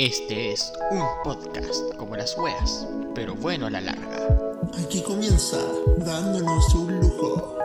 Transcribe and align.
Este 0.00 0.52
es 0.52 0.72
un 0.92 1.04
podcast 1.24 1.94
como 1.98 2.16
las 2.16 2.34
weas, 2.38 2.88
pero 3.14 3.34
bueno 3.34 3.66
a 3.66 3.70
la 3.70 3.82
larga. 3.82 4.30
Aquí 4.82 5.02
comienza 5.02 5.58
dándonos 5.98 6.74
un 6.74 7.00
lujo. 7.00 7.58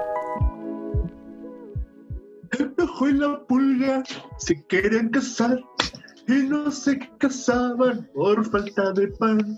El 2.60 2.76
y 2.78 3.14
la 3.14 3.40
pulga 3.48 4.04
se 4.38 4.62
querían 4.66 5.12
casar 5.12 5.64
y 6.28 6.34
no 6.34 6.70
se 6.72 7.00
casaban 7.20 8.06
por 8.14 8.44
falta 8.52 8.92
de 8.92 9.08
pan. 9.08 9.58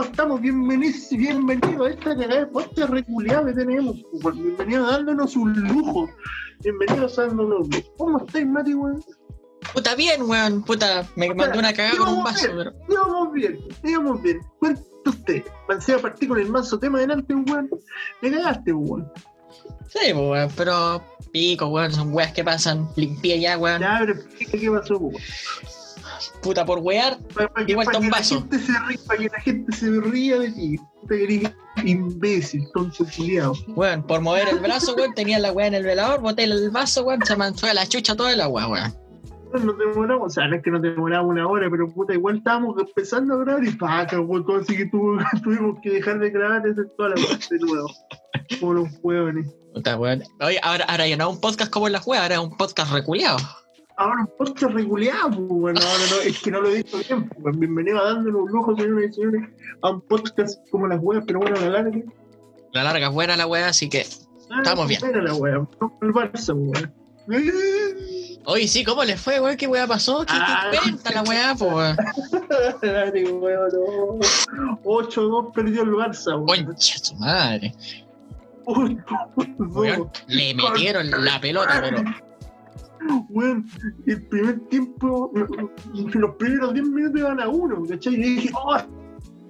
¿Cómo 0.00 0.12
estamos? 0.12 0.40
Bienvenidos 0.40 1.10
bienvenidos 1.10 1.86
a 1.86 1.90
esta 1.90 2.16
cagada 2.16 2.40
de 2.40 2.46
podcast 2.46 2.90
reculeada 2.90 3.44
que 3.44 3.52
tenemos. 3.52 3.96
Pues 4.22 4.34
Bienvenidos 4.34 4.90
dándonos 4.90 5.36
un 5.36 5.52
lujo. 5.52 6.08
Bienvenidos 6.60 7.16
dándonos 7.16 7.66
un 7.66 7.70
lujo. 7.70 7.94
¿Cómo 7.98 8.18
estáis, 8.24 8.46
Mati, 8.46 8.72
weón? 8.72 9.04
Puta 9.74 9.94
bien, 9.96 10.22
weón. 10.22 10.62
Puta, 10.64 11.06
me 11.16 11.34
mandó 11.34 11.58
una 11.58 11.74
cagada 11.74 11.98
con 11.98 12.08
un 12.14 12.24
vaso, 12.24 12.46
pero. 12.56 12.72
Íbamos 12.88 13.32
bien, 13.34 13.58
íbamos 13.84 14.22
bien. 14.22 14.40
Cuenta 14.58 14.82
usted. 15.04 15.44
Pensé 15.68 15.92
a 15.92 15.98
partir 15.98 16.30
con 16.30 16.38
el 16.38 16.48
manso 16.48 16.78
tema 16.78 16.98
delante, 16.98 17.34
weón. 17.34 17.68
Me 18.22 18.30
cagaste, 18.30 18.72
weón. 18.72 19.06
Sí, 19.90 20.14
weón, 20.14 20.48
pero 20.56 21.04
pico, 21.30 21.66
weón, 21.66 21.92
son 21.92 22.14
weas 22.14 22.32
que 22.32 22.42
pasan. 22.42 22.88
Limpié 22.96 23.38
ya, 23.38 23.58
weón. 23.58 23.82
Ya, 23.82 23.98
pero 24.00 24.14
explica 24.14 24.52
qué 24.52 24.70
pasó, 24.70 24.96
weón. 24.96 25.22
Puta, 26.42 26.64
por 26.64 26.78
wear, 26.80 27.18
Igual 27.66 27.86
está 27.86 27.98
un 27.98 28.04
la 28.10 28.10
vaso. 28.18 28.40
gente 28.40 28.58
se 28.58 28.72
para 29.06 29.18
que 29.18 29.28
la 29.28 29.40
gente 29.40 29.76
se 29.76 29.90
ría 30.00 30.38
de 30.38 30.50
ti. 30.52 30.76
Puta 31.00 31.14
que 31.16 31.24
eres 31.24 31.52
imbécil, 31.84 32.66
tonto 32.74 33.04
culiado. 33.16 33.54
weón, 33.68 34.02
por 34.06 34.20
mover 34.20 34.48
el 34.48 34.58
brazo, 34.60 34.94
weón, 34.94 35.14
tenía 35.14 35.38
la 35.38 35.52
wea 35.52 35.66
en 35.66 35.74
el 35.74 35.84
velador, 35.84 36.20
boté 36.20 36.44
el 36.44 36.70
vaso, 36.70 37.04
weón, 37.04 37.20
se 37.24 37.36
fue 37.54 37.70
a 37.70 37.74
la 37.74 37.86
chucha 37.86 38.14
toda 38.16 38.34
la 38.36 38.48
wea, 38.48 38.66
weón. 38.68 38.94
Nos 39.52 39.76
demoramos, 39.78 40.26
o 40.26 40.30
sea, 40.30 40.46
no 40.46 40.54
es 40.56 40.62
que 40.62 40.70
nos 40.70 40.80
demoramos 40.80 41.30
una 41.32 41.48
hora, 41.48 41.68
pero 41.68 41.88
puta, 41.88 42.14
igual 42.14 42.36
estábamos 42.36 42.76
empezando 42.78 43.34
a 43.34 43.38
grabar 43.38 43.64
y 43.64 43.70
paca, 43.72 44.20
weón, 44.20 44.44
así 44.62 44.76
que 44.76 44.86
tuvo- 44.86 45.18
tuvimos 45.42 45.78
que 45.82 45.90
dejar 45.90 46.18
de 46.20 46.30
grabar 46.30 46.62
y 46.66 46.70
hacer 46.70 46.86
toda 46.96 47.08
la 47.10 47.14
parte 47.16 47.46
de 47.50 47.58
nuevo. 47.58 47.90
Como 48.60 48.74
los 48.74 48.88
huevones. 49.02 49.46
Puta, 49.74 49.96
weón. 49.96 50.22
Oye, 50.40 50.58
ahora, 50.62 50.84
ahora 50.84 51.06
ya 51.08 51.16
no 51.16 51.28
es 51.30 51.34
un 51.36 51.40
podcast 51.40 51.70
como 51.72 51.88
las 51.88 52.06
weas, 52.06 52.22
ahora 52.22 52.34
es 52.36 52.40
un 52.40 52.56
podcast 52.56 52.92
reculeado. 52.92 53.38
Ahora 54.00 54.20
un 54.22 54.30
podcast 54.38 54.72
regulado, 54.72 55.28
pues, 55.30 55.46
bueno, 55.60 55.78
ahora 55.82 56.04
no, 56.10 56.20
es 56.22 56.38
que 56.40 56.50
no 56.50 56.62
lo 56.62 56.70
he 56.70 56.76
dicho 56.76 56.96
bien, 57.06 57.28
pues, 57.28 57.58
bienvenido 57.58 57.98
a 58.00 58.04
dándonos 58.14 58.42
un 58.44 58.48
lujo, 58.50 58.74
señores 58.74 59.10
y 59.10 59.12
señores, 59.12 59.42
a 59.82 59.90
un 59.90 60.00
podcast 60.00 60.58
como 60.70 60.86
las 60.86 61.00
weas, 61.02 61.22
pero 61.26 61.38
bueno, 61.40 61.54
a 61.58 61.60
la 61.60 61.68
larga. 61.68 62.00
La 62.72 62.82
larga 62.84 63.08
es 63.08 63.12
buena 63.12 63.36
la 63.36 63.46
wea, 63.46 63.68
así 63.68 63.90
que. 63.90 64.06
Ah, 64.50 64.56
Estamos 64.62 64.88
bien. 64.88 65.04
Era 65.04 65.20
la 65.20 65.34
wea, 65.34 65.56
el 66.00 66.12
Barça, 66.14 66.54
weón. 66.54 66.94
Oye, 68.46 68.68
sí, 68.68 68.84
¿cómo 68.84 69.04
les 69.04 69.20
fue, 69.20 69.38
weón? 69.38 69.58
¿Qué 69.58 69.66
wea 69.66 69.86
pasó? 69.86 70.24
¿Qué, 70.24 70.32
Ah. 70.34 70.70
qué 70.72 70.78
cuenta 70.78 71.10
la 71.12 71.22
wea, 71.24 71.54
po, 71.54 71.66
weón? 71.66 71.96
Dale, 72.82 73.32
weón, 73.32 73.68
no. 73.74 74.78
8-2 74.84 75.52
perdió 75.52 75.82
el 75.82 75.90
Barça, 75.90 76.36
weón. 76.42 76.64
Concha 76.64 76.98
su 76.98 77.14
madre. 77.16 77.74
8-2. 78.64 79.04
Weón, 79.74 80.10
le 80.28 80.54
metieron 80.54 81.10
la 81.22 81.38
pelota, 81.38 81.80
pero. 81.82 82.02
Weón, 83.30 83.66
el 84.06 84.26
primer 84.26 84.60
tiempo, 84.68 85.32
los 86.14 86.34
primeros 86.36 86.74
10 86.74 86.86
minutos 86.88 87.20
iban 87.20 87.40
a 87.40 87.48
uno, 87.48 87.82
¿cachai? 87.88 88.14
Y 88.14 88.18
dije, 88.18 88.50
oh, 88.54 88.70
va 88.72 88.86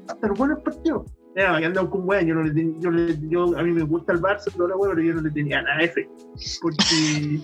a 0.08 0.12
estar 0.12 0.32
bueno 0.36 0.56
el 0.56 0.62
partido. 0.62 1.04
Era, 1.36 1.58
que 1.58 1.66
andaba 1.66 1.88
con 1.90 2.08
weón, 2.08 2.26
yo 2.26 2.34
no 2.34 2.42
le 2.42 2.52
ten- 2.52 2.80
yo, 2.80 2.90
le- 2.90 3.18
yo, 3.28 3.56
a 3.58 3.62
mí 3.62 3.72
me 3.72 3.82
gusta 3.82 4.12
el 4.12 4.20
Barça, 4.20 4.50
pero 4.52 4.68
la 4.68 4.76
weón, 4.76 4.94
pero 4.96 5.06
yo 5.08 5.14
no 5.14 5.20
le 5.22 5.30
tenía 5.30 5.62
nada 5.62 5.80
fe. 5.88 6.08
Porque 6.62 7.40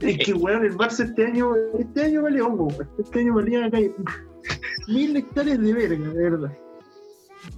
es 0.00 0.18
que 0.24 0.32
weón, 0.34 0.64
el 0.64 0.76
Barça 0.76 1.04
este 1.04 1.26
año, 1.26 1.52
este 1.78 2.04
año 2.04 2.22
vale 2.22 2.40
hongo. 2.42 2.68
Este 2.98 3.20
año 3.20 3.34
valía 3.34 3.66
acá 3.66 3.78
mil 4.88 5.16
hectáreas 5.16 5.58
de 5.60 5.72
verga, 5.72 6.08
de 6.08 6.30
verdad. 6.30 6.52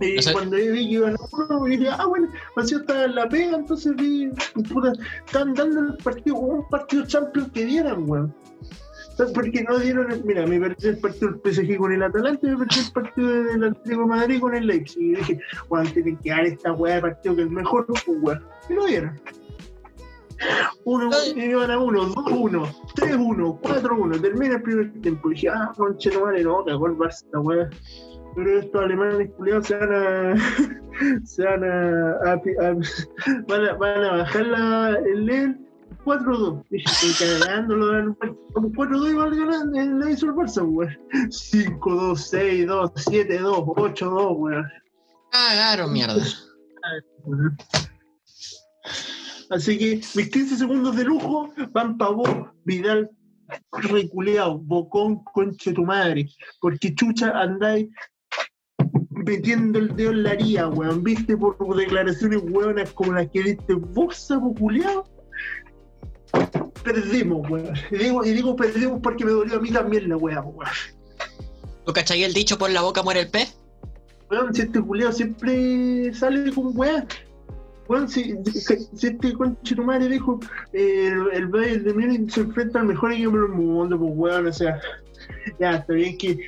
Y 0.00 0.18
O 0.18 0.22
sea- 0.22 0.32
cuando 0.32 0.56
yo 0.58 0.72
vi 0.72 0.86
que 0.88 0.94
iban 0.94 1.14
a 1.14 1.18
uno, 1.32 1.64
dije, 1.64 1.88
ah, 1.88 2.06
bueno, 2.06 2.28
así 2.56 2.74
estaba 2.74 3.04
en 3.04 3.14
la 3.14 3.28
pega, 3.28 3.56
entonces 3.56 3.94
vi, 3.96 4.30
puta, 4.72 4.92
estaban 5.26 5.54
dando 5.54 5.80
el 5.80 5.96
partido 5.96 6.36
como 6.36 6.46
un 6.48 6.68
partido 6.68 7.04
Champions 7.06 7.50
que 7.52 7.64
dieran, 7.64 8.08
weón. 8.08 8.34
¿Sabes 9.16 9.32
por 9.32 9.50
qué 9.50 9.64
no 9.64 9.76
dieron? 9.78 10.12
el- 10.12 10.22
Mira, 10.24 10.46
me 10.46 10.60
perdí 10.60 10.86
el 10.88 10.98
partido 10.98 11.32
del 11.32 11.40
PSG 11.52 11.76
con 11.76 11.92
el 11.92 12.02
Atalanta 12.04 12.46
y 12.46 12.50
me 12.50 12.58
perdí 12.58 12.80
el 12.86 12.92
partido 12.92 13.28
del 13.28 13.64
Atlético 13.64 14.00
de 14.02 14.06
Madrid 14.06 14.40
con 14.40 14.54
el 14.54 14.66
Leipzig. 14.68 15.02
Y 15.02 15.14
dije, 15.16 15.40
weón, 15.68 15.88
tienen 15.92 16.16
que 16.18 16.30
dar 16.30 16.44
esta 16.46 16.72
weá 16.72 16.94
de 16.96 17.00
partido 17.00 17.34
que 17.34 17.42
es 17.42 17.48
el 17.48 17.52
mejor, 17.52 17.84
pues, 17.86 18.04
weón. 18.06 18.44
Y 18.70 18.74
lo 18.74 18.86
dieron. 18.86 19.20
Uno, 20.84 21.10
y 21.34 21.40
iban 21.40 21.70
a 21.72 21.78
uno, 21.80 22.04
dos, 22.06 22.24
uno, 22.30 22.68
tres, 22.94 23.16
uno, 23.18 23.58
cuatro, 23.60 23.96
uno. 24.00 24.20
Termina 24.20 24.54
el 24.54 24.62
primer 24.62 24.92
tiempo. 25.00 25.30
Y 25.30 25.34
dije, 25.34 25.48
ah, 25.48 25.72
conche, 25.76 26.10
no 26.12 26.20
vale, 26.22 26.44
no, 26.44 26.64
cagó 26.64 26.86
el 26.86 26.92
Barça, 26.94 27.24
esta 27.24 27.40
weá. 27.40 27.68
Pero 28.34 28.58
estos 28.58 28.82
alemanes 28.82 29.30
culiados 29.36 29.66
se 29.66 29.76
van 29.76 29.92
a. 29.94 30.36
se 31.24 31.44
van 31.44 31.64
a. 31.64 32.10
a- 32.10 32.32
a- 32.34 33.40
van, 33.48 33.64
a 33.68 33.72
van 33.74 34.04
a 34.04 34.12
bajar 34.18 34.46
la, 34.46 34.98
el 35.06 35.26
LED 35.26 35.56
4-2. 36.04 36.64
Dije, 36.70 36.84
estoy 36.86 37.40
cagando, 37.40 37.76
lo 37.76 37.86
dan 37.92 38.14
como 38.52 38.68
4-2 38.70 39.10
igual 39.10 39.36
ganando, 39.36 39.78
eh, 39.78 39.86
la 39.86 40.10
hizo 40.10 40.26
el 40.26 40.32
Barça, 40.32 40.62
weón. 40.62 40.96
5-2, 41.12 41.76
6-2, 42.66 42.92
7-2, 42.94 43.64
8-2, 43.66 44.36
weón. 44.38 44.66
Cagaron, 45.30 45.92
mierda. 45.92 46.22
Así 49.50 49.78
que 49.78 49.96
mis 50.14 50.30
15 50.30 50.56
segundos 50.56 50.96
de 50.96 51.04
lujo 51.04 51.52
van 51.72 51.96
para 51.96 52.10
vos, 52.12 52.30
Vidal, 52.64 53.10
reculeado, 53.72 54.58
bocón, 54.58 55.22
conche 55.24 55.72
tu 55.72 55.84
madre. 55.84 56.28
Porque 56.60 56.94
chucha 56.94 57.30
andáis 57.38 57.88
metiendo 59.28 59.78
el 59.78 59.94
dedo 59.94 60.10
en 60.10 60.22
la 60.22 60.30
haría, 60.30 60.68
weón. 60.68 61.04
¿Viste? 61.04 61.36
Por 61.36 61.76
declaraciones 61.76 62.40
weonas 62.44 62.90
como 62.92 63.12
las 63.12 63.28
que 63.28 63.42
viste 63.42 63.74
vos, 63.74 64.16
sapo. 64.16 64.54
Perdimos, 66.82 67.50
weón. 67.50 67.74
Y 67.90 67.96
digo, 67.96 68.24
y 68.24 68.30
digo 68.32 68.56
perdimos 68.56 69.00
porque 69.02 69.24
me 69.24 69.32
dolió 69.32 69.56
a 69.56 69.60
mí 69.60 69.70
también 69.70 70.08
la 70.08 70.16
weá, 70.16 70.40
weón. 70.40 70.70
¿Tú 71.84 71.92
cachai 71.92 72.22
el 72.24 72.32
dicho 72.32 72.58
por 72.58 72.70
la 72.70 72.82
boca 72.82 73.02
muere 73.02 73.20
el 73.20 73.30
pez? 73.30 73.56
Weón, 74.30 74.54
si 74.54 74.62
este 74.62 74.80
culeado 74.80 75.12
siempre 75.12 76.12
sale 76.14 76.50
con 76.52 76.76
weá. 76.76 77.06
Weón, 77.88 78.08
si, 78.08 78.34
si 78.44 79.06
este 79.06 79.32
conche 79.32 79.74
tu 79.74 79.82
madre 79.82 80.08
dijo 80.08 80.38
eh, 80.74 81.06
el, 81.06 81.28
el 81.32 81.46
Bayern 81.48 81.84
de 81.84 81.94
Múnich 81.94 82.30
se 82.30 82.40
enfrenta 82.40 82.80
al 82.80 82.86
mejor 82.86 83.12
equipo 83.12 83.32
del 83.32 83.48
mundo, 83.48 83.98
pues 83.98 84.12
weón, 84.14 84.46
o 84.46 84.52
sea, 84.52 84.78
ya 85.60 85.70
está 85.76 85.92
bien 85.92 86.16
que 86.18 86.38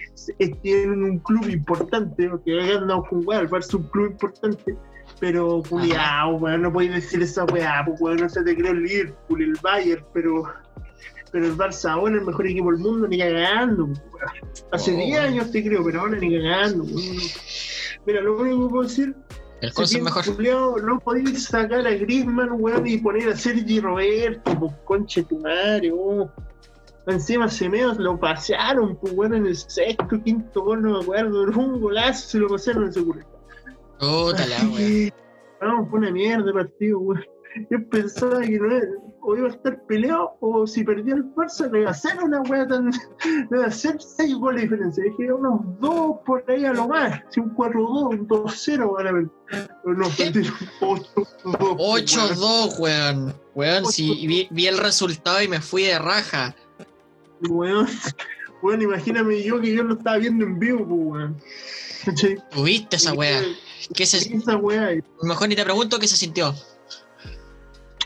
tienen 0.63 1.03
un 1.05 1.19
club 1.21 1.49
importante, 1.49 2.29
porque 2.29 2.55
ganado 2.57 3.05
con 3.09 3.27
weá, 3.27 3.41
el 3.41 3.49
Barça 3.51 3.69
es 3.69 3.75
un 3.75 3.83
club 3.85 4.11
importante, 4.13 4.77
pero 5.19 5.63
culiao, 5.69 6.37
weón, 6.37 6.63
no 6.63 6.73
podéis 6.73 6.95
decir 6.95 7.23
esa 7.23 7.45
weá, 7.47 7.83
pues 7.87 8.01
weón, 8.01 8.19
no 8.19 8.29
se 8.29 8.43
te 8.43 8.57
creo 8.57 8.73
el 8.73 8.83
Liverpool, 8.83 9.43
el 9.43 9.55
Bayern, 9.63 10.05
pero 10.13 10.45
pero 11.33 11.47
el 11.47 11.57
Barça 11.57 11.91
ahora 11.91 12.15
es 12.17 12.21
el 12.23 12.27
mejor 12.27 12.45
equipo 12.47 12.73
del 12.73 12.81
mundo, 12.81 13.07
ni 13.07 13.19
cagando, 13.19 13.87
pues, 13.87 14.01
weón. 14.13 14.53
Hace 14.73 14.93
Oh, 14.93 14.97
10 14.97 15.11
weón. 15.13 15.25
años 15.25 15.53
te 15.53 15.63
creo, 15.65 15.85
pero 15.85 16.01
ahora 16.01 16.19
ni 16.19 16.37
cagando, 16.37 16.83
weón. 16.85 17.17
Mira, 18.07 18.21
lo 18.23 18.37
único 18.39 18.65
que 18.67 18.71
puedo 18.71 18.83
decir 18.89 19.15
El 19.61 19.73
Conce 19.75 19.99
es 19.99 20.03
mejor. 20.05 20.25
Culeado, 20.25 20.77
no 20.79 20.99
podéis 20.99 21.45
sacar 21.45 21.87
a 21.87 21.91
Griezmann, 21.91 22.49
weón, 22.53 22.85
y 22.87 22.97
poner 22.99 23.29
a 23.29 23.37
Sergi 23.37 23.79
Roberto, 23.79 24.59
pues 24.59 24.73
conche 24.87 25.23
tu 25.23 25.39
madre, 25.39 25.93
weón. 25.93 26.31
Encima 27.13 27.49
Semedos 27.49 27.99
lo 27.99 28.19
pasearon, 28.19 28.97
pues 28.97 29.13
weón, 29.15 29.35
en 29.35 29.47
el 29.47 29.57
sexto, 29.57 30.23
quinto 30.25 30.63
gol, 30.63 30.83
no 30.83 30.99
me 30.99 31.03
acuerdo, 31.03 31.43
era 31.49 31.57
un 31.57 31.81
golazo, 31.81 32.29
se 32.29 32.39
lo 32.39 32.49
pasaron 32.49 32.93
en 32.95 33.05
culo. 33.05 33.25
Puta 33.99 34.47
la 34.47 34.57
que, 34.77 35.13
No, 35.61 35.87
fue 35.87 35.99
una 35.99 36.11
mierda 36.11 36.47
el 36.49 36.55
partido, 36.55 36.99
weón. 37.01 37.25
Yo 37.69 37.79
pensaba 37.91 38.41
que 38.43 38.59
no 38.61 38.71
era- 38.71 38.87
o 39.23 39.37
iba 39.37 39.49
a 39.49 39.51
estar 39.51 39.85
peleado, 39.87 40.37
o 40.41 40.67
si 40.69 40.85
perdía 40.85 41.15
el 41.15 41.25
Barça, 41.35 41.69
no 41.69 41.79
iba 41.79 41.91
a 41.91 41.95
ser 41.95 42.23
una 42.23 42.41
weá 42.43 42.67
tan. 42.67 42.87
No 43.51 43.57
iba 43.59 43.67
a 43.67 43.71
ser 43.71 44.01
6 44.01 44.37
goles 44.37 44.63
de 44.63 44.69
diferencia. 44.69 45.05
Dije, 45.05 45.33
unos 45.33 45.61
2 45.81 46.19
por 46.25 46.45
ahí 46.49 46.65
a 46.65 46.73
lo 46.73 46.87
más. 46.89 47.21
Si 47.31 47.41
un 47.41 47.51
4-2, 47.55 48.09
un 48.15 48.29
2-0 48.29 48.93
van 48.95 49.07
a 49.09 49.13
ver. 49.13 49.29
Pero 49.49 49.97
no, 49.97 50.09
perdieron 50.17 50.55
8-2. 50.81 51.77
8-2, 51.77 52.79
weón. 52.79 53.35
Weón, 53.55 53.85
si 53.87 54.27
vi, 54.27 54.49
vi 54.53 54.67
el 54.69 54.79
resultado 54.79 55.43
y 55.43 55.49
me 55.49 55.61
fui 55.61 55.83
de 55.83 55.99
raja. 55.99 56.55
Weón, 57.49 57.87
weón, 58.63 58.83
imagíname 58.83 59.43
yo 59.43 59.61
que 59.61 59.75
yo 59.75 59.83
lo 59.83 59.95
estaba 59.95 60.19
viendo 60.19 60.45
en 60.45 60.59
vivo, 60.59 60.87
pues, 60.87 61.01
weón. 61.01 61.37
¿Tuviste 62.51 62.97
esa 62.97 63.13
wea? 63.13 63.43
¿Qué 63.95 64.07
se, 64.07 64.19
Esa 64.35 64.57
weá. 64.57 65.01
mejor 65.23 65.49
ni 65.49 65.57
te 65.57 65.65
pregunto 65.65 65.99
qué 65.99 66.09
se 66.09 66.17
sintió. 66.17 66.55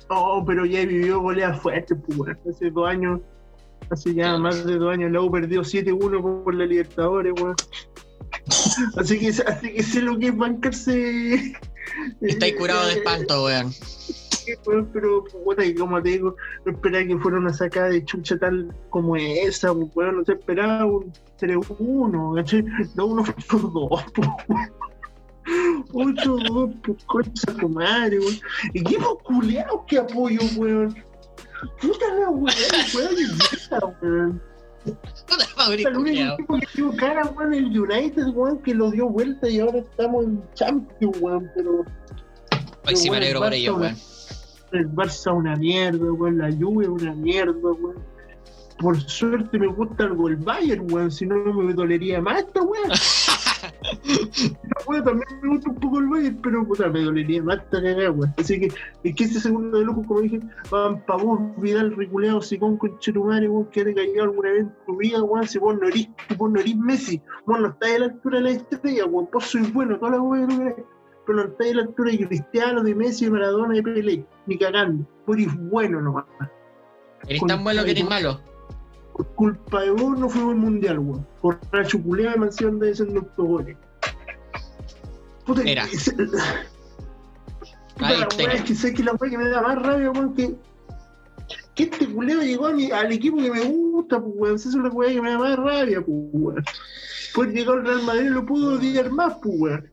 Oh, 0.09 0.45
pero 0.47 0.67
ya 0.67 0.85
vivió 0.85 1.21
goleadas 1.21 1.61
fuertes, 1.61 1.97
pues, 2.07 2.19
weón. 2.19 2.39
Hace 2.49 2.71
dos 2.71 2.89
años, 2.89 3.21
hace 3.91 4.15
ya 4.15 4.37
más 4.39 4.65
de 4.65 4.77
dos 4.77 4.93
años, 4.93 5.13
U 5.23 5.31
perdió 5.31 5.63
7-1 5.63 6.45
por 6.45 6.55
la 6.55 6.67
Libertadores, 6.67 7.33
weón. 7.41 7.57
Así 8.97 9.19
que, 9.19 9.29
así 9.29 9.73
que 9.75 9.83
sé 9.83 10.03
lo 10.03 10.19
que 10.19 10.29
es 10.29 10.37
bancarse. 10.37 11.55
Estáis 12.21 12.57
curado 12.57 12.87
de 12.87 12.95
eh, 12.95 12.97
espanto, 12.99 13.45
weón. 13.45 13.73
eh, 14.47 14.57
weón, 14.67 14.91
Pero, 14.93 15.25
puta, 15.25 15.65
y 15.65 15.75
como 15.75 16.03
te 16.03 16.11
digo, 16.11 16.37
no 16.65 16.73
esperaba 16.73 17.07
que 17.07 17.19
fuera 17.19 17.39
una 17.39 17.53
sacada 17.53 17.89
de 17.89 18.05
chucha 18.05 18.39
tal 18.39 18.75
como 18.91 19.17
esa, 19.17 19.73
weón. 19.73 20.19
No 20.19 20.25
se 20.25 20.33
esperaba 20.33 20.85
un 20.87 21.13
3-1, 21.41 22.35
¿cachai? 22.37 22.65
No, 22.95 23.07
uno 23.07 23.25
8-2, 23.25 24.13
po, 24.13 24.37
weón. 24.49 26.17
8-2, 26.17 26.81
pues 26.83 27.05
concha 27.05 27.53
tu 27.55 27.69
madre, 27.69 28.19
weón. 28.19 28.41
Equipos 28.75 29.19
culeados 29.25 29.81
que 29.87 29.99
apoyo, 29.99 30.41
weón. 30.57 30.95
Puta 31.81 32.15
la 32.15 32.31
weón, 32.31 32.55
weón, 32.95 33.91
weón. 34.03 34.43
Puta, 34.85 35.45
Mauri, 35.57 35.85
El 35.85 35.97
único 35.97 36.35
equipo 36.35 36.59
que 36.59 36.67
tuvo 36.75 36.97
cara, 36.97 37.25
weón, 37.27 37.55
el 37.55 37.79
United, 37.79 38.27
weón, 38.35 38.59
que 38.59 38.75
lo 38.75 38.91
dio 38.91 39.09
vuelta 39.09 39.49
y 39.49 39.61
ahora 39.61 39.79
estamos 39.79 40.25
en 40.25 40.43
Champions, 40.55 41.17
weón, 41.21 41.51
pero 41.55 41.85
Hoy 42.87 42.97
sí 42.97 43.11
me 43.11 43.17
alegro 43.17 43.41
por 43.41 43.55
ellos, 43.55 43.79
weón. 43.79 43.97
el 44.73 44.89
Barça 44.91 45.35
una 45.35 45.57
mierda, 45.57 46.13
weón, 46.13 46.39
la 46.39 46.53
Juve 46.53 46.89
una 46.89 47.15
mierda, 47.15 47.55
weón. 47.55 47.97
Por 48.79 49.01
suerte 49.01 49.59
me 49.59 49.69
gusta 49.69 50.05
el 50.05 50.37
Bayern, 50.37 50.93
weón, 50.93 51.11
si 51.11 51.27
no 51.27 51.37
me 51.37 51.73
dolería 51.73 52.21
más 52.21 52.41
esta 52.41 52.63
weón. 52.63 52.91
También 54.87 55.27
me 55.43 55.49
gusta 55.49 55.71
un 55.71 55.77
poco 55.77 55.99
el 55.99 56.09
Bayern, 56.09 56.41
pero 56.43 56.67
puta, 56.67 56.89
me 56.89 57.03
dolería 57.03 57.43
más 57.43 57.59
esta 57.59 57.83
cagada. 57.83 58.35
Así 58.39 58.61
que, 58.61 58.67
es 59.03 59.15
que 59.15 59.25
ese 59.25 59.41
segundo 59.41 59.79
de 59.79 59.85
lujo, 59.85 60.05
como 60.07 60.21
dije, 60.21 60.41
van 60.71 61.05
pa' 61.05 61.17
vos, 61.17 61.41
Vidal, 61.59 61.95
Reculeado, 61.97 62.41
Sicón, 62.41 62.77
Conchetumare, 62.79 63.49
weón, 63.49 63.67
que 63.71 63.85
te 63.85 63.95
cayó 63.95 64.23
alguna 64.23 64.51
vez 64.51 64.61
en 64.61 64.73
tu 64.87 64.97
vida, 64.97 65.23
weón, 65.23 65.47
si 65.47 65.59
vos 65.59 65.77
no 65.79 65.89
erís, 65.89 66.09
vos 66.37 66.51
no 66.51 66.61
erís 66.61 66.77
Messi, 66.77 67.21
vos 67.47 67.61
no 67.61 67.69
estás 67.69 67.91
a 67.91 67.99
la 67.99 68.05
altura 68.07 68.39
de 68.39 68.45
la 68.45 68.51
estrella, 68.51 69.07
weón, 69.07 69.29
vos 69.33 69.45
sois 69.45 69.73
bueno, 69.73 69.99
todas 69.99 70.13
las 70.13 70.21
weas 70.21 70.49
que 70.49 70.59
querés, 70.59 70.75
pero 71.27 71.39
no 71.39 71.45
estás 71.45 71.71
a 71.71 71.75
la 71.75 71.83
altura 71.83 72.11
de 72.11 72.27
Cristiano, 72.27 72.83
de 72.83 72.95
Messi, 72.95 73.25
de 73.25 73.31
Maradona, 73.31 73.75
de 73.75 73.83
Pelé, 73.83 74.27
ni 74.47 74.59
cagando, 74.59 75.07
vos 75.27 75.37
eres 75.37 75.55
bueno 75.71 76.01
nomás. 76.01 76.25
Eres 77.27 77.43
tan 77.47 77.65
bueno 77.65 77.85
que 77.85 77.91
eres 77.93 78.09
malo. 78.09 78.41
Por 79.15 79.27
culpa 79.35 79.81
de 79.83 79.91
vos 79.91 80.19
no 80.19 80.29
fuimos 80.29 80.55
al 80.55 80.59
mundial, 80.61 80.99
weón. 80.99 81.27
Por 81.41 81.59
la 81.73 81.85
chuculea 81.87 82.33
de 82.33 82.37
mansión 82.37 82.79
de 82.81 82.91
ese 82.91 83.05
goles. 83.37 83.77
Puta, 85.47 85.63
Mira. 85.63 85.85
ese- 85.85 86.13
Puta, 87.95 88.09
Ahí 88.09 88.19
la 88.19 88.29
tengo. 88.29 88.45
weá 88.51 88.55
es 88.57 88.63
que 88.65 88.75
sé 88.75 88.93
que 88.93 89.05
la 89.05 89.13
weá 89.13 89.31
que 89.31 89.39
me 89.39 89.49
da 89.49 89.63
más 89.63 89.81
rabia, 89.81 90.11
weón, 90.11 90.35
que. 90.35 90.57
Que 91.77 91.85
este 91.85 92.09
culeo 92.09 92.41
llegó 92.41 92.67
a 92.69 92.73
mi- 92.73 92.91
al 92.91 93.13
equipo 93.13 93.37
que 93.39 93.51
me 93.51 93.61
gusta, 93.65 94.21
pues, 94.21 94.33
weón. 94.37 94.57
Esa 94.57 94.69
es 94.71 94.75
la 94.75 94.89
weá 94.89 95.13
que 95.13 95.23
me 95.23 95.31
da 95.31 95.39
más 95.39 95.57
rabia, 95.57 96.05
pues, 96.05 96.19
weón. 96.33 96.65
Pues 97.35 97.51
llegó 97.53 97.73
al 97.73 97.85
Real 97.87 98.03
Madrid 98.03 98.29
lo 98.31 98.45
pudo 98.47 98.75
odiar 98.77 99.11
más, 99.11 99.35
pues, 99.43 99.55
weón. 99.61 99.91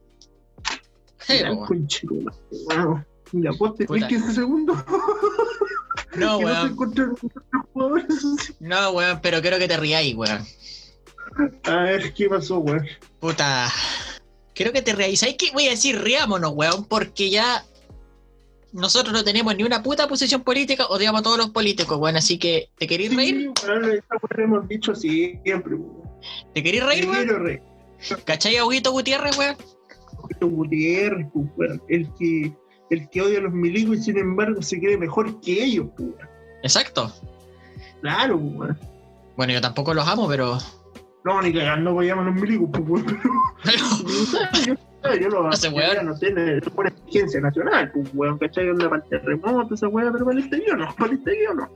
Sí, 1.20 1.34
Mira, 1.34 1.54
weón. 1.54 1.88
weón. 2.68 3.06
Mira, 3.34 3.52
vos 3.60 3.76
te 3.76 3.86
Puta. 3.86 4.08
15 4.08 4.34
segundos 4.34 4.78
No, 6.16 6.40
que 6.40 6.46
no 6.46 6.66
se 6.66 7.02
weón. 7.74 8.08
así. 8.10 8.54
No, 8.60 8.92
weón, 8.92 9.20
pero 9.22 9.42
quiero 9.42 9.58
que 9.58 9.68
te 9.68 9.78
riáis, 9.78 10.16
weón. 10.16 10.46
A 11.64 11.76
ver, 11.84 12.14
¿qué 12.14 12.30
pasó, 12.30 12.60
weón? 12.60 12.86
Puta. 13.20 13.72
Quiero 14.54 14.72
que 14.74 14.82
te 14.82 14.94
riáis. 14.94 15.20
¿Sabes 15.20 15.36
qué? 15.38 15.52
Voy 15.54 15.68
a 15.68 15.72
decir 15.72 16.02
riámonos, 16.02 16.52
weón, 16.54 16.86
porque 16.86 17.30
ya 17.30 17.66
nosotros 18.74 19.14
no 19.14 19.24
tenemos 19.24 19.56
ni 19.56 19.64
una 19.64 19.84
puta 19.84 20.08
posición 20.08 20.44
política, 20.44 20.86
odiamos 20.88 21.22
a 21.22 21.24
todos 21.24 21.38
los 21.38 21.50
políticos, 21.50 21.98
weón. 21.98 22.18
Así 22.18 22.38
que, 22.38 22.70
¿te 22.78 22.88
queréis 22.88 23.16
reír? 23.16 23.52
Sí, 23.58 23.66
esa 23.66 23.76
lo 23.76 24.44
hemos 24.44 24.68
dicho 24.68 24.96
siempre, 24.96 25.76
weón. 25.76 26.10
¿Te 26.54 26.64
queréis 26.64 26.86
reír, 26.86 27.06
weón? 27.06 27.24
quiero 27.24 27.40
reír. 27.40 27.62
¿Cachai 28.26 28.58
a 28.58 28.66
Huguito 28.66 28.92
Gutiérrez, 28.92 29.38
weón? 29.38 29.56
Gutiérrez, 30.42 31.28
pues, 31.34 31.48
weón, 31.56 31.82
el 31.88 32.10
que, 32.18 32.54
el 32.92 33.10
que 33.10 33.22
odia 33.22 33.40
a 33.40 33.42
los 33.42 33.54
milicos 33.54 33.98
y 33.98 34.02
sin 34.02 34.18
embargo 34.18 34.62
se 34.62 34.80
cree 34.80 34.98
mejor 34.98 35.40
que 35.42 35.64
ellos, 35.64 35.88
pues, 35.96 36.10
weón. 36.10 36.30
Exacto. 36.64 37.12
Claro, 38.02 38.40
pues, 38.40 38.54
weón. 38.56 38.80
Bueno, 39.38 39.54
yo 39.54 39.62
tampoco 39.62 39.94
los 39.94 40.08
amo, 40.08 40.28
pero. 40.28 40.58
No, 41.24 41.42
ni 41.42 41.54
cagando 41.54 41.92
apoyamos 41.92 42.26
a 42.26 42.30
los 42.30 42.42
milicos, 42.42 42.70
pues, 42.72 42.84
weón. 42.88 43.06
Pero, 43.64 45.16
yo, 45.16 45.22
yo 45.22 45.30
lo 45.30 45.44
No 45.44 45.50
weón. 45.74 46.06
no 46.06 46.16
sé, 46.16 46.28
es 46.28 46.64
una 46.76 46.90
exigencia 46.90 47.42
nacional, 47.42 47.92
pues, 47.92 48.10
weón, 48.14 48.38
¿cachai? 48.38 48.70
Onda 48.70 48.90
para 48.90 49.04
el 49.04 49.10
terremoto, 49.10 49.74
esa 49.74 49.88
weá, 49.88 50.12
pero 50.12 50.26
para 50.26 50.38
el 50.38 50.44
exterior 50.44 50.78
no, 50.78 50.94
para 50.96 51.12
el 51.12 51.16
exterior 51.16 51.56
no. 51.56 51.70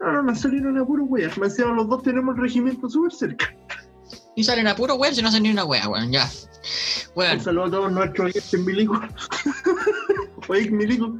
No, 0.00 0.12
no, 0.12 0.22
nos 0.22 0.40
salieron 0.40 0.78
a 0.78 0.84
puro 0.84 1.04
weá. 1.04 1.30
Me 1.38 1.48
decían, 1.48 1.74
los 1.74 1.88
dos 1.88 2.02
tenemos 2.02 2.36
el 2.36 2.42
regimiento 2.42 2.88
súper 2.88 3.12
cerca. 3.12 3.54
Y 4.36 4.44
salen 4.44 4.68
a 4.68 4.76
puro 4.76 4.96
weón 4.96 5.14
si 5.14 5.22
no 5.22 5.28
hacen 5.28 5.42
ni 5.42 5.50
una 5.50 5.64
wea, 5.64 5.88
weón. 5.88 6.12
Ya. 6.12 6.30
Weón. 7.14 7.38
Un 7.38 7.44
saludo 7.44 7.64
a 7.64 7.70
todos 7.70 7.92
nuestros 7.92 8.26
oyentes 8.26 8.60
milicos. 8.60 8.98
o 10.48 10.54
ex 10.54 10.70
milicos. 10.70 11.10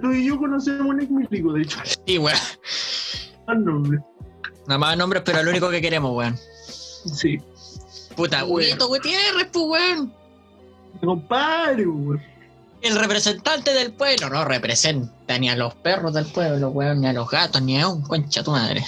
Tú 0.00 0.10
y 0.10 0.24
yo 0.26 0.38
conocemos 0.38 0.86
un 0.86 1.00
ex 1.00 1.10
milico, 1.10 1.52
de 1.52 1.62
hecho. 1.62 1.78
Sí, 2.06 2.18
weón. 2.18 2.38
Al 3.46 3.64
nombre. 3.64 3.98
Nada 4.66 4.78
más 4.78 4.96
nombres, 4.96 5.22
pero 5.24 5.42
lo 5.42 5.50
único 5.50 5.68
que 5.68 5.82
queremos, 5.82 6.16
weón. 6.16 6.38
Sí. 7.12 7.38
Puta. 8.16 8.46
Huguito 8.46 8.88
Gutiérrez, 8.88 9.48
pues, 9.52 9.66
weón. 9.66 10.14
Compadre, 11.02 11.86
weón. 11.86 12.22
El 12.80 12.98
representante 12.98 13.74
del 13.74 13.92
pueblo 13.92 14.30
no 14.30 14.46
representa 14.46 15.38
ni 15.38 15.50
a 15.50 15.56
los 15.56 15.74
perros 15.74 16.14
del 16.14 16.24
pueblo, 16.24 16.70
weón, 16.70 17.02
ni 17.02 17.06
a 17.06 17.12
los 17.12 17.30
gatos, 17.30 17.60
ni 17.60 17.78
a 17.78 17.86
un 17.86 18.00
concha 18.00 18.42
tu 18.42 18.50
madre. 18.50 18.82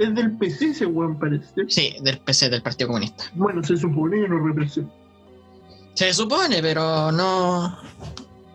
Es 0.00 0.14
del 0.14 0.36
PC 0.38 0.70
ese 0.70 0.86
weón, 0.86 1.18
parece. 1.18 1.46
Sí, 1.68 1.94
del 2.02 2.18
PC, 2.20 2.48
del 2.48 2.62
Partido 2.62 2.88
Comunista. 2.88 3.24
Bueno, 3.34 3.62
se 3.62 3.76
supone 3.76 4.22
que 4.22 4.28
no 4.28 4.38
representa. 4.46 4.90
Se 5.94 6.14
supone, 6.14 6.62
pero 6.62 7.12
no. 7.12 7.76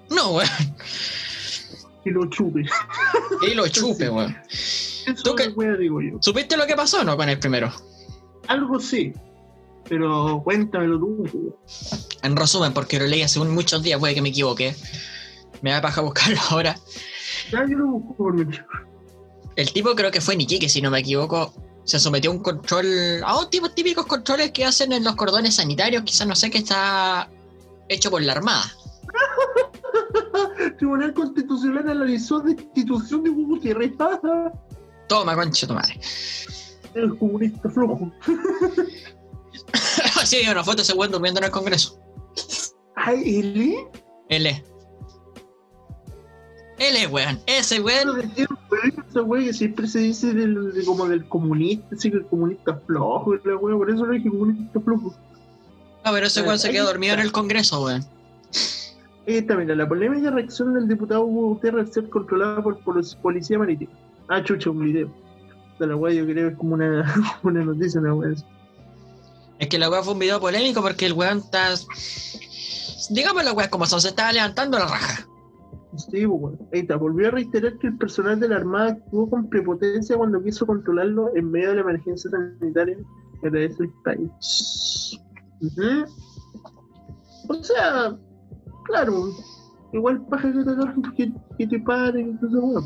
No, 0.09 0.31
weón. 0.31 0.49
Que 2.03 2.11
lo 2.11 2.25
chupe. 2.29 2.63
Y 3.47 3.53
lo 3.53 3.67
chupe, 3.67 4.09
weón. 4.09 4.35
¿Tú 5.23 5.35
wea, 5.55 5.73
digo 5.75 6.01
yo. 6.01 6.17
¿Supiste 6.19 6.57
lo 6.57 6.65
que 6.65 6.75
pasó 6.75 7.01
o 7.01 7.03
no 7.03 7.15
con 7.15 7.29
el 7.29 7.37
primero? 7.39 7.71
Algo 8.47 8.79
sí. 8.79 9.13
Pero 9.87 10.41
cuéntamelo 10.43 10.97
tú, 10.99 11.23
weón. 11.31 11.55
En 12.23 12.35
resumen, 12.35 12.73
porque 12.73 12.97
lo 12.99 13.05
leí 13.05 13.21
hace 13.21 13.39
un- 13.39 13.53
muchos 13.53 13.83
días, 13.83 13.99
puede 13.99 14.15
que 14.15 14.21
me 14.23 14.29
equivoqué. 14.29 14.75
Me 15.61 15.69
da 15.71 15.81
paja 15.81 16.01
buscarlo 16.01 16.39
ahora. 16.49 16.75
Ya 17.51 17.65
yo 17.67 17.77
lo 17.77 17.85
busco 17.87 18.15
por 18.15 18.33
mi 18.33 18.51
chico. 18.51 18.65
El 19.55 19.71
tipo 19.71 19.95
creo 19.95 20.11
que 20.11 20.21
fue 20.21 20.35
Niquique, 20.35 20.69
si 20.69 20.81
no 20.81 20.91
me 20.91 20.99
equivoco. 20.99 21.53
Se 21.85 21.99
sometió 21.99 22.31
a 22.31 22.33
un 22.33 22.39
control. 22.39 23.21
a 23.23 23.39
un 23.39 23.49
tipo 23.49 23.69
típicos 23.69 24.05
controles 24.05 24.51
que 24.51 24.65
hacen 24.65 24.91
en 24.91 25.03
los 25.03 25.15
cordones 25.15 25.55
sanitarios, 25.55 26.03
quizás 26.03 26.27
no 26.27 26.35
sé 26.35 26.49
que 26.49 26.57
está 26.57 27.29
hecho 27.89 28.09
por 28.09 28.23
la 28.23 28.33
Armada. 28.33 28.71
Tribunal 30.77 31.13
Constitucional 31.13 31.87
analizó 31.87 32.39
destitución 32.39 33.23
de 33.23 33.29
Hugo 33.29 33.55
Gutiérrez. 33.55 33.93
Toma, 35.07 35.35
concha 35.35 35.67
tu 35.67 35.73
madre. 35.73 35.99
El 36.95 37.17
comunista 37.17 37.69
flojo. 37.69 38.11
sí, 40.25 40.41
una 40.49 40.63
foto 40.63 40.77
de 40.77 40.83
ese 40.83 40.93
weón 40.93 41.11
durmiendo 41.11 41.39
en 41.39 41.45
el 41.45 41.51
Congreso. 41.51 41.99
Ay, 42.95 43.39
¿él? 43.39 43.75
L. 44.29 44.63
L, 46.77 47.07
weón. 47.07 47.39
Ese 47.45 47.79
weón. 47.79 48.31
Esa 49.09 49.21
wea 49.23 49.43
que 49.45 49.53
siempre 49.53 49.87
se 49.87 49.99
dice 49.99 50.33
del, 50.33 50.73
de- 50.73 50.83
como 50.85 51.07
del 51.07 51.25
comunista, 51.27 51.95
así 51.95 52.11
que 52.11 52.17
el 52.17 52.25
comunista 52.25 52.75
flojo, 52.85 53.33
y 53.35 53.39
la 53.45 53.55
wea, 53.55 53.75
por 53.77 53.89
eso 53.89 54.05
le 54.05 54.17
dije 54.17 54.29
comunista 54.29 54.79
flojo. 54.81 55.15
No, 56.03 56.11
pero 56.11 56.27
ese 56.27 56.41
weón 56.41 56.59
se 56.59 56.71
quedó 56.71 56.85
dormido 56.85 57.13
en 57.13 57.21
el 57.21 57.31
Congreso, 57.31 57.83
weón. 57.83 58.05
Esta, 59.25 59.55
mira, 59.55 59.73
la 59.73 59.87
polémica 59.87 60.29
reacción 60.29 60.73
del 60.75 60.87
diputado 60.87 61.21
Hugo 61.25 61.47
Gutiérrez 61.55 61.87
al 61.87 61.93
ser 61.93 62.09
controlada 62.09 62.61
por, 62.61 62.77
por 62.81 62.95
los 62.97 63.15
policía 63.15 63.57
marítima. 63.57 63.91
Ah, 64.27 64.43
chucha, 64.43 64.69
un 64.69 64.83
video. 64.83 65.09
De 65.79 65.87
la 65.87 65.95
wea 65.95 66.13
yo 66.13 66.25
creo 66.25 66.47
que 66.47 66.53
es 66.53 66.57
como 66.57 66.75
una, 66.75 67.39
una 67.43 67.63
noticia, 67.63 67.99
una 68.01 68.31
así. 68.31 68.43
Es 69.57 69.67
que 69.69 69.79
la 69.79 69.89
weá 69.89 70.03
fue 70.03 70.13
un 70.13 70.19
video 70.19 70.39
polémico 70.39 70.81
porque 70.81 71.05
el 71.07 71.13
weón 71.13 71.37
está. 71.39 71.73
Digamos 73.09 73.43
la 73.45 73.53
weá 73.53 73.69
como 73.69 73.85
son, 73.85 73.99
se 74.01 74.09
estaba 74.09 74.31
levantando 74.33 74.77
la 74.77 74.87
raja. 74.87 75.25
Sí, 75.97 76.25
pues, 76.25 76.39
bueno. 76.39 76.57
Está. 76.71 76.95
Volvió 76.95 77.27
a 77.27 77.31
reiterar 77.31 77.77
que 77.79 77.87
el 77.87 77.97
personal 77.97 78.39
de 78.39 78.49
la 78.49 78.57
Armada 78.57 78.91
actuó 78.91 79.29
con 79.29 79.49
prepotencia 79.49 80.17
cuando 80.17 80.43
quiso 80.43 80.65
controlarlo 80.65 81.35
en 81.35 81.51
medio 81.51 81.69
de 81.69 81.75
la 81.75 81.81
emergencia 81.81 82.29
sanitaria 82.31 82.97
que 83.41 83.47
atravesó 83.47 83.83
el 83.83 83.91
país. 84.03 85.19
O 87.47 87.63
sea, 87.63 88.17
claro, 88.85 89.29
igual 89.93 90.25
paja 90.27 90.51
que 90.51 90.63
te 90.63 91.15
que, 91.15 91.33
que 91.57 91.67
te 91.67 91.79
paren, 91.79 92.39
bueno. 92.41 92.81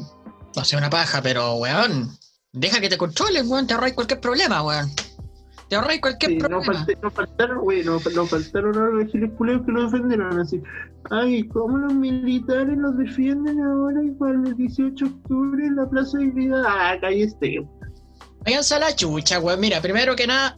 No 0.56 0.66
sé, 0.66 0.78
una 0.78 0.90
paja, 0.90 1.22
pero 1.22 1.56
weón. 1.56 2.10
Deja 2.52 2.82
que 2.82 2.90
te 2.90 2.98
controlen, 2.98 3.50
weón. 3.50 3.68
Te 3.68 3.74
ahorráis 3.74 3.94
cualquier 3.94 4.20
problema, 4.20 4.64
weón. 4.64 4.90
Te 5.70 5.76
ahorráis 5.76 6.02
cualquier 6.02 6.32
Sí, 6.32 6.38
problema. 6.40 6.86
no 7.04 7.12
faltaron, 7.12 7.60
güey, 7.60 7.84
no, 7.84 8.00
no 8.16 8.26
faltaron 8.26 8.76
ahora 8.76 9.06
los 9.14 9.32
culeos 9.38 9.62
que 9.66 9.72
lo 9.72 9.84
defendieron 9.84 10.40
así. 10.40 10.60
Ay, 11.12 11.48
¿cómo 11.50 11.78
los 11.78 11.94
militares 11.94 12.76
los 12.78 12.98
defienden 12.98 13.62
ahora 13.62 14.04
igual 14.04 14.44
el 14.48 14.56
18 14.58 15.06
de 15.06 15.12
octubre 15.12 15.66
en 15.66 15.76
la 15.76 15.88
Plaza 15.90 16.18
de 16.18 16.26
Dignidad? 16.26 16.64
Ah, 16.68 16.96
cállate. 17.00 17.68
Váyanse 18.46 18.76
a 18.76 18.80
la 18.80 18.96
chucha, 18.96 19.40
weón. 19.40 19.60
Mira, 19.60 19.80
primero 19.82 20.16
que 20.16 20.26
nada, 20.26 20.58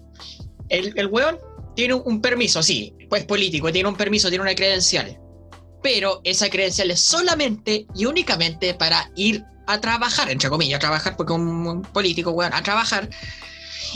el, 0.70 0.94
el 0.98 1.08
weón 1.08 1.38
tiene 1.76 1.96
un, 1.96 2.04
un 2.06 2.22
permiso, 2.22 2.64
sí, 2.64 2.96
pues 3.10 3.26
político, 3.26 3.72
tiene 3.72 3.90
un 3.90 3.96
permiso, 3.96 4.30
tiene 4.30 4.44
una 4.44 4.56
credencial. 4.56 5.18
Pero 5.84 6.22
esa 6.24 6.50
credencial 6.50 6.90
es 6.92 7.02
solamente 7.02 7.86
y 7.96 8.06
únicamente 8.06 8.76
para 8.76 9.10
ir 9.16 9.44
a 9.68 9.82
trabajar, 9.82 10.30
entre 10.30 10.50
comillas, 10.50 10.78
a 10.78 10.80
trabajar, 10.80 11.16
porque 11.18 11.34
un, 11.34 11.68
un 11.68 11.82
político, 11.82 12.32
weón, 12.32 12.54
a 12.54 12.62
trabajar. 12.64 13.10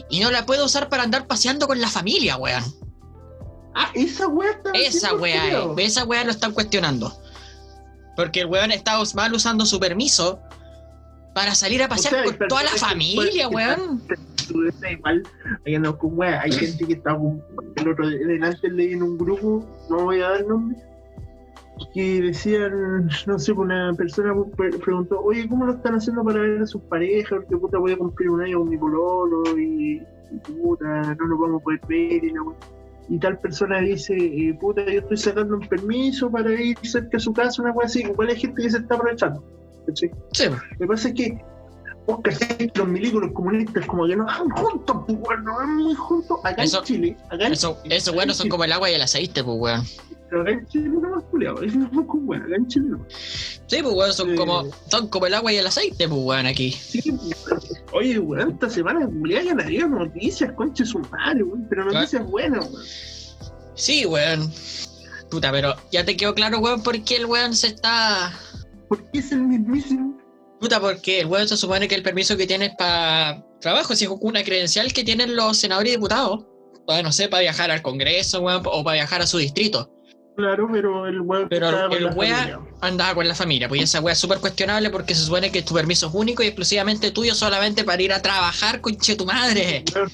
Y 0.09 0.19
no 0.19 0.31
la 0.31 0.45
puede 0.45 0.63
usar 0.63 0.89
para 0.89 1.03
andar 1.03 1.27
paseando 1.27 1.67
con 1.67 1.79
la 1.79 1.89
familia, 1.89 2.37
weón. 2.37 2.63
Ah, 3.75 3.91
esa 3.93 4.27
weá 4.27 4.51
está. 4.51 4.71
Esa 4.71 5.13
weá, 5.15 5.47
es, 5.47 5.65
esa 5.77 6.05
weá 6.05 6.23
lo 6.23 6.31
están 6.31 6.53
cuestionando. 6.53 7.13
Porque 8.15 8.41
el 8.41 8.47
weón 8.47 8.71
está 8.71 8.97
mal 9.13 9.33
usando 9.33 9.65
su 9.65 9.79
permiso 9.79 10.39
para 11.33 11.53
salir 11.53 11.83
a 11.83 11.89
pasear 11.89 12.13
O 12.13 12.17
sea, 12.17 12.23
hay 12.23 12.37
con 12.37 12.47
toda 12.47 12.63
la 12.63 12.71
familia, 12.71 13.49
weón. 13.49 14.01
Hay, 16.41 16.51
gente 16.51 16.85
que 16.85 16.93
está 16.93 17.17
el 17.75 17.87
otro 17.87 18.07
delante 18.07 18.69
leí 18.69 18.93
en 18.93 19.03
un 19.03 19.17
grupo, 19.17 19.65
no 19.89 20.03
voy 20.03 20.21
a 20.21 20.29
dar 20.29 20.45
nombre, 20.45 20.77
que 21.93 22.21
decían, 22.21 23.09
no 23.27 23.39
sé, 23.39 23.51
una 23.51 23.93
persona 23.93 24.33
pre- 24.55 24.77
preguntó, 24.77 25.19
oye, 25.21 25.47
¿cómo 25.47 25.65
lo 25.65 25.73
están 25.73 25.95
haciendo 25.95 26.23
para 26.23 26.39
ver 26.39 26.61
a 26.61 26.67
sus 26.67 26.81
parejas? 26.83 27.39
Porque 27.41 27.57
puta 27.57 27.77
voy 27.77 27.91
a 27.93 27.97
cumplir 27.97 28.29
un 28.29 28.41
año 28.41 28.59
con 28.59 28.69
mi 28.69 28.77
pololo 28.77 29.43
y, 29.57 30.01
y 30.31 30.51
puta, 30.51 31.15
no 31.15 31.27
nos 31.27 31.39
vamos 31.39 31.61
a 31.61 31.63
poder 31.63 31.79
ver 31.87 32.23
y 32.23 32.31
la. 32.31 32.41
Y 33.07 33.19
tal 33.19 33.37
persona 33.39 33.79
dice, 33.81 34.15
eh, 34.17 34.57
puta, 34.59 34.83
yo 34.85 34.99
estoy 35.01 35.17
sacando 35.17 35.57
un 35.57 35.67
permiso 35.67 36.31
para 36.31 36.51
ir 36.59 36.75
cerca 36.81 37.17
a 37.17 37.19
su 37.19 37.33
casa, 37.33 37.61
una 37.61 37.71
weá 37.71 37.85
así. 37.85 38.01
Igual 38.01 38.29
hay 38.29 38.39
gente 38.39 38.61
que 38.63 38.69
se 38.69 38.77
está 38.79 38.95
aprovechando. 38.95 39.43
¿cachai? 39.85 40.09
Sí, 40.31 40.45
Lo 40.45 40.77
que 40.79 40.87
pasa 40.87 41.09
es 41.09 41.13
que 41.13 41.37
vos 42.07 42.19
que 42.23 42.71
los 42.73 42.87
milicos, 42.87 43.21
los 43.21 43.31
comunistas, 43.33 43.85
como 43.85 44.07
que 44.07 44.15
no 44.15 44.25
van 44.25 44.49
juntos, 44.49 44.97
pues, 45.05 45.17
weón, 45.21 45.43
no 45.43 45.55
van 45.55 45.75
muy 45.75 45.93
juntos. 45.93 46.39
Acá 46.43 46.63
Eso- 46.63 46.79
en 46.79 46.83
Chile, 46.85 47.17
acá 47.29 47.45
en 47.47 47.53
eso, 47.53 47.77
Chile, 47.83 47.95
eso 47.97 48.13
bueno 48.13 48.33
son 48.33 48.49
como 48.49 48.63
el 48.63 48.71
agua 48.71 48.89
y 48.89 48.95
el 48.95 49.01
aceite, 49.03 49.43
pues 49.43 49.57
weón. 49.59 49.81
Pero 50.29 50.41
acá 50.41 50.51
en 50.51 50.67
Chile 50.67 50.89
no 50.89 51.01
más 51.01 51.23
culiado, 51.25 51.61
es 51.61 51.75
más 51.75 51.89
con 52.07 52.27
weón, 52.27 52.43
acá 52.43 52.55
en 52.55 52.67
Chile 52.67 52.85
no. 52.89 53.05
Sí, 53.09 53.77
pues 53.81 53.93
weón, 53.93 54.13
son 54.13 54.31
Eh. 54.31 54.35
como, 54.35 54.63
son 54.89 55.07
como 55.07 55.27
el 55.27 55.33
agua 55.35 55.53
y 55.53 55.57
el 55.57 55.67
aceite, 55.67 56.07
pues 56.09 56.21
weón, 56.21 56.45
aquí. 56.45 56.71
Sí, 56.71 57.11
pues, 57.11 57.83
oye, 57.93 58.19
weón, 58.19 58.51
esta 58.51 58.69
semana 58.69 59.05
culiada 59.05 59.43
ya 59.43 59.53
no 59.53 59.63
había 59.63 59.87
noticias, 59.87 60.51
conche 60.53 60.85
su 60.85 60.99
madre, 60.99 61.43
weón, 61.43 61.67
pero 61.69 61.85
noticias 61.85 62.25
buenas, 62.25 62.65
weón. 62.71 62.85
Sí, 63.75 64.05
weón. 64.05 64.51
Puta, 65.29 65.51
pero 65.51 65.75
ya 65.91 66.05
te 66.05 66.15
quedó 66.17 66.33
claro, 66.33 66.59
weón, 66.59 66.81
por 66.81 66.99
qué 67.03 67.17
el 67.17 67.25
weón 67.25 67.55
se 67.55 67.67
está. 67.67 68.33
Porque 68.87 69.19
es 69.19 69.31
el 69.31 69.41
mismísimo. 69.41 70.17
Puta, 70.59 70.79
porque 70.79 71.21
el 71.21 71.27
weón 71.27 71.47
se 71.47 71.57
supone 71.57 71.87
que 71.87 71.95
el 71.95 72.03
permiso 72.03 72.37
que 72.37 72.47
tienes 72.47 72.71
para 72.77 73.45
trabajo, 73.59 73.95
si 73.95 74.05
es 74.05 74.11
una 74.21 74.43
credencial 74.43 74.93
que 74.93 75.03
tienen 75.03 75.35
los 75.35 75.57
senadores 75.57 75.91
y 75.91 75.95
diputados. 75.95 76.45
Para, 76.87 77.01
no 77.01 77.11
sé, 77.11 77.27
para 77.27 77.41
viajar 77.41 77.71
al 77.71 77.81
Congreso, 77.81 78.41
weón, 78.41 78.61
o 78.65 78.83
para 78.83 78.93
viajar 78.95 79.21
a 79.21 79.27
su 79.27 79.39
distrito. 79.39 79.91
Claro, 80.35 80.67
pero 80.71 81.07
el 81.07 81.21
weón. 81.21 81.47
Pero 81.49 81.69
el- 81.91 82.13
wea-. 82.15 82.59
Andaba 82.81 83.15
con 83.15 83.27
la 83.27 83.35
familia, 83.35 83.67
pues 83.69 83.81
esa 83.81 84.01
weá 84.01 84.13
es 84.13 84.19
súper 84.19 84.39
cuestionable 84.39 84.89
porque 84.89 85.15
se 85.15 85.23
supone 85.25 85.51
que 85.51 85.61
tu 85.61 85.73
permiso 85.73 86.07
es 86.07 86.13
único 86.13 86.43
y 86.43 86.47
exclusivamente 86.47 87.11
tuyo 87.11 87.33
solamente 87.33 87.83
para 87.83 88.01
ir 88.01 88.13
a 88.13 88.21
trabajar, 88.21 88.81
conche 88.81 89.15
tu 89.15 89.25
madre. 89.25 89.83
Claro, 89.85 90.09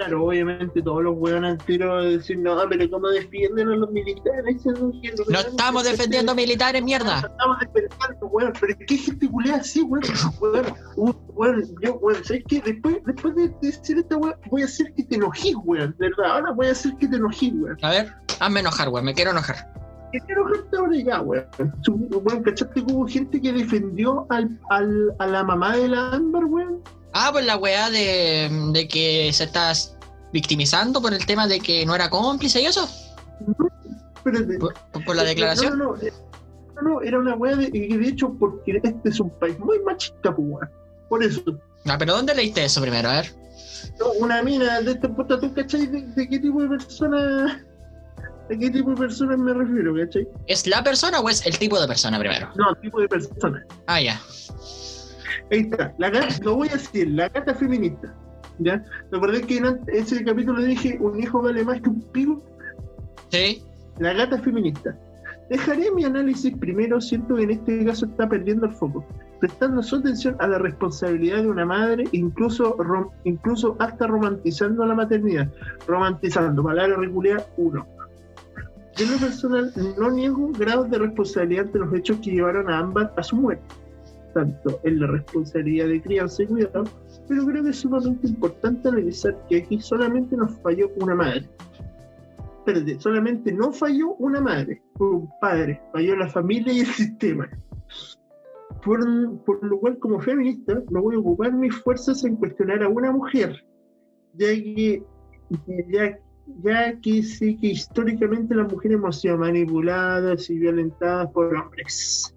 Claro, 0.00 0.24
obviamente 0.24 0.80
todos 0.80 1.02
los 1.02 1.14
weones 1.14 1.50
al 1.50 1.58
tiro 1.66 1.94
a 1.98 2.02
decir, 2.02 2.38
no, 2.38 2.56
pero 2.70 2.88
¿cómo 2.88 3.08
defienden 3.08 3.68
a 3.68 3.76
los 3.76 3.90
militares? 3.90 4.64
No. 4.64 4.92
No 5.28 5.40
estamos 5.40 5.84
defendiendo 5.84 6.34
militares, 6.34 6.82
mierda. 6.82 7.16
Estamos 7.18 7.58
defendiendo, 7.60 8.26
weón, 8.28 8.52
pero 8.58 8.72
es 8.72 8.78
que 8.78 8.94
hay 8.94 8.98
gente 8.98 9.28
culea 9.28 9.56
así, 9.56 9.82
weón. 9.82 10.02
Weón, 10.40 11.16
weón, 11.34 11.74
yo, 11.82 11.96
weón, 11.96 12.24
¿sabes 12.24 12.44
qué? 12.48 12.62
Después, 12.62 12.96
después 13.04 13.34
de 13.34 13.52
decir 13.60 13.98
esta 13.98 14.16
weón, 14.16 14.34
voy 14.50 14.62
a 14.62 14.64
hacer 14.64 14.90
que 14.94 15.02
te 15.04 15.16
enojes, 15.16 15.52
weón, 15.64 15.94
de 15.98 16.08
verdad. 16.08 16.32
Ahora 16.36 16.52
voy 16.52 16.68
a 16.68 16.72
hacer 16.72 16.92
que 16.98 17.06
te 17.06 17.16
enojes, 17.16 17.52
weón. 17.52 17.76
A 17.82 17.90
ver, 17.90 18.14
hazme 18.40 18.60
enojar, 18.60 18.88
weón, 18.88 19.04
me 19.04 19.14
quiero 19.14 19.30
enojar. 19.30 19.72
Que 20.12 20.20
te 20.20 20.32
enojaste 20.32 20.76
ahora 20.76 20.96
ya, 20.96 21.20
weón. 21.20 22.42
¿cachaste 22.44 22.84
que 22.84 22.92
hubo 22.92 23.06
gente 23.06 23.40
que 23.40 23.52
defendió 23.52 24.26
al, 24.30 24.58
al, 24.70 25.14
a 25.18 25.26
la 25.26 25.44
mamá 25.44 25.76
de 25.76 25.88
la 25.88 26.10
Amber, 26.12 26.44
weón? 26.44 26.82
Ah, 27.12 27.28
pues 27.32 27.44
la 27.46 27.56
weá 27.56 27.90
de, 27.90 28.50
de 28.72 28.88
que 28.88 29.30
se 29.32 29.44
está 29.44 29.72
victimizando 30.32 31.00
por 31.00 31.12
el 31.14 31.24
tema 31.26 31.46
de 31.46 31.60
que 31.60 31.84
no 31.86 31.94
era 31.94 32.08
cómplice 32.10 32.60
y 32.62 32.66
eso, 32.66 32.88
Espérate. 34.16 34.58
por, 34.58 34.74
por 35.04 35.16
la 35.16 35.24
declaración. 35.24 35.78
No, 35.78 35.84
no, 35.84 35.96
no, 35.96 36.02
eh, 36.02 36.12
no, 36.76 36.82
no, 36.82 37.02
era 37.02 37.18
una 37.18 37.34
weá 37.34 37.56
de, 37.56 37.70
de 37.70 38.08
hecho, 38.08 38.32
porque 38.38 38.80
este 38.82 39.08
es 39.08 39.20
un 39.20 39.30
país 39.38 39.58
muy 39.58 39.78
machista, 39.80 40.34
pues, 40.34 40.48
weón. 40.48 40.70
Por 41.08 41.24
eso. 41.24 41.42
Ah, 41.86 41.96
pero 41.98 42.14
¿dónde 42.14 42.34
leíste 42.34 42.64
eso 42.64 42.80
primero? 42.80 43.08
A 43.08 43.14
ver. 43.20 43.34
No, 43.98 44.12
una 44.20 44.42
mina 44.42 44.80
de 44.80 44.92
esta 44.92 45.08
puta, 45.08 45.40
¿tú 45.40 45.52
cachai 45.54 45.86
de, 45.86 46.02
de 46.02 46.28
qué 46.28 46.38
tipo 46.38 46.62
de 46.62 46.68
persona? 46.68 47.64
¿A 48.52 48.58
qué 48.58 48.70
tipo 48.70 48.90
de 48.90 48.96
personas 48.96 49.38
me 49.38 49.52
refiero, 49.54 49.94
cachai? 49.94 50.26
¿Es 50.46 50.66
la 50.66 50.82
persona 50.82 51.20
o 51.20 51.28
es 51.28 51.46
el 51.46 51.56
tipo 51.58 51.80
de 51.80 51.86
persona 51.86 52.18
primero? 52.18 52.48
No, 52.56 52.74
tipo 52.76 53.00
de 53.00 53.08
persona. 53.08 53.64
Ah, 53.86 54.00
ya. 54.00 54.20
Ahí 55.52 55.60
está, 55.60 55.94
la 55.98 56.10
gata, 56.10 56.34
lo 56.42 56.56
voy 56.56 56.68
a 56.68 56.72
decir, 56.72 57.08
la 57.10 57.28
gata 57.28 57.54
feminista. 57.54 58.14
¿Ya? 58.58 58.84
¿Te 59.10 59.16
acordás 59.16 59.42
que 59.46 59.56
en 59.56 59.80
ese 59.88 60.22
capítulo 60.24 60.60
dije 60.62 60.98
un 61.00 61.18
hijo 61.18 61.40
vale 61.40 61.64
más 61.64 61.80
que 61.80 61.88
un 61.88 62.02
pico? 62.12 62.42
Sí. 63.30 63.62
La 63.98 64.12
gata 64.12 64.38
feminista. 64.38 64.96
Dejaré 65.48 65.90
mi 65.92 66.04
análisis 66.04 66.54
primero, 66.58 67.00
siento 67.00 67.36
que 67.36 67.42
en 67.44 67.50
este 67.52 67.84
caso 67.84 68.06
está 68.06 68.28
perdiendo 68.28 68.66
el 68.66 68.72
foco, 68.72 69.04
prestando 69.40 69.82
su 69.82 69.96
atención 69.96 70.36
a 70.40 70.46
la 70.46 70.58
responsabilidad 70.58 71.42
de 71.42 71.48
una 71.48 71.64
madre, 71.64 72.04
incluso, 72.12 72.76
rom- 72.76 73.10
incluso 73.24 73.76
hasta 73.80 74.06
romantizando 74.06 74.84
la 74.86 74.94
maternidad. 74.94 75.48
Romantizando, 75.88 76.62
palabra 76.62 76.96
regular 76.96 77.46
uno. 77.56 77.86
En 79.00 79.10
lo 79.10 79.18
personal 79.18 79.72
no 79.98 80.10
niego 80.10 80.50
grados 80.58 80.90
de 80.90 80.98
responsabilidad 80.98 81.66
de 81.66 81.78
los 81.78 81.94
hechos 81.94 82.18
que 82.18 82.32
llevaron 82.32 82.70
a 82.70 82.78
ambas 82.78 83.10
a 83.16 83.22
su 83.22 83.36
muerte, 83.36 83.64
tanto 84.34 84.78
en 84.84 85.00
la 85.00 85.06
responsabilidad 85.06 85.88
de 85.88 86.02
crianza 86.02 86.42
y 86.42 86.46
cuidado, 86.46 86.84
pero 87.26 87.46
creo 87.46 87.64
que 87.64 87.70
es 87.70 87.76
sumamente 87.76 88.26
importante 88.26 88.88
analizar 88.88 89.36
que 89.48 89.58
aquí 89.58 89.80
solamente 89.80 90.36
nos 90.36 90.52
falló 90.60 90.90
una 91.00 91.14
madre 91.14 91.48
solamente 92.98 93.52
no 93.52 93.72
falló 93.72 94.14
una 94.14 94.40
madre, 94.40 94.82
un 94.98 95.28
padre, 95.40 95.80
falló 95.92 96.16
la 96.16 96.28
familia 96.28 96.72
y 96.72 96.80
el 96.80 96.86
sistema. 96.86 97.48
Por, 98.84 99.04
lo 99.62 99.78
cual, 99.78 99.98
como 99.98 100.20
feminista, 100.20 100.82
no 100.90 101.02
voy 101.02 101.16
a 101.16 101.18
ocupar 101.18 101.52
mis 101.52 101.74
fuerzas 101.76 102.24
en 102.24 102.36
cuestionar 102.36 102.82
a 102.82 102.88
una 102.88 103.12
mujer, 103.12 103.64
ya 104.34 104.46
que, 104.48 105.02
ya 106.62 106.98
que 107.00 107.22
sé 107.22 107.56
que 107.56 107.68
históricamente 107.68 108.54
las 108.54 108.70
mujeres 108.70 108.98
hemos 108.98 109.20
sido 109.20 109.38
manipuladas 109.38 110.50
y 110.50 110.58
violentadas 110.58 111.30
por 111.32 111.54
hombres. 111.54 112.34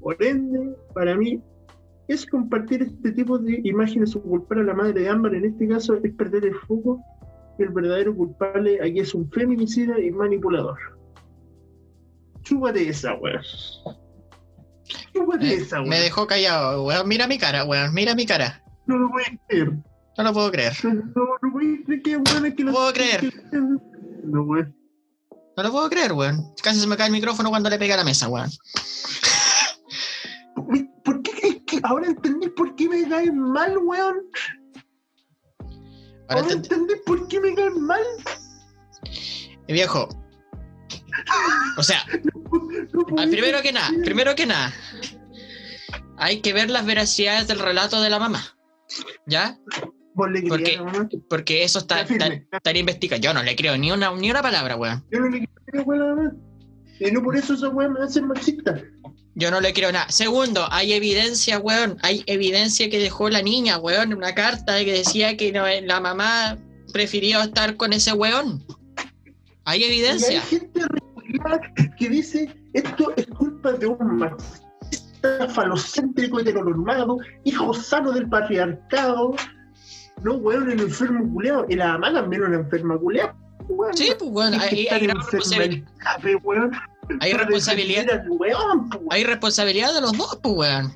Por 0.00 0.22
ende, 0.22 0.76
para 0.94 1.16
mí, 1.16 1.40
es 2.08 2.24
compartir 2.24 2.82
este 2.82 3.12
tipo 3.12 3.38
de 3.38 3.60
imágenes 3.64 4.16
o 4.16 4.22
culpar 4.22 4.58
a 4.58 4.62
la 4.64 4.74
madre 4.74 5.00
de 5.00 5.08
Ámbar, 5.08 5.34
en 5.34 5.44
este 5.44 5.68
caso, 5.68 5.94
es 6.02 6.12
perder 6.14 6.46
el 6.46 6.54
foco 6.54 7.00
que 7.56 7.64
el 7.64 7.70
verdadero 7.70 8.14
culpable 8.14 8.80
aquí 8.80 9.00
es 9.00 9.14
un 9.14 9.30
feminicida 9.30 9.98
y 10.00 10.10
manipulador. 10.10 10.78
Chúpate 12.42 12.88
esa, 12.88 13.14
weón. 13.14 13.42
Chúpate 15.12 15.54
esa, 15.54 15.78
weón. 15.78 15.88
me 15.90 16.00
dejó 16.00 16.26
callado, 16.26 16.84
weón. 16.84 17.06
Mira 17.06 17.26
mi 17.26 17.38
cara, 17.38 17.64
weón. 17.64 17.92
Mira 17.92 18.14
mi 18.14 18.24
cara. 18.24 18.62
No 18.86 18.96
lo 18.96 19.08
voy 19.10 19.22
a 19.22 19.36
creer. 19.46 19.72
No 20.18 20.24
lo 20.24 20.32
puedo 20.32 20.50
creer. 20.50 20.72
No, 20.84 20.92
no 20.94 21.34
a 21.34 21.38
creer 21.86 22.02
que 22.02 22.16
weón 22.16 22.46
es 22.46 22.54
que 22.54 22.64
No 22.64 22.70
lo- 22.72 22.76
puedo 22.76 22.92
creer. 22.92 23.32
No, 24.24 24.42
weón. 24.42 24.74
No 25.56 25.62
lo 25.62 25.72
puedo 25.72 25.88
creer, 25.88 26.12
weón. 26.12 26.52
Casi 26.62 26.80
se 26.80 26.86
me 26.86 26.96
cae 26.96 27.06
el 27.06 27.12
micrófono 27.12 27.48
cuando 27.50 27.70
le 27.70 27.78
pegué 27.78 27.92
a 27.94 27.98
la 27.98 28.04
mesa, 28.04 28.28
weón. 28.28 28.50
¿Por 31.04 31.22
qué 31.22 31.30
crees 31.32 31.56
que 31.66 31.80
ahora 31.84 32.06
entendí 32.08 32.48
por 32.50 32.74
qué 32.74 32.88
me 32.88 33.08
caes 33.08 33.32
mal, 33.32 33.78
weón? 33.78 34.16
Ahora 36.28 36.42
Ahora 36.42 36.52
entendí. 36.52 36.68
entendí 36.74 36.94
por 37.06 37.28
qué 37.28 37.40
me 37.40 37.54
caes 37.54 37.74
mal. 37.76 38.02
Mi 39.68 39.74
viejo. 39.74 40.08
O 41.76 41.82
sea, 41.82 42.04
No 42.92 43.22
ah, 43.22 43.26
primero 43.30 43.60
que 43.62 43.72
nada, 43.72 43.90
primero 44.04 44.34
que 44.34 44.46
nada. 44.46 44.72
Hay 46.16 46.40
que 46.40 46.52
ver 46.52 46.70
las 46.70 46.84
veracidades 46.84 47.46
del 47.46 47.58
relato 47.58 48.00
de 48.00 48.10
la 48.10 48.18
mamá. 48.18 48.42
¿Ya? 49.26 49.58
Vos 50.18 50.30
le 50.32 50.42
¿Por 50.42 50.58
querías 50.58 50.70
qué? 50.70 50.76
a 50.82 50.84
la 50.84 50.92
mamá. 50.92 51.08
Porque 51.30 51.62
eso 51.62 51.78
está, 51.78 52.00
estaría 52.00 52.80
investigado. 52.80 53.22
Yo 53.22 53.32
no 53.32 53.40
le 53.44 53.54
creo 53.54 53.76
ni 53.78 53.92
una, 53.92 54.12
ni 54.16 54.28
una 54.30 54.42
palabra, 54.42 54.74
weón. 54.76 55.04
Yo 55.12 55.20
no 55.20 55.28
le 55.28 55.46
quería 55.66 55.82
weón. 55.84 56.36
Y 56.98 57.10
no 57.12 57.22
por 57.22 57.36
eso 57.36 57.54
esa 57.54 57.68
weón 57.68 57.92
me 57.92 58.00
hace 58.00 58.20
machista. 58.20 58.82
Yo 59.36 59.52
no 59.52 59.60
le 59.60 59.72
creo 59.72 59.92
nada. 59.92 60.08
Segundo, 60.10 60.66
hay 60.72 60.92
evidencia, 60.92 61.60
weón. 61.60 61.98
Hay 62.02 62.24
evidencia 62.26 62.90
que 62.90 62.98
dejó 62.98 63.30
la 63.30 63.42
niña, 63.42 63.78
weón. 63.78 64.12
Una 64.12 64.34
carta 64.34 64.84
que 64.84 64.92
decía 64.92 65.36
que 65.36 65.52
no- 65.52 65.64
la 65.84 66.00
mamá 66.00 66.58
prefirió 66.92 67.40
estar 67.40 67.76
con 67.76 67.92
ese 67.92 68.12
weón. 68.12 68.64
Hay 69.66 69.80
Y 69.80 69.84
hay 69.84 69.90
evidencia. 69.90 70.40
gente 70.42 70.80
que 71.96 72.08
dice 72.08 72.52
esto 72.72 73.12
es 73.16 73.26
culpa 73.28 73.72
de 73.72 73.86
un 73.86 74.16
machista 74.16 75.48
falocéntrico 75.50 76.40
heteronormado, 76.40 77.18
hijo 77.44 77.72
sano 77.74 78.10
del 78.12 78.28
patriarcado. 78.28 79.36
No, 80.22 80.34
weón, 80.34 80.70
el 80.70 80.80
enfermo 80.80 81.32
culeado. 81.32 81.66
Y 81.68 81.76
la 81.76 81.92
mamá 81.92 82.12
también 82.12 82.42
una 82.42 82.56
enferma 82.56 82.98
culeada. 82.98 83.34
weón. 83.68 83.94
Sí, 83.96 84.12
pues, 84.18 84.30
weón. 84.30 84.54
Hay 84.54 84.88
Hay, 84.88 85.06
gran 85.06 85.16
enfermo 85.16 85.30
responsabilidad. 85.32 85.88
weón. 86.42 86.72
Hay 87.20 87.32
responsabilidad. 87.32 88.24
weón, 88.28 88.88
pues, 88.88 89.00
weón. 89.00 89.12
Hay 89.12 89.24
responsabilidad 89.24 89.94
de 89.94 90.00
los 90.00 90.12
dos, 90.16 90.38
pues, 90.42 90.54
weón. 90.54 90.92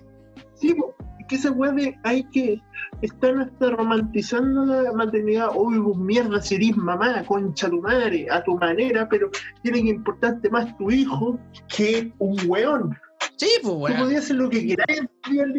Sí, 0.54 0.74
po, 0.74 0.94
es 1.20 1.26
que 1.28 1.34
esa 1.36 1.50
weá 1.52 1.72
de 1.72 1.98
hay 2.04 2.24
que 2.30 2.60
están 3.00 3.40
hasta 3.40 3.70
romantizando 3.70 4.64
la 4.64 4.92
maternidad. 4.92 5.50
Uy, 5.54 5.78
vos 5.78 5.96
mierda, 5.96 6.40
si 6.40 6.54
eres 6.54 6.76
mamá, 6.76 7.24
concha 7.24 7.68
tu 7.68 7.80
madre, 7.80 8.26
a 8.30 8.42
tu 8.44 8.56
manera, 8.56 9.08
pero 9.08 9.30
tiene 9.62 9.82
que 9.82 9.88
importarte 9.88 10.48
más 10.50 10.76
tu 10.78 10.90
hijo 10.90 11.38
que 11.74 12.12
un 12.18 12.36
weón. 12.48 12.96
Sí, 13.42 13.50
pues, 13.62 13.74
Tú 13.74 13.80
weón. 13.80 13.98
podías 13.98 14.24
hacer 14.24 14.36
lo 14.36 14.48
que 14.48 14.64
quieras 14.64 14.86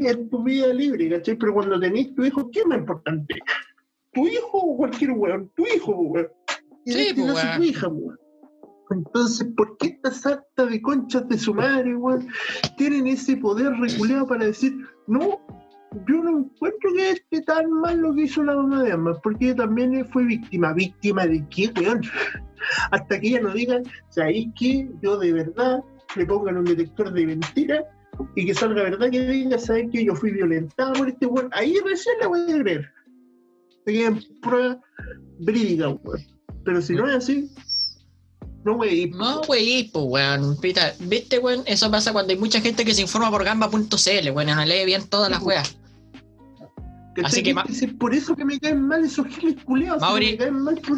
en 0.10 0.30
tu 0.30 0.44
vida, 0.44 0.68
libre, 0.68 1.10
¿cachai? 1.10 1.36
Pero 1.36 1.54
cuando 1.54 1.80
tenés 1.80 2.16
tu 2.16 2.24
hijo, 2.24 2.50
¿qué 2.52 2.60
es 2.62 2.66
más 2.66 2.78
importante? 2.78 3.36
¿Tu 4.14 4.28
hijo 4.28 4.58
o 4.58 4.78
cualquier 4.78 5.12
weón? 5.12 5.52
Tu 5.56 5.66
hijo, 5.76 5.92
weón. 5.94 6.28
Y 6.86 6.94
Sí, 6.94 7.16
caso, 7.16 7.34
weón. 7.34 7.58
tu 7.58 7.64
hija, 7.64 7.88
weón. 7.90 8.18
Entonces, 8.92 9.48
¿por 9.58 9.78
qué 9.78 9.88
estas 9.88 10.26
actas 10.26 10.70
de 10.70 10.82
conchas 10.82 11.28
de 11.28 11.38
su 11.38 11.54
madre, 11.54 11.96
weón, 11.96 12.28
tienen 12.78 13.08
ese 13.08 13.36
poder 13.38 13.74
reculeado 13.74 14.28
para 14.28 14.46
decir, 14.46 14.74
no, 15.08 15.42
yo 16.08 16.24
no 16.24 16.40
encuentro 16.40 16.94
que 16.96 17.10
esté 17.12 17.42
tan 17.42 17.70
mal 17.70 17.98
lo 17.98 18.14
que 18.14 18.22
hizo 18.24 18.44
la 18.44 18.56
mamá 18.56 18.84
de 18.84 18.94
ambas, 18.94 19.18
porque 19.24 19.46
ella 19.48 19.56
también 19.56 20.08
fue 20.12 20.24
víctima. 20.26 20.74
¿Víctima 20.74 21.26
de 21.28 21.46
qué, 21.50 21.72
weón? 21.82 22.02
Hasta 22.92 23.20
que 23.20 23.28
ella 23.28 23.42
nos 23.42 23.56
diga, 23.56 23.82
¿sabéis 24.10 24.48
que 24.58 24.90
yo 25.02 25.18
de 25.18 25.34
verdad 25.34 25.84
le 26.16 26.26
pongan 26.26 26.58
un 26.58 26.66
detector 26.66 27.12
de 27.12 27.26
mentira 27.26 27.84
y 28.36 28.46
que 28.46 28.54
salga 28.54 28.84
verdad 28.84 29.10
que 29.10 29.28
diga, 29.28 29.58
¿sabes 29.58 29.88
que 29.92 30.06
yo 30.06 30.16
fui 30.16 30.32
violentada 30.32 30.94
por 30.94 31.10
este 31.10 31.26
weón? 31.26 31.50
Ahí 31.54 31.76
recién 31.86 32.16
la 32.22 32.28
voy 32.28 32.42
a 32.42 32.60
creer. 32.62 32.90
Quedan 33.86 34.22
prueba 34.42 34.80
verídica, 35.40 35.90
weón. 35.90 36.22
Pero 36.64 36.82
si 36.82 36.94
no 36.94 37.10
es 37.10 37.16
así, 37.16 37.52
no, 38.64 38.76
güey. 38.76 39.10
No, 39.12 39.42
wey, 39.42 39.90
pues, 39.92 40.06
weón. 40.08 40.58
Pita, 40.62 40.94
¿Viste, 41.00 41.40
weón? 41.40 41.64
Eso 41.66 41.92
pasa 41.92 42.14
cuando 42.14 42.32
hay 42.32 42.40
mucha 42.40 42.62
gente 42.62 42.86
que 42.86 42.94
se 42.94 43.02
informa 43.02 43.30
por 43.30 43.44
gamba.cl, 43.44 44.30
weón. 44.32 44.50
y 44.50 44.54
No 44.54 44.66
lee 44.66 44.86
bien 44.86 45.08
todas 45.10 45.30
las 45.30 45.42
weas. 45.42 45.78
así 47.24 47.44
que 47.44 47.54
Es 47.70 47.94
por 48.00 48.14
eso 48.14 48.36
que 48.36 48.46
me 48.46 48.60
caen 48.60 48.82
mal 48.82 49.04
esos 49.04 49.28
giles 49.28 49.62
culeados. 49.66 50.02
Mauri. 50.02 50.32
Me 50.32 50.38
caen 50.38 50.60
mal 50.62 50.76
por... 50.76 50.98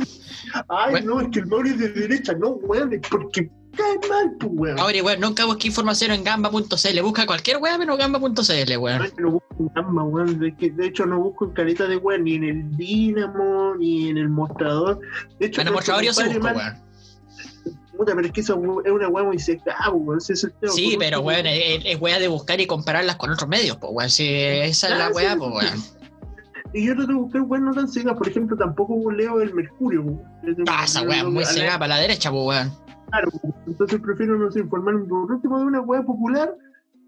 Ay, 0.69 0.91
Bueno. 0.91 1.15
no, 1.15 1.22
es 1.22 1.27
que 1.29 1.39
el 1.39 1.48
Mauri 1.48 1.72
es 1.72 1.79
de 1.79 1.89
derecha. 1.89 2.34
No, 2.34 2.50
weón, 2.51 2.93
es 2.93 3.01
porque 3.10 3.50
caen 3.75 4.00
mal, 4.10 4.32
pues, 4.39 4.51
weón. 4.55 4.79
Ahora, 4.79 5.03
weón, 5.03 5.20
nunca 5.20 5.46
busque 5.46 5.67
información 5.67 6.12
en 6.12 6.24
gamba.cl. 6.24 7.01
Busca 7.01 7.25
cualquier 7.25 7.58
wea 7.58 7.77
menos 7.77 7.98
gamba.cl, 7.98 8.77
weón. 8.77 9.12
no 9.17 9.32
busco 9.32 9.55
en 9.60 9.67
Gamba, 9.75 10.03
weón. 10.03 10.39
De, 10.39 10.55
que- 10.55 10.72
de 10.72 10.88
hecho, 10.88 11.05
no 11.05 11.20
busco 11.20 11.46
en 11.46 11.51
caleta 11.51 11.88
de 11.88 11.98
weón, 11.98 12.24
ni 12.24 12.36
en 12.36 12.44
el 12.44 12.77
Dinamo, 12.77 13.75
ni 13.75 14.10
en 14.10 14.17
el 14.17 14.29
mostrador. 14.29 15.00
De 15.39 15.48
hecho, 15.48 15.62
En 15.62 15.67
el 15.67 15.74
mostrador 15.74 16.03
yo 16.03 16.13
sí 16.13 16.24
busco, 16.24 16.46
weón. 16.48 16.86
Puta, 17.98 18.13
pero 18.13 18.27
es 18.27 18.34
que 18.34 18.41
eso 18.41 18.62
es 18.84 18.91
una 18.91 19.08
weá 19.08 19.24
muy 19.24 19.39
seca, 19.39 19.75
weón. 19.91 20.17
ese 20.17 20.34
es 20.34 20.44
el 20.44 20.51
tema. 20.53 20.74
Sí, 20.74 20.89
Por 20.91 21.00
pero, 21.00 21.20
weón, 21.22 21.46
es, 21.46 21.82
es 21.86 22.01
wea 22.01 22.20
de 22.20 22.27
buscar 22.27 22.60
y 22.60 22.67
compararlas 22.67 23.15
con 23.15 23.29
otros 23.32 23.48
medios, 23.50 23.77
pues, 23.77 23.91
weón. 23.94 24.10
Si 24.10 24.27
esa 24.27 24.89
es 24.89 24.98
la 24.98 25.10
wea, 25.10 25.34
sí, 25.34 25.39
pues, 25.39 25.51
weón. 25.51 25.84
Y 26.74 26.88
yo 26.88 26.94
trato 26.96 27.08
de 27.13 27.17
buscar 27.17 27.41
weón 27.44 27.63
no 27.65 27.74
tan 27.74 27.88
secas. 27.88 28.17
Por 28.17 28.27
ejemplo, 28.27 28.58
tampoco 28.58 29.10
leo 29.10 29.39
el 29.39 29.53
Mercurio, 29.53 30.01
weón. 30.01 30.22
Yo 30.44 30.55
tengo- 30.55 30.70
Ah, 30.70 30.86
muy 31.05 31.13
que- 31.13 31.20
a 31.20 31.24
la- 31.24 31.46
cegada 31.53 31.79
para 31.79 31.96
la 31.96 32.01
derecha, 32.01 32.32
pues, 32.32 32.44
weón. 32.46 32.85
Claro, 33.15 33.31
entonces 33.65 34.01
prefiero, 34.01 34.38
no 34.38 34.51
sé, 34.51 34.60
informarme 34.60 35.05
por 35.05 35.31
último 35.31 35.57
de 35.57 35.65
una 35.65 35.79
weá 35.79 36.03
popular, 36.03 36.53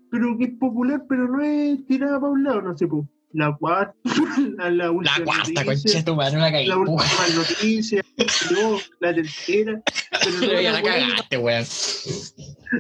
pero 0.10 0.38
que 0.38 0.46
es 0.46 0.52
popular, 0.58 1.04
pero 1.10 1.28
no 1.28 1.42
es 1.42 1.86
tirada 1.86 2.18
para 2.20 2.32
un 2.32 2.44
lado, 2.46 2.62
no 2.62 2.78
sé, 2.78 2.88
pues. 2.88 3.06
La 3.34 3.54
cuarta, 3.58 3.94
la, 4.58 4.70
la 4.70 4.92
última. 4.92 5.20
La 5.20 5.26
cuarta, 5.26 5.64
noticia, 5.66 6.06
tu 6.06 6.16
madre, 6.16 6.38
una 6.38 6.50
La 6.50 6.78
última 6.78 7.28
noticia, 7.36 8.02
yo, 8.50 8.80
la 9.02 9.14
tercera. 9.14 9.82
Pero 10.24 10.54
no, 10.54 10.62
ya 10.62 10.72
la 10.72 10.82
cagaste, 10.82 11.38
weón. 11.38 11.66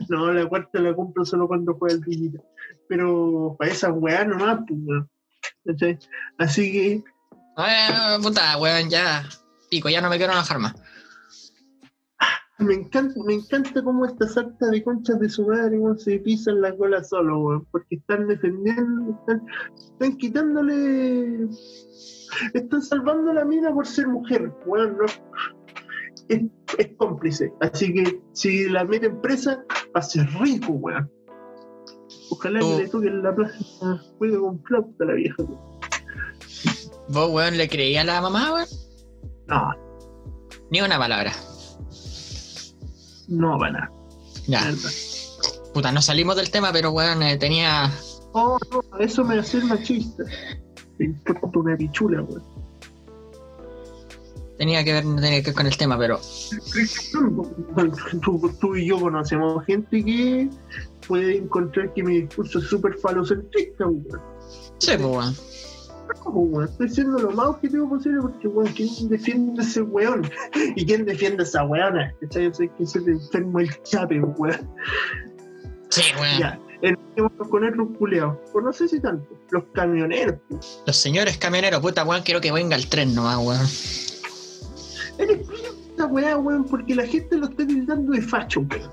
no, 0.07 0.34
la 0.34 0.46
cuarta 0.48 0.79
la 0.79 0.96
compro 0.96 1.25
solo 1.25 1.48
cuando 1.48 1.74
juega 1.74 1.96
el 1.96 2.01
Villita. 2.01 2.41
Pero 2.88 3.57
para 3.60 3.72
esas 3.72 3.91
weas 3.93 4.25
nomás, 4.25 4.59
pues, 4.66 4.79
weón. 4.85 5.09
Así 6.37 6.72
que, 6.72 7.03
Ay, 7.57 8.22
puta, 8.22 8.57
weón, 8.57 8.90
ya. 8.90 9.27
Pico, 9.70 9.90
ya 9.90 10.00
no 10.00 10.09
me 10.09 10.18
quiero 10.18 10.31
enojar 10.31 10.59
más. 10.59 10.75
Me 12.59 12.74
encanta, 12.74 13.13
me 13.24 13.35
encanta 13.35 13.83
cómo 13.83 14.05
estas 14.05 14.35
actas 14.35 14.72
de 14.72 14.83
conchas 14.83 15.20
de 15.20 15.29
su 15.29 15.46
madre 15.46 15.79
se 15.98 16.17
pisan 16.20 16.61
la 16.61 16.75
cola 16.75 17.03
solo, 17.03 17.39
weón, 17.39 17.65
porque 17.72 17.96
están 17.98 18.27
defendiendo, 18.27 19.11
están, 19.20 19.46
están 19.91 20.17
quitándole, 20.17 21.48
están 22.55 22.81
salvando 22.81 23.31
la 23.33 23.46
mina 23.46 23.72
por 23.72 23.85
ser 23.85 24.07
mujer, 24.07 24.51
weón, 24.65 24.98
no. 24.98 25.05
es, 26.29 26.41
es 26.79 26.87
cómplice, 26.98 27.53
así 27.61 27.93
que 27.93 28.20
si 28.33 28.67
la 28.70 28.83
meten 28.85 29.22
presa, 29.22 29.63
va 29.96 30.00
a 30.00 30.01
ser 30.01 30.27
rico, 30.41 30.74
weón. 30.74 31.11
Ojalá 32.31 32.59
Oh. 32.63 32.75
que 32.77 32.83
le 32.83 32.89
toquen 32.89 33.22
la 33.24 33.35
plaza, 33.35 34.01
juegue 34.17 34.37
con 34.39 34.63
flauta 34.63 35.05
la 35.05 35.13
vieja. 35.13 35.35
weón. 35.43 35.61
¿Vos, 37.09 37.29
weón, 37.31 37.55
le 37.55 37.70
creía 37.70 38.01
a 38.01 38.03
la 38.05 38.20
mamá, 38.22 38.51
weón? 38.53 38.67
No, 39.48 39.72
Ni 40.72 40.81
una 40.81 40.98
palabra. 40.98 41.31
No 43.27 43.59
va 43.59 43.70
nada. 43.70 43.92
Ya. 44.48 44.63
verdad. 44.66 44.92
Puta, 45.74 45.92
no 45.92 46.01
salimos 46.01 46.35
del 46.35 46.50
tema, 46.50 46.72
pero 46.72 46.92
weón, 46.92 47.22
eh, 47.24 47.37
tenía. 47.37 47.92
Oh, 48.33 48.57
no, 48.72 49.00
eso 49.00 49.24
me 49.24 49.37
hace 49.40 49.61
machista. 49.63 50.24
Me 50.98 51.05
importa 51.05 51.59
una 51.59 51.77
pichula, 51.77 52.22
weón. 52.22 52.44
Tenía 54.57 54.83
que 54.83 54.94
ver, 54.94 55.03
tenía 55.03 55.42
que 55.42 55.48
ver 55.48 55.53
con 55.53 55.68
el 55.68 55.77
tema, 55.77 55.98
pero. 55.98 56.20
Tú, 58.24 58.51
tú 58.59 58.75
y 58.75 58.87
yo 58.87 59.00
conocemos 59.00 59.63
gente 59.66 60.03
que 60.03 60.50
puede 61.07 61.37
encontrar 61.37 61.94
que 61.94 62.03
mi 62.03 62.22
discurso 62.22 62.59
es 62.59 62.66
súper 62.66 62.98
falocentrista, 62.98 63.85
weón. 63.85 64.22
Sí, 64.79 64.92
pues, 64.98 65.01
weón. 65.01 65.35
Weón, 66.29 66.66
Estoy 66.66 66.90
siendo 66.90 67.20
lo 67.20 67.31
más 67.31 67.48
objetivo 67.48 67.90
posible 67.90 68.22
porque, 68.22 68.48
weón, 68.48 68.72
¿quién 68.74 69.09
defiende 69.09 69.61
ese 69.61 69.81
weón? 69.81 70.29
¿Y 70.75 70.85
quién 70.85 71.05
defiende 71.05 71.44
a 71.44 71.46
esa 71.46 71.63
weona? 71.63 72.13
¿Cachai? 72.22 72.46
Yo 72.46 72.53
sé 72.53 72.70
que 72.77 72.85
se 72.85 73.00
le 73.01 73.13
enfermo 73.13 73.59
el 73.59 73.83
chape, 73.83 74.20
weón. 74.20 74.70
Sí, 75.90 76.03
weón. 76.20 76.40
Ya, 76.40 76.59
el 76.81 76.98
con 77.50 77.63
otros 77.63 77.87
culeados. 77.98 78.37
Pues 78.51 78.66
no 78.66 78.74
sé 78.74 78.87
si 78.87 79.00
tanto. 79.00 79.27
Los 79.51 79.63
camioneros, 79.74 80.35
Los 80.85 80.96
señores 80.96 81.37
camioneros, 81.37 81.79
puta, 81.81 82.03
weón, 82.03 82.22
quiero 82.24 82.42
que 82.42 82.51
venga 82.51 82.75
el 82.75 82.87
tren 82.87 83.16
nomás, 83.16 83.37
weón. 83.37 83.68
Eres 85.18 85.48
pillo 85.48 85.74
esta 85.90 86.05
weá, 86.05 86.37
weón, 86.37 86.66
porque 86.66 86.94
la 86.94 87.07
gente 87.07 87.37
lo 87.37 87.48
está 87.48 87.66
tildando 87.66 88.11
de 88.11 88.22
facho, 88.22 88.61
weón. 88.61 88.92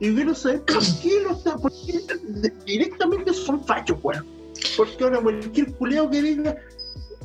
Y 0.00 0.14
quiero 0.14 0.34
saber 0.34 0.62
por 0.64 0.82
qué 1.02 1.20
lo 1.22 1.32
está, 1.32 1.56
por 1.56 1.70
qué 1.70 2.00
directamente 2.64 3.32
son 3.34 3.62
fachos, 3.64 3.98
weón. 4.02 4.35
Porque 4.76 5.04
ahora 5.04 5.20
cualquier 5.20 5.74
culeado 5.74 6.10
que 6.10 6.22
diga, 6.22 6.56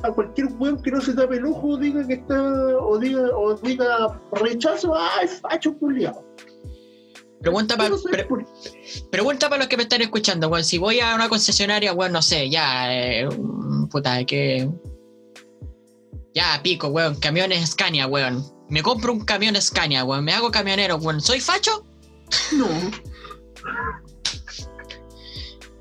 a 0.02 0.10
cualquier 0.10 0.48
weón 0.58 0.82
que 0.82 0.90
no 0.90 1.00
se 1.00 1.14
tape 1.14 1.36
el 1.36 1.46
ojo, 1.46 1.76
diga 1.76 2.06
que 2.06 2.14
está, 2.14 2.42
o 2.42 2.98
diga, 2.98 3.28
o 3.36 3.54
diga 3.54 4.20
rechazo, 4.32 4.94
ah, 4.94 5.20
es 5.22 5.40
facho 5.40 5.76
culeado. 5.78 6.24
Pregunta 7.40 7.76
para 7.76 7.90
pregunta 9.10 9.48
para 9.48 9.58
los 9.58 9.68
que 9.68 9.76
me 9.76 9.82
están 9.82 10.00
escuchando, 10.02 10.48
weón. 10.48 10.64
Si 10.64 10.78
voy 10.78 11.00
a 11.00 11.14
una 11.14 11.28
concesionaria, 11.28 11.92
weón, 11.92 12.12
no 12.12 12.22
sé, 12.22 12.48
ya, 12.48 12.92
eh, 12.94 13.28
mm, 13.28 13.88
puta, 13.88 14.24
que. 14.24 14.70
Ya, 16.34 16.60
pico, 16.62 16.88
weón, 16.88 17.16
camiones 17.16 17.70
Scania, 17.70 18.06
weón. 18.06 18.44
Me 18.70 18.82
compro 18.82 19.12
un 19.12 19.24
camión 19.24 19.60
Scania, 19.60 20.04
weón. 20.04 20.24
Me 20.24 20.32
hago 20.32 20.50
camionero, 20.50 20.96
weón. 20.96 21.20
¿Soy 21.20 21.40
facho? 21.40 21.84
No, 22.52 22.68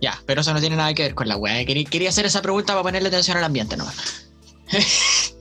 Ya, 0.02 0.20
pero 0.26 0.42
eso 0.42 0.52
no 0.54 0.60
tiene 0.60 0.76
nada 0.76 0.94
que 0.96 1.04
ver 1.04 1.16
con 1.16 1.28
la 1.28 1.38
weá. 1.38 1.64
Quería, 1.64 2.10
hacer 2.10 2.26
esa 2.26 2.42
pregunta 2.42 2.74
para 2.74 2.82
ponerle 2.82 3.10
atención 3.10 3.38
al 3.38 3.44
ambiente 3.44 3.78
nomás. 3.78 4.28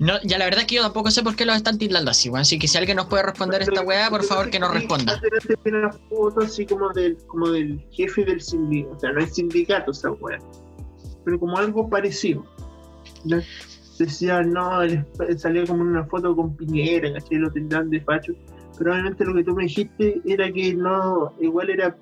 no, 0.00 0.14
ya 0.24 0.36
la 0.36 0.46
verdad 0.46 0.62
es 0.62 0.66
que 0.66 0.74
yo 0.74 0.82
tampoco 0.82 1.12
sé 1.12 1.22
por 1.22 1.36
qué 1.36 1.46
los 1.46 1.54
están 1.54 1.78
tildando 1.78 2.10
así, 2.10 2.28
weón. 2.28 2.40
Así 2.40 2.58
que 2.58 2.66
si 2.66 2.76
alguien 2.76 2.96
nos 2.96 3.06
puede 3.06 3.22
responder 3.22 3.62
esta 3.62 3.82
weá, 3.82 4.10
por 4.10 4.24
favor 4.24 4.50
que 4.50 4.58
nos 4.58 4.74
responda. 4.74 5.20
Una 5.64 5.92
foto 6.08 6.40
así 6.40 6.66
como 6.66 6.92
del, 6.92 7.16
como 7.28 7.48
del 7.50 7.80
jefe 7.92 8.24
del 8.24 8.40
sindicato, 8.40 8.96
o 8.96 8.98
sea, 8.98 9.12
no 9.12 9.20
es 9.20 9.32
sindicato 9.32 9.92
esa 9.92 10.10
weá, 10.10 10.38
pero 11.24 11.38
como 11.38 11.56
algo 11.56 11.88
parecido. 11.88 12.44
¿ya? 13.24 13.40
Decía, 13.96 14.42
no, 14.42 14.80
salía 15.36 15.66
como 15.66 15.82
una 15.82 16.04
foto 16.06 16.34
con 16.34 16.56
Piñera, 16.56 17.12
¿cachai? 17.12 17.38
Lo 17.38 17.52
tendrán 17.52 17.90
de 17.90 18.00
facho. 18.00 18.32
Pero 18.78 18.92
obviamente 18.92 19.24
lo 19.26 19.34
que 19.34 19.44
tú 19.44 19.54
me 19.54 19.64
dijiste 19.64 20.22
era 20.24 20.50
que 20.50 20.74
no, 20.74 21.34
igual 21.38 21.68
era 21.68 21.94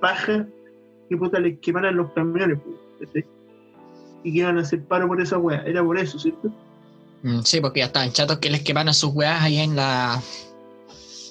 paja 0.00 0.46
que 1.08 1.16
puta 1.16 1.38
les 1.38 1.58
quemaran 1.60 1.96
los 1.96 2.10
camiones, 2.12 2.58
pues. 2.64 3.24
Y 4.24 4.32
que 4.32 4.38
iban 4.40 4.58
a 4.58 4.62
hacer 4.62 4.84
paro 4.84 5.06
por 5.06 5.20
esa 5.20 5.38
weá. 5.38 5.62
Era 5.64 5.84
por 5.84 5.98
eso, 5.98 6.18
¿cierto? 6.18 6.50
Mm, 7.22 7.40
sí, 7.42 7.60
porque 7.60 7.80
ya 7.80 7.86
estaban 7.86 8.12
chatos 8.12 8.38
que 8.38 8.50
les 8.50 8.62
queman 8.62 8.88
a 8.88 8.92
sus 8.92 9.14
weás 9.14 9.42
ahí 9.42 9.58
en 9.58 9.76
la, 9.76 10.14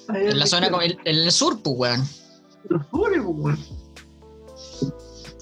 Ahí 0.08 0.26
en 0.28 0.38
la 0.38 0.46
zona, 0.46 0.70
como 0.70 0.82
el- 0.82 0.98
en 1.04 1.16
el 1.16 1.30
sur, 1.32 1.60
pues, 1.62 1.76
weón. 1.78 2.00
Los 2.68 2.84
pobres, 2.86 3.20
pues, 3.22 3.36
weón. 3.38 3.58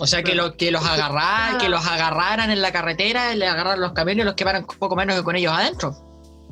O 0.00 0.06
sea, 0.08 0.24
que, 0.24 0.34
lo, 0.34 0.56
que 0.56 0.72
los 0.72 0.84
agarraran, 0.84 1.58
que 1.58 1.68
los 1.68 1.86
agarraran 1.86 2.50
en 2.50 2.60
la 2.60 2.72
carretera, 2.72 3.32
le 3.36 3.46
agarraran 3.46 3.80
los 3.80 3.92
camiones 3.92 4.24
y 4.24 4.26
los 4.26 4.34
quemaran 4.34 4.66
poco 4.78 4.96
menos 4.96 5.14
que 5.16 5.22
con 5.22 5.36
ellos 5.36 5.52
adentro. 5.52 5.94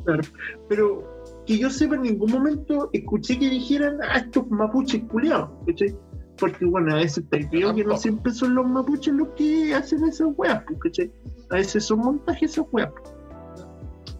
Claro. 0.04 0.22
Pero 0.68 1.42
que 1.44 1.58
yo 1.58 1.68
sepa, 1.68 1.96
en 1.96 2.02
ningún 2.02 2.30
momento 2.30 2.88
escuché 2.92 3.36
que 3.40 3.50
dijeran 3.50 4.00
a 4.00 4.18
estos 4.18 4.48
mapuches 4.48 5.02
culiados, 5.10 5.50
¿cachai? 5.66 5.92
Porque 6.42 6.64
bueno, 6.64 6.94
a 6.94 6.96
veces 6.96 7.22
te 7.30 7.48
creo 7.48 7.72
que 7.72 7.84
no 7.84 7.96
siempre 7.96 8.32
son 8.32 8.56
los 8.56 8.66
mapuches 8.66 9.14
los 9.14 9.28
que 9.36 9.72
hacen 9.72 10.02
esas 10.02 10.26
weas, 10.36 10.60
pues, 10.66 10.80
¿cachai? 10.80 11.12
A 11.50 11.54
veces 11.54 11.84
son 11.84 12.00
montajes 12.00 12.50
esas 12.50 12.66
weas. 12.72 12.90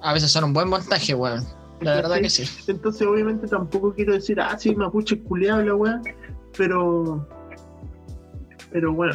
A 0.01 0.13
veces 0.13 0.31
son 0.31 0.45
un 0.45 0.53
buen 0.53 0.69
montaje, 0.69 1.17
weón. 1.17 1.43
La 1.81 1.97
verdad 1.97 2.21
que 2.21 2.31
sí. 2.31 2.45
Entonces, 2.69 3.05
obviamente, 3.09 3.49
tampoco 3.49 3.93
quiero 3.93 4.13
decir, 4.13 4.41
ah, 4.41 4.57
sí, 4.57 4.73
mapuche 4.73 5.21
culiado 5.25 5.65
la 5.65 5.75
weá, 5.75 6.01
pero. 6.57 7.27
Pero 8.71 8.93
bueno. 8.93 9.15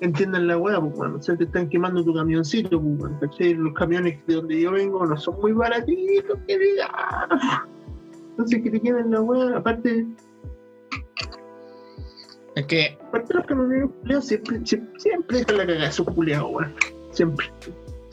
Entiendan 0.00 0.46
la 0.46 0.56
weá, 0.56 0.80
pues 0.80 0.94
bueno, 0.94 1.16
o 1.16 1.22
sea, 1.22 1.36
te 1.36 1.44
están 1.44 1.68
quemando 1.68 2.04
tu 2.04 2.14
camioncito, 2.14 2.80
pues 2.80 2.96
bueno, 2.96 3.18
¿cachai? 3.18 3.54
Los 3.54 3.74
camiones 3.74 4.24
de 4.28 4.34
donde 4.36 4.60
yo 4.60 4.70
vengo 4.70 5.04
no 5.04 5.16
son 5.16 5.40
muy 5.40 5.50
baratitos, 5.50 6.38
que. 6.46 6.56
Entonces, 8.30 8.62
que 8.62 8.70
te 8.70 8.80
quemen 8.80 9.10
la 9.10 9.20
weá, 9.20 9.56
aparte, 9.56 10.06
Es 12.56 12.66
que, 12.66 12.98
aparte 13.08 13.34
los 13.34 13.46
camioneros 13.46 13.90
culiados 14.00 14.26
siempre, 14.26 14.60
siempre, 14.64 15.00
siempre 15.00 15.38
dejan 15.38 15.58
la 15.58 15.66
cagada, 15.66 15.88
esos 15.88 16.06
culiados, 16.06 16.50
weón. 16.50 16.74
Siempre. 17.12 17.52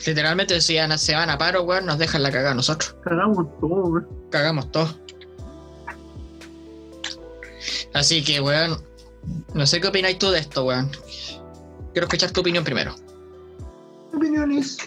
literalmente, 0.06 0.62
si 0.62 0.76
ya 0.76 0.97
se 0.97 1.15
van 1.15 1.30
a 1.30 1.38
paro, 1.38 1.63
weón, 1.63 1.86
nos 1.86 1.97
dejan 1.97 2.23
la 2.23 2.32
cagada 2.32 2.52
a 2.52 2.56
nosotros. 2.56 2.95
Cagamos 3.04 3.47
todo, 3.60 3.86
weón. 3.86 4.08
Cagamos 4.30 4.71
todo. 4.71 4.88
Así 7.93 8.23
que, 8.23 8.39
weón, 8.39 8.78
no 9.54 9.65
sé 9.65 9.82
qué 9.82 9.88
opináis 9.88 10.19
tú 10.19 10.30
de 10.30 10.39
esto, 10.39 10.65
weón. 10.65 10.89
Quiero 11.93 12.06
escuchar 12.06 12.32
tu 12.32 12.41
opinión 12.41 12.63
primero. 12.63 12.93
Mi 14.12 14.17
opinión 14.17 14.52
es 14.52 14.78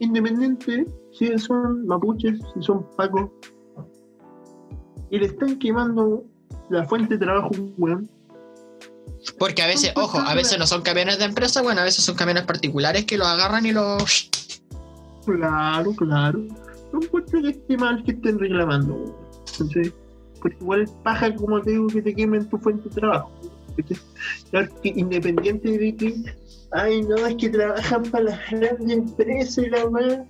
independiente 0.00 0.86
si 1.12 1.36
son 1.38 1.86
mapuches, 1.86 2.38
si 2.54 2.62
son 2.62 2.86
pacos, 2.96 3.30
y 5.10 5.18
le 5.18 5.26
están 5.26 5.58
quemando 5.58 6.24
la 6.68 6.84
fuente 6.84 7.16
de 7.16 7.24
trabajo, 7.24 7.50
weón. 7.78 8.08
Porque 9.38 9.62
a 9.62 9.66
veces, 9.66 9.92
ojo, 9.96 10.18
a 10.18 10.34
veces 10.34 10.58
no 10.58 10.66
son 10.66 10.82
camiones 10.82 11.18
de 11.18 11.24
empresa, 11.24 11.62
bueno, 11.62 11.80
a 11.80 11.84
veces 11.84 12.04
son 12.04 12.14
camiones 12.14 12.44
particulares 12.44 13.04
que 13.04 13.18
los 13.18 13.26
agarran 13.26 13.66
y 13.66 13.72
los... 13.72 14.30
Claro, 15.26 15.94
claro. 15.94 16.38
No 16.92 17.02
encuentro 17.02 17.42
que 17.42 17.50
esté 17.50 17.76
mal 17.76 18.02
que 18.04 18.12
estén 18.12 18.38
reclamando. 18.38 19.28
¿cachai? 19.58 19.92
Porque 20.40 20.56
igual 20.60 20.82
es 20.82 20.90
paja, 21.02 21.34
como 21.34 21.60
te 21.60 21.72
digo, 21.72 21.88
que 21.88 22.02
te 22.02 22.14
quemen 22.14 22.48
tu 22.48 22.58
fuente 22.58 22.88
de 22.88 22.94
trabajo. 22.94 23.30
independiente 24.82 25.78
de 25.78 25.96
que, 25.96 26.14
ay, 26.72 27.02
no, 27.02 27.16
es 27.26 27.34
que 27.36 27.48
trabajan 27.48 28.02
para 28.04 28.24
las 28.24 28.50
grandes 28.50 28.90
empresas 28.90 29.58
y 29.58 29.70
la. 29.70 30.26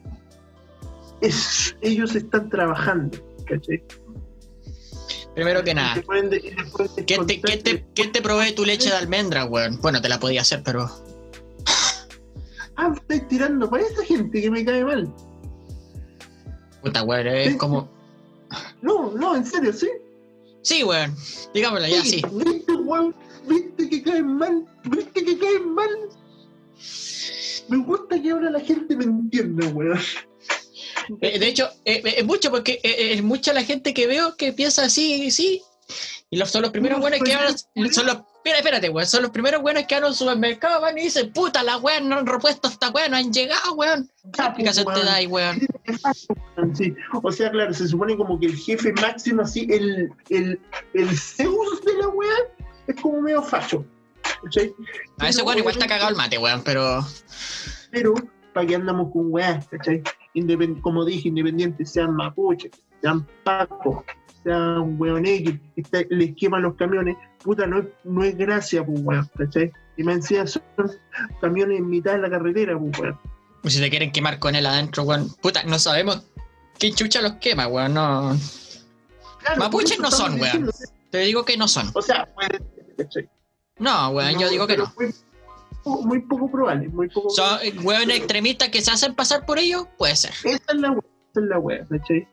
Es, 1.21 1.77
ellos 1.81 2.15
están 2.15 2.49
trabajando, 2.49 3.19
¿cachai? 3.47 3.83
Primero 5.39 5.63
que 5.63 5.73
nada, 5.73 5.95
te 5.95 7.07
¿qué 7.07 7.17
te, 7.25 7.41
qué 7.41 7.57
te, 7.59 7.87
qué 7.95 8.09
te 8.09 8.21
provee 8.21 8.57
tu 8.57 8.65
leche 8.65 8.91
de 8.91 8.97
almendra, 8.97 9.45
weón? 9.45 9.81
Bueno, 9.81 10.03
te 10.03 10.09
la 10.09 10.19
podía 10.19 10.41
hacer, 10.41 10.65
pero... 10.65 10.91
Ah, 12.75 12.93
estáis 12.93 13.29
tirando 13.29 13.71
para 13.71 13.85
esa 13.85 14.05
gente 14.05 14.43
que 14.43 14.51
me 14.51 14.65
cae 14.65 14.85
mal. 14.85 15.15
Puta, 16.83 17.05
weón, 17.05 17.29
es 17.29 17.55
como... 17.55 17.89
No, 18.83 19.13
no, 19.13 19.37
en 19.37 19.47
serio, 19.47 19.73
sí. 19.73 19.89
Sí, 20.63 20.83
weón, 20.83 21.15
digámoslo 21.55 21.87
ya, 21.87 22.03
sí. 22.03 22.21
¿Viste, 22.33 22.73
weón? 22.73 23.15
¿Viste 23.49 23.89
que 23.89 24.03
caen 24.03 24.39
mal? 24.39 24.67
¿Viste 24.91 25.25
que 25.25 25.39
caen 25.39 25.73
mal? 25.73 25.91
Me 27.69 27.77
gusta 27.77 28.21
que 28.21 28.31
ahora 28.33 28.51
la 28.51 28.59
gente 28.59 28.97
me 28.97 29.05
entienda, 29.05 29.69
weón. 29.69 30.01
Eh, 31.21 31.39
De 31.39 31.47
hecho, 31.49 31.69
eh, 31.85 32.03
eh, 32.05 32.15
es 32.19 32.25
mucho 32.25 32.51
porque 32.51 32.73
eh, 32.73 32.81
eh, 32.85 33.13
es 33.15 33.23
mucha 33.23 33.53
la 33.53 33.65
gente 33.65 33.95
que 33.95 34.07
veo 34.07 34.37
que 34.37 34.53
piensa 34.53 34.85
así, 34.85 35.31
sí. 35.31 35.63
Y 36.31 36.37
los, 36.37 36.51
son 36.51 36.63
los 36.63 36.71
primeros 36.71 36.99
No, 36.99 37.03
buenos 37.03 37.21
que 37.25 37.33
hablan, 37.33 37.57
son 37.91 38.07
los, 38.07 38.19
mira, 38.45 38.59
espérate, 38.59 38.91
weón, 38.91 39.09
son 39.09 39.23
los 39.23 39.31
primeros 39.31 39.63
buenos 39.63 39.85
que 39.87 39.95
hablan 39.95 40.11
en 40.11 40.17
supermercado, 40.19 40.83
van 40.83 40.99
y 40.99 41.05
dicen, 41.05 41.33
puta, 41.33 41.63
la 41.63 41.79
weón 41.79 42.09
no 42.11 42.19
han 42.19 42.27
repuesto 42.27 42.69
esta 42.69 42.91
weón, 42.91 43.13
no 43.13 43.17
han 43.17 43.33
llegado, 43.33 43.73
weón. 43.73 44.11
¿Qué 44.35 44.43
explicación 44.43 44.85
pues, 44.85 45.01
te 45.01 45.07
da 45.07 45.15
ahí, 45.15 45.27
weón? 45.27 45.67
Sí, 46.75 46.95
o 47.23 47.33
sea, 47.33 47.51
claro, 47.51 47.73
se 47.73 47.89
supone 47.89 48.17
como 48.19 48.39
que 48.39 48.47
el 48.47 48.57
jefe 48.57 48.93
máximo, 48.93 49.41
así, 49.43 49.67
el, 49.71 50.13
el, 50.29 50.61
el 50.93 51.19
Zeus 51.19 51.83
de 51.83 51.95
la 51.95 52.09
weá, 52.09 52.37
es 52.87 53.01
como 53.01 53.23
medio 53.23 53.43
facho. 53.43 53.83
¿cachai? 54.45 54.75
A 55.21 55.31
ese 55.31 55.43
weón 55.43 55.59
igual 55.59 55.75
está 55.75 55.87
cagado 55.87 56.11
el 56.11 56.17
mate, 56.17 56.37
weón, 56.37 56.63
pero... 56.63 57.07
Pero, 57.91 58.15
¿para 58.53 58.67
qué 58.67 58.75
andamos 58.75 59.11
con 59.11 59.33
weá? 59.33 59.65
¿cachai? 59.71 60.03
Independ- 60.03 60.18
como 60.83 61.05
dije, 61.05 61.29
independientes, 61.29 61.91
sean 61.91 62.15
mapuches, 62.15 62.73
sean 63.01 63.27
pacos, 63.45 64.05
sean 64.43 65.01
weón 65.01 65.27
X, 65.27 65.59
que 65.91 66.07
les 66.11 66.35
queman 66.37 66.63
los 66.63 66.75
camiones, 66.75 67.17
puta, 67.43 67.67
no 67.67 67.79
es, 67.81 67.87
no 68.05 68.23
es 68.25 68.37
gracia, 68.37 68.85
pues 68.85 69.01
weón, 69.03 69.31
¿cachai? 69.37 69.73
Y 69.97 70.05
me 70.05 70.17
decía, 70.17 70.47
son 70.47 70.63
camiones 71.41 71.79
en 71.79 71.89
mitad 71.89 72.13
de 72.13 72.19
la 72.19 72.31
carretera, 72.31 72.79
pues 72.79 72.99
weón. 72.99 73.19
pues, 73.63 73.75
Si 73.75 73.81
te 73.81 73.91
quieren 73.91 74.13
quemar 74.13 74.39
con 74.39 74.55
él 74.55 74.67
adentro, 74.67 75.03
weón. 75.05 75.29
Puta, 75.43 75.63
no 75.65 75.79
sabemos 75.79 76.23
quién 76.79 76.95
chucha 76.95 77.21
los 77.23 77.33
quema, 77.35 77.67
weón, 77.67 77.95
no... 77.95 78.37
Claro, 79.41 79.61
Mapuches 79.61 79.99
no 80.01 80.11
son, 80.11 80.35
estamos 80.35 80.41
weón. 80.41 80.67
diciendo, 80.67 80.73
Te 81.11 81.19
digo 81.19 81.45
que 81.45 81.57
no 81.57 81.69
son. 81.69 81.91
O 81.95 82.03
sea, 82.03 82.27
puede 82.27 82.59
ser, 82.59 82.95
¿cachai? 82.97 83.29
No, 83.79 84.11
weón, 84.11 84.39
yo 84.39 84.49
digo 84.51 84.67
que 84.67 84.77
no. 84.77 84.93
Muy 86.03 86.21
poco 86.21 86.51
probable, 86.51 86.89
muy 86.89 87.09
poco 87.09 87.31
Son 87.31 87.59
eh, 87.63 87.75
weones 87.83 88.19
extremistas 88.19 88.69
que 88.69 88.81
se 88.81 88.91
hacen 88.91 89.15
pasar 89.15 89.45
por 89.45 89.59
ellos, 89.59 89.87
puede 89.97 90.17
ser. 90.17 90.33
Esa 90.45 90.63
es 90.69 90.75
la 90.75 90.91
wea, 90.91 91.03
esa 91.31 91.41
es 91.41 91.47
la 91.47 91.59
wea, 91.59 91.87
¿cachai? 91.89 92.29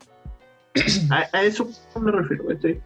A, 1.12 1.38
a 1.38 1.44
eso 1.44 1.70
me 2.00 2.12
refiero, 2.12 2.48
¿cachai? 2.48 2.82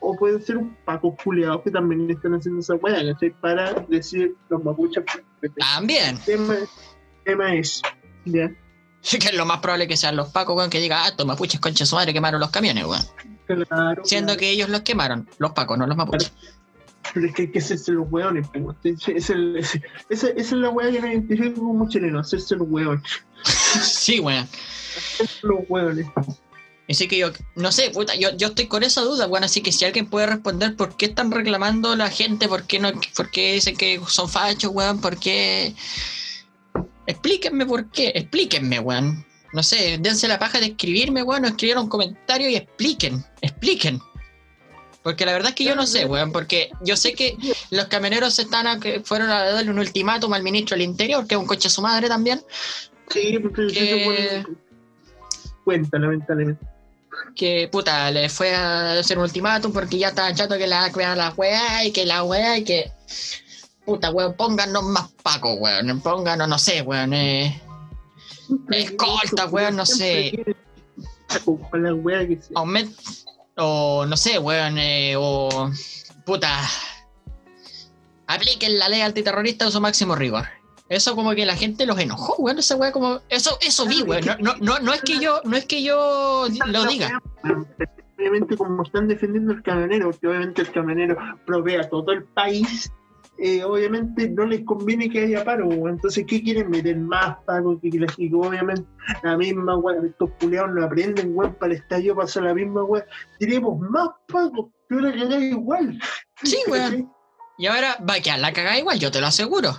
O 0.00 0.16
pueden 0.16 0.42
ser 0.42 0.56
un 0.56 0.74
paco 0.84 1.16
culiados 1.22 1.62
que 1.62 1.70
también 1.70 2.10
están 2.10 2.34
haciendo 2.34 2.60
esa 2.60 2.74
wea, 2.74 3.04
¿cachai? 3.12 3.30
Para 3.40 3.72
decir 3.88 4.34
los 4.48 4.64
mapuches. 4.64 5.04
También. 5.58 6.16
El 6.16 6.24
tema, 6.24 6.54
el 6.54 6.68
tema 7.24 7.54
es, 7.54 7.82
¿ya? 8.24 8.50
Que 9.02 9.28
es 9.28 9.34
lo 9.34 9.46
más 9.46 9.60
probable 9.60 9.86
que 9.86 9.96
sean 9.96 10.16
los 10.16 10.30
pacos, 10.30 10.56
weón, 10.56 10.68
que 10.68 10.80
diga, 10.80 11.04
ah, 11.04 11.08
estos 11.08 11.26
mapuches 11.26 11.60
concha 11.60 11.86
su 11.86 11.94
madre 11.94 12.12
quemaron 12.12 12.40
los 12.40 12.50
camiones, 12.50 12.84
weón. 12.84 13.02
Claro, 13.46 14.04
Siendo 14.04 14.32
claro. 14.32 14.40
que 14.40 14.50
ellos 14.50 14.68
los 14.68 14.80
quemaron, 14.80 15.28
los 15.38 15.52
pacos, 15.52 15.78
no 15.78 15.86
los 15.86 15.96
mapuches. 15.96 16.32
Pero 17.16 17.28
es 17.28 17.34
que 17.34 17.42
hay 17.42 17.48
que 17.50 17.60
hacerse 17.60 17.92
los 17.92 18.08
esa, 18.84 19.10
es 19.12 19.30
el- 19.30 19.56
esa, 19.56 19.78
esa 20.10 20.28
es 20.36 20.52
la 20.52 20.68
wea 20.68 20.90
que 20.92 21.00
nos 21.00 21.10
identifica 21.10 21.54
como 21.54 21.88
chilenos, 21.88 22.26
hacerse 22.26 22.56
los 22.56 22.68
weones. 22.68 23.02
Sí, 23.82 24.20
weón. 24.20 24.46
Hacerse 24.98 25.46
los 25.46 25.60
weones. 25.66 26.06
Así 26.90 27.08
que 27.08 27.16
yo, 27.16 27.30
no 27.54 27.72
sé, 27.72 27.88
puta, 27.88 28.14
yo, 28.16 28.36
yo 28.36 28.48
estoy 28.48 28.66
con 28.66 28.82
esa 28.82 29.00
duda, 29.00 29.28
weón. 29.28 29.44
Así 29.44 29.62
que 29.62 29.72
si 29.72 29.86
alguien 29.86 30.10
puede 30.10 30.26
responder 30.26 30.76
por 30.76 30.94
qué 30.98 31.06
están 31.06 31.30
reclamando 31.30 31.96
la 31.96 32.10
gente, 32.10 32.48
por 32.48 32.64
qué, 32.64 32.80
no, 32.80 32.90
por 33.16 33.30
qué 33.30 33.54
dicen 33.54 33.78
que 33.78 33.98
son 34.06 34.28
fachos, 34.28 34.72
weón, 34.74 35.00
por 35.00 35.16
qué. 35.18 35.74
Explíquenme 37.06 37.64
por 37.64 37.90
qué, 37.92 38.12
explíquenme, 38.14 38.78
weón. 38.78 39.24
No 39.54 39.62
sé, 39.62 39.96
dense 40.02 40.28
la 40.28 40.38
paja 40.38 40.60
de 40.60 40.66
escribirme, 40.66 41.22
weón, 41.22 41.44
o 41.44 41.48
escribir 41.48 41.78
un 41.78 41.88
comentario 41.88 42.50
y 42.50 42.56
expliquen, 42.56 43.24
expliquen. 43.40 44.02
Porque 45.06 45.24
la 45.24 45.34
verdad 45.34 45.50
es 45.50 45.54
que 45.54 45.62
yo 45.62 45.76
no 45.76 45.86
sé, 45.86 46.04
weón, 46.04 46.32
porque 46.32 46.68
yo 46.82 46.96
sé 46.96 47.12
que 47.14 47.36
los 47.70 47.84
camioneros 47.84 48.40
están 48.40 48.66
a, 48.66 48.80
que 48.80 49.02
fueron 49.04 49.30
a 49.30 49.44
darle 49.52 49.70
un 49.70 49.78
ultimátum 49.78 50.32
al 50.32 50.42
ministro 50.42 50.74
del 50.74 50.82
Interior, 50.82 51.24
que 51.28 51.36
es 51.36 51.40
un 51.40 51.46
coche 51.46 51.68
a 51.68 51.70
su 51.70 51.80
madre 51.80 52.08
también, 52.08 52.42
Sí, 53.10 53.38
porque 53.38 53.66
Que- 53.68 54.44
cuenta, 55.62 55.96
lamentablemente. 56.00 56.66
que 57.36 57.68
puta, 57.70 58.10
le 58.10 58.28
fue 58.28 58.52
a 58.52 58.98
hacer 58.98 59.16
un 59.16 59.22
ultimátum 59.22 59.72
porque 59.72 59.96
ya 59.96 60.08
estaba 60.08 60.34
chato 60.34 60.58
que 60.58 60.66
la 60.66 60.90
crean 60.90 61.18
la 61.18 61.30
weá 61.36 61.84
y 61.84 61.92
que 61.92 62.04
la 62.04 62.24
weá 62.24 62.58
y 62.58 62.64
que 62.64 62.90
puta 63.84 64.10
weón, 64.10 64.34
pónganos 64.34 64.82
más 64.82 65.08
paco, 65.22 65.54
weón, 65.54 66.00
pónganos, 66.00 66.48
no 66.48 66.58
sé, 66.58 66.82
weón, 66.82 67.14
eh, 67.14 67.62
Escolta, 68.72 69.46
weón, 69.46 69.76
no 69.76 69.86
sé. 69.86 70.32
Ojalá, 71.44 71.94
o 73.56 74.06
no 74.06 74.16
sé, 74.16 74.38
weón, 74.38 74.78
eh, 74.78 75.14
o 75.16 75.70
puta, 76.24 76.60
apliquen 78.26 78.78
la 78.78 78.88
ley 78.88 79.00
antiterrorista 79.00 79.66
a 79.66 79.70
su 79.70 79.80
máximo 79.80 80.14
rigor. 80.14 80.44
Eso 80.88 81.16
como 81.16 81.34
que 81.34 81.46
la 81.46 81.56
gente 81.56 81.84
los 81.84 81.98
enojó, 81.98 82.36
weón, 82.36 82.58
esa 82.58 82.76
weá 82.76 82.92
como, 82.92 83.20
eso, 83.28 83.58
eso 83.60 83.86
vi, 83.86 84.02
weón, 84.02 84.24
no, 84.24 84.36
no, 84.38 84.54
no, 84.60 84.78
no 84.78 84.92
es 84.92 85.02
que 85.02 85.18
yo, 85.18 85.40
no 85.44 85.56
es 85.56 85.66
que 85.66 85.82
yo 85.82 86.46
lo 86.66 86.84
diga. 86.86 87.20
Obviamente, 88.18 88.56
como 88.56 88.82
están 88.82 89.08
defendiendo 89.08 89.52
el 89.52 89.62
camionero, 89.62 90.10
porque 90.10 90.28
obviamente 90.28 90.62
el 90.62 90.72
camionero 90.72 91.16
provee 91.44 91.76
a 91.76 91.88
todo 91.88 92.12
el 92.12 92.24
país, 92.24 92.90
eh, 93.38 93.62
obviamente 93.64 94.28
no 94.30 94.44
les 94.46 94.64
conviene 94.64 95.10
que 95.10 95.24
haya 95.24 95.44
paro. 95.44 95.68
Entonces, 95.88 96.24
¿qué 96.26 96.42
quieren 96.42 96.70
meter 96.70 96.96
más 96.96 97.36
paro? 97.44 97.78
Que, 97.80 97.88
obviamente 98.34 98.84
la 99.22 99.36
misma 99.36 99.76
weón, 99.76 100.06
estos 100.06 100.30
culeados 100.40 100.70
no 100.72 100.84
aprenden, 100.84 101.32
weón, 101.36 101.54
para 101.54 101.72
el 101.72 101.80
estadio 101.80 102.16
pasa 102.16 102.40
la 102.40 102.54
misma 102.54 102.84
weón. 102.84 103.04
Diremos 103.38 103.78
más 103.80 104.10
pago, 104.28 104.72
pero 104.88 105.02
la 105.02 105.12
cagada 105.12 105.38
igual. 105.38 106.00
Sí, 106.42 106.58
weón. 106.68 107.12
Y 107.58 107.66
ahora 107.66 107.96
va 108.08 108.14
a 108.14 108.20
quedar 108.20 108.38
la 108.38 108.52
cagada 108.52 108.78
igual, 108.78 108.98
yo 108.98 109.10
te 109.10 109.20
lo 109.20 109.26
aseguro. 109.26 109.70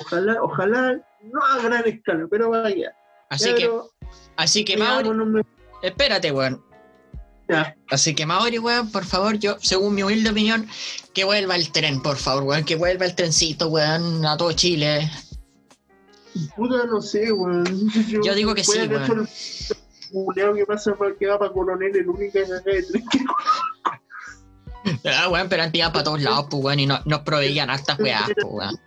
Ojalá, 0.00 0.42
ojalá, 0.42 1.00
no 1.22 1.40
a 1.44 1.62
gran 1.62 1.86
escala, 1.86 2.26
pero 2.30 2.50
vaya. 2.50 2.92
Así 3.28 3.54
que 3.54 3.70
Así 4.36 4.64
que 4.64 4.76
me- 4.76 5.42
espérate, 5.82 6.32
weón. 6.32 6.64
Ya. 7.50 7.76
Así 7.90 8.14
que 8.14 8.26
Mauri, 8.26 8.58
weón, 8.58 8.90
por 8.90 9.04
favor, 9.04 9.38
yo, 9.38 9.56
según 9.60 9.94
mi 9.94 10.02
humilde 10.02 10.30
opinión, 10.30 10.66
que 11.12 11.24
vuelva 11.24 11.56
el 11.56 11.70
tren, 11.72 12.02
por 12.02 12.16
favor, 12.16 12.44
weón, 12.44 12.64
que 12.64 12.76
vuelva 12.76 13.04
el 13.06 13.14
trencito, 13.14 13.68
weón, 13.68 14.24
a 14.24 14.36
todo 14.36 14.52
Chile. 14.52 15.10
Puta, 16.56 16.86
no 16.86 17.00
sé, 17.00 17.32
weón. 17.32 17.90
Yo 18.24 18.34
digo 18.34 18.54
que 18.54 18.64
sí, 18.64 18.78
weón. 18.78 19.28
el 20.36 20.56
que 20.56 20.66
pasa 20.66 20.94
para 20.94 21.14
que 21.14 21.26
va 21.26 21.38
para 21.38 21.52
Coronel, 21.52 21.96
el 21.96 22.08
único 22.08 22.32
que 22.32 22.44
de 22.44 22.60
tren 22.60 23.04
que 23.10 23.18
Ah, 25.04 25.28
weón, 25.28 25.48
pero 25.48 25.62
antes 25.62 25.78
iban 25.78 25.92
para 25.92 26.04
todos 26.04 26.22
lados, 26.22 26.46
pues, 26.50 26.64
weón, 26.64 26.80
y 26.80 26.86
no, 26.86 27.00
nos 27.04 27.20
proveían 27.20 27.70
hartas 27.70 27.98
weas, 27.98 28.30
pues, 28.34 28.46
weón. 28.48 28.80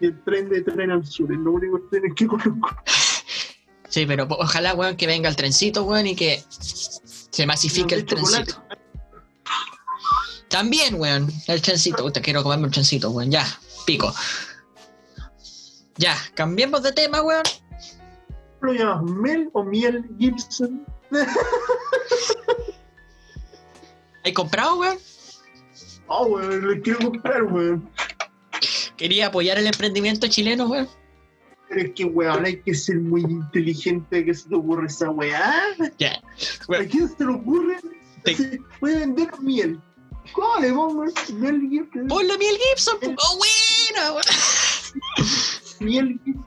el 0.00 0.24
tren 0.24 0.48
de 0.48 0.62
tren 0.62 0.90
al 0.90 1.04
sur, 1.04 1.30
es 1.32 1.38
lo 1.38 1.52
único 1.52 1.78
que 1.90 1.98
tren 1.98 2.14
que 2.14 2.26
conozco. 2.26 2.70
Sí, 3.88 4.06
pero 4.06 4.26
ojalá, 4.28 4.74
weón, 4.74 4.96
que 4.96 5.06
venga 5.06 5.28
el 5.28 5.36
trencito, 5.36 5.84
weón, 5.84 6.06
y 6.06 6.16
que 6.16 6.42
se 7.34 7.46
masifique 7.46 7.96
No, 7.96 8.00
el 8.00 8.06
chocolate. 8.06 8.52
trencito. 8.52 8.64
También, 10.48 10.94
weón, 11.00 11.32
el 11.48 11.60
trencito. 11.60 12.08
Te 12.12 12.20
quiero 12.20 12.44
comerme 12.44 12.66
un 12.66 12.70
trencito, 12.70 13.10
weón. 13.10 13.28
Ya, 13.30 13.44
pico. 13.84 14.14
Ya, 15.96 16.16
cambiemos 16.34 16.82
de 16.84 16.92
tema, 16.92 17.22
weón. 17.22 17.42
¿Lo 18.60 18.72
llamas 18.72 19.02
Mel 19.02 19.50
o 19.52 19.64
Miel 19.64 20.04
Gibson? 20.18 20.86
¿Hay 24.24 24.32
comprado, 24.32 24.76
weón? 24.78 24.98
Oh, 26.06 26.26
weón, 26.26 26.60
lo 26.68 26.82
quiero 26.82 26.98
comprar, 27.00 27.42
weón. 27.42 27.90
Quería 28.96 29.26
apoyar 29.26 29.58
el 29.58 29.66
emprendimiento 29.66 30.28
chileno, 30.28 30.66
weón. 30.66 30.88
Pero 31.74 31.88
es 31.88 31.94
que, 31.94 32.04
weón, 32.04 32.44
hay 32.44 32.60
que 32.60 32.72
ser 32.74 33.00
muy 33.00 33.22
inteligente 33.22 34.24
que 34.24 34.32
se 34.34 34.48
te 34.48 34.54
ocurre 34.54 34.86
esa 34.86 35.10
weá. 35.10 35.52
Ya. 35.98 36.12
¿A 36.12 36.84
quién 36.84 37.08
se 37.08 37.24
le 37.24 37.32
ocurre? 37.32 37.76
Te- 38.22 38.36
Se 38.36 38.58
puede 38.80 39.00
vender 39.00 39.28
miel. 39.40 39.80
¿Cómo 40.32 40.60
le 40.60 40.72
pongo 40.72 41.04
miel 41.38 41.68
Gibson? 41.68 42.06
ponle 42.08 42.38
miel 42.38 42.56
Gibson, 42.70 42.96
pues. 43.00 43.16
Oh, 43.18 43.38
weón. 43.40 44.22
Miel 45.80 46.20
Gibson. 46.24 46.44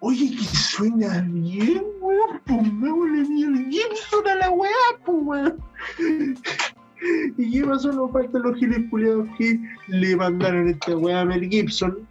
Oye, 0.00 0.36
que 0.36 0.44
suena 0.56 1.22
bien, 1.28 1.82
weón. 2.00 2.40
Pongámosle 2.46 3.28
miel 3.28 3.68
Gibson 3.70 4.28
a 4.28 4.34
la 4.34 4.50
weá, 4.50 4.70
pues, 5.06 5.18
weón. 5.22 5.64
¿Y 7.38 7.50
qué 7.52 7.64
pasó? 7.66 7.92
Nos 7.92 8.10
faltan 8.12 8.42
los 8.42 8.56
giles 8.58 8.80
culiados 8.90 9.26
que 9.38 9.58
le 9.88 10.16
mandaron 10.16 10.68
esta 10.68 10.96
weá 10.96 11.20
a 11.20 11.24
Mel 11.24 11.48
Gibson. 11.48 12.06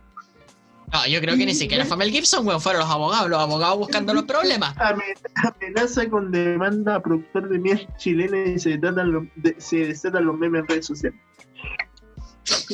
No, 0.94 1.08
yo 1.08 1.20
creo 1.22 1.36
que 1.36 1.46
ni 1.46 1.56
siquiera 1.56 1.86
fue 1.86 1.98
Mel 1.98 2.12
Gibson, 2.12 2.46
weón. 2.46 2.62
Fueron 2.62 2.82
los 2.82 2.90
abogados, 2.90 3.28
los 3.30 3.40
abogados 3.40 3.78
buscando 3.80 4.14
los 4.14 4.24
problemas. 4.26 4.76
Amen- 4.78 5.18
Amenaza 5.36 6.08
con 6.08 6.32
demanda 6.32 6.96
a 6.96 7.02
productor 7.02 7.50
de 7.50 7.58
miel 7.58 7.88
chilena 7.98 8.38
y 8.52 8.60
se 8.60 8.78
desatan 8.78 9.12
los, 9.12 9.24
de- 9.36 10.22
los 10.22 10.38
memes 10.38 10.62
en 10.62 10.68
redes 10.68 10.86
sociales. 10.86 11.20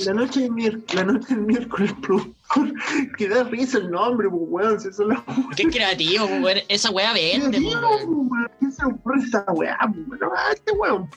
La 0.03 0.13
noche, 0.13 0.41
del 0.41 0.51
miérc- 0.51 0.93
la 0.93 1.03
noche 1.05 1.27
del 1.36 1.41
miércoles, 1.45 1.93
productor, 2.01 2.73
que 3.17 3.29
da 3.29 3.43
risa 3.43 3.77
el 3.77 3.91
nombre, 3.91 4.27
pues 4.27 4.41
weón, 4.47 4.79
si 4.82 4.88
eso 4.89 5.03
Qué 5.55 5.63
creativo, 5.69 6.27
pues, 6.27 6.41
weón. 6.41 6.58
Esa 6.67 6.89
weá 6.89 7.13
vende, 7.13 7.62
pues, 7.62 7.75
weón. 7.75 8.49
¿Qué 8.60 8.71
se 8.71 8.86
ocurre 8.86 9.19
esa 9.23 9.45
weá, 9.53 9.77
weón? 9.86 10.19
Este 10.53 10.71
weón. 10.73 11.10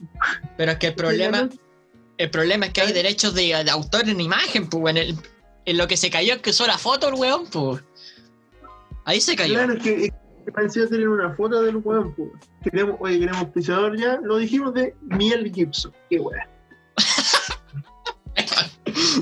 Pero 0.57 0.73
es 0.73 0.79
que 0.79 0.87
el 0.89 0.95
problema, 0.95 1.49
el 2.19 2.31
problema 2.31 2.67
es 2.67 2.73
que 2.73 2.83
hay 2.83 2.93
derechos 2.93 3.35
de, 3.35 3.65
de 3.65 3.71
autor 3.71 4.09
en 4.09 4.21
imagen, 4.21 4.69
pues, 4.69 4.83
weón. 4.85 4.97
El- 4.99 5.17
En 5.65 5.79
lo 5.79 5.87
que 5.87 5.97
se 5.97 6.11
cayó 6.11 6.35
es 6.35 6.41
que 6.41 6.51
usó 6.51 6.67
la 6.67 6.79
foto 6.79 7.09
el 7.09 7.15
weón, 7.15 7.47
pues. 7.51 7.83
Ahí 9.05 9.21
se 9.21 9.37
cayó. 9.37 9.55
Claro, 9.55 9.75
es 9.75 9.83
que, 9.83 10.05
es 10.07 10.13
que 10.45 10.53
parecía 10.53 10.87
tener 10.89 11.09
una 11.09 11.35
foto 11.35 11.63
del 11.63 11.77
weón, 11.77 12.15
pues. 12.15 12.31
Queremos, 12.63 12.97
oye, 13.01 13.19
queremos 13.19 13.45
pisador 13.47 13.97
ya, 13.97 14.19
lo 14.23 14.37
dijimos 14.39 14.75
de 14.75 14.95
Miel 15.03 15.53
Gibson, 15.53 15.93
qué 16.11 16.19
weá. 16.19 16.49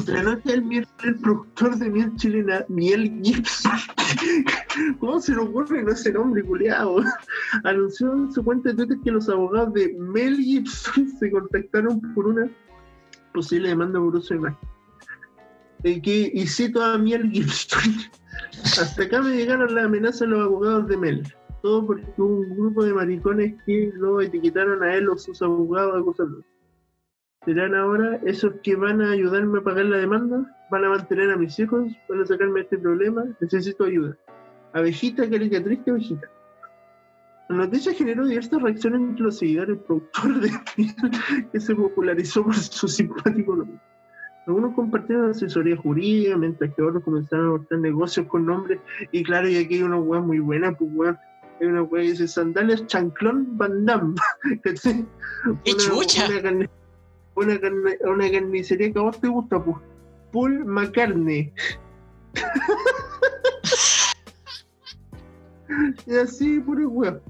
La 0.07 0.23
noche 0.23 0.51
del 0.51 0.87
el 1.05 1.17
productor 1.21 1.77
de 1.77 1.91
miel 1.91 2.15
chilena, 2.17 2.65
Miel 2.69 3.21
Gibson, 3.23 3.73
¿cómo 4.99 5.21
se 5.21 5.33
le 5.33 5.39
ocurre 5.39 5.83
no 5.83 5.93
ese 5.93 6.13
nombre, 6.13 6.43
culiado? 6.43 7.03
Anunció 7.65 8.13
en 8.13 8.33
su 8.33 8.43
cuenta 8.45 8.71
de 8.71 8.77
Twitter 8.77 8.99
que 9.05 9.11
los 9.11 9.29
abogados 9.29 9.75
de 9.75 9.95
Mel 9.99 10.37
Gibson 10.37 11.09
se 11.19 11.31
contactaron 11.31 12.01
por 12.15 12.27
una 12.27 12.51
posible 13.33 13.69
demanda 13.69 13.99
por 14.01 14.17
uso 14.17 14.35
de 14.35 14.41
imagen. 14.41 14.69
Eh, 15.85 16.03
que, 16.03 16.31
y 16.35 16.47
cito 16.47 16.83
a 16.83 16.99
Miel 16.99 17.31
Gibson. 17.31 17.95
Hasta 18.63 19.05
acá 19.05 19.23
me 19.23 19.37
llegaron 19.37 19.75
las 19.75 19.85
amenazas 19.85 20.21
de 20.21 20.27
los 20.29 20.45
abogados 20.45 20.89
de 20.89 20.97
Mel. 20.97 21.35
Todo 21.63 21.87
porque 21.87 22.07
hubo 22.17 22.41
un 22.41 22.57
grupo 22.57 22.85
de 22.85 22.95
maricones 22.95 23.55
que 23.65 23.91
lo 23.95 24.21
etiquetaron 24.21 24.83
a 24.83 24.95
él 24.95 25.09
o 25.09 25.17
sus 25.17 25.41
abogados 25.43 26.01
acusándolo. 26.01 26.45
¿Serán 27.45 27.75
ahora 27.75 28.21
esos 28.27 28.53
que 28.63 28.77
van 28.77 29.01
a 29.01 29.13
ayudarme 29.13 29.61
a 29.61 29.63
pagar 29.63 29.87
la 29.87 29.97
demanda? 29.97 30.57
¿Van 30.71 30.85
a 30.85 30.91
mantener 30.91 31.31
a 31.31 31.37
mis 31.37 31.59
hijos? 31.59 31.91
¿Van 32.09 32.21
a 32.21 32.27
sacarme 32.27 32.61
de 32.61 32.61
este 32.61 32.79
problema? 32.79 33.25
Necesito 33.41 33.85
ayuda. 33.85 34.17
Abejita, 34.75 35.29
caricatriz, 35.29 35.81
abejita. 35.87 36.29
La 37.49 37.57
noticia 37.57 37.95
generó 37.95 38.27
diversas 38.27 38.63
reacciones 38.63 39.01
entre 39.01 39.25
los 39.25 39.39
seguidores 39.39 39.77
del 39.77 39.85
productor 39.85 40.41
de 40.41 40.51
que 41.51 41.61
se 41.61 41.75
popularizó 41.75 42.45
por 42.45 42.55
su 42.55 42.87
simpático 42.87 43.57
nombre. 43.57 43.81
Algunos 44.47 44.75
compartieron 44.75 45.31
asesoría 45.31 45.77
jurídica, 45.77 46.37
mientras 46.37 46.75
que 46.75 46.83
otros 46.83 47.05
comenzaron 47.05 47.47
a 47.47 47.51
mostrar 47.59 47.81
negocios 47.81 48.27
con 48.27 48.47
nombres. 48.47 48.81
Y 49.13 49.23
claro, 49.23 49.49
y 49.49 49.57
aquí 49.57 49.75
hay 49.77 49.83
una 49.83 49.99
weá 49.99 50.21
muy 50.21 50.39
buena, 50.41 50.73
pues 50.73 50.91
weón. 50.95 51.19
Hay 51.61 51.67
una 51.67 51.83
weá 51.83 52.03
que 52.03 52.11
dice 52.11 52.27
Sandalias 52.27 52.87
Chanclón 52.87 53.57
Van 53.59 53.85
Damme. 53.85 54.15
¡Qué 54.65 54.75
Una- 55.73 55.79
chucha! 55.79 56.27
Una, 56.29 56.43
carne- 56.43 56.71
una, 57.37 57.61
carne- 57.61 57.99
una 58.03 58.31
carnicería 58.31 58.93
que 58.93 58.99
a 58.99 59.03
vos 59.03 59.21
te 59.21 59.29
gusta, 59.29 59.63
pues. 59.63 59.77
Paul 60.33 60.65
McCartney. 60.65 61.53
y 66.07 66.17
así, 66.17 66.61
puro 66.61 66.89
weón. 66.89 67.21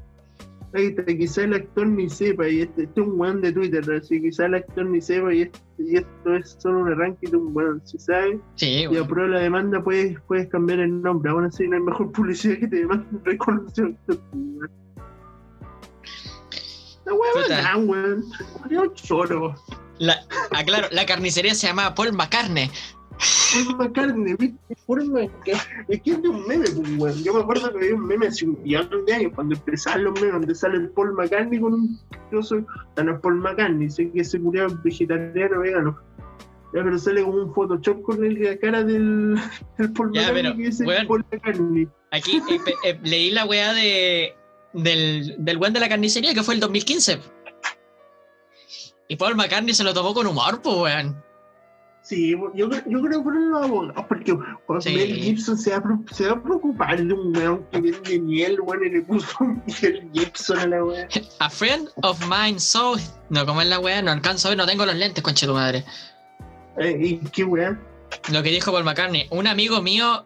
Quizá 0.72 1.42
el 1.44 1.54
actor 1.54 1.86
ni 1.86 2.08
sepa, 2.08 2.48
y 2.48 2.60
este, 2.60 2.84
este 2.84 3.00
es 3.00 3.06
un 3.06 3.18
weón 3.18 3.40
de 3.40 3.52
Twitter, 3.52 3.84
así 3.92 4.20
quizá 4.22 4.46
el 4.46 4.54
actor 4.54 4.86
ni 4.86 5.00
sepa, 5.00 5.34
y, 5.34 5.42
este- 5.42 5.58
y 5.78 5.96
esto 5.96 6.34
es 6.36 6.56
solo 6.60 6.80
un 6.80 6.92
arranque 6.92 7.28
de 7.28 7.36
un 7.36 7.50
weón. 7.56 7.82
Si 7.84 7.98
sabes 7.98 8.38
Sí, 8.54 8.82
y 8.82 8.86
weón. 8.86 9.04
aprueba 9.04 9.28
la 9.30 9.40
demanda, 9.40 9.82
puedes, 9.82 10.16
puedes 10.28 10.48
cambiar 10.48 10.78
el 10.80 11.02
nombre. 11.02 11.30
Aún 11.32 11.44
así, 11.46 11.66
no 11.66 11.76
hay 11.76 11.82
mejor 11.82 12.12
publicidad 12.12 12.58
que 12.58 12.68
te 12.68 12.86
reconocido 13.24 13.88
actor. 13.88 14.18
La 17.04 17.76
weón. 17.76 18.24
Es 18.70 18.78
un 18.78 18.94
choro. 18.94 19.54
La, 19.98 20.14
ah, 20.52 20.64
claro, 20.64 20.86
la 20.92 21.04
carnicería 21.04 21.54
se 21.54 21.66
llamaba 21.66 21.94
Paul 21.94 22.12
McCartney. 22.12 22.70
Paul 23.20 23.76
McCartney, 23.76 24.34
¿viste? 24.34 24.76
Paul 24.86 25.08
McCartney. 25.10 25.84
Es 25.88 26.02
que 26.02 26.10
es 26.12 26.22
de 26.22 26.28
un 26.28 26.46
meme, 26.46 26.64
pues, 26.74 26.90
weón. 26.98 27.22
Yo 27.24 27.34
me 27.34 27.40
acuerdo 27.40 27.70
que 27.72 27.78
había 27.78 27.94
un 27.94 28.06
meme 28.06 28.26
hace 28.28 28.46
un 28.46 28.62
millón 28.62 28.88
de 29.06 29.12
años, 29.14 29.32
cuando 29.34 29.54
empezaban 29.54 30.04
los 30.04 30.14
memes, 30.14 30.32
donde 30.32 30.54
sale 30.54 30.76
el 30.76 30.88
Paul 30.90 31.12
McCartney 31.14 31.60
con 31.60 31.74
un. 31.74 32.00
Yo 32.32 32.42
soy. 32.42 32.64
O 32.96 33.02
no 33.02 33.14
es 33.14 33.20
Paul 33.20 33.36
McCartney, 33.36 33.90
sé 33.90 34.10
que 34.10 34.20
ese 34.20 34.40
culiado 34.40 34.68
es 34.68 34.82
vegetariano, 34.82 35.60
vegano. 35.60 35.98
Ya, 36.72 36.84
pero 36.84 36.98
sale 36.98 37.24
como 37.24 37.36
un 37.42 37.52
Photoshop 37.54 38.00
con 38.02 38.24
el- 38.24 38.40
la 38.42 38.56
cara 38.56 38.84
del, 38.84 39.34
del 39.78 39.92
Paul 39.92 40.12
Ya, 40.14 40.28
McCartney 40.32 40.42
pero, 40.54 40.76
que 40.78 40.84
weón. 40.84 41.06
Paul 41.08 41.24
McCartney. 41.32 41.88
Aquí 42.12 42.36
eh, 42.48 42.60
eh, 42.84 43.00
leí 43.02 43.30
la 43.32 43.44
weá 43.44 43.72
de, 43.72 44.34
del, 44.72 45.34
del 45.38 45.56
weón 45.58 45.72
de 45.72 45.80
la 45.80 45.88
carnicería 45.88 46.32
que 46.32 46.42
fue 46.44 46.54
el 46.54 46.60
2015. 46.60 47.18
Y 49.08 49.16
Paul 49.16 49.34
McCartney 49.34 49.74
se 49.74 49.82
lo 49.82 49.92
tomó 49.92 50.14
con 50.14 50.26
humor, 50.28 50.60
pues, 50.62 50.76
weón. 50.76 51.22
Sí, 52.02 52.30
yo, 52.30 52.68
creo- 52.68 52.82
yo 52.86 53.00
creo 53.02 53.18
que 53.18 53.22
fueron 53.24 53.50
los 53.50 53.62
abogados, 53.64 54.04
porque 54.08 54.36
cuando 54.66 54.80
Sí. 54.82 54.94
Mel 54.94 55.14
Gibson 55.14 55.56
se 55.58 55.70
va, 55.70 55.76
a 55.76 55.82
pre- 55.82 56.14
se 56.14 56.26
va 56.26 56.32
a 56.32 56.42
preocupar 56.42 57.04
de 57.04 57.12
un 57.14 57.36
weón 57.36 57.64
que 57.70 57.80
vende 57.80 58.18
miel, 58.20 58.58
weón, 58.62 58.84
y 58.86 58.90
le 58.90 59.02
puso 59.02 59.28
Mel 59.82 60.08
Gibson 60.12 60.58
a 60.58 60.66
la 60.66 60.84
weón. 60.84 61.06
A 61.38 61.50
friend 61.50 61.88
of 62.02 62.20
mine 62.28 62.58
saw. 62.58 62.96
No, 63.28 63.44
como 63.46 63.60
es 63.62 63.68
la 63.68 63.78
weá, 63.78 64.00
no 64.02 64.10
alcanzo 64.10 64.48
a 64.48 64.50
ver, 64.50 64.58
no 64.58 64.66
tengo 64.66 64.86
los 64.86 64.94
lentes, 64.96 65.22
conche 65.22 65.46
tu 65.46 65.52
madre. 65.52 65.84
Eh, 66.78 66.96
¿Y 67.00 67.16
qué 67.28 67.44
weón? 67.44 67.78
Lo 68.32 68.42
que 68.42 68.48
dijo 68.50 68.72
Paul 68.72 68.84
McCartney. 68.84 69.26
Un 69.30 69.46
amigo 69.46 69.80
mío 69.82 70.24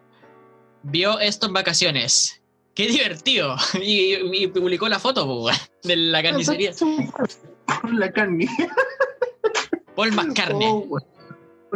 vio 0.83 1.19
esto 1.19 1.45
en 1.47 1.53
vacaciones. 1.53 2.41
¡Qué 2.73 2.87
divertido! 2.87 3.55
Y, 3.81 4.15
y 4.43 4.47
publicó 4.47 4.87
la 4.89 4.99
foto, 4.99 5.25
weón, 5.25 5.55
de 5.83 5.95
la 5.97 6.23
carnicería. 6.23 6.71
La 7.91 8.11
carne. 8.11 8.47
Paul 9.95 10.11
McCartney. 10.13 10.67
Oh. 10.69 10.97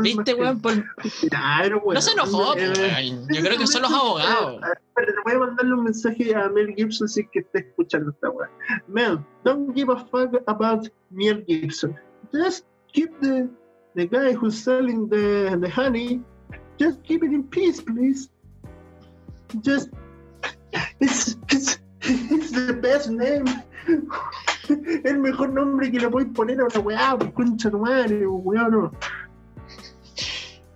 ¿Viste, 0.02 0.34
weón? 0.34 0.62
Paul- 0.62 0.86
Claro, 1.30 1.80
weón. 1.80 1.94
No 1.96 2.02
se 2.02 2.12
enojó, 2.12 2.56
Eh, 2.58 2.72
pues, 2.76 2.80
weón. 2.80 3.28
Yo 3.32 3.42
creo 3.42 3.58
que 3.58 3.68
son 3.68 3.82
los 3.84 3.92
abogados. 4.00 4.62
Espera, 4.64 5.14
voy 5.26 5.34
a 5.34 5.40
mandarle 5.40 5.74
un 5.74 5.84
mensaje 5.84 6.36
a 6.36 6.50
Mel 6.50 6.74
Gibson 6.76 7.08
si 7.08 7.26
que 7.28 7.40
está 7.40 7.60
escuchando 7.60 8.12
esta 8.12 8.30
weá. 8.30 8.50
Mel, 8.88 9.20
don't 9.44 9.74
give 9.76 9.92
a 9.92 9.98
fuck 10.06 10.36
about 10.48 10.88
Mel 11.12 11.44
Gibson. 11.48 11.96
Just 12.34 12.66
keep 12.94 13.12
the 13.22 13.50
the 13.96 14.06
guy 14.08 14.34
who's 14.34 14.56
selling 14.62 15.08
the 15.10 15.58
the 15.60 15.70
honey. 15.70 16.22
Just 16.80 17.02
keep 17.04 17.24
it 17.24 17.32
in 17.32 17.44
peace, 17.44 17.82
please. 17.82 18.30
Just 19.62 19.90
it's 21.00 21.38
it's 21.50 21.80
it's 22.02 22.52
the 22.52 22.74
best 22.74 23.10
name. 23.10 23.46
El 25.04 25.18
mejor 25.20 25.50
nombre 25.52 25.90
que 25.92 26.00
le 26.00 26.10
podéis 26.10 26.32
poner 26.34 26.60
a 26.62 26.66
una 26.66 26.80
weá, 26.80 27.18
pues, 27.18 27.32
concha 27.34 27.72
tu 27.72 27.80
madre, 27.80 28.28
weón, 28.28 28.72
no. 28.72 28.92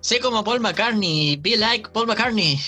Sé 0.04 0.20
como 0.20 0.44
Paul 0.44 0.60
McCartney, 0.60 1.38
be 1.42 1.56
like 1.56 1.90
Paul 1.94 2.08
McCartney. 2.08 2.60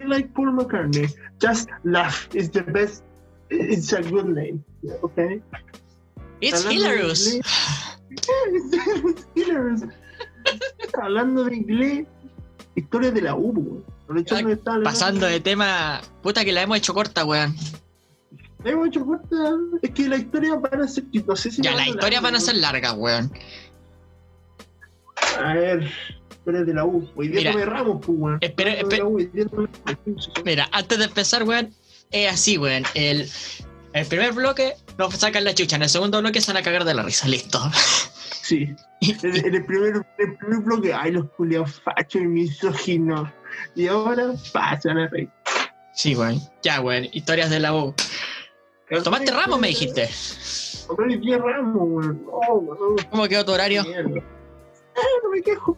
I 0.00 0.04
like 0.04 0.32
Paul 0.32 0.52
McCartney. 0.52 1.12
Just 1.40 1.68
laugh 1.82 2.28
is 2.34 2.50
the 2.52 2.62
best. 2.62 3.02
It's 3.50 3.92
a 3.92 4.00
good 4.00 4.28
name. 4.28 4.64
Okay. 5.02 5.42
It's 6.40 6.62
Hablando 6.64 6.70
hilarious. 6.72 7.34
It's 8.54 9.26
hilarious. 9.34 9.82
Hablando 10.94 11.44
de 11.44 11.56
inglés, 11.56 12.06
historia 12.76 13.10
de 13.10 13.22
la 13.22 13.34
U, 13.34 13.82
hablando- 14.08 14.84
Pasando 14.84 15.26
de 15.26 15.40
tema, 15.40 16.00
puta 16.22 16.44
que 16.44 16.52
la 16.52 16.62
hemos 16.62 16.78
hecho 16.78 16.94
corta, 16.94 17.24
weón. 17.24 17.56
Le 18.62 18.70
hemos 18.70 18.86
hecho 18.86 19.04
corta. 19.04 19.36
Es 19.82 19.90
que 19.90 20.08
la 20.08 20.16
historia 20.16 20.54
van 20.54 20.82
a 20.82 20.86
ser. 20.86 21.04
No 21.26 21.34
sé 21.34 21.50
si 21.50 21.60
Ya, 21.60 21.74
la 21.74 21.86
las 21.86 22.22
van 22.22 22.36
a 22.36 22.40
ser 22.40 22.54
largas, 22.56 22.94
weón. 22.96 23.32
A 25.42 25.54
ver, 25.54 25.90
de 26.52 26.74
la 26.74 26.84
U. 26.84 27.08
Hoy 27.16 27.28
día 27.28 27.40
Mira, 27.40 27.52
tomé 27.52 27.64
Ramos, 27.64 28.04
pues, 28.04 28.18
weón. 28.18 28.38
espera, 28.40 28.72
Hablando 28.72 29.16
de 29.16 29.22
espera. 29.24 29.98
Ramos. 30.04 30.30
Mira, 30.44 30.68
antes 30.72 30.98
de 30.98 31.04
empezar, 31.04 31.42
weón, 31.42 31.74
es 32.10 32.32
así, 32.32 32.56
weón. 32.58 32.84
El, 32.94 33.28
el 33.92 34.06
primer 34.06 34.32
bloque 34.32 34.74
nos 34.98 35.14
sacan 35.14 35.44
la 35.44 35.54
chucha, 35.54 35.76
en 35.76 35.82
el 35.82 35.88
segundo 35.88 36.20
bloque 36.20 36.40
se 36.40 36.52
van 36.52 36.60
a 36.60 36.62
cagar 36.64 36.84
de 36.84 36.94
la 36.94 37.02
risa, 37.02 37.28
listo. 37.28 37.58
Sí. 38.42 38.68
En, 39.00 39.36
en 39.44 39.54
el, 39.56 39.64
primer, 39.66 40.06
el 40.18 40.36
primer 40.36 40.60
bloque, 40.60 40.94
ay, 40.94 41.10
los 41.12 41.28
culiados 41.32 41.80
fachos 41.80 42.22
y 42.22 42.26
misóginos. 42.26 43.28
Y 43.74 43.88
ahora 43.88 44.32
pasan 44.52 44.98
a 44.98 45.08
reír. 45.08 45.28
Sí, 45.94 46.14
weón. 46.14 46.40
Ya, 46.62 46.80
weón. 46.80 47.08
Historias 47.12 47.50
de 47.50 47.58
la 47.58 47.74
U. 47.74 47.92
Tomaste 49.02 49.32
Ramos, 49.32 49.58
me 49.58 49.68
dijiste. 49.68 50.08
Tomé 50.86 51.16
10 51.16 51.40
Ramos, 51.40 51.82
weón. 51.84 52.26
¿Cómo 53.10 53.26
quedó 53.26 53.44
tu 53.44 53.52
horario? 53.52 53.82
Ah, 53.82 55.00
no 55.24 55.30
me 55.30 55.42
quejo. 55.42 55.76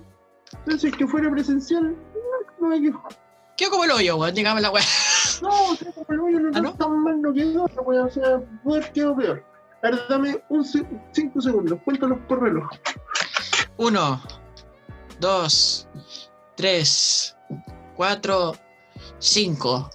Entonces, 0.69 0.95
que 0.95 1.07
fuera 1.07 1.31
presencial, 1.31 1.97
no, 1.97 2.61
no 2.61 2.69
me 2.69 2.83
quejo. 2.83 3.09
Quedó 3.57 3.71
como 3.71 3.85
el 3.85 3.91
hoyo, 3.91 4.19
weón. 4.19 4.35
Dígame 4.35 4.61
la 4.61 4.71
weón. 4.71 4.85
No, 5.41 5.49
o 5.71 5.75
sea, 5.77 5.93
como 5.93 6.07
el 6.11 6.21
hoyo 6.21 6.41
no 6.41 6.51
¿Ah, 6.53 6.61
no? 6.61 6.75
tan 6.75 7.03
mal 7.03 7.23
no 7.23 7.33
quedó, 7.33 7.67
no 7.75 7.83
weón. 7.83 8.07
O 8.07 8.11
sea, 8.11 8.43
haber 8.67 8.93
quedado 8.93 9.17
peor. 9.17 9.45
A 9.83 9.91
ver, 9.91 10.01
dame 10.11 10.43
5 11.13 11.41
segundos, 11.41 11.79
cuéntalos 11.87 12.19
por 12.29 12.43
reloj. 12.43 12.69
Uno, 13.79 14.21
dos, 15.21 15.89
tres, 16.55 17.35
cuatro, 17.97 18.55
cinco. 19.19 19.89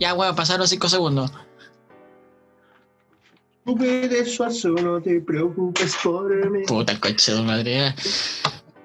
Ya, 0.00 0.14
weón, 0.14 0.34
pasaron 0.34 0.66
cinco 0.66 0.88
segundos. 0.88 1.30
Tú 3.64 3.76
puedes 3.76 4.34
suazo, 4.34 4.70
no 4.70 5.00
te 5.00 5.20
preocupes 5.20 5.96
por 6.02 6.50
mí. 6.50 6.64
Puta 6.66 6.98
coche 6.98 7.34
de 7.34 7.42
madre. 7.42 7.94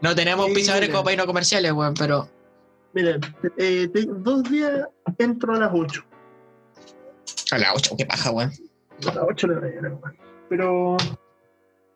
Eh. 0.03 0.07
No 0.07 0.15
tenemos 0.15 0.49
pisadores 0.51 0.89
mira. 0.89 0.99
como 0.99 1.05
para 1.05 1.25
comerciales, 1.25 1.71
weón, 1.71 1.93
pero. 1.93 2.27
Mira, 2.93 3.19
eh, 3.57 3.89
dos 4.07 4.43
días 4.43 4.87
entro 5.17 5.55
a 5.55 5.59
las 5.59 5.71
8. 5.73 6.03
A 7.51 7.57
la 7.57 7.73
8, 7.73 7.95
qué 7.97 8.05
paja, 8.05 8.31
weón. 8.31 8.51
A 9.07 9.13
las 9.13 9.25
8 9.29 9.47
de 9.47 9.55
la 9.55 9.61
mañana, 9.61 9.89
weón. 9.89 10.17
Pero 10.49 10.97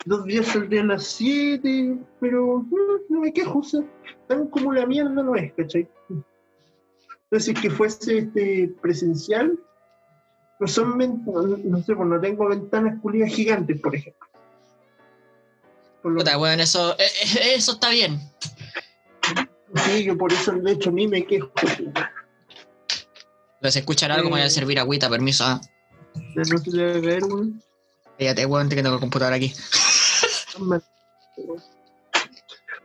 dos 0.06 0.26
días 0.26 0.48
saldría 0.48 0.82
a 0.82 0.86
las 0.86 1.04
7, 1.04 1.98
pero 2.20 2.66
no, 2.72 3.00
no 3.10 3.20
me 3.20 3.34
quejo, 3.34 3.60
o 3.60 3.64
sea, 3.64 3.82
tan 4.28 4.48
como 4.48 4.72
la 4.72 4.86
mierda 4.86 5.12
no 5.12 5.36
es, 5.36 5.54
¿cachai? 5.54 5.88
Entonces, 7.30 7.46
si 7.46 7.54
que 7.54 7.70
fuese 7.70 8.20
este, 8.20 8.74
presencial, 8.82 9.60
no 10.60 10.68
son, 10.68 10.98
no, 10.98 11.58
no 11.64 11.84
sé, 11.84 11.94
pues 11.94 12.08
no 12.08 12.20
tengo 12.22 12.48
ventanas 12.48 13.00
culidas 13.02 13.32
gigantes, 13.32 13.80
por 13.82 13.96
ejemplo. 13.96 14.28
Por 16.08 16.14
lo 16.14 16.20
Puta, 16.20 16.38
weón, 16.38 16.62
eso, 16.62 16.98
eh, 16.98 17.04
eh, 17.22 17.56
eso 17.56 17.74
está 17.74 17.90
bien. 17.90 18.18
sí, 19.76 20.06
que 20.06 20.14
por 20.14 20.32
eso, 20.32 20.54
de 20.54 20.72
hecho, 20.72 20.90
ni 20.90 21.06
me 21.06 21.26
quejo. 21.26 21.52
Pero 23.60 23.72
si 23.72 23.80
escuchan 23.80 24.12
algo, 24.12 24.30
me 24.30 24.38
voy 24.38 24.42
a 24.46 24.50
servir 24.50 24.80
agüita, 24.80 25.10
permiso. 25.10 25.44
Ah, 25.44 25.60
No 26.16 26.62
te 26.62 26.70
a 26.70 27.02
caer, 27.02 27.26
weón. 27.26 27.62
fíjate, 28.18 28.46
weón, 28.46 28.70
que 28.70 28.76
tengo 28.78 28.94
el 28.94 29.02
computador 29.02 29.34
aquí. 29.34 29.54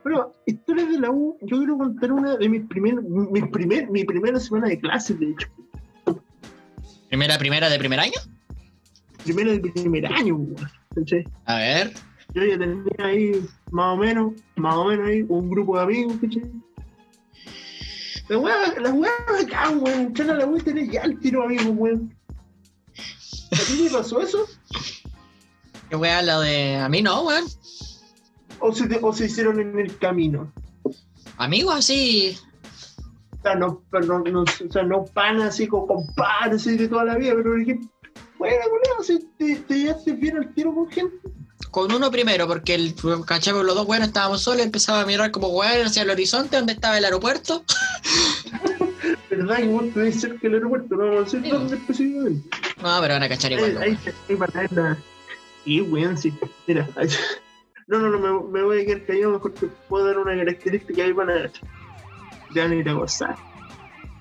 Bueno, 0.02 0.32
historias 0.44 0.88
de 0.88 0.98
la 0.98 1.12
U, 1.12 1.38
yo 1.42 1.58
quiero 1.58 1.78
contar 1.78 2.10
una 2.10 2.36
de 2.38 2.48
mis 2.48 2.66
primeros, 2.66 3.04
mis 3.04 3.46
primer, 3.52 3.88
mi 3.88 4.02
primera 4.02 4.40
semana 4.40 4.66
de 4.66 4.80
clases, 4.80 5.16
de 5.20 5.30
hecho. 5.30 5.46
Primera, 7.06 7.38
primera 7.38 7.70
de 7.70 7.78
primer 7.78 8.00
año. 8.00 8.18
Primera 9.22 9.52
de 9.52 9.60
primer 9.60 10.06
año, 10.06 10.34
weón. 10.34 10.56
A 11.44 11.54
ver. 11.58 11.92
Yo 12.34 12.44
ya 12.44 12.58
tenía 12.58 12.84
ahí, 12.98 13.46
más 13.70 13.94
o 13.94 13.96
menos, 13.96 14.32
más 14.56 14.74
o 14.74 14.86
menos 14.86 15.06
ahí, 15.08 15.22
un 15.28 15.50
grupo 15.50 15.76
de 15.76 15.82
amigos, 15.84 16.14
¿cachai? 16.20 16.50
La 18.28 18.38
weá, 18.38 18.80
la 18.80 18.90
weá 18.92 19.10
acá, 19.42 19.68
weón, 19.70 20.00
entrar 20.00 20.30
a 20.30 20.34
la 20.46 20.56
y 20.56 20.60
tener 20.62 20.90
ya 20.90 21.02
el 21.02 21.18
tiro 21.18 21.42
amigo, 21.44 21.70
weón. 21.72 22.14
¿A 22.96 23.56
ti 23.66 23.84
te 23.84 23.90
pasó 23.90 24.20
eso? 24.22 24.46
¿Qué 25.90 25.96
weón 25.96 26.26
lo 26.26 26.40
de. 26.40 26.76
A 26.76 26.88
mí 26.88 27.02
no, 27.02 27.22
weón. 27.24 27.44
¿O 28.60 28.72
se, 28.72 28.86
te- 28.88 29.00
o 29.02 29.12
se 29.12 29.26
hicieron 29.26 29.60
en 29.60 29.78
el 29.78 29.98
camino? 29.98 30.50
Amigos 31.36 31.74
así. 31.74 32.38
O 33.38 33.42
sea, 33.42 33.56
no, 33.56 33.82
pero 33.90 34.06
no, 34.06 34.18
no- 34.20 34.42
o 34.42 34.72
sea, 34.72 34.84
no 34.84 35.04
pan 35.04 35.42
así 35.42 35.66
con 35.66 35.86
compadres 35.86 36.62
así 36.62 36.76
de 36.76 36.88
toda 36.88 37.04
la 37.04 37.16
vida, 37.16 37.32
pero 37.34 37.54
dije, 37.56 37.78
bueno, 38.38 38.54
si 39.02 39.18
te, 39.36 39.56
te 39.56 39.74
llevaste 39.78 40.12
bien 40.12 40.36
al 40.38 40.54
tiro 40.54 40.72
con 40.74 40.88
gente. 40.90 41.16
Con 41.70 41.90
uno 41.92 42.10
primero, 42.10 42.46
porque 42.46 42.74
el 42.74 42.94
cachamos 43.26 43.64
los 43.64 43.74
dos 43.74 43.86
weones 43.86 44.08
estábamos 44.08 44.42
solos, 44.42 44.62
empezaba 44.64 45.00
a 45.00 45.06
mirar 45.06 45.30
como 45.30 45.48
weón 45.48 45.86
hacia 45.86 46.02
el 46.02 46.10
horizonte 46.10 46.56
donde 46.56 46.74
estaba 46.74 46.98
el 46.98 47.04
aeropuerto. 47.06 47.64
¿Verdad? 49.30 49.56
Que 49.56 49.66
vos 49.68 49.84
tenés 49.94 50.20
cerca 50.20 50.38
del 50.42 50.54
aeropuerto, 50.54 50.94
no 50.96 51.04
vamos 51.06 51.20
a 51.34 51.36
decir 51.36 51.50
dónde 51.52 51.76
específicamente. 51.76 52.48
No, 52.82 52.98
pero 53.00 53.14
van 53.14 53.22
a 53.22 53.28
cachar 53.28 53.52
Ahí, 53.52 53.58
igual. 53.58 53.82
ahí, 53.82 53.98
ahí 54.28 54.34
van 54.36 54.50
a 54.54 54.60
ver 54.60 54.72
la. 54.72 54.98
Y 55.64 55.80
weón, 55.80 56.18
sí. 56.18 56.32
Mira, 56.66 56.88
ahí- 56.96 57.08
no, 57.86 57.98
no, 57.98 58.10
no, 58.10 58.18
me, 58.18 58.50
me 58.58 58.62
voy 58.64 58.82
a 58.82 58.86
quedar 58.86 59.06
callado, 59.06 59.32
mejor 59.32 59.54
te 59.54 59.66
puedo 59.88 60.06
dar 60.06 60.18
una 60.18 60.36
característica 60.36 61.02
ahí 61.02 61.12
van 61.12 61.30
a 61.30 61.34
ver. 61.34 61.52
Te 62.52 62.60
van 62.60 62.72
a 62.72 62.74
ir 62.74 62.88
a 62.88 62.92
gozar. 62.92 63.36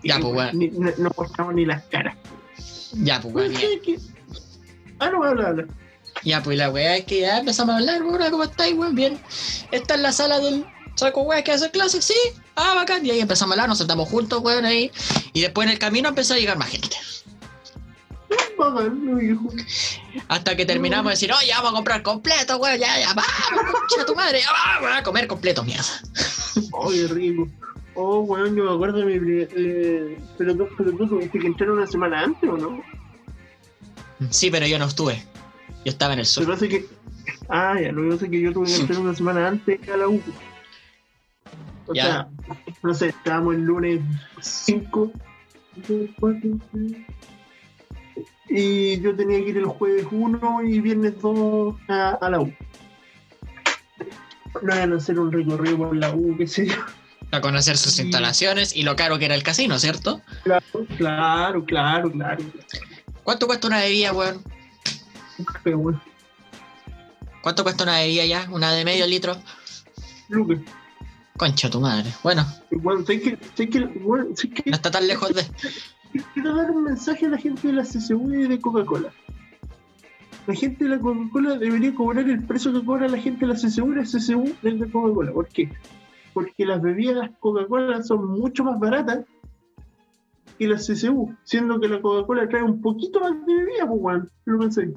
Ya, 0.04 0.18
Y, 0.18 0.22
pues, 0.22 0.34
weón. 0.36 0.58
ni- 0.58 0.70
no, 0.70 0.92
no 0.98 1.12
mostramos 1.18 1.54
ni 1.54 1.66
las 1.66 1.84
caras. 1.84 2.16
Ya, 2.94 3.20
pues 3.22 3.34
weón. 3.34 3.54
Ah, 5.00 5.10
no, 5.10 5.24
habla, 5.24 5.48
habla. 5.50 5.68
Ya, 6.24 6.44
pues 6.44 6.58
la 6.58 6.70
weá 6.70 6.98
es 6.98 7.06
que 7.06 7.22
ya 7.22 7.40
empezamos 7.40 7.74
a 7.74 7.78
hablar, 7.80 8.04
weón, 8.04 8.32
¿cómo 8.32 8.44
estáis, 8.44 8.76
weón? 8.76 8.96
Bien. 8.96 9.20
Esta 9.72 9.96
es 9.96 10.02
la 10.02 10.12
sala 10.12 10.40
del 10.40 10.66
saco 10.96 11.22
weá 11.22 11.44
que 11.44 11.52
hace 11.52 11.72
clases, 11.72 12.06
sí. 12.06 12.18
Ah, 12.56 12.74
bacán. 12.76 13.06
Y 13.06 13.12
ahí 13.12 13.20
empezamos 13.20 13.52
a 13.52 13.54
hablar, 13.56 13.70
nos 13.70 13.80
sentamos 13.80 14.08
juntos, 14.10 14.42
weón, 14.44 14.66
ahí. 14.66 14.92
Y 15.34 15.42
después 15.42 15.66
en 15.66 15.74
el 15.74 15.80
camino 15.80 16.10
empezó 16.10 16.34
a 16.34 16.38
llegar 16.38 16.58
más 16.58 16.70
gente. 16.70 16.96
Hasta 20.28 20.56
que 20.56 20.66
terminamos 20.66 21.06
de 21.06 21.12
decir, 21.12 21.32
oye, 21.34 21.52
vamos 21.54 21.72
a 21.72 21.76
comprar 21.76 22.04
completo, 22.04 22.58
weón, 22.58 22.80
ya, 22.80 23.00
ya, 23.00 23.14
vamos, 23.14 23.26
concha 23.90 24.06
tu 24.06 24.16
madre, 24.16 24.42
ya, 24.42 24.48
vamos 24.80 24.98
a 24.98 25.04
comer 25.04 25.28
completo, 25.28 25.64
mierda. 25.64 25.86
Oh, 26.72 26.90
qué 26.90 27.08
rico. 27.08 27.48
Oh, 27.96 28.20
weón, 28.22 28.56
yo 28.56 28.64
me 28.66 28.74
acuerdo 28.74 29.00
de 29.00 29.06
mi. 29.06 29.48
Eh, 29.52 30.18
pero, 30.38 30.56
tú, 30.56 30.68
pero 30.78 30.92
tú 30.92 31.08
tuviste 31.08 31.40
que 31.40 31.48
entrar 31.48 31.72
una 31.72 31.88
semana 31.88 32.22
antes, 32.22 32.50
¿o 32.50 32.58
no? 32.58 32.82
Sí, 34.30 34.50
pero 34.52 34.68
yo 34.68 34.80
no 34.80 34.86
estuve. 34.86 35.26
Yo 35.86 35.92
estaba 35.92 36.14
en 36.14 36.20
el 36.20 36.24
Lo 36.26 36.30
sur. 36.30 36.46
que 36.46 36.52
pasa 36.52 36.66
es 36.66 36.72
que. 36.72 36.86
Ah, 37.50 37.76
ya, 37.82 37.92
lo 37.92 38.04
que 38.04 38.10
pasa 38.10 38.26
es 38.26 38.32
que 38.32 38.42
yo 38.42 38.54
tuve 38.54 38.68
que 38.68 38.76
entrar 38.76 39.00
una 39.00 39.16
semana 39.16 39.48
antes 39.48 39.80
a 39.90 39.98
la 39.98 40.08
U. 40.08 40.22
O 41.88 41.94
Ya. 41.94 42.04
sea, 42.04 42.28
no 42.84 42.94
sé, 42.94 43.08
estábamos 43.10 43.56
el 43.56 43.62
lunes 43.62 44.00
5. 44.42 45.12
Y 48.50 49.00
yo 49.02 49.16
tenía 49.16 49.38
que 49.40 49.50
ir 49.50 49.58
el 49.58 49.66
jueves 49.66 50.06
1 50.12 50.64
y 50.64 50.82
viernes 50.82 51.14
2 51.22 51.76
a, 51.88 52.10
a 52.22 52.30
la 52.30 52.42
U. 52.42 52.54
No 54.62 54.76
iban 54.76 54.94
a 54.94 54.98
hacer 54.98 55.18
un 55.20 55.32
recorrido 55.32 55.78
por 55.78 55.96
la 55.96 56.14
U, 56.14 56.36
qué 56.38 56.48
sé 56.48 56.68
yo. 56.68 56.76
A 57.32 57.40
conocer 57.40 57.78
sus 57.78 57.98
instalaciones 58.00 58.76
y 58.76 58.84
lo 58.84 58.98
caro 58.98 59.18
que 59.18 59.26
era 59.26 59.36
el 59.36 59.44
casino, 59.44 59.80
¿cierto? 59.80 60.22
Claro, 60.44 60.64
claro, 60.98 61.64
claro, 61.66 62.12
claro. 62.12 62.44
¿Cuánto 63.24 63.48
cuesta 63.48 63.68
una 63.68 63.80
bebida, 63.80 64.12
weón? 64.12 64.44
Bueno, 65.64 66.02
¿Cuánto 67.42 67.64
cuesta 67.64 67.84
una 67.84 68.00
bebida 68.00 68.26
ya? 68.26 68.48
¿Una 68.52 68.72
de 68.72 68.86
medio 68.86 69.08
litro? 69.08 69.36
Lucas, 70.30 70.60
Concha 71.38 71.70
tu 71.70 71.80
madre. 71.80 72.12
Bueno, 72.24 72.46
bueno, 72.72 73.04
sé 73.04 73.20
que, 73.20 73.38
sé 73.56 73.68
que, 73.68 73.80
bueno, 73.86 74.36
sé 74.36 74.50
que 74.50 74.70
no 74.70 74.76
está 74.76 74.92
tan 74.92 75.08
lejos 75.08 75.34
de. 75.34 75.44
quiero 76.34 76.56
dar 76.56 76.70
un 76.70 76.84
mensaje 76.84 77.26
a 77.26 77.30
la 77.30 77.38
gente 77.38 77.68
de 77.68 77.74
la 77.74 77.84
CCU 77.84 78.32
y 78.34 78.48
de 78.48 78.60
Coca-Cola. 78.60 79.12
La 80.46 80.54
gente 80.54 80.84
de 80.84 80.92
la 80.92 81.00
Coca-Cola 81.00 81.58
debería 81.58 81.96
cobrar 81.96 82.30
el 82.30 82.44
precio 82.46 82.72
que 82.74 82.86
cobra 82.86 83.08
la 83.08 83.18
gente 83.18 83.46
de 83.46 83.54
la 83.54 83.60
CCU 83.60 83.92
y 83.92 83.96
la 83.96 84.04
CCU 84.04 84.56
de 84.62 84.92
Coca-Cola. 84.92 85.32
¿Por 85.32 85.48
qué? 85.48 85.72
Porque 86.34 86.66
las 86.66 86.82
bebidas 86.82 87.32
Coca-Cola 87.40 88.04
son 88.04 88.40
mucho 88.40 88.64
más 88.64 88.80
baratas 88.80 89.26
que 90.60 90.68
la 90.68 90.78
CCU, 90.78 91.36
siendo 91.44 91.80
que 91.80 91.88
la 91.88 92.02
Coca-Cola 92.02 92.48
trae 92.48 92.62
un 92.62 92.82
poquito 92.82 93.20
más 93.20 93.34
de 93.48 93.56
bebida, 93.56 93.88
pues. 93.88 94.24
¿Qué 94.46 94.52
lo 94.52 94.60
pensáis? 94.60 94.90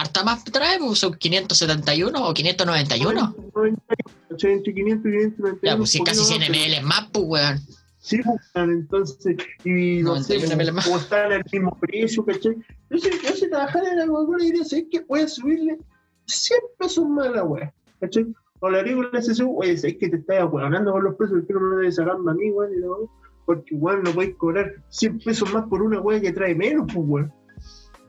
Harta 0.00 0.22
más 0.24 0.44
trae, 0.44 0.78
pues 0.78 0.98
son 0.98 1.14
571 1.14 2.28
o 2.28 2.34
591. 2.34 3.34
98, 3.54 4.48
entre 4.48 4.74
500 4.74 5.06
y 5.06 5.10
591. 5.10 5.58
Ya, 5.62 5.76
pues 5.76 5.90
si 5.90 6.02
casi 6.04 6.20
poquito 6.20 6.38
100 6.38 6.50
más, 6.52 6.80
ml 6.80 6.86
más, 6.86 7.08
pues 7.12 7.24
weón. 7.26 7.58
Sí, 7.98 8.20
pues, 8.22 8.40
entonces, 8.54 9.36
y 9.64 10.02
no 10.02 10.22
sé, 10.22 10.34
91 10.34 10.56
ml 10.56 10.72
más. 10.72 10.84
como 10.86 10.98
están 10.98 11.32
al 11.32 11.44
mismo 11.50 11.76
precio, 11.80 12.24
¿cachai? 12.24 12.56
Yo 12.90 12.98
si, 12.98 13.10
yo 13.10 13.30
si 13.34 13.50
trabajara 13.50 13.90
en 13.90 13.98
la 13.98 14.06
Coca-Cola 14.06 14.44
diría, 14.44 14.64
¿sabes 14.64 14.86
qué? 14.90 15.00
Voy 15.00 15.20
a 15.20 15.28
subirle 15.28 15.78
100 16.26 16.60
pesos 16.78 17.08
más 17.08 17.26
a 17.26 17.30
la 17.30 17.44
weá, 17.44 17.74
¿cachai? 18.00 18.26
O 18.60 18.70
la 18.70 18.82
digo 18.82 19.02
la 19.02 19.20
CSU, 19.20 19.58
oye, 19.58 19.76
¿sabes 19.76 19.96
que 19.98 20.08
te 20.08 20.16
estás 20.16 20.40
hablando 20.40 20.92
con 20.92 21.04
los 21.04 21.14
precios? 21.16 21.44
que 21.46 21.54
no 21.54 21.60
me 21.60 21.76
debes 21.76 21.96
sacando 21.96 22.30
a 22.30 22.34
mí, 22.34 22.50
weón? 22.50 22.72
Y 22.72 22.80
weá? 22.80 23.08
Porque, 23.46 23.74
weón, 23.74 24.02
no 24.02 24.12
podéis 24.12 24.36
cobrar 24.36 24.74
100 24.90 25.18
pesos 25.20 25.52
más 25.52 25.66
por 25.66 25.82
una 25.82 26.00
weá 26.00 26.20
que 26.20 26.32
trae 26.32 26.54
menos, 26.54 26.86
pues, 26.92 27.06
weón. 27.08 27.32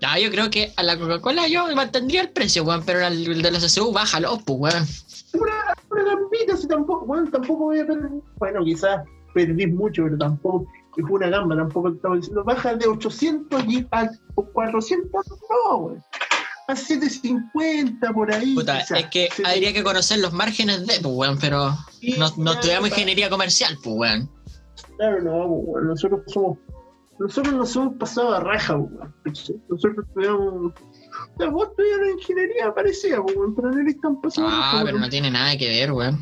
Ya, 0.02 0.18
yo 0.18 0.32
creo 0.32 0.50
que 0.50 0.72
a 0.78 0.84
la 0.84 0.98
Coca-Cola 0.98 1.48
yo 1.48 1.68
mantendría 1.76 2.22
el 2.22 2.30
precio, 2.30 2.64
weón, 2.64 2.84
pero 2.86 3.06
al 3.06 3.42
de 3.42 3.52
la 3.52 3.60
CSU 3.60 3.92
bájalo, 3.92 4.40
pues 4.46 4.60
weón. 4.60 4.88
Una, 5.34 5.76
una 5.92 6.04
gambita, 6.16 6.56
si 6.56 6.68
tampoco, 6.68 7.06
weón, 7.06 7.30
tampoco 7.30 7.66
voy 7.66 7.80
a 7.80 7.86
perder. 7.86 8.10
Bueno, 8.38 8.64
quizás 8.64 9.02
perdí 9.34 9.68
mucho, 9.68 10.04
pero 10.04 10.18
tampoco, 10.18 10.68
es 10.98 11.04
una 11.10 11.30
gamba, 11.30 11.56
tampoco 11.56 11.90
estamos 11.90 12.20
diciendo, 12.20 12.44
baja 12.44 12.76
de 12.76 12.88
800 12.88 13.66
y 13.68 13.86
a 13.92 14.10
400, 14.36 15.26
no, 15.50 15.76
weón. 15.78 16.04
A 16.70 16.76
750 16.76 18.14
por 18.14 18.32
ahí. 18.32 18.54
Puta, 18.54 18.80
es 18.80 19.08
que 19.08 19.28
habría 19.44 19.74
que 19.74 19.84
conocer 19.84 20.20
los 20.20 20.32
márgenes 20.32 20.86
de, 20.86 21.00
pues 21.02 21.14
weón, 21.14 21.38
pero 21.40 21.76
sí, 22.00 22.16
no, 22.18 22.32
no 22.38 22.54
estudiamos 22.54 22.90
ingeniería 22.90 23.30
comercial, 23.30 23.78
pues 23.84 23.96
weón. 23.98 24.30
Claro, 24.98 25.22
no, 25.24 25.46
weón, 25.46 25.88
nosotros 25.88 26.22
somos. 26.28 26.58
Nosotros 27.20 27.54
nos 27.54 27.76
hemos 27.76 27.96
pasado 27.98 28.34
a 28.34 28.40
raja, 28.40 28.78
weón. 28.78 29.14
Nosotros 29.70 30.06
sea, 30.16 31.50
vos 31.50 31.68
estudias 31.70 32.00
ingeniería, 32.18 32.74
parecía, 32.74 33.20
weón, 33.22 33.54
pero 33.56 33.72
no 33.72 33.80
eres 33.80 34.00
tan 34.00 34.22
pasado 34.22 34.48
raja, 34.48 34.72
Ah, 34.72 34.82
pero 34.84 34.94
weón. 34.96 35.02
no 35.02 35.10
tiene 35.10 35.30
nada 35.32 35.58
que 35.58 35.68
ver, 35.68 35.92
weón. 35.92 36.18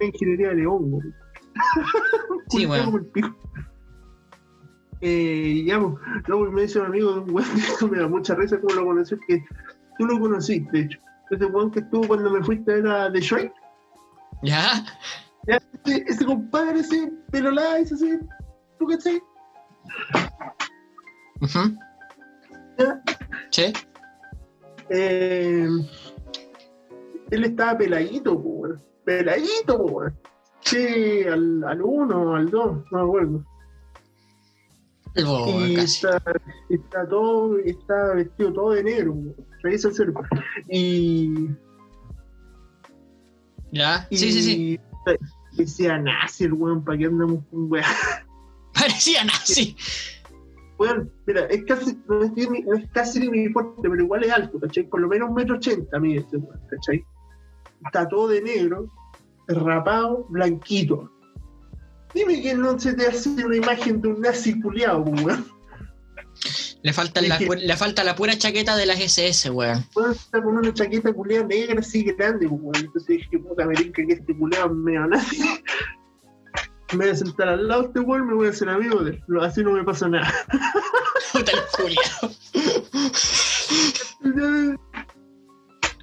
ingeniería 0.00 0.48
de 0.50 0.54
León, 0.56 0.92
weón. 0.92 1.14
Sí, 2.50 2.66
weón. 2.66 3.10
Eh, 5.00 5.62
ya, 5.66 5.80
pues, 5.80 5.94
luego 6.26 6.50
me 6.50 6.62
dice 6.62 6.80
un 6.80 6.86
amigo 6.86 7.14
de 7.20 7.20
weón, 7.32 7.46
me 7.90 7.98
da 7.98 8.08
mucha 8.08 8.34
risa 8.34 8.60
como 8.60 8.74
lo 8.74 8.84
conocí, 8.86 9.16
que 9.26 9.44
tú 9.98 10.06
lo 10.06 10.18
conociste, 10.20 10.70
de 10.72 10.84
hecho. 10.84 10.98
Ese 11.30 11.44
weón 11.46 11.70
que 11.70 11.80
estuvo 11.80 12.06
cuando 12.06 12.30
me 12.30 12.42
fuiste 12.42 12.72
a 12.72 12.74
ver 12.76 12.86
a 12.88 13.12
The 13.12 13.20
Shrek. 13.20 13.52
¿Ya? 14.42 14.84
Ese, 15.46 16.04
ese 16.06 16.24
compadre, 16.24 16.80
ese 16.80 17.12
pelo 17.30 17.50
lacio, 17.50 17.96
ese, 17.96 18.20
¿tú 18.78 18.86
cachai? 18.86 19.20
Ya. 22.78 23.02
Sí. 23.50 23.72
Eh, 24.90 25.68
él 27.30 27.44
estaba 27.44 27.78
peladito. 27.78 28.42
Peladito. 29.04 30.12
Sí, 30.60 31.24
al, 31.24 31.64
al 31.64 31.82
uno, 31.82 32.34
al 32.36 32.50
dos, 32.50 32.84
no 32.90 32.98
me 32.98 33.04
acuerdo. 33.04 33.44
Y 35.14 35.74
está, 35.76 36.22
está 36.68 37.08
todo, 37.08 37.58
está 37.58 38.14
vestido 38.14 38.52
todo 38.52 38.70
de 38.72 38.84
negro, 38.84 39.16
revisa 39.62 39.88
el 39.88 39.94
cerebro. 39.94 40.22
Y, 40.68 41.48
¿Ya? 43.72 44.06
y 44.10 44.16
Sí, 44.18 44.32
sí, 44.32 44.42
sí. 44.42 44.80
decía 45.56 45.98
nazi 45.98 46.44
el 46.44 46.52
weón, 46.52 46.84
para 46.84 46.98
que 46.98 47.06
andamos 47.06 47.44
con 47.50 47.70
weón. 47.70 47.84
Parecía 48.78 49.24
nazi. 49.24 49.76
Weón, 50.78 51.10
mira, 51.26 51.46
es 51.46 51.64
casi, 51.64 51.98
no 52.08 52.22
es, 52.24 52.32
ni- 52.32 52.60
no 52.62 52.76
es 52.76 52.88
casi 52.92 53.18
ni 53.20 53.28
mi 53.28 53.48
fuerte, 53.48 53.72
pero 53.82 53.96
igual 54.00 54.22
es 54.24 54.30
alto, 54.32 54.60
¿cachai? 54.60 54.84
Por 54.88 55.00
lo 55.00 55.08
menos 55.08 55.28
un 55.28 55.34
metro 55.34 55.56
ochenta 55.56 55.98
mide 55.98 56.20
este 56.20 56.36
weón, 56.36 56.60
¿cachai? 56.70 57.04
Está 57.84 58.08
todo 58.08 58.28
de 58.28 58.40
negro, 58.42 58.86
rapado, 59.48 60.26
blanquito. 60.28 61.10
Dime 62.14 62.40
que 62.40 62.54
no 62.54 62.78
se 62.78 62.94
te 62.94 63.06
hace 63.06 63.28
una 63.44 63.56
imagen 63.56 64.00
de 64.00 64.08
un 64.08 64.20
nazi 64.20 64.60
culiado, 64.60 65.04
pues, 65.04 65.22
weón. 65.24 65.46
Le 66.82 66.92
falta, 66.92 67.20
la, 67.20 67.38
le 67.40 67.76
falta 67.76 68.04
la 68.04 68.14
pura 68.14 68.38
chaqueta 68.38 68.76
de 68.76 68.86
las 68.86 69.00
SS, 69.00 69.50
weón. 69.50 69.84
Weón 69.96 70.12
está 70.12 70.40
con 70.40 70.56
una 70.58 70.72
chaqueta 70.72 71.12
culiada 71.12 71.44
negra 71.46 71.80
así 71.80 72.04
grande, 72.04 72.48
pues, 72.48 72.60
weón. 72.62 72.76
Entonces 72.76 73.16
dije, 73.18 73.38
puta, 73.40 73.66
merinca, 73.66 74.00
que 74.06 74.12
este 74.12 74.36
culiado 74.36 74.66
es 74.68 74.72
medio 74.76 75.06
nazi. 75.08 75.42
Me 76.92 77.04
voy 77.04 77.08
a 77.10 77.16
sentar 77.16 77.48
al 77.48 77.68
lado 77.68 77.82
de 77.82 77.86
este 77.88 78.00
weón, 78.00 78.26
me 78.26 78.34
voy 78.34 78.46
a 78.46 78.50
hacer 78.50 78.68
amigo 78.68 79.02
de 79.04 79.10
él. 79.12 79.22
Así 79.42 79.62
no 79.62 79.72
me 79.72 79.84
pasa 79.84 80.08
nada. 80.08 80.32
Puta 81.32 81.52
el. 84.32 84.78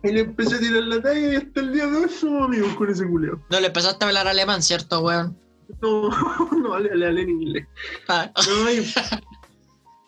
Y 0.04 0.12
le 0.12 0.20
empecé 0.22 0.56
a 0.56 0.60
tirar 0.60 0.84
la 0.84 1.02
talla 1.02 1.34
y 1.34 1.36
hasta 1.36 1.60
el 1.62 1.74
día 1.74 1.88
de 1.88 1.98
hoy 1.98 2.10
somos 2.10 2.44
amigos 2.44 2.74
con 2.76 2.90
ese 2.90 3.08
culiao. 3.08 3.40
No 3.50 3.60
le 3.60 3.68
empezaste 3.68 4.06
a 4.06 4.08
hablar 4.08 4.28
alemán, 4.28 4.62
¿cierto, 4.62 5.00
weón? 5.02 5.36
No, 5.82 6.10
no, 6.52 6.80
le, 6.80 6.96
le 6.96 7.08
hablé 7.08 7.22
en 7.24 7.30
inglés. 7.30 7.68
Ah, 8.08 8.32
No, 8.48 8.72
y- 8.72 8.78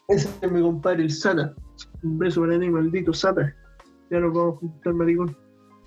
ese 0.09 0.29
es 0.41 0.51
mi 0.51 0.61
compadre, 0.61 1.03
el 1.03 1.11
Sata. 1.11 1.53
Un 2.03 2.17
beso 2.19 2.41
para 2.41 2.59
ti, 2.59 2.69
maldito 2.69 3.11
Sata. 3.13 3.53
Ya 4.11 4.19
nos 4.19 4.33
vamos 4.33 4.55
a 4.55 4.59
juntar, 4.59 4.93
maricón. 4.93 5.37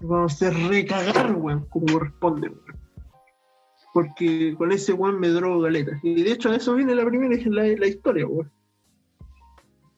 Nos 0.01 0.11
vamos 0.11 0.33
a 0.33 0.35
hacer 0.35 0.55
recagar, 0.69 1.33
weón, 1.37 1.65
como 1.71 1.87
corresponde, 1.87 2.49
weón. 2.49 2.80
Porque 3.93 4.55
con 4.57 4.71
ese 4.73 4.93
weón 4.93 5.19
me 5.19 5.29
drogo 5.29 5.63
galeta. 5.63 5.99
Y 6.03 6.23
de 6.23 6.33
hecho, 6.33 6.51
a 6.51 6.57
eso 6.57 6.75
viene 6.75 6.95
la 6.95 7.05
primera 7.05 7.35
la, 7.51 7.63
la 7.67 7.87
historia, 7.87 8.27
weón. 8.27 8.51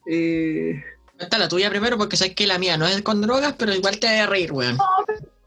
Eh, 0.07 0.83
Cuenta 1.17 1.39
la 1.39 1.49
tuya 1.49 1.71
primero 1.71 1.97
porque 1.99 2.17
sabes 2.17 2.35
que 2.35 2.47
la 2.47 2.59
mía 2.59 2.77
no 2.77 2.87
es 2.87 3.03
con 3.03 3.21
drogas, 3.21 3.55
pero 3.57 3.73
igual 3.73 4.01
te 4.01 4.09
voy 4.09 4.17
a 4.17 4.27
reír, 4.27 4.53
weón. 4.53 4.77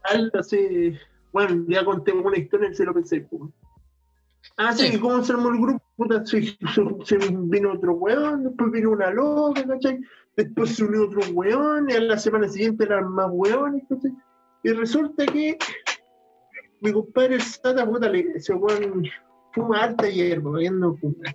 alta, 0.04 0.42
sí. 0.42 0.94
Bueno, 1.32 1.64
ya 1.68 1.84
conté 1.84 2.12
una 2.12 2.38
historia 2.38 2.72
se 2.72 2.84
lo 2.84 2.94
pensé, 2.94 3.26
weón. 3.30 3.52
Ah, 4.56 4.72
sí, 4.72 4.86
Sí. 4.86 4.96
¿y 4.96 5.00
cómo 5.00 5.22
se 5.22 5.32
armó 5.32 5.48
el 5.50 5.60
grupo? 5.60 5.82
Puta, 5.96 6.24
se 6.26 7.18
vino 7.18 7.72
otro 7.72 7.92
weón, 7.94 8.44
después 8.44 8.70
vino 8.70 8.90
una 8.92 9.10
loca, 9.10 9.66
¿cachai? 9.66 10.00
Después 10.36 10.76
se 10.76 10.84
unió 10.84 11.04
otro 11.06 11.20
weón, 11.32 11.90
y 11.90 11.94
a 11.94 12.00
la 12.00 12.16
semana 12.16 12.48
siguiente 12.48 12.84
eran 12.84 13.08
más 13.10 13.26
weones, 13.30 13.82
¿cachai? 13.88 14.12
Y 14.62 14.70
resulta 14.72 15.26
que 15.26 15.58
mi 16.86 16.92
compadre 16.92 17.34
el 17.34 17.42
Sata, 17.42 17.84
puta, 17.84 18.08
le, 18.08 18.20
ese 18.36 18.54
weón 18.54 19.04
fuma 19.52 19.82
harta 19.82 20.08
hierba, 20.08 20.62
ya 20.62 20.70
no 20.70 20.94
fuma. 20.96 21.34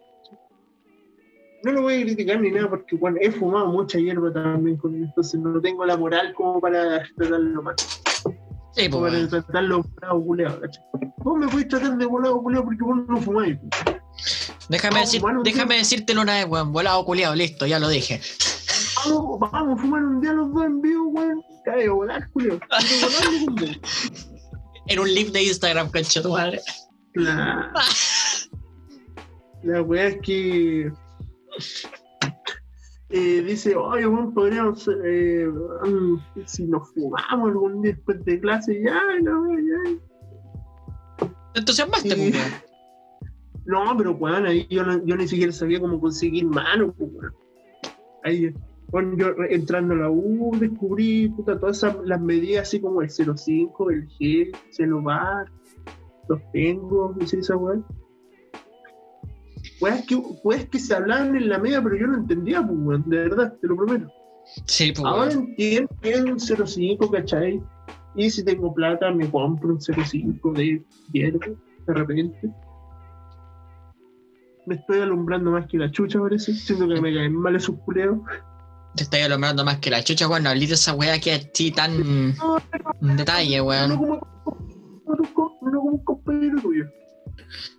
No 1.63 1.71
lo 1.73 1.81
voy 1.83 1.95
a 1.95 2.01
criticar 2.03 2.39
ni 2.39 2.49
nada 2.49 2.69
porque 2.69 2.95
bueno, 2.95 3.17
he 3.19 3.31
fumado 3.31 3.67
mucha 3.67 3.99
hierba 3.99 4.31
también 4.31 4.77
con 4.77 4.95
él, 4.95 5.03
entonces 5.03 5.39
no 5.39 5.59
tengo 5.61 5.85
la 5.85 5.97
moral 5.97 6.33
como 6.33 6.61
para 6.61 7.03
tratarlo 7.15 7.61
mal. 7.61 7.75
Sí, 7.77 8.87
pues, 8.87 8.89
Como 8.89 9.03
para 9.03 9.27
tratarlo 9.27 9.83
volado 9.83 10.23
culeado. 10.23 10.61
Vos 11.17 11.37
me 11.37 11.47
podés 11.49 11.67
tratar 11.67 11.97
de 11.97 12.05
volado 12.05 12.41
culeado 12.41 12.65
porque 12.65 12.83
vos 12.83 12.97
no 13.07 13.17
fumáis. 13.17 13.57
Déjame, 14.69 14.95
Vamos, 14.95 15.11
decir, 15.11 15.21
déjame 15.43 15.75
decírtelo 15.75 16.21
una 16.21 16.35
vez, 16.35 16.45
weón. 16.47 16.71
Volado 16.71 17.03
culiado, 17.03 17.35
listo, 17.35 17.65
ya 17.67 17.77
lo 17.77 17.89
dije. 17.89 18.21
Vamos, 19.05 19.39
vamos 19.39 19.77
a 19.77 19.81
fumar 19.81 20.03
un 20.03 20.21
día 20.21 20.31
los 20.31 20.53
dos 20.53 20.65
en 20.65 20.81
vivo, 20.81 21.09
weón. 21.09 21.43
Cae 21.65 21.89
volar, 21.89 22.29
culeado. 22.31 22.61
En 24.87 24.99
un 24.99 25.07
live 25.13 25.31
de 25.31 25.43
Instagram, 25.43 25.91
concha 25.91 26.21
tu 26.21 26.29
madre. 26.31 26.59
La, 27.13 27.71
la 29.63 29.81
weá 29.81 30.07
es 30.07 30.17
que 30.21 30.91
eh, 33.09 33.41
dice, 33.45 33.75
oye, 33.75 34.07
weón, 34.07 34.33
podríamos, 34.33 34.89
eh, 35.03 35.47
si 36.45 36.63
nos 36.63 36.89
fumamos 36.93 37.49
algún 37.49 37.81
día 37.81 37.91
después 37.93 38.23
de 38.25 38.39
clase, 38.39 38.81
ya, 38.83 39.01
no, 39.21 39.45
ya. 39.59 41.27
Te 41.53 41.59
entusiasmaste, 41.59 42.15
weón. 42.15 42.33
No, 43.65 43.95
pero 43.97 44.11
weón, 44.13 44.45
ahí 44.45 44.65
yo, 44.69 44.83
no- 44.83 45.05
yo 45.05 45.15
ni 45.17 45.27
siquiera 45.27 45.51
sabía 45.51 45.79
cómo 45.81 45.99
conseguir 45.99 46.45
mano, 46.45 46.93
pues, 46.97 47.09
weón. 47.13 47.33
Ahí, 48.23 48.53
bueno, 48.91 49.15
yo 49.15 49.27
entrando 49.49 49.93
a 49.93 49.97
la 49.97 50.09
U 50.09 50.51
descubrí 50.59 51.29
puta, 51.29 51.57
todas 51.57 51.77
esas, 51.77 51.95
las 52.03 52.19
medidas 52.19 52.67
así 52.67 52.81
como 52.81 53.01
el 53.01 53.09
05, 53.09 53.89
el 53.89 54.07
G, 54.09 54.47
el 54.47 54.51
celular, 54.71 55.49
los 56.27 56.41
tengo, 56.51 57.15
no 57.17 57.25
sé 57.25 57.39
esa 57.39 57.55
weón. 57.55 57.85
Weas 59.79 60.05
que, 60.05 60.15
weas 60.43 60.65
que 60.65 60.79
se 60.79 60.93
hablaban 60.93 61.35
en 61.35 61.49
la 61.49 61.57
media, 61.57 61.81
pero 61.81 61.95
yo 61.95 62.07
no 62.07 62.17
entendía, 62.17 62.61
pues, 62.61 62.77
weón, 62.79 63.09
de 63.09 63.17
verdad, 63.17 63.57
te 63.61 63.67
lo 63.67 63.77
prometo. 63.77 64.11
Sí, 64.65 64.91
pues, 64.91 65.05
Ahora 65.05 65.29
weón. 65.29 65.47
entiendo 65.49 65.89
que 66.01 66.11
es 66.11 66.21
un 66.21 66.39
05, 66.39 67.11
¿cachai? 67.11 67.63
Y 68.15 68.29
si 68.29 68.43
tengo 68.43 68.73
plata, 68.73 69.09
me 69.11 69.29
compro 69.29 69.69
un 69.69 69.81
05 69.81 70.51
de 70.51 70.83
hierba, 71.13 71.45
de 71.87 71.93
repente. 71.93 72.53
Me 74.65 74.75
estoy 74.75 74.99
alumbrando 74.99 75.51
más 75.51 75.65
que 75.67 75.77
la 75.77 75.89
chucha, 75.89 76.19
parece. 76.19 76.53
Siento 76.53 76.87
que 76.87 77.01
me 77.01 77.13
caen 77.13 77.35
mal 77.35 77.55
esos 77.55 77.75
culeos. 77.79 78.19
Te 78.95 79.03
estoy 79.03 79.21
alumbrando 79.21 79.63
más 79.63 79.79
que 79.79 79.89
la 79.89 80.03
chucha, 80.03 80.27
weón. 80.27 80.43
No 80.43 80.49
hablé 80.49 80.67
de 80.67 80.73
esa 80.73 80.93
weá 80.93 81.19
que 81.19 81.33
así 81.33 81.71
tan 81.71 81.91
en 83.01 83.17
detalle, 83.17 83.61
weón. 83.61 83.89
no 83.89 83.97
como, 85.33 85.57
un 85.61 86.03
compañero 86.03 86.61
tuyo. 86.61 86.85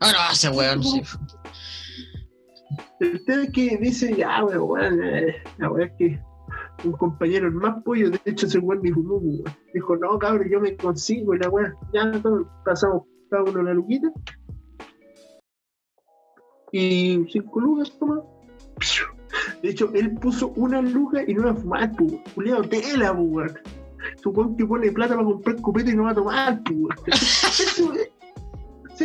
Ah, 0.01 0.13
no, 0.13 0.33
ese 0.33 0.49
weón, 0.49 0.83
sí. 0.83 1.03
El 3.01 3.25
tema 3.25 3.43
es 3.45 3.51
que 3.51 3.77
dice, 3.79 4.15
ya, 4.17 4.45
weón, 4.45 4.71
weón, 4.71 5.03
eh, 5.03 5.43
la 5.59 5.71
weá 5.71 5.87
es 5.87 5.93
que 5.99 6.21
un 6.85 6.93
compañero, 6.93 7.47
el 7.47 7.55
más 7.55 7.83
pollo, 7.85 8.11
de 8.11 8.21
hecho 8.25 8.47
ese 8.47 8.59
weón 8.59 8.83
dijo, 8.83 9.01
no, 9.01 9.15
weón. 9.15 9.45
Dijo, 9.75 9.97
no, 9.97 10.19
cabrón, 10.19 10.49
yo 10.51 10.61
me 10.61 10.77
consigo 10.77 11.35
y 11.35 11.39
la 11.39 11.49
weá, 11.51 11.75
ya 11.93 12.11
todos 12.23 12.47
pasamos 12.65 13.03
cada 13.31 13.45
uno 13.45 13.63
la 13.63 13.75
luquita. 13.75 14.11
Y 16.73 17.27
cinco 17.31 17.61
lucas, 17.61 17.93
toma. 17.99 18.23
De 19.63 19.71
hecho, 19.71 19.91
él 19.95 20.13
puso 20.15 20.49
una 20.57 20.83
luca 20.83 21.23
y 21.27 21.35
no 21.35 21.43
iba 21.43 21.51
a 21.53 21.55
fumar, 21.55 21.93
pues, 21.97 22.13
Juliado 22.35 22.63
tela, 22.63 23.17
pues. 23.17 23.53
Supongo 24.23 24.57
que 24.57 24.67
pone 24.67 24.91
plata 24.91 25.15
para 25.15 25.27
comprar 25.27 25.61
copete 25.61 25.91
y 25.93 25.95
no 25.95 26.05
va 26.05 26.11
a 26.11 26.15
tomar, 26.15 26.61
pues, 26.65 28.11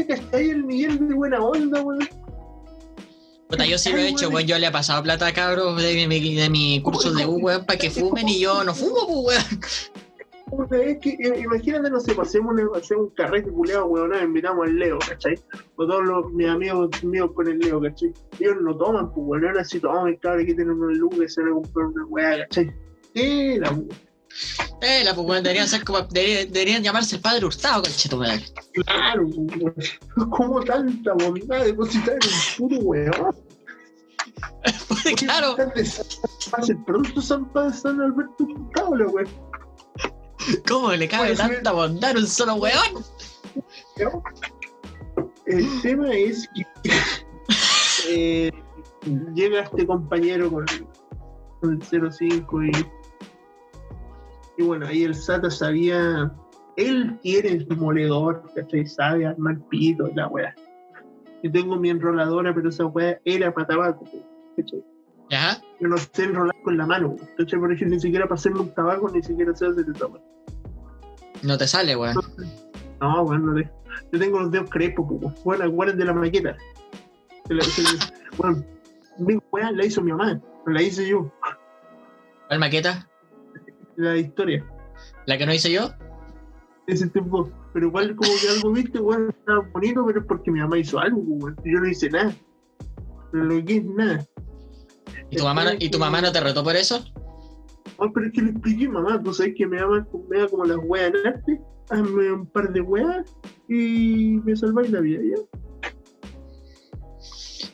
hasta 0.09 0.37
ahí 0.37 0.49
el 0.49 0.67
nivel 0.67 1.07
de 1.07 1.15
buena 1.15 1.39
onda, 1.41 1.81
weón. 1.81 2.07
Puta, 3.47 3.65
yo 3.65 3.77
sí 3.77 3.91
lo 3.91 3.97
he 3.97 4.09
hecho, 4.09 4.29
weón. 4.29 4.45
Yo 4.45 4.59
le 4.59 4.67
he 4.67 4.71
pasado 4.71 5.01
plata 5.03 5.27
a 5.27 5.33
cabros 5.33 5.81
de 5.81 6.07
mi, 6.07 6.35
de 6.35 6.49
mi 6.49 6.81
curso 6.81 7.13
de 7.13 7.25
U, 7.25 7.37
weón, 7.37 7.65
para 7.65 7.79
que 7.79 7.89
fumen 7.89 8.27
y 8.27 8.39
yo 8.39 8.63
no 8.63 8.75
fumo, 8.75 9.07
pues, 9.07 9.37
weón. 9.37 9.61
Puta, 10.49 10.77
es 10.77 10.97
que 10.99 11.09
eh, 11.09 11.41
imagínate, 11.43 11.89
no 11.89 11.99
sé, 11.99 12.15
pasemos 12.15 12.53
un, 12.53 12.75
hacemos 12.75 13.05
un 13.05 13.09
carrete 13.11 13.51
culeado, 13.51 13.85
weón, 13.87 14.11
nos 14.11 14.23
invitamos 14.23 14.65
al 14.65 14.75
Leo, 14.77 14.97
¿cachai? 14.99 15.35
O 15.75 15.85
todos 15.85 16.05
los, 16.05 16.31
mis 16.31 16.47
amigos 16.47 17.03
míos 17.03 17.31
con 17.35 17.47
el 17.47 17.59
Leo, 17.59 17.81
¿cachai? 17.81 18.13
Ellos 18.39 18.55
no 18.61 18.77
toman, 18.77 19.13
pues, 19.13 19.27
weón, 19.27 19.45
ahora 19.45 19.63
sí 19.65 19.79
toman, 19.79 20.15
cabrón, 20.15 20.43
aquí 20.43 20.55
tienen 20.55 20.81
un 20.81 20.97
luz 20.97 21.15
que 21.19 21.27
se 21.27 21.41
van 21.41 21.51
a 21.51 21.53
comprar 21.55 21.87
una 21.87 22.05
weá, 22.05 22.37
¿cachai? 22.39 22.73
Era, 23.13 23.71
weón. 23.71 23.89
Eh, 24.81 25.03
la 25.03 25.15
pues, 25.15 25.27
weón, 25.27 25.43
deberían 25.43 25.67
ser 25.67 25.83
como. 25.83 26.01
Deberían, 26.01 26.51
deberían 26.51 26.83
llamarse 26.83 27.15
el 27.15 27.21
padre 27.21 27.45
Hurtado, 27.45 27.81
conchetumadre. 27.81 28.45
Claro, 28.73 29.25
weón. 29.27 29.75
Como 30.29 30.63
tanta 30.63 31.13
bondad 31.13 31.65
depositar 31.65 32.15
en 32.15 32.67
un 32.67 32.69
puro 32.69 32.85
weón. 32.85 33.35
claro. 35.17 35.55
Pase 36.51 36.75
pronto 36.85 37.21
San, 37.21 37.49
San 37.73 37.99
Alberto 37.99 38.43
Hurtado, 38.43 38.95
la 38.95 39.07
weón. 39.07 39.27
¿Cómo 40.67 40.91
le 40.91 41.07
cabe 41.07 41.35
ser. 41.35 41.55
tanta 41.55 41.71
bondad 41.71 42.15
a 42.15 42.19
un 42.19 42.27
solo 42.27 42.55
weón? 42.55 43.03
El 45.45 45.81
tema 45.81 46.11
es 46.13 46.47
que 46.53 46.65
eh, 48.09 48.51
llega 49.33 49.61
este 49.61 49.85
compañero 49.85 50.51
con, 50.51 50.65
con 51.61 51.81
el 51.91 52.11
05 52.11 52.63
y, 52.63 52.71
y 54.57 54.63
bueno, 54.63 54.87
ahí 54.87 55.03
el 55.03 55.15
Sata 55.15 55.49
sabía, 55.49 56.31
él 56.75 57.17
tiene 57.21 57.49
el 57.49 57.77
moledor, 57.77 58.43
¿cachai? 58.55 58.85
Sabe 58.85 59.25
armar 59.25 59.59
pito, 59.69 60.09
la 60.15 60.27
weá. 60.27 60.53
Yo 61.43 61.51
tengo 61.51 61.77
mi 61.77 61.89
enroladora, 61.89 62.53
pero 62.53 62.69
esa 62.69 62.85
weá 62.85 63.19
era 63.25 63.53
para 63.53 63.67
tabaco, 63.67 64.05
¿cachai? 64.55 64.83
Ajá. 65.31 65.61
Yo 65.79 65.87
no 65.87 65.97
sé 65.97 66.23
enrolar 66.23 66.55
con 66.63 66.77
la 66.77 66.85
mano, 66.85 67.15
¿cachai? 67.37 67.59
Por 67.59 67.71
ejemplo, 67.71 67.95
ni 67.95 68.01
siquiera 68.01 68.25
para 68.25 68.35
hacerle 68.35 68.61
un 68.61 68.73
tabaco, 68.73 69.09
ni 69.09 69.21
siquiera 69.21 69.55
sé 69.55 69.67
hacer 69.67 69.85
el 69.87 69.93
tabaco. 69.93 70.21
No 71.43 71.57
te 71.57 71.67
sale, 71.67 71.95
weón. 71.95 72.15
No, 72.99 73.23
bueno, 73.25 73.51
no 73.51 73.55
te- 73.55 73.71
yo 74.11 74.19
tengo 74.19 74.39
los 74.39 74.51
dedos 74.51 74.69
crespos, 74.71 75.05
pues, 75.21 75.43
bueno, 75.43 75.65
acuérdense 75.65 75.99
de 75.99 76.05
la 76.05 76.13
maqueta. 76.13 76.57
Bueno, 78.37 78.63
mi 79.19 79.37
weá 79.51 79.71
la 79.71 79.85
hizo 79.85 80.01
mi 80.01 80.11
mamá, 80.11 80.33
no 80.65 80.73
la 80.73 80.81
hice 80.81 81.07
yo, 81.07 81.31
¿Cuál 82.47 82.59
maqueta? 82.59 83.07
la 83.95 84.15
historia, 84.17 84.63
¿La 85.25 85.37
que 85.37 85.45
no 85.45 85.53
hice 85.53 85.71
yo? 85.71 85.89
ese 86.87 87.07
tiempo. 87.09 87.49
Pero 87.73 87.87
igual 87.87 88.15
como 88.15 88.31
que 88.41 88.47
algo 88.49 88.71
viste, 88.71 88.99
weón, 88.99 89.29
estaba 89.29 89.59
bonito, 89.73 90.05
pero 90.05 90.21
es 90.21 90.25
porque 90.25 90.49
mi 90.51 90.59
mamá 90.59 90.77
hizo 90.77 90.97
algo, 90.99 91.19
weón. 91.21 91.55
Yo 91.65 91.79
no 91.79 91.87
hice 91.87 92.09
nada. 92.09 92.33
No 93.33 93.43
lo 93.43 93.65
que 93.65 93.77
es 93.77 93.85
nada. 93.85 94.25
¿Y 95.29 95.37
tu, 95.37 95.43
mamá, 95.43 95.63
no- 95.65 95.71
¿Y 95.79 95.89
tu 95.89 95.99
mamá 95.99 96.21
no 96.21 96.31
te 96.31 96.39
retó 96.39 96.63
por 96.63 96.75
eso? 96.75 97.03
Ah, 97.99 98.05
pero 98.13 98.27
es 98.27 98.33
que 98.33 98.41
le 98.41 98.51
expliqué, 98.51 98.87
mamá, 98.87 99.21
tú 99.23 99.33
sabes 99.33 99.53
que 99.57 99.65
me 99.67 99.77
llaman 99.79 100.07
me 100.29 100.39
da 100.39 100.47
como 100.47 100.65
las 100.65 100.77
weas 100.83 101.11
en 101.13 101.27
arte, 101.27 101.61
hazme 101.89 102.31
un 102.31 102.45
par 102.45 102.71
de 102.71 102.81
weas 102.81 103.25
y 103.67 104.39
me 104.43 104.55
salváis 104.55 104.91
la 104.91 104.99
vida, 104.99 105.19
¿ya? 105.23 105.41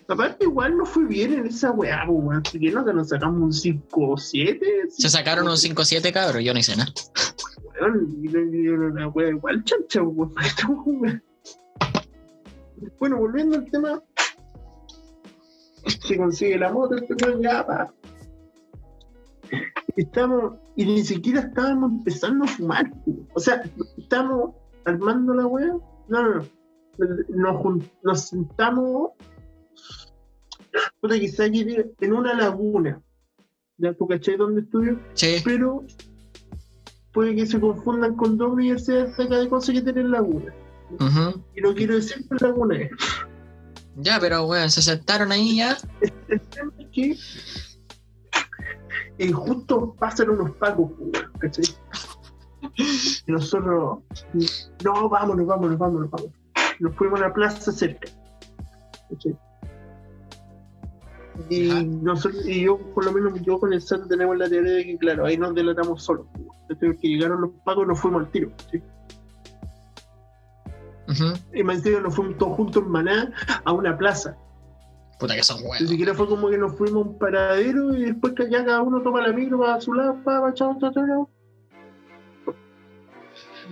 Aparte, 0.07 0.45
igual 0.45 0.77
no 0.77 0.85
fue 0.85 1.05
bien 1.05 1.33
en 1.33 1.45
esa 1.47 1.71
wea, 1.71 2.03
weón. 2.09 2.43
Si 2.45 2.59
que 2.59 2.71
no, 2.71 2.85
que 2.85 2.93
nos 2.93 3.09
sacamos 3.09 3.41
un 3.41 3.53
5 3.53 4.09
o 4.09 4.17
7. 4.17 4.65
Se 4.89 5.09
sacaron 5.09 5.47
un 5.47 5.55
5-7, 5.55 6.11
cabrón. 6.11 6.41
Yo 6.43 6.53
no 6.53 6.59
hice 6.59 6.75
nada. 6.75 6.91
Weón, 7.81 8.91
una 8.91 9.07
wea 9.09 9.29
igual 9.29 9.63
chancha, 9.63 10.01
weón. 10.03 10.33
Bueno, 12.99 13.17
volviendo 13.17 13.57
al 13.57 13.65
tema. 13.71 14.01
Se 15.85 16.17
consigue 16.17 16.57
la 16.57 16.71
moto, 16.71 16.95
este 16.95 17.15
weón 17.25 17.41
ya, 17.41 17.65
pa. 17.65 17.93
Estamos, 19.95 20.55
y 20.75 20.85
ni 20.85 21.03
siquiera 21.03 21.41
estábamos 21.41 21.91
empezando 21.91 22.45
a 22.45 22.47
fumar, 22.47 22.91
o 23.33 23.39
sea, 23.39 23.63
estamos 23.97 24.55
armando 24.85 25.33
la 25.33 25.45
wea. 25.45 25.73
No, 26.07 26.23
no, 26.23 26.35
no. 26.35 27.63
Nos, 27.63 27.83
nos 28.03 28.21
sentamos, 28.27 29.11
puta, 31.01 31.19
quizá 31.19 31.45
aquí 31.45 31.65
en 31.99 32.13
una 32.13 32.33
laguna. 32.33 33.01
¿Ya 33.77 33.93
tú 33.93 34.07
cachai 34.07 34.37
dónde 34.37 34.61
estudio? 34.61 34.99
Sí. 35.13 35.37
pero 35.43 35.83
puede 37.11 37.35
que 37.35 37.45
se 37.45 37.59
confundan 37.59 38.15
con 38.15 38.37
dos 38.37 38.51
universidades 38.53 39.15
de 39.17 39.23
acá 39.23 39.39
de 39.39 39.49
cosas 39.49 39.75
que 39.75 39.81
tienen 39.81 40.11
laguna. 40.11 40.53
Ujú. 40.99 41.43
Y 41.55 41.61
no 41.61 41.73
quiero 41.73 41.95
decir 41.95 42.27
que 42.27 42.45
laguna 42.45 42.77
es. 42.77 42.91
Ya, 43.95 44.19
pero 44.19 44.45
weón, 44.45 44.69
se 44.71 44.81
sentaron 44.81 45.31
ahí 45.31 45.57
ya. 45.57 45.77
Que 46.91 47.17
eh, 49.17 49.31
justo 49.31 49.95
pasan 49.99 50.31
unos 50.31 50.51
pacos, 50.57 50.91
¿cachai? 51.39 51.65
Y 53.27 53.31
nosotros, 53.31 53.99
no, 54.83 55.09
vámonos, 55.09 55.45
vámonos, 55.45 55.77
vámonos, 55.77 56.09
vámonos. 56.09 56.35
Nos 56.79 56.95
fuimos 56.95 57.19
a 57.19 57.27
la 57.27 57.33
plaza 57.33 57.71
cerca. 57.71 58.09
¿cachai? 59.09 59.37
Y, 61.49 61.85
nosotros, 61.85 62.45
y 62.47 62.63
yo, 62.63 62.77
por 62.93 63.05
lo 63.05 63.11
menos, 63.11 63.41
yo 63.41 63.59
con 63.59 63.73
el 63.73 63.81
SAT 63.81 64.07
tenemos 64.07 64.37
la 64.37 64.49
teoría 64.49 64.73
de 64.73 64.85
que, 64.85 64.97
claro, 64.97 65.25
ahí 65.25 65.37
nos 65.37 65.53
delatamos 65.53 66.03
solos. 66.03 66.27
Porque 66.67 67.07
llegaron 67.07 67.41
los 67.41 67.51
pacos 67.63 67.85
y 67.85 67.87
nos 67.87 67.99
fuimos 67.99 68.23
al 68.23 68.31
tiro. 68.31 68.51
¿cachai? 68.57 68.83
Ujú. 71.13 71.33
Y 71.53 71.63
más 71.63 71.77
encima 71.77 71.99
nos 72.01 72.15
fuimos 72.15 72.37
todos 72.37 72.55
juntos 72.55 72.83
en 72.83 72.89
Maná 72.89 73.31
a 73.63 73.71
una 73.71 73.97
plaza. 73.97 74.35
Puta 75.19 75.35
que 75.35 75.43
son 75.43 75.61
Ni 75.61 75.69
weón. 75.69 75.87
siquiera 75.87 76.13
fue 76.13 76.27
como 76.27 76.49
que 76.49 76.57
nos 76.57 76.75
fuimos 76.77 77.05
a 77.05 77.09
un 77.09 77.17
paradero 77.17 77.93
y 77.95 78.05
después 78.05 78.33
que 78.33 78.49
ya 78.49 78.65
cada 78.65 78.81
uno 78.81 79.01
toma 79.01 79.21
la 79.25 79.31
micro 79.33 79.59
para 79.59 79.79
su 79.79 79.93
lado, 79.93 80.17
pa, 80.23 80.41
pa, 80.41 80.53
chao, 80.53 80.77
chao. 80.79 81.29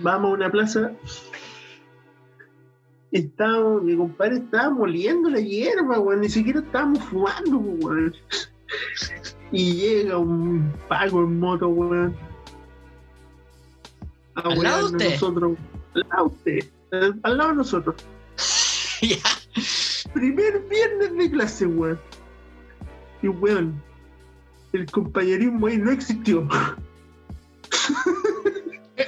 Vamos 0.00 0.30
a 0.30 0.34
una 0.34 0.50
plaza. 0.50 0.92
Estábamos, 3.10 3.82
mi 3.82 3.94
compadre 3.96 4.36
estaba 4.36 4.70
moliendo 4.70 5.28
la 5.28 5.40
hierba, 5.40 5.98
weón. 6.00 6.20
Ni 6.20 6.28
siquiera 6.30 6.60
estábamos 6.60 7.00
fumando, 7.04 7.58
weón. 7.58 8.14
Y 9.50 9.74
llega 9.74 10.16
un 10.16 10.72
pago 10.88 11.20
en 11.24 11.38
moto, 11.38 11.68
weón. 11.68 12.16
A 14.36 14.40
¿Al 14.40 14.62
lado 14.62 14.86
usted? 14.86 15.10
nosotros. 15.10 15.58
Al 15.94 16.06
lado 16.08 16.24
usted. 16.26 16.64
Al- 16.92 17.36
lado 17.36 17.50
de 17.50 17.56
nosotros. 17.56 17.96
ya. 19.02 19.16
Primer 20.12 20.60
viernes 20.68 21.16
de 21.16 21.30
clase, 21.30 21.66
weón. 21.66 21.98
Y 23.22 23.28
weón, 23.28 23.82
el 24.72 24.86
compañerismo 24.90 25.66
ahí 25.66 25.78
no 25.78 25.90
existió. 25.90 26.48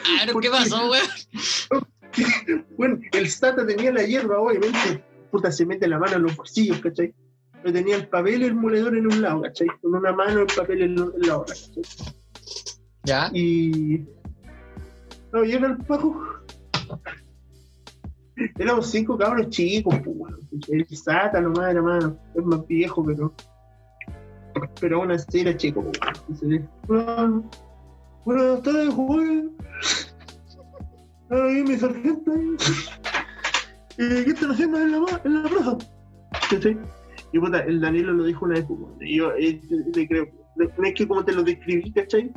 Ah, 0.07 0.23
pero 0.27 0.41
¿qué 0.41 0.51
pasó, 0.51 0.91
weón? 0.91 1.07
Bueno, 2.77 2.99
el 3.13 3.29
Sata 3.29 3.67
tenía 3.67 3.93
la 3.93 4.03
hierba, 4.03 4.39
obviamente. 4.41 5.05
Puta, 5.31 5.53
se 5.53 5.67
mete 5.67 5.87
la 5.87 5.99
mano 5.99 6.17
en 6.17 6.23
los 6.23 6.37
bolsillos, 6.37 6.79
¿cachai? 6.81 7.15
Pero 7.63 7.73
tenía 7.73 7.97
el 7.97 8.09
papel 8.09 8.43
y 8.43 8.47
el 8.47 8.55
moledor 8.55 8.97
en 8.97 9.07
un 9.07 9.21
lado, 9.23 9.43
¿cachai? 9.43 9.69
Con 9.83 9.95
una 9.95 10.13
mano 10.13 10.41
el 10.41 10.47
papel 10.47 10.83
en 10.83 10.99
en 10.99 11.13
la 11.27 11.39
otra, 11.39 11.55
¿cachai? 11.55 12.15
Ya. 13.05 13.31
Y. 13.33 14.05
No, 15.33 15.45
llega 15.45 15.67
el 15.67 15.77
pajo. 15.79 16.23
Éramos 18.59 18.91
cinco 18.91 19.17
cabros 19.17 19.49
chicos, 19.51 19.95
pues. 20.05 20.69
El 20.69 20.87
Sata 20.97 21.41
nomás 21.41 21.71
era 21.71 21.83
más, 21.83 22.05
es 22.35 22.45
más 22.45 22.67
viejo, 22.67 23.05
pero. 23.05 23.33
Pero 24.81 25.01
aún 25.01 25.11
así 25.11 25.41
era 25.41 25.57
chico, 25.57 25.83
pues, 25.83 25.99
"Ah, 26.91 27.31
Buenas 28.25 28.63
tardes, 28.63 28.95
joven. 28.95 29.53
Ahí 31.31 31.63
mi 31.63 31.77
sargento. 31.77 32.33
Eh, 33.97 34.23
¿Qué 34.25 34.31
están 34.31 34.51
haciendo 34.53 34.79
en 34.79 34.93
la, 34.93 35.21
en 35.25 35.43
la 35.43 35.49
plaza? 35.49 35.79
¿Cachai? 36.51 36.79
Y 37.33 37.39
puta, 37.39 37.61
el 37.61 37.81
Danilo 37.81 38.13
lo 38.13 38.25
dijo 38.25 38.45
una 38.45 38.55
vez, 38.55 38.65
pues. 38.67 38.81
Y 39.01 39.19
yo 39.19 39.33
eh, 39.35 39.61
le 39.95 40.09
creo. 40.09 40.29
No 40.57 40.85
es 40.85 40.95
que 40.95 41.07
como 41.07 41.25
te 41.25 41.33
lo 41.33 41.43
describí, 41.43 41.93
¿cachai? 41.93 42.33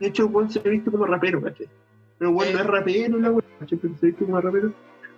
De 0.00 0.08
hecho, 0.08 0.28
Juan 0.28 0.50
se 0.50 0.58
viste 0.60 0.90
como 0.90 1.06
rapero, 1.06 1.40
¿cachai? 1.40 1.66
Pero 2.18 2.32
bueno, 2.32 2.52
no 2.52 2.60
es 2.60 2.66
rapero, 2.66 3.18
la 3.18 3.34
se 3.68 3.76
viste 3.76 4.24
como 4.24 4.40
rapero. 4.40 4.72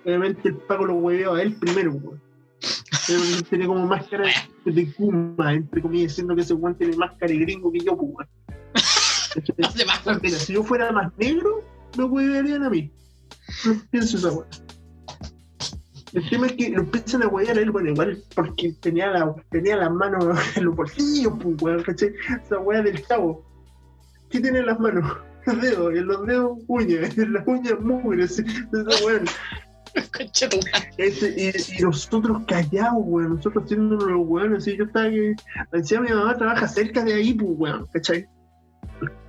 Obviamente 0.05 0.49
el 0.49 0.57
Paco 0.57 0.87
lo 0.87 0.95
hueveó 0.95 1.35
a 1.35 1.43
él 1.43 1.57
primero, 1.57 1.93
weón. 1.93 2.21
Tiene 3.51 3.67
como 3.67 3.87
máscara 3.87 4.29
de 4.65 4.93
Kuma, 4.95 5.53
entre 5.53 5.83
comillas, 5.83 6.13
diciendo 6.13 6.35
que 6.35 6.43
ese 6.43 6.55
weón 6.55 6.77
tiene 6.77 6.97
máscara 6.97 7.33
de 7.33 7.39
gringo 7.39 7.71
que 7.73 7.81
yo, 7.81 7.97
pues, 7.97 8.11
weón. 8.13 8.29
Más, 9.87 10.07
weón. 10.07 10.21
Si 10.31 10.53
yo 10.55 10.63
fuera 10.63 10.91
más 10.93 11.13
negro, 11.19 11.63
me 11.99 12.05
huevearían 12.05 12.65
a 12.65 12.71
mí. 12.71 12.91
No 13.65 13.83
pienso 13.91 14.17
esa 14.17 14.33
weá. 14.33 14.47
El 16.13 16.31
tema 16.31 16.47
es 16.47 16.53
que 16.53 16.71
lo 16.71 16.81
empiezan 16.81 17.23
a 17.25 17.29
huevear 17.29 17.59
a 17.59 17.61
él, 17.61 17.71
bueno, 17.71 17.91
igual 17.91 18.23
porque 18.35 18.73
tenía, 18.81 19.11
la, 19.11 19.35
tenía 19.51 19.77
las 19.77 19.93
manos 19.93 20.25
en 20.57 20.65
los 20.65 20.75
bolsillos, 20.75 21.35
pues, 21.43 21.61
weón, 21.61 21.83
¿cachai? 21.83 22.15
Esa 22.43 22.59
weá 22.59 22.81
del 22.81 23.05
chavo. 23.07 23.45
¿Qué 24.31 24.41
tiene 24.41 24.61
en 24.61 24.67
las 24.67 24.81
manos? 24.81 25.19
Los 25.53 25.61
dedos, 25.63 25.95
y 25.95 25.99
en 25.99 26.07
los 26.07 26.27
dedos 26.27 26.59
uñas, 26.67 27.17
en 27.19 27.33
las 27.33 27.47
uñas 27.47 27.81
mugre, 27.81 28.25
así, 28.25 28.43
esa 28.43 29.05
weá. 29.07 29.23
Concha 30.17 30.49
tu 30.49 30.57
madre. 30.59 30.91
Ese- 30.99 31.35
y, 31.37 31.79
y 31.79 31.83
nosotros 31.83 32.43
callados, 32.47 32.99
weón, 33.05 33.37
nosotros 33.37 33.65
haciendo 33.65 33.97
los 33.97 34.27
weones, 34.29 34.59
así, 34.59 34.77
yo 34.77 34.85
estaba 34.85 35.09
que, 35.09 35.35
decía 35.73 36.01
mi 36.01 36.09
mamá 36.11 36.37
trabaja 36.37 36.69
cerca 36.69 37.03
de 37.05 37.15
ahí, 37.15 37.33
pues, 37.35 37.51
weón, 37.55 37.87
¿cachai? 37.93 38.27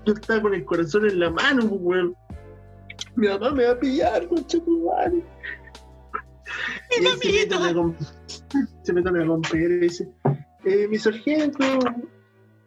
Yo 0.05 0.13
estaba 0.13 0.41
con 0.41 0.53
el 0.53 0.65
corazón 0.65 1.07
en 1.09 1.19
la 1.19 1.29
mano, 1.29 1.67
pues, 1.69 1.81
weón. 1.81 2.15
Mi 3.15 3.27
mamá 3.27 3.51
me 3.51 3.65
va 3.65 3.71
a 3.73 3.79
pillar, 3.79 4.27
concha 4.27 4.57
tu 4.63 4.85
madre. 4.89 5.23
Mi 6.99 7.03
Y 7.03 7.05
él 7.05 7.17
se 7.19 7.27
mete 7.31 7.55
mamita. 7.55 7.67
a 7.69 7.73
romper- 7.73 8.67
se 8.83 8.93
mete 8.93 9.09
a 9.09 9.23
romper 9.23 9.71
y 9.71 9.79
dice, 9.79 10.09
eh, 10.65 10.87
mi 10.89 10.97
sargento, 10.97 11.63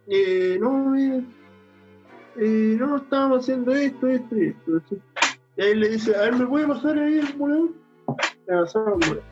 eh, 0.09 0.57
no, 0.61 0.95
eh, 0.97 1.23
eh, 2.41 2.77
no, 2.79 2.97
estábamos 2.97 3.41
haciendo 3.41 3.75
esto, 3.75 4.09
esto 4.09 4.37
y 4.37 4.47
esto. 4.49 4.97
Y 5.57 5.63
ahí 5.63 5.75
le 5.75 5.91
dice, 5.91 6.17
a 6.17 6.23
ver, 6.23 6.37
¿me 6.37 6.47
puede 6.47 6.67
pasar 6.67 6.99
ahí 6.99 7.19
el 7.19 7.37
moledor? 7.37 7.71
Le 8.47 8.57
pasaba 8.63 8.93
el 8.93 8.99
moledor. 8.99 9.23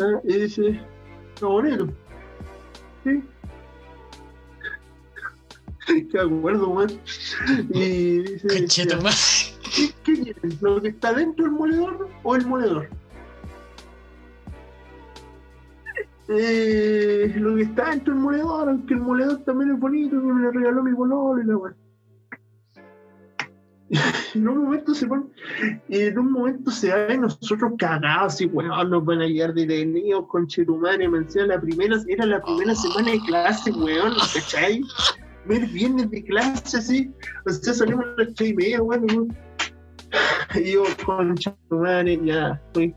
Ah, 0.00 0.20
Y 0.24 0.32
dice, 0.34 0.80
está 1.34 1.46
bonito. 1.46 1.88
Sí. 3.04 3.22
Qué 6.10 6.18
acuerdo, 6.18 6.74
man. 6.74 6.88
Y 7.70 8.18
dice. 8.18 8.48
¿qué, 8.48 9.86
qué 10.04 10.22
quieren? 10.22 10.58
¿Lo 10.60 10.82
que 10.82 10.88
está 10.88 11.12
dentro 11.12 11.44
del 11.44 11.54
moledor 11.54 12.08
o 12.24 12.34
el 12.34 12.46
moledor? 12.46 12.88
Eh, 16.28 17.32
lo 17.38 17.56
que 17.56 17.62
está 17.62 17.90
dentro 17.90 18.12
del 18.12 18.22
moledor, 18.22 18.68
aunque 18.68 18.92
el 18.92 19.00
moledor 19.00 19.38
también 19.44 19.70
es 19.70 19.80
bonito, 19.80 20.10
que 20.20 20.26
me 20.26 20.42
lo 20.42 20.50
regaló 20.50 20.82
mi 20.82 20.92
bololo 20.92 21.40
y 21.42 21.46
la 21.46 21.56
weá. 21.56 21.74
En 24.34 24.46
un 24.46 24.64
momento 24.64 24.94
se 24.94 25.08
y 25.88 26.00
en 26.00 26.18
un 26.18 26.32
momento 26.32 26.70
se 26.70 26.92
y 27.14 27.16
nosotros 27.16 27.72
cagados 27.78 28.38
y 28.42 28.46
weón, 28.46 28.90
nos 28.90 29.04
van 29.06 29.22
a 29.22 29.26
llegar 29.26 29.54
detenidos 29.54 30.26
con 30.28 30.46
Chetumare, 30.46 31.08
me 31.08 31.20
decía 31.20 31.46
la 31.46 31.58
primera, 31.58 31.96
era 32.06 32.26
la 32.26 32.42
primera 32.42 32.74
semana 32.74 33.12
de 33.12 33.20
clase, 33.20 33.72
weón, 33.72 34.12
¿cachai? 34.34 34.82
Ver 35.46 35.66
viernes 35.68 36.10
de 36.10 36.22
clase 36.24 36.76
así, 36.76 37.10
o 37.46 37.50
sea, 37.50 37.72
salimos 37.72 38.04
a 38.04 38.22
las 38.22 38.34
tres 38.34 38.50
y 38.50 38.54
media, 38.54 38.82
weón, 38.82 39.34
y 40.54 40.72
yo 40.72 40.84
con 41.06 41.34
Chetumare, 41.34 42.20
ya, 42.22 42.60
estoy 42.66 42.94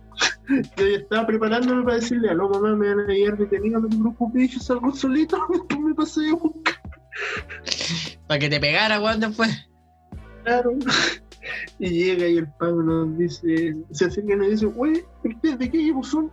yo 0.77 0.85
ya 0.87 0.97
estaba 0.97 1.25
preparándome 1.27 1.83
para 1.83 1.95
decirle, 1.95 2.29
a 2.29 2.33
no 2.35 2.49
mamá, 2.49 2.75
me 2.75 2.89
van 2.93 3.09
a 3.09 3.13
llegar 3.13 3.37
detenido, 3.37 3.79
no 3.79 3.87
te 3.89 3.97
preocupes, 3.97 4.51
yo 4.51 4.59
salgo 4.59 4.93
solito, 4.93 5.37
después 5.49 5.79
me 5.79 5.93
pasé 5.95 6.29
a 6.29 6.33
buscar, 6.33 6.75
Para 8.27 8.39
que 8.39 8.49
te 8.49 8.59
pegara, 8.59 8.99
weón, 9.01 9.19
después. 9.19 9.67
claro. 10.43 10.71
Y 11.79 11.89
llega 11.89 12.27
y 12.27 12.37
el 12.37 12.47
pago 12.53 12.81
nos 12.83 13.17
dice, 13.17 13.75
se 13.91 14.05
acerca 14.05 14.33
y 14.33 14.37
nos 14.37 14.49
dice, 14.51 14.65
güey, 14.67 15.03
¿ustedes 15.23 15.57
de 15.59 15.71
qué 15.71 15.79
equipo 15.79 16.03
son? 16.03 16.29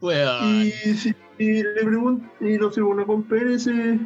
Weón. 0.00 0.66
Y, 0.66 0.70
si- 0.94 1.14
y 1.38 1.62
le 1.62 1.84
pregunto, 1.84 2.26
y 2.40 2.56
no 2.58 2.70
sé, 2.70 2.82
una 2.82 3.04
compañera 3.04 3.50
dice, 3.50 4.00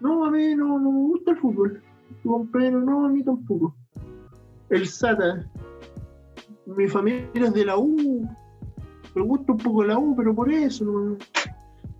no, 0.00 0.24
a 0.24 0.30
mí 0.30 0.54
no, 0.54 0.78
no 0.78 0.90
me 0.90 0.98
gusta 1.08 1.32
el 1.32 1.38
fútbol. 1.38 1.82
Tu 2.22 2.28
compañero, 2.30 2.80
no, 2.80 3.06
a 3.06 3.08
mí 3.08 3.22
tampoco. 3.24 3.74
El 4.70 4.86
SATA, 4.86 5.46
mi 6.66 6.88
familia 6.88 7.28
es 7.34 7.52
de 7.52 7.64
la 7.64 7.76
U, 7.76 8.28
me 9.14 9.22
gusta 9.22 9.52
un 9.52 9.58
poco 9.58 9.84
la 9.84 9.98
U, 9.98 10.14
pero 10.16 10.34
por 10.34 10.50
eso, 10.50 10.84
no. 10.84 11.16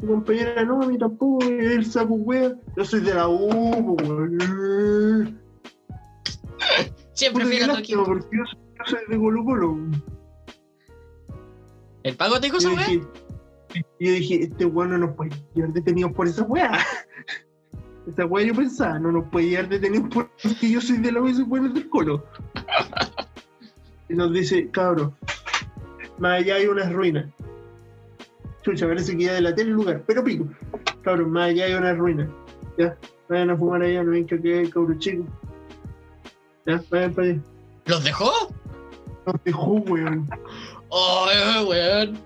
Tu 0.00 0.06
compañera, 0.06 0.64
no, 0.64 0.82
a 0.82 0.86
mí 0.86 0.96
tampoco, 0.98 1.44
el 1.44 1.84
saco 1.84 2.14
wea, 2.14 2.54
yo 2.76 2.84
soy 2.84 3.00
de 3.00 3.14
la 3.14 3.28
U, 3.28 3.48
weón. 3.48 5.38
Siempre 7.12 7.44
fui 7.44 7.58
lástima, 7.58 8.04
porque 8.04 8.36
yo 8.36 8.44
soy, 8.46 8.58
yo 8.78 8.84
soy 8.86 9.00
de 9.08 9.18
Colo 9.18 9.44
Colo. 9.44 9.76
¿El 12.04 12.16
pago 12.16 12.40
te 12.40 12.46
dijo 12.46 12.56
esa 12.56 12.70
dije, 12.70 13.00
yo 13.74 13.82
dije, 13.98 14.42
este 14.42 14.64
weón 14.66 14.90
no 14.90 14.98
nos 14.98 15.14
puede 15.14 15.30
llevar 15.54 15.72
detenidos 15.72 16.12
por 16.12 16.26
esa 16.26 16.42
weá. 16.44 16.78
Esa 18.06 18.26
weá 18.26 18.46
yo 18.46 18.54
pensaba, 18.54 18.98
no 18.98 19.12
nos 19.12 19.24
puede 19.28 19.50
llevar 19.50 19.68
detenidos 19.68 20.08
porque 20.12 20.70
yo 20.70 20.80
soy 20.80 20.98
de 20.98 21.12
la 21.12 21.20
U 21.20 21.28
es 21.28 21.38
del 21.38 21.88
colo. 21.88 22.24
Y 24.08 24.14
nos 24.14 24.30
dice, 24.30 24.68
cabro, 24.70 25.14
más 26.18 26.40
allá 26.40 26.56
hay 26.56 26.66
unas 26.66 26.92
ruinas. 26.92 27.24
Chucha, 28.62 28.86
parece 28.86 29.16
que 29.16 29.24
ya 29.24 29.32
delaté 29.32 29.62
el 29.62 29.70
lugar, 29.70 30.02
pero 30.06 30.22
pico. 30.22 30.44
Cabro, 31.00 31.26
más 31.26 31.48
allá 31.48 31.64
hay 31.64 31.72
unas 31.72 31.96
ruinas. 31.96 32.28
Ya, 32.76 32.94
vayan 33.30 33.50
a 33.50 33.56
fumar 33.56 33.80
allá, 33.80 34.02
no 34.02 34.10
ven 34.10 34.26
que 34.26 34.34
hay 34.34 34.68
cabro 34.68 34.98
chico. 34.98 35.24
Ya, 36.66 36.82
vayan 36.90 37.14
para 37.14 37.28
allá. 37.28 37.40
¿Los 37.86 38.04
dejó? 38.04 38.32
Nos 39.24 39.44
dejó, 39.44 39.72
weón. 39.72 40.28
Oh, 40.90 41.26
weón. 41.70 42.18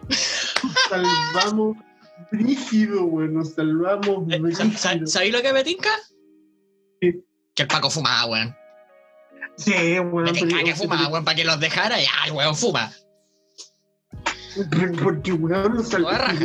salvamos 0.91 1.77
brígido, 2.31 3.05
güey. 3.05 3.29
Nos 3.29 3.55
salvamos 3.55 4.27
Eh, 4.33 5.07
¿Sabéis 5.07 5.33
lo 5.33 5.43
que 5.43 5.53
me 5.53 5.65
tinca? 5.65 5.91
Sí. 7.01 7.25
Que 7.55 7.63
el 7.63 7.69
Paco 7.69 7.91
fumaba, 7.91 8.27
weón. 8.27 8.57
Sí, 9.57 9.99
güey. 9.99 10.25
Me 10.27 10.33
tinca 10.33 10.63
que 10.63 10.75
fumaba, 10.75 11.09
weón, 11.09 11.25
para 11.25 11.37
que 11.37 11.45
los 11.45 11.61
dejara. 11.61 11.99
Ya, 12.01 12.27
el 12.27 12.33
weón 12.33 12.57
fuma. 12.57 12.93
Porque, 15.03 15.33
weón, 15.33 15.77
nos 15.77 15.89
salvamos. 15.89 16.39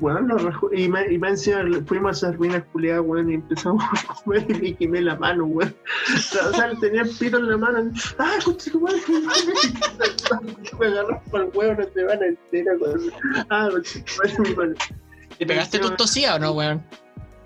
Weón, 0.00 0.28
rajó. 0.38 0.72
Y 0.72 0.88
más 0.88 1.10
y 1.10 1.18
más 1.18 1.46
encima 1.46 1.84
fuimos 1.86 2.22
a 2.22 2.28
esas 2.28 2.38
ruinas 2.38 2.64
culiadas, 2.72 3.04
weón, 3.04 3.30
y 3.30 3.34
empezamos 3.34 3.82
a 3.84 4.14
comer 4.14 4.46
y 4.48 4.54
me 4.54 4.74
quemé 4.74 5.02
la 5.02 5.16
mano, 5.16 5.44
weón. 5.44 5.74
O 6.14 6.52
sea, 6.54 6.74
tenía 6.80 7.02
el 7.02 7.10
pito 7.10 7.36
en 7.36 7.50
la 7.50 7.56
mano. 7.58 7.90
¡Ah, 8.18 8.38
coche, 8.42 8.70
madre! 8.78 9.00
Me 10.80 10.86
agarró 10.86 11.22
por 11.30 11.42
el 11.42 11.50
huevo, 11.54 11.82
no 11.82 11.86
te 11.88 12.04
van 12.04 12.22
a 12.22 12.26
entera, 12.26 12.72
weón. 12.80 13.12
¡Ah, 13.50 13.68
coche, 13.70 14.02
mano! 14.56 14.74
¿Te 15.38 15.46
pegaste 15.46 15.78
tu 15.78 15.90
tosía 15.90 16.36
o 16.36 16.38
no, 16.38 16.52
weón? 16.52 16.82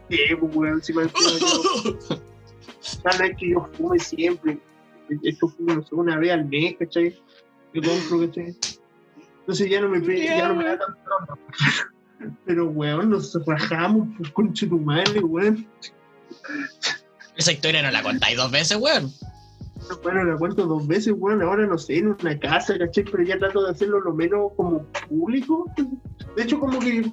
Sí, 0.09 0.18
pues, 0.38 0.55
weón, 0.55 0.82
si 0.82 0.92
me 0.92 1.03
encima 1.03 1.30
yo. 1.40 2.20
Cada 3.03 3.18
vez 3.18 3.36
que 3.38 3.51
yo 3.51 3.68
fume 3.72 3.99
siempre, 3.99 4.59
esto 5.24 5.49
fumo 5.49 5.74
no 5.74 5.82
sé, 5.82 5.94
una 5.97 6.16
vez 6.18 6.30
al 6.30 6.44
mes, 6.44 6.76
¿cachai? 6.78 7.20
Yo 7.74 7.82
compro, 7.82 8.26
¿cachai? 8.26 8.57
Entonces 9.40 9.70
ya 9.70 9.80
no 9.80 9.88
me, 9.88 10.01
ya 10.24 10.49
no 10.49 10.55
me 10.55 10.64
da 10.64 10.78
tanto. 10.78 11.38
Pero, 12.45 12.66
weón, 12.68 13.11
nos 13.11 13.39
rajamos, 13.47 14.09
pues, 14.18 14.31
conche 14.33 14.66
tu 14.66 14.79
madre, 14.79 15.20
weón. 15.20 15.66
Esa 17.37 17.53
historia 17.53 17.83
no 17.83 17.91
la 17.91 18.03
contáis 18.03 18.37
dos 18.37 18.51
veces, 18.51 18.79
weón. 18.79 19.11
Bueno, 20.03 20.24
la 20.24 20.37
cuento 20.37 20.66
dos 20.66 20.87
veces, 20.87 21.14
weón, 21.16 21.43
ahora 21.43 21.66
no 21.66 21.79
sé, 21.79 21.99
en 21.99 22.09
una 22.09 22.39
casa, 22.39 22.77
¿cachai? 22.79 23.05
Pero 23.05 23.22
ya 23.22 23.39
trato 23.39 23.62
de 23.64 23.70
hacerlo 23.70 24.01
lo 24.01 24.14
menos 24.14 24.53
como 24.57 24.85
público. 25.09 25.70
De 26.37 26.43
hecho, 26.43 26.59
como 26.59 26.79
que 26.81 27.12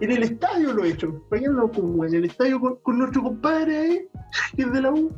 en 0.00 0.10
el 0.10 0.22
estadio 0.22 0.72
lo 0.72 0.84
he 0.84 0.90
hecho. 0.90 1.24
Vayando 1.30 1.70
como 1.72 2.04
en 2.04 2.14
el 2.14 2.24
estadio 2.26 2.60
con, 2.60 2.76
con 2.76 2.98
nuestro 2.98 3.22
compadre 3.22 3.76
ahí, 3.78 4.08
que 4.56 4.62
es 4.62 4.72
de 4.72 4.82
la 4.82 4.92
U. 4.92 5.10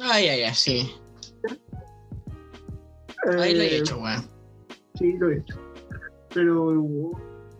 Ay, 0.00 0.26
ay, 0.28 0.42
ay, 0.42 0.54
sí. 0.54 0.90
Ahí 3.38 3.54
lo 3.54 3.62
he 3.62 3.66
Eh, 3.66 3.78
hecho, 3.78 3.98
weón. 4.00 4.24
Sí, 4.98 5.12
lo 5.18 5.30
he 5.30 5.36
hecho. 5.38 5.60
Pero. 6.34 7.12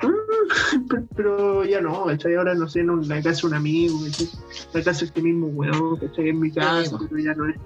Mm, 0.03 1.07
Pero 1.17 1.65
ya 1.65 1.81
no, 1.81 2.05
¿cachai? 2.07 2.35
Ahora 2.35 2.55
no 2.55 2.69
sé, 2.69 2.81
en 2.81 3.09
la 3.09 3.23
casa 3.23 3.43
de 3.43 3.47
un 3.49 3.55
amigo, 3.55 3.99
¿cachai? 4.05 4.29
La 4.73 4.83
casa 4.83 5.01
de 5.01 5.07
este 5.07 5.23
mismo 5.23 5.47
weón, 5.49 5.97
¿cachai? 5.97 6.29
En 6.29 6.41
mi 6.41 6.51
casa, 6.51 6.99
pero 6.99 7.23
ya 7.23 7.35
no 7.35 7.49
es. 7.49 7.57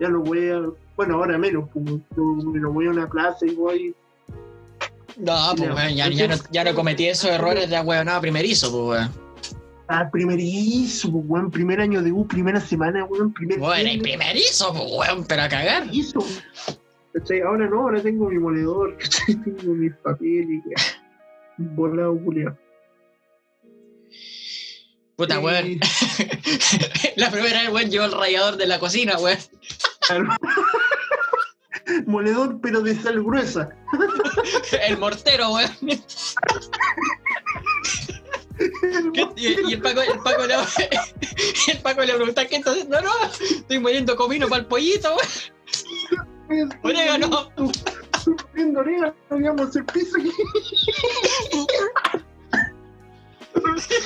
Ya 0.00 0.08
no 0.08 0.20
voy 0.20 0.48
a. 0.50 0.62
Bueno, 0.96 1.16
ahora 1.16 1.38
menos, 1.38 1.68
pues. 1.72 1.84
me 1.84 2.60
lo 2.60 2.72
voy 2.72 2.86
a 2.86 2.90
una 2.90 3.08
plaza 3.08 3.46
y 3.46 3.54
voy. 3.54 3.94
No, 5.16 5.34
pues, 5.56 5.68
Ya, 5.68 5.74
weón, 5.74 5.94
ya, 5.94 6.08
ya 6.08 6.28
no, 6.28 6.34
ya 6.50 6.64
no 6.64 6.74
cometí 6.74 7.06
esos 7.06 7.30
errores 7.30 7.70
de 7.70 7.80
weón, 7.80 8.06
nada 8.06 8.20
primerizo, 8.20 8.70
pues, 8.70 9.00
weón. 9.00 9.24
Ah, 9.88 10.08
primerizo, 10.10 11.12
pues, 11.12 11.24
weón. 11.28 11.50
Primer 11.50 11.80
año 11.80 12.02
de 12.02 12.10
U, 12.12 12.26
primera 12.26 12.60
semana, 12.60 13.04
weón. 13.04 13.32
Primer 13.32 13.58
Bueno, 13.58 13.90
y 13.90 14.00
primerizo, 14.00 14.72
pues, 14.72 14.84
weón, 14.90 15.24
pero 15.26 15.42
a 15.42 15.48
cagar. 15.48 15.82
primerizo. 15.82 16.20
¿Cachai? 17.12 17.42
Ahora 17.42 17.68
no, 17.68 17.82
ahora 17.82 18.02
tengo 18.02 18.28
mi 18.28 18.38
moledor, 18.38 18.96
¿cachai? 18.98 19.36
Tengo 19.36 19.74
mis 19.74 19.92
papeles. 19.96 20.62
Volado, 21.58 22.18
culiao. 22.18 22.56
Puta, 25.16 25.38
weón. 25.38 25.78
La 27.16 27.30
primera 27.30 27.62
vez, 27.62 27.70
weón, 27.70 27.90
llevó 27.90 28.06
el 28.06 28.12
rayador 28.12 28.56
de 28.56 28.66
la 28.66 28.78
cocina, 28.78 29.16
weón. 29.18 29.38
Moledor, 32.06 32.60
pero 32.60 32.80
de 32.80 32.94
sal 32.96 33.22
gruesa. 33.22 33.68
El 34.88 34.98
mortero, 34.98 35.52
weón. 35.52 35.70
Y, 39.36 39.48
y 39.68 39.72
el 39.72 39.82
Paco, 39.82 40.00
el 40.00 40.20
Paco 40.20 40.46
le 40.46 40.54
el 40.54 41.78
Paco 41.82 42.02
le 42.02 42.14
pregunta 42.14 42.46
¿qué 42.46 42.56
entonces? 42.56 42.88
No, 42.88 43.00
no, 43.00 43.10
estoy 43.40 43.80
moliendo 43.80 44.14
comino 44.14 44.48
para 44.48 44.62
el 44.62 44.68
pollito, 44.68 45.14
weón. 46.48 46.72
Orégano. 46.82 47.50
Viendo 48.54 48.80
orégano, 48.80 49.14
digamos, 49.30 49.76
el 49.76 49.84
piso 49.86 50.16
aquí. 50.18 50.30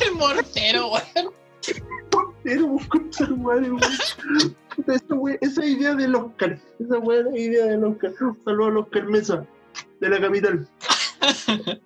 El 0.07 0.15
mortero, 0.15 0.91
weón. 0.93 1.33
Madre, 3.43 3.71
weón. 3.71 3.81
Esa 4.87 5.15
wea- 5.15 5.39
Esa 5.41 5.65
idea 5.67 5.95
del 5.95 6.15
Oscar. 6.15 6.59
Esa 6.79 6.99
la 6.99 7.39
idea 7.39 7.67
del 7.67 7.85
Oscar. 7.85 8.13
Saludos 8.45 8.69
al 8.69 8.77
Oscar 8.79 9.05
Mesa, 9.07 9.47
de 10.01 10.09
la 10.09 10.21
capital. 10.21 10.69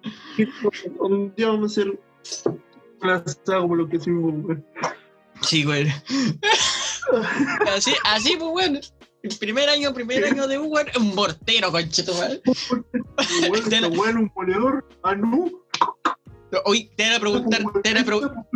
Un 0.98 1.34
día 1.34 1.48
vamos 1.48 1.78
a 1.78 1.80
hacer 1.82 1.98
asada 3.02 3.60
como 3.60 3.76
lo 3.76 3.88
que 3.88 3.96
hicimos, 3.96 4.32
weón. 4.44 4.64
Sí, 5.42 5.66
weón. 5.66 5.88
Así, 7.74 7.92
así, 8.04 8.36
pues, 8.36 8.50
weón. 8.52 8.80
El 9.22 9.38
primer 9.38 9.68
año, 9.68 9.94
primer 9.94 10.24
año 10.24 10.48
de 10.48 10.58
Uber, 10.58 10.90
un 10.98 11.14
mortero. 11.14 11.72
Y 11.78 13.48
bueno, 13.48 14.04
era 14.04 14.18
un 14.18 14.30
ponedor. 14.30 14.88
Ah, 15.02 15.14
no. 15.14 15.48
Hoy 16.64 16.90
te 16.96 17.04
van 17.04 17.14
a 17.14 17.20
preguntar, 17.20 17.62
te 17.82 17.92
van 17.92 18.02
a 18.02 18.04
preguntar, 18.04 18.46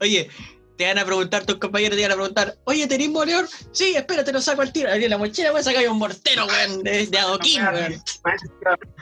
oye, 0.00 0.28
te 0.76 0.86
van 0.86 0.98
a 0.98 1.04
preguntar 1.04 1.44
tus 1.44 1.56
compañeros, 1.56 1.96
te 1.96 2.02
van 2.02 2.12
a 2.12 2.14
preguntar, 2.14 2.56
oye, 2.64 2.86
¿tenés 2.86 3.10
moleor? 3.10 3.46
Sí, 3.72 3.94
espérate, 3.96 4.32
lo 4.32 4.40
saco 4.40 4.62
al 4.62 4.72
tiro. 4.72 4.90
Abrí 4.90 5.08
la 5.08 5.18
mochila, 5.18 5.50
voy 5.50 5.60
a 5.60 5.64
sacar 5.64 5.88
un 5.88 5.98
mortero, 5.98 6.46
weón, 6.46 6.82
de, 6.82 7.06
de 7.06 7.18
adoquín, 7.18 7.62
weón. 7.62 7.94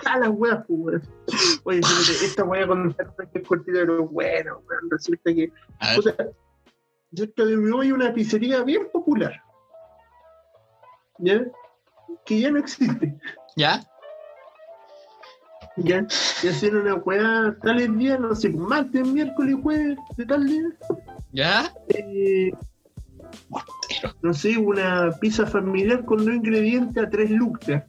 A 0.05 0.19
la 0.19 0.31
wea, 0.31 0.65
pues, 0.67 0.81
weón. 0.81 1.03
Oye, 1.65 1.81
esta 2.25 2.45
wea 2.45 2.67
con 2.67 2.87
el 2.87 2.95
perro 2.95 3.15
que 3.17 3.39
es 3.41 3.47
cortita, 3.47 3.81
pero 3.81 4.07
bueno, 4.07 4.63
weón. 4.69 4.91
Resulta 4.91 5.35
que 5.35 5.53
A 5.81 5.89
ver, 5.91 5.97
Puta, 5.97 6.17
cerca 7.15 7.45
de 7.45 7.57
mi 7.57 7.81
hay 7.83 7.93
una 7.93 8.15
pizzería 8.15 8.63
bien 8.63 8.89
popular. 8.93 9.43
¿Ya? 11.23 11.45
Que 12.25 12.41
ya 12.41 12.51
no 12.51 12.59
existe. 12.59 13.17
¿ya? 13.57 13.83
¿Ya? 15.77 16.07
Y 16.43 16.49
hacían 16.49 16.77
una 16.77 16.95
weá 16.97 17.57
tales 17.63 17.97
días, 17.97 18.19
no 18.21 18.35
sé, 18.35 18.51
martes, 18.51 19.07
miércoles, 19.07 19.57
jueves, 19.63 19.99
de 20.17 20.27
tal 20.27 20.47
día. 20.47 20.65
¿Ya? 21.33 21.73
eh, 21.89 22.53
no 24.23 24.35
sé, 24.35 24.57
una 24.59 25.11
pizza 25.21 25.47
familiar 25.47 26.05
con 26.05 26.25
dos 26.25 26.35
ingredientes 26.35 27.03
a 27.03 27.09
tres 27.09 27.31
lucas, 27.31 27.85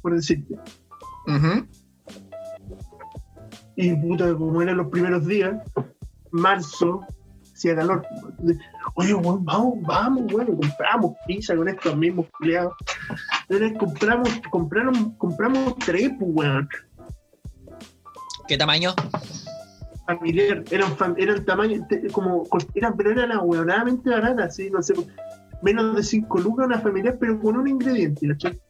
por 0.00 0.14
decirte. 0.14 0.56
Y 3.76 3.94
puta, 3.96 4.34
como 4.34 4.60
eran 4.62 4.76
los 4.76 4.88
primeros 4.88 5.26
días, 5.26 5.56
marzo, 6.30 7.06
hacía 7.70 7.76
calor. 7.76 8.04
Oye, 8.94 9.14
weón, 9.14 9.44
vamos, 9.44 9.74
vamos, 9.82 10.32
weón, 10.32 10.56
compramos 10.56 11.12
pizza 11.26 11.54
con 11.56 11.68
estos 11.68 11.96
mismos 11.96 12.26
culiados. 12.36 12.74
Compramos, 13.78 14.30
compraron, 14.50 15.12
compramos 15.16 15.76
tres, 15.78 16.10
pues, 16.18 16.30
weón, 16.34 16.68
¿Qué 18.48 18.56
tamaño? 18.58 18.94
familiar. 20.06 20.64
Eran, 20.70 20.96
fam- 20.96 21.14
eran 21.16 21.44
tamaño, 21.44 21.86
como, 22.10 22.44
eran, 22.74 22.96
pero 22.96 23.12
eran 23.12 23.30
ahueonadamente 23.32 24.10
baratas, 24.10 24.48
así, 24.48 24.68
no 24.68 24.82
sé, 24.82 24.94
menos 25.62 25.94
de 25.94 26.02
5 26.02 26.38
lucas 26.40 26.66
una 26.66 26.80
familiar, 26.80 27.16
pero 27.20 27.40
con 27.40 27.56
un 27.56 27.68
ingrediente, 27.68 28.26
¿cachai? 28.28 28.60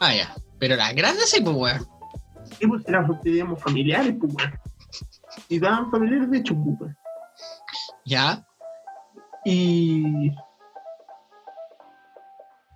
Ah, 0.00 0.14
ya. 0.14 0.34
Pero 0.58 0.76
las 0.76 0.94
grandes 0.94 1.30
sí, 1.30 1.40
pues, 1.40 1.56
weón. 1.56 1.86
Y 2.60 2.66
pues 2.66 2.86
eran, 2.86 3.08
digamos, 3.24 3.60
familiares, 3.62 4.14
pues, 4.20 4.34
weón. 4.34 4.52
Y 5.48 5.58
daban 5.58 5.90
familiares 5.90 6.30
de 6.30 6.38
hecho, 6.38 6.54
pues, 6.54 6.76
weón. 6.80 6.96
¿Ya? 8.04 8.46
Y. 9.44 10.32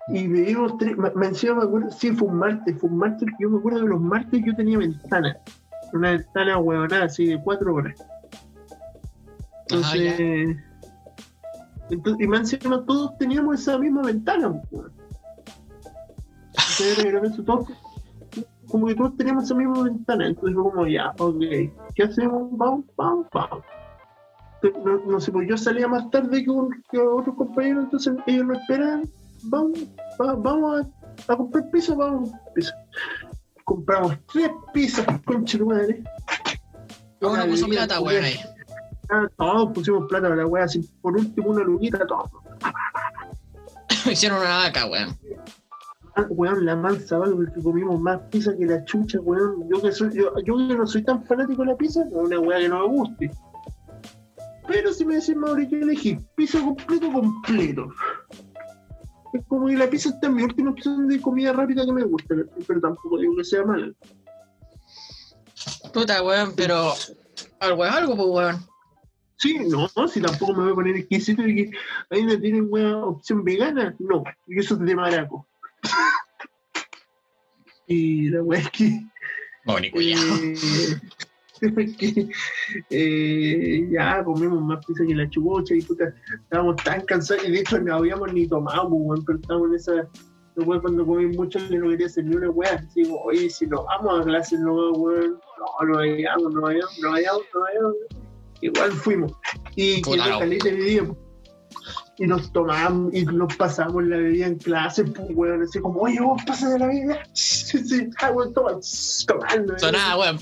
Y 0.08 0.26
veíamos 0.26 0.78
tres. 0.78 0.96
Me, 0.96 1.10
me 1.10 1.30
me 1.30 1.62
acuerdo, 1.62 1.90
sí, 1.90 2.12
fue 2.12 2.28
un 2.28 2.38
martes, 2.38 2.78
fue 2.80 2.88
un 2.88 2.96
martes, 2.96 3.28
yo 3.38 3.50
me 3.50 3.58
acuerdo 3.58 3.80
que 3.80 3.88
los 3.88 4.00
martes 4.00 4.42
yo 4.44 4.54
tenía 4.54 4.78
ventana. 4.78 5.38
Una 5.92 6.12
ventana 6.12 6.58
huevonada 6.58 7.04
así 7.04 7.26
de 7.26 7.42
cuatro 7.42 7.74
horas. 7.74 7.98
Ajá, 9.70 9.96
ya. 9.96 10.16
Entonces. 10.16 10.56
entonces 11.90 12.24
y 12.24 12.28
más 12.28 12.52
encima 12.52 12.84
todos 12.86 13.16
teníamos 13.18 13.60
esa 13.60 13.78
misma 13.78 14.02
ventana, 14.02 14.50
pues, 14.50 14.72
weón. 14.72 14.92
Entonces, 16.80 17.44
todos, 17.44 17.68
como 18.68 18.86
que 18.86 18.94
todos 18.94 19.16
teníamos 19.16 19.44
esa 19.44 19.54
misma 19.54 19.82
ventana. 19.82 20.26
Entonces 20.26 20.54
fue 20.54 20.70
como, 20.70 20.86
ya, 20.86 21.12
ok, 21.18 21.40
¿qué 21.94 22.02
hacemos? 22.02 22.48
Vamos, 22.52 22.84
vamos, 22.96 23.26
vamos 23.32 23.64
no, 24.84 24.98
no 25.06 25.20
sé, 25.20 25.30
pues 25.32 25.48
yo 25.48 25.56
salía 25.56 25.86
más 25.88 26.10
tarde 26.10 26.42
que, 26.44 26.50
un- 26.50 26.82
que 26.90 26.98
otros 26.98 27.36
compañeros, 27.36 27.84
entonces 27.84 28.14
ellos 28.26 28.46
no 28.46 28.54
esperan, 28.54 29.02
vamos, 29.44 29.78
va- 30.20 30.34
vamos 30.34 30.82
a, 31.28 31.32
a 31.32 31.36
comprar 31.36 31.70
pizzas, 31.70 31.96
vamos 31.96 32.32
a 32.34 32.54
pizzas. 32.54 32.74
Compramos 33.64 34.16
tres 34.32 34.50
pizzas, 34.72 35.06
concha 35.24 35.58
madre. 35.64 36.02
Una 37.20 37.44
puso 37.46 37.66
plata, 37.66 38.00
weón, 38.00 38.24
ahí. 38.24 38.36
Ah, 39.10 39.26
todos 39.36 39.72
pusimos 39.72 40.06
plata 40.08 40.28
para 40.28 40.36
la 40.42 40.46
wea, 40.46 40.64
así 40.64 40.80
por 41.00 41.16
último 41.16 41.50
una 41.50 41.62
luquita, 41.64 42.06
todo. 42.06 42.24
Hicieron 44.10 44.40
una 44.40 44.56
vaca, 44.58 44.86
weón. 44.86 45.16
Ah, 46.16 46.26
weón, 46.30 46.64
la 46.64 46.74
mansa, 46.76 47.18
porque 47.20 47.62
comimos 47.62 48.00
más 48.00 48.20
pizza 48.30 48.56
que 48.56 48.66
la 48.66 48.84
chucha, 48.84 49.20
weón. 49.20 49.68
Yo 49.68 49.80
que, 49.80 49.92
soy, 49.92 50.12
yo, 50.14 50.32
yo 50.44 50.56
que 50.56 50.74
no 50.74 50.86
soy 50.86 51.04
tan 51.04 51.22
fanático 51.24 51.62
de 51.62 51.68
la 51.68 51.76
pizza, 51.76 52.00
no 52.10 52.22
es 52.22 52.26
una 52.26 52.40
weá 52.40 52.58
que 52.58 52.68
no 52.68 52.80
me 52.80 52.86
guste. 52.96 53.30
Pero 54.68 54.92
si 54.92 55.04
me 55.04 55.16
decís, 55.16 55.34
Mauri, 55.34 55.68
que 55.68 55.80
elegí 55.80 56.18
pizza 56.36 56.60
completo, 56.60 57.10
completo. 57.10 57.88
Es 59.32 59.44
como 59.48 59.66
que 59.66 59.76
la 59.76 59.88
pizza 59.88 60.10
está 60.10 60.26
en 60.26 60.34
mi 60.34 60.42
última 60.42 60.70
opción 60.70 61.08
de 61.08 61.20
comida 61.20 61.52
rápida 61.52 61.84
que 61.84 61.92
me 61.92 62.04
gusta, 62.04 62.34
pero 62.66 62.80
tampoco 62.80 63.18
digo 63.18 63.36
que 63.36 63.44
sea 63.44 63.64
mala. 63.64 63.90
Puta, 65.92 66.22
weón, 66.22 66.52
pero 66.54 66.92
algo 67.60 67.86
es 67.86 67.92
algo, 67.92 68.16
pues, 68.16 68.28
weón. 68.28 68.66
Sí, 69.36 69.58
no, 69.68 69.88
si 70.08 70.20
tampoco 70.20 70.52
me 70.52 70.64
voy 70.64 70.72
a 70.72 70.74
poner 70.74 70.96
exquisito 70.96 71.46
y 71.46 71.54
que 71.54 71.70
ahí 72.10 72.24
no 72.24 72.38
tienen 72.40 72.66
weá 72.68 72.96
opción 72.96 73.44
vegana, 73.44 73.94
no, 74.00 74.24
y 74.48 74.58
eso 74.58 74.74
es 74.74 74.80
de 74.80 74.96
maraco. 74.96 75.46
y 77.86 78.30
la 78.30 78.42
weá 78.42 78.60
es 78.60 78.70
que. 78.70 78.86
Eh, 78.86 79.06
que, 81.98 82.28
eh, 82.90 83.88
ya 83.90 84.22
comimos 84.24 84.62
más 84.62 84.84
pizza 84.86 85.04
que 85.06 85.14
la 85.14 85.28
chubocha 85.30 85.74
y 85.74 85.82
puta, 85.82 86.12
estábamos 86.42 86.76
tan 86.76 87.00
cansados 87.02 87.46
y 87.46 87.52
de 87.52 87.60
hecho 87.60 87.80
no 87.80 87.96
habíamos 87.96 88.32
ni 88.32 88.46
tomado, 88.46 88.88
pues, 88.88 89.02
weón, 89.04 89.24
pero 89.24 89.38
estábamos 89.38 89.68
en 89.68 89.74
esa. 89.74 90.08
Después 90.56 90.80
cuando 90.80 91.06
comí 91.06 91.26
mucho 91.36 91.60
yo 91.60 91.78
no 91.78 91.90
quería 91.90 92.06
hacer 92.06 92.24
ni 92.24 92.34
una 92.34 92.50
weá, 92.50 92.84
como, 92.92 93.20
oye, 93.22 93.48
si 93.48 93.66
nos 93.66 93.84
vamos 93.84 94.20
a 94.20 94.24
clase 94.24 94.58
no, 94.58 94.90
weón, 94.92 95.38
no, 95.58 95.86
no 95.86 95.96
vayamos, 95.98 96.52
no 96.52 96.62
vayamos, 96.62 96.98
no 97.00 97.10
vayamos, 97.12 97.42
no 97.54 97.60
vayamos. 97.60 97.94
Igual 98.60 98.92
fuimos. 98.92 99.32
Y 99.76 100.02
Puta, 100.02 100.24
que 100.24 100.30
no. 100.30 100.38
caleta 100.40 100.64
de 100.64 100.74
día, 100.74 101.02
y 102.18 102.26
nos 102.26 102.52
tomamos 102.52 103.14
y 103.14 103.24
nos 103.24 103.54
pasamos 103.56 104.04
la 104.04 104.16
bebida 104.16 104.46
en 104.46 104.58
clase, 104.58 105.04
pues, 105.04 105.28
weón, 105.34 105.62
así 105.62 105.80
como, 105.80 106.00
oye, 106.00 106.20
vos 106.20 106.42
pasa 106.44 106.68
de 106.70 106.78
la 106.78 106.86
bebida. 106.86 107.22
Sí, 107.34 107.78
sí, 107.84 108.08
ah, 108.22 108.30
weón, 108.30 108.52
toma, 108.54 108.78
tomando. 109.26 109.78
Sonaba, 109.78 110.18
weón. 110.20 110.38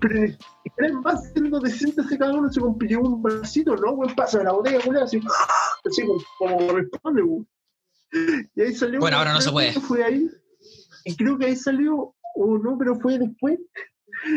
Pero 0.00 0.36
era 0.76 1.00
más 1.00 1.32
siendo 1.32 1.58
decentes 1.60 2.06
cada 2.18 2.34
uno 2.34 2.52
se 2.52 2.60
compró 2.60 3.00
un 3.00 3.22
vasito, 3.22 3.76
¿no? 3.76 3.96
Pasa 4.14 4.38
de 4.38 4.44
la 4.44 4.52
botella, 4.52 4.78
weón, 4.86 5.02
así, 5.02 5.20
así 5.84 6.02
como, 6.38 6.58
corresponde, 6.66 7.22
weón. 7.22 7.48
Y 8.54 8.60
ahí 8.60 8.74
salió. 8.74 9.00
Bueno, 9.00 9.16
ahora 9.18 9.32
no 9.32 9.40
se 9.40 9.50
puede. 9.50 9.72
Fue 9.72 10.04
ahí, 10.04 10.28
y 11.04 11.16
creo 11.16 11.38
que 11.38 11.46
ahí 11.46 11.56
salió, 11.56 12.14
o 12.34 12.58
no, 12.58 12.76
pero 12.78 12.98
fue 13.00 13.18
después. 13.18 13.58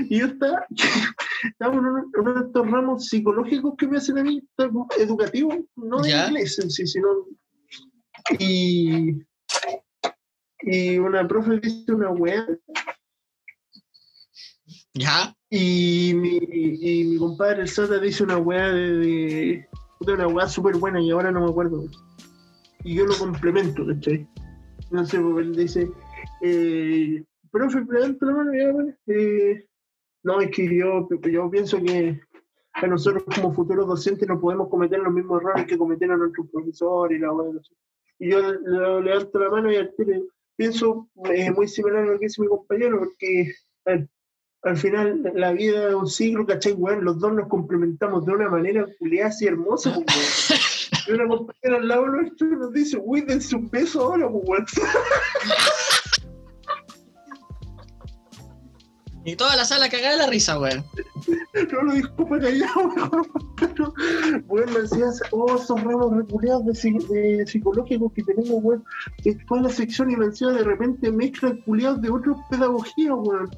Y 0.09 0.19
yo 0.19 0.27
estaba, 0.27 0.65
estaba 1.43 1.73
en 1.73 1.79
uno, 1.79 1.99
en 2.13 2.21
uno 2.21 2.33
de 2.33 2.47
estos 2.47 2.71
ramos 2.71 3.05
psicológicos 3.07 3.73
que 3.77 3.87
me 3.87 3.97
hacen 3.97 4.17
a 4.17 4.23
mí, 4.23 4.41
educativos, 4.97 5.55
no 5.75 6.01
de 6.01 6.09
Ya. 6.09 6.27
inglés 6.27 6.59
en 6.59 6.69
sí, 6.69 6.87
sino. 6.87 7.07
Y. 8.37 9.23
Y 10.61 10.97
una 10.97 11.25
profe 11.27 11.57
dice 11.59 11.93
una 11.93 12.11
weá 12.11 12.45
Ya. 14.93 15.35
y 15.49 16.13
mi, 16.15 16.37
y 16.37 17.03
mi 17.05 17.17
compadre 17.17 17.61
el 17.61 17.67
Sata 17.67 17.99
dice 17.99 18.23
una 18.23 18.37
weá 18.37 18.69
de, 18.69 18.97
de, 18.97 20.13
una 20.13 20.27
weá 20.27 20.47
súper 20.47 20.77
buena 20.77 21.01
y 21.01 21.11
ahora 21.11 21.31
no 21.31 21.41
me 21.41 21.51
acuerdo. 21.51 21.85
Y 22.83 22.95
yo 22.95 23.05
lo 23.05 23.17
complemento, 23.17 23.85
¿cachai? 23.85 24.27
No 24.91 25.05
sé, 25.05 25.19
porque 25.19 25.41
él 25.41 25.55
dice, 25.55 25.91
eh, 26.41 27.23
profe, 27.51 27.83
levanta 27.89 28.25
la 28.25 28.31
mano, 28.33 28.51
ya, 28.53 28.71
vale. 28.71 28.97
Eh, 29.07 29.67
no, 30.23 30.41
es 30.41 30.51
que 30.51 30.75
yo, 30.75 31.07
yo 31.23 31.49
pienso 31.49 31.81
que 31.81 32.19
a 32.73 32.87
nosotros 32.87 33.23
como 33.35 33.53
futuros 33.53 33.87
docentes 33.87 34.27
no 34.27 34.39
podemos 34.39 34.69
cometer 34.69 34.99
los 34.99 35.13
mismos 35.13 35.41
errores 35.41 35.65
que 35.65 35.77
cometieron 35.77 36.19
nuestros 36.19 36.47
profesores 36.51 37.17
y 37.17 37.21
la 37.21 37.33
weá. 37.33 37.53
no 37.53 37.63
sé. 37.63 37.75
Y 38.19 38.31
yo 38.31 38.41
le, 38.41 38.59
le 38.59 39.01
levanto 39.01 39.39
la 39.39 39.49
mano 39.49 39.71
y 39.71 39.77
al 39.77 39.93
pienso 40.55 41.09
eh, 41.25 41.51
muy 41.51 41.67
similar 41.67 42.03
a 42.03 42.05
lo 42.05 42.19
que 42.19 42.25
dice 42.25 42.41
mi 42.41 42.47
compañero, 42.47 42.99
porque 42.99 43.53
al, 43.85 44.09
al 44.63 44.75
final 44.77 45.21
la 45.35 45.51
vida 45.53 45.89
es 45.89 45.93
un 45.95 46.07
ciclo, 46.07 46.45
¿cachai, 46.45 46.73
weón? 46.73 47.05
Los 47.05 47.19
dos 47.19 47.33
nos 47.33 47.47
complementamos 47.47 48.25
de 48.25 48.33
una 48.33 48.49
manera 48.49 48.85
culiada 48.99 49.29
así 49.29 49.47
hermosa, 49.47 49.93
pues, 50.05 50.49
weón. 50.49 50.59
Y 51.07 51.11
una 51.13 51.27
compañera 51.27 51.77
al 51.77 51.87
lado 51.87 52.07
nuestro 52.07 52.47
nos 52.47 52.71
dice, 52.73 52.99
uy, 53.01 53.21
dense 53.21 53.55
un 53.55 53.69
beso 53.69 54.01
ahora, 54.01 54.29
pues, 54.29 54.43
weón. 54.47 54.65
Y 59.25 59.35
toda 59.35 59.55
la 59.55 59.65
sala 59.65 59.89
cagada 59.89 60.11
de 60.11 60.17
la 60.17 60.27
risa, 60.27 60.57
weón. 60.59 60.83
No 61.71 61.81
lo 61.83 61.93
dijo 61.93 62.27
para 62.27 62.47
allá, 62.47 62.67
weón. 62.75 64.43
Weón, 64.47 64.73
me 64.73 64.81
decías, 64.81 65.21
oh, 65.31 65.55
esos 65.55 65.83
ramos 65.83 66.15
reculeados 66.15 66.65
de, 66.65 66.71
psi- 66.73 67.07
de 67.09 67.45
psicológicos 67.45 68.11
que 68.13 68.23
tenemos, 68.23 68.63
weón. 68.63 68.83
Que 69.23 69.35
toda 69.47 69.61
la 69.63 69.69
sección 69.69 70.09
y 70.09 70.15
me 70.15 70.27
decía 70.27 70.47
de 70.49 70.63
repente 70.63 71.11
mezclan 71.11 71.57
culiados 71.61 72.01
de 72.01 72.09
otras 72.09 72.37
pedagogías, 72.49 73.13
weón. 73.17 73.49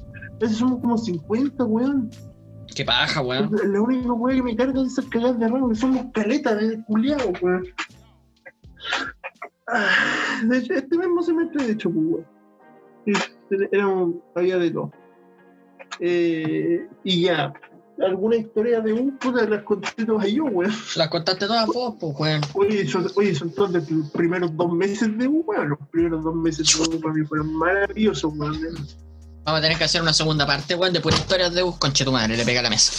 Veces 0.42 0.56
somos 0.56 0.80
como 0.80 0.98
50, 0.98 1.64
weón. 1.64 2.10
Qué 2.74 2.84
paja, 2.84 3.22
weón. 3.22 3.48
La 3.64 3.80
única 3.80 4.12
weón 4.12 4.38
que 4.38 4.42
me 4.42 4.56
carga 4.56 4.80
de 4.80 4.88
esas 4.88 5.04
cagadas 5.04 5.38
de 5.38 5.46
ramos 5.46 5.70
que 5.70 5.76
somos 5.76 6.06
caletas 6.12 6.58
de 6.58 6.84
culiados, 6.84 7.40
weón. 7.40 7.64
Ah, 9.68 10.40
De 10.44 10.58
hecho, 10.58 10.74
este 10.74 10.98
mismo 10.98 11.22
semestre, 11.22 11.64
de 11.64 11.72
hecho, 11.74 11.92
pues, 11.92 12.06
weón. 12.06 12.26
Sí, 13.06 13.56
éramos, 13.70 14.16
había 14.34 14.58
de 14.58 14.70
todo. 14.72 14.90
Eh, 16.00 16.88
y 17.04 17.22
ya, 17.22 17.52
alguna 18.04 18.34
historia 18.34 18.80
de 18.80 18.94
un 18.94 19.16
puta 19.18 19.48
las 19.48 19.62
conté 19.62 20.04
todas 20.04 20.26
yo, 20.26 20.46
weón. 20.46 20.72
Las 20.96 21.08
contaste 21.08 21.46
todas 21.46 21.68
vos, 21.68 21.94
pues, 22.00 22.18
weón. 22.18 22.40
Oye, 22.54 22.84
son, 22.88 23.06
oye, 23.14 23.32
son 23.32 23.54
todos 23.54 23.74
de 23.74 23.94
los 23.94 24.10
primeros 24.10 24.56
dos 24.56 24.72
meses 24.72 25.16
de 25.16 25.28
U, 25.28 25.44
weón. 25.46 25.68
Los 25.68 25.78
primeros 25.92 26.24
dos 26.24 26.34
meses 26.34 26.66
de 26.66 26.96
U 26.96 27.00
para 27.00 27.14
mí 27.14 27.24
fueron 27.26 27.54
maravillosos, 27.54 28.36
weón. 28.36 28.56
Vamos 29.44 29.58
a 29.58 29.62
tener 29.62 29.76
que 29.76 29.84
hacer 29.84 30.00
una 30.02 30.12
segunda 30.12 30.46
parte, 30.46 30.74
weón, 30.76 30.92
de 30.92 31.00
puras 31.00 31.18
historias 31.20 31.52
de 31.52 31.62
bus, 31.62 31.76
conche 31.78 32.04
tu 32.04 32.12
madre, 32.12 32.36
le 32.36 32.44
pega 32.44 32.60
a 32.60 32.62
la 32.62 32.70
mesa. 32.70 32.92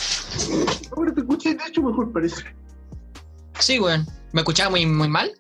Ahora 0.95 1.13
te 1.13 1.21
escuché, 1.21 1.55
de 1.55 1.63
hecho, 1.67 1.81
mejor 1.81 2.11
parece. 2.11 2.43
Sí, 3.59 3.79
weón. 3.79 4.05
¿Me 4.33 4.41
escuchaba 4.41 4.71
muy, 4.71 4.85
muy 4.85 5.07
mal? 5.07 5.31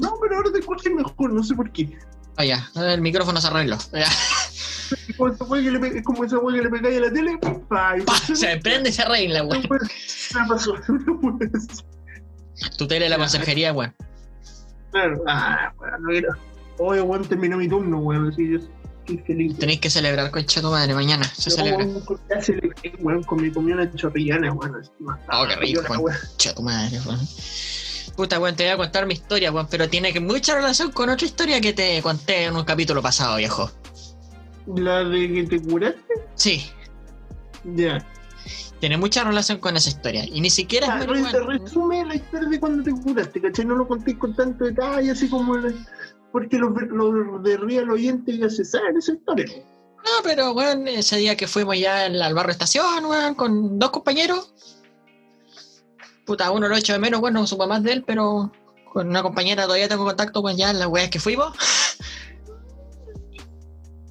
No, 0.00 0.14
pero 0.20 0.36
ahora 0.36 0.52
te 0.52 0.58
escuché 0.58 0.90
mejor, 0.90 1.32
no 1.32 1.42
sé 1.42 1.54
por 1.54 1.70
qué. 1.72 1.96
Ah, 2.36 2.44
ya. 2.44 2.68
El 2.74 3.00
micrófono 3.00 3.40
se 3.40 3.46
arregló. 3.46 3.78
Ya. 3.92 4.06
Es 5.08 5.16
como 5.16 5.32
esa 5.32 5.44
weá 5.44 5.62
que 5.62 5.70
le 5.70 5.78
pe- 5.78 5.98
es 5.98 6.04
como 6.04 6.24
esa 6.24 6.38
weá 6.38 6.56
que 6.56 6.62
le 6.64 6.70
pegáis 6.70 6.96
a 6.98 7.00
la 7.02 7.12
tele, 7.12 7.38
pa, 7.68 7.96
y 7.96 8.02
Pa, 8.02 8.16
se 8.18 8.56
prende 8.58 8.90
y 8.90 8.92
se 8.92 9.02
arregla, 9.02 9.44
weón. 9.44 9.62
Me 9.70 10.48
pasó. 10.48 10.74
No 10.88 11.20
puede 11.20 11.48
ser. 11.60 11.84
Tu 12.76 12.86
tele 12.88 13.04
de 13.04 13.10
la 13.10 13.16
conserjería, 13.18 13.72
weón. 13.72 13.94
Claro. 14.90 15.22
Ah, 15.28 15.72
weón, 15.78 16.02
no 16.02 16.10
era. 16.10 16.28
Oye, 16.78 17.00
weón, 17.00 17.24
terminó 17.26 17.56
mi 17.56 17.68
turno, 17.68 17.98
weón. 18.00 18.28
Así 18.28 18.50
yo 18.50 18.58
estoy 19.14 19.24
feliz. 19.26 19.58
Tenéis 19.58 19.80
que 19.80 19.90
celebrar, 19.90 20.30
concha 20.30 20.60
tu 20.60 20.70
madre, 20.70 20.94
mañana. 20.94 21.24
Se 21.34 21.50
No, 21.50 21.56
celebra. 21.56 21.86
con- 22.04 22.20
ya 22.28 22.40
celebré, 22.42 22.92
weón, 23.00 23.22
con 23.24 23.42
mi 23.42 23.50
comida 23.50 23.90
chorrillana, 23.94 24.52
weón. 24.52 24.82
Oh, 25.32 25.44
qué 25.48 25.56
rico, 25.56 25.82
weón. 25.98 26.16
tu 26.56 26.62
madre, 26.62 26.98
weón. 27.06 27.20
Puta, 28.16 28.38
weón, 28.38 28.56
te 28.56 28.64
voy 28.64 28.72
a 28.72 28.76
contar 28.76 29.06
mi 29.06 29.14
historia, 29.14 29.50
weón, 29.52 29.66
pero 29.70 29.88
tiene 29.88 30.18
mucha 30.20 30.54
relación 30.54 30.90
con 30.92 31.08
otra 31.10 31.26
historia 31.26 31.60
que 31.60 31.72
te 31.72 32.02
conté 32.02 32.44
en 32.44 32.56
un 32.56 32.64
capítulo 32.64 33.00
pasado, 33.02 33.36
viejo. 33.36 33.70
La 34.76 35.04
de 35.04 35.32
que 35.32 35.44
te 35.44 35.60
curaste, 35.62 36.00
Sí, 36.34 36.66
ya. 37.64 38.04
tiene 38.78 38.96
mucha 38.98 39.24
relación 39.24 39.58
con 39.58 39.76
esa 39.76 39.88
historia. 39.88 40.24
Y 40.26 40.40
ni 40.40 40.50
siquiera 40.50 40.86
es 40.86 40.92
Ah, 40.92 40.96
muy 40.98 41.06
re- 41.06 41.20
buena. 41.32 41.58
resume 41.64 42.04
la 42.04 42.14
historia 42.16 42.48
de 42.48 42.60
cuando 42.60 42.82
te 42.82 42.90
curaste, 42.92 43.40
¿cachai? 43.40 43.64
No 43.64 43.74
lo 43.76 43.88
conté 43.88 44.16
con 44.18 44.34
tanto 44.36 44.64
detalle, 44.64 45.10
así 45.10 45.28
como. 45.28 45.56
la- 45.56 45.72
porque 46.32 46.58
los, 46.58 46.72
los 46.90 47.42
de 47.42 47.56
Real 47.56 47.90
Oyente 47.90 48.38
ya 48.38 48.48
se 48.48 48.64
saben 48.64 48.96
esa 48.96 49.12
historia. 49.12 49.46
No, 50.04 50.10
pero, 50.22 50.52
weón, 50.52 50.88
ese 50.88 51.18
día 51.18 51.36
que 51.36 51.46
fuimos 51.46 51.78
ya 51.78 52.06
al 52.06 52.34
barrio 52.34 52.52
estación, 52.52 53.04
weón, 53.04 53.34
con 53.34 53.78
dos 53.78 53.90
compañeros. 53.90 54.54
Puta, 56.24 56.50
uno 56.50 56.68
lo 56.68 56.76
echo 56.76 56.92
de 56.92 56.98
menos, 56.98 57.20
weón, 57.20 57.34
no 57.34 57.46
supo 57.46 57.66
más 57.66 57.82
de 57.82 57.92
él, 57.92 58.04
pero 58.06 58.50
con 58.92 59.08
una 59.08 59.22
compañera 59.22 59.64
todavía 59.64 59.88
tengo 59.88 60.04
contacto 60.04 60.42
con 60.42 60.56
ya 60.56 60.72
las 60.72 60.88
weas 60.88 61.10
que 61.10 61.20
fuimos. 61.20 61.56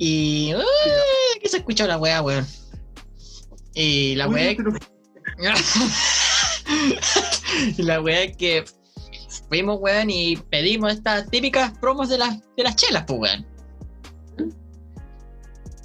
Y. 0.02 0.54
¡Uy! 0.56 0.64
Aquí 1.36 1.50
se 1.50 1.58
escuchó 1.58 1.86
la 1.86 1.98
wea, 1.98 2.22
weón. 2.22 2.48
Y 3.74 4.16
la 4.16 4.30
wea. 4.30 4.56
Pero 4.56 4.72
y 7.78 7.84
la 7.84 8.00
wea 8.00 8.24
es 8.24 8.38
que 8.38 8.64
fuimos, 9.50 9.78
weón, 9.80 10.10
y 10.10 10.36
pedimos 10.38 10.94
estas 10.94 11.30
típicas 11.30 11.72
promos 11.80 12.10
de 12.10 12.18
las, 12.18 12.40
de 12.58 12.64
las 12.64 12.76
chelas, 12.76 13.04
pues, 13.08 13.20
weón. 13.20 13.46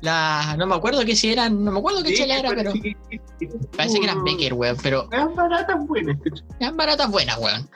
La, 0.01 0.55
no 0.59 0.67
me 0.67 0.75
acuerdo 0.75 1.03
que 1.05 1.17
si 1.17 1.33
eran, 1.33 1.65
no 1.65 1.73
me 1.73 1.79
acuerdo 1.79 2.03
qué 2.03 2.11
Sí, 2.11 2.17
chela 2.17 2.39
era, 2.39 2.51
pero 2.51 2.73
parece 2.73 2.97
que- 3.39 3.49
parece 3.75 3.99
que 3.99 4.05
eran 4.05 4.23
Becker, 4.23 4.53
weón, 4.53 4.77
pero 4.83 5.09
Eran 5.11 5.35
baratas 5.35 5.87
buenas, 5.87 6.19
eran 6.61 6.77
baratas 6.77 7.11
buenas, 7.11 7.39
weón. 7.39 7.69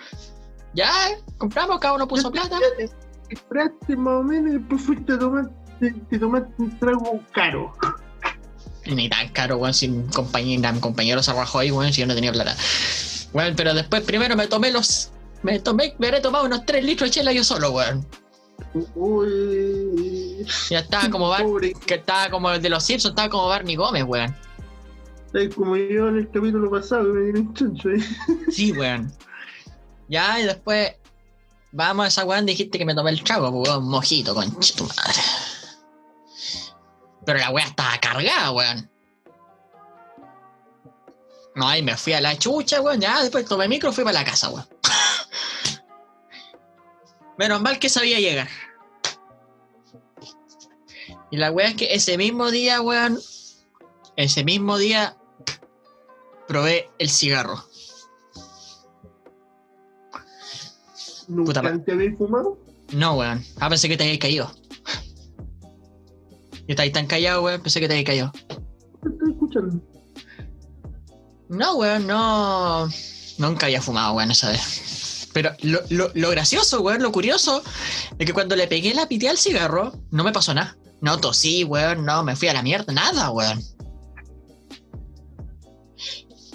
Ya, 0.74 0.90
compramos, 1.38 1.78
cada 1.80 1.94
uno 1.94 2.06
puso 2.06 2.30
plata. 2.30 2.58
Compraste 3.30 3.96
más 3.96 4.14
o 4.14 4.22
menos 4.22 4.50
y 4.50 4.58
después 4.58 4.82
fuiste 4.82 5.12
a 5.14 5.18
tomar, 5.18 5.50
te, 5.80 5.90
te 5.92 6.18
tomaste 6.18 6.50
un 6.58 6.78
trago 6.78 7.20
caro. 7.32 7.72
Ni 8.84 9.08
tan 9.08 9.28
caro, 9.30 9.56
weón, 9.56 9.72
si 9.72 9.88
mi 9.88 10.06
compañero, 10.10 11.22
se 11.22 11.30
ahí, 11.54 11.70
weón, 11.70 11.92
si 11.92 12.02
yo 12.02 12.06
no 12.06 12.14
tenía 12.14 12.32
plata. 12.32 12.54
Weón, 13.32 13.54
pero 13.56 13.72
después 13.72 14.02
primero 14.02 14.36
me 14.36 14.46
tomé 14.46 14.70
los. 14.70 15.10
Me 15.42 15.58
tomé, 15.60 15.94
me 15.98 16.08
habré 16.08 16.20
tomado 16.20 16.44
unos 16.44 16.64
3 16.66 16.84
litros 16.84 17.10
de 17.10 17.14
chela 17.14 17.32
yo 17.32 17.44
solo, 17.44 17.70
weón. 17.70 18.06
Uy, 18.94 20.46
Ya 20.70 20.80
estaba 20.80 21.08
como 21.08 21.28
Bar, 21.28 21.44
que 21.86 21.94
estaba 21.94 22.30
como 22.30 22.50
el 22.50 22.60
de 22.60 22.68
los 22.68 22.84
Simpsons, 22.84 23.12
estaba 23.12 23.28
como 23.28 23.48
Barney 23.48 23.76
Gómez, 23.76 24.04
weón. 24.04 24.36
¿sabes? 25.32 25.54
como 25.54 25.76
yo 25.76 26.08
en 26.08 26.18
el 26.18 26.30
capítulo 26.30 26.70
pasado 26.70 27.04
me 27.04 27.22
dieron 27.22 27.54
chancho 27.54 27.88
ahí. 27.88 28.04
Sí, 28.50 28.72
weón. 28.72 29.12
Ya, 30.08 30.40
y 30.40 30.44
después. 30.44 30.94
Vamos 31.70 32.06
a 32.06 32.08
esa 32.08 32.24
weón, 32.24 32.46
dijiste 32.46 32.78
que 32.78 32.84
me 32.86 32.94
tomé 32.94 33.10
el 33.10 33.22
trago, 33.22 33.52
pues, 33.52 33.68
weón, 33.68 33.88
mojito, 33.88 34.34
concha 34.34 34.74
tu 34.74 34.84
madre. 34.84 35.20
Pero 37.26 37.38
la 37.38 37.50
weá 37.50 37.66
estaba 37.66 37.98
cargada, 37.98 38.50
weón. 38.52 38.90
No, 41.54 41.76
y 41.76 41.82
me 41.82 41.96
fui 41.96 42.14
a 42.14 42.20
la 42.20 42.38
chucha, 42.38 42.80
weón. 42.80 43.00
Ya, 43.00 43.20
después 43.22 43.44
tomé 43.44 43.68
micro 43.68 43.90
y 43.90 43.92
fui 43.92 44.04
para 44.04 44.20
la 44.20 44.24
casa, 44.24 44.48
weón. 44.48 44.66
Menos 47.38 47.62
mal 47.62 47.78
que 47.78 47.88
sabía 47.88 48.18
llegar. 48.18 48.48
Y 51.30 51.36
la 51.36 51.52
weá 51.52 51.68
es 51.68 51.76
que 51.76 51.94
ese 51.94 52.18
mismo 52.18 52.50
día, 52.50 52.80
weón. 52.80 53.18
Ese 54.16 54.44
mismo 54.44 54.76
día. 54.76 55.16
Probé 56.48 56.90
el 56.98 57.10
cigarro. 57.10 57.64
¿Nunca 61.28 61.60
Puta 61.60 61.84
te 61.84 61.92
habéis 61.92 62.16
fumado? 62.16 62.58
No, 62.92 63.14
weón. 63.16 63.44
Ah, 63.60 63.68
pensé 63.68 63.88
que 63.88 63.96
te 63.96 64.04
habías 64.04 64.18
caído. 64.18 64.50
Y 66.66 66.72
estáis 66.72 66.92
tan 66.92 67.06
callado, 67.06 67.44
weón. 67.44 67.62
Pensé 67.62 67.80
que 67.80 67.86
te 67.88 67.94
habías 67.94 68.06
caído. 68.06 68.32
Te 68.32 69.08
estoy 69.08 69.30
escuchando. 69.30 69.80
No, 71.48 71.76
weón, 71.76 72.06
no. 72.06 72.88
Nunca 73.38 73.66
había 73.66 73.80
fumado, 73.80 74.14
weón, 74.14 74.32
esa 74.32 74.50
vez. 74.50 74.97
Pero 75.32 75.52
lo, 75.62 75.80
lo, 75.90 76.10
lo 76.14 76.30
gracioso, 76.30 76.80
weón, 76.80 77.02
lo 77.02 77.12
curioso, 77.12 77.62
es 78.18 78.26
que 78.26 78.32
cuando 78.32 78.56
le 78.56 78.66
pegué 78.66 78.94
la 78.94 79.08
pité 79.08 79.28
al 79.28 79.38
cigarro, 79.38 79.92
no 80.10 80.24
me 80.24 80.32
pasó 80.32 80.54
nada. 80.54 80.76
No 81.00 81.18
tosí, 81.18 81.64
weón, 81.64 82.04
no, 82.04 82.22
me 82.24 82.34
fui 82.34 82.48
a 82.48 82.54
la 82.54 82.62
mierda, 82.62 82.92
nada, 82.92 83.30
weón. 83.30 83.62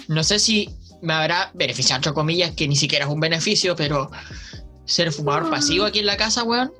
No 0.08 0.22
sé 0.22 0.38
si 0.38 0.68
me 1.00 1.14
habrá 1.14 1.50
beneficiado, 1.54 1.98
entre 1.98 2.12
comillas, 2.12 2.52
que 2.52 2.68
ni 2.68 2.76
siquiera 2.76 3.06
es 3.06 3.10
un 3.10 3.20
beneficio, 3.20 3.76
pero 3.76 4.10
ser 4.84 5.12
fumador 5.12 5.50
pasivo 5.50 5.84
aquí 5.84 6.00
en 6.00 6.06
la 6.06 6.16
casa, 6.16 6.42
weón. 6.42 6.72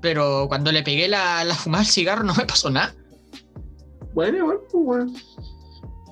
Pero 0.00 0.46
cuando 0.48 0.72
le 0.72 0.82
pegué 0.82 1.08
la, 1.08 1.44
la 1.44 1.54
fumada 1.54 1.84
al 1.84 1.90
cigarro 1.90 2.24
no 2.24 2.34
me 2.34 2.46
pasó 2.46 2.70
nada. 2.70 2.94
Bueno, 4.14 4.44
bueno, 4.44 4.60
pues, 4.70 4.84
weón. 4.86 5.16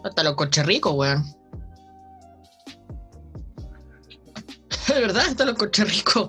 Hasta 0.05 0.23
lo 0.23 0.31
encontré 0.31 0.63
rico, 0.63 0.93
weón. 0.93 1.25
De 4.89 5.01
verdad, 5.01 5.25
hasta 5.27 5.45
lo 5.45 5.53
encontré 5.53 5.85
rico. 5.85 6.29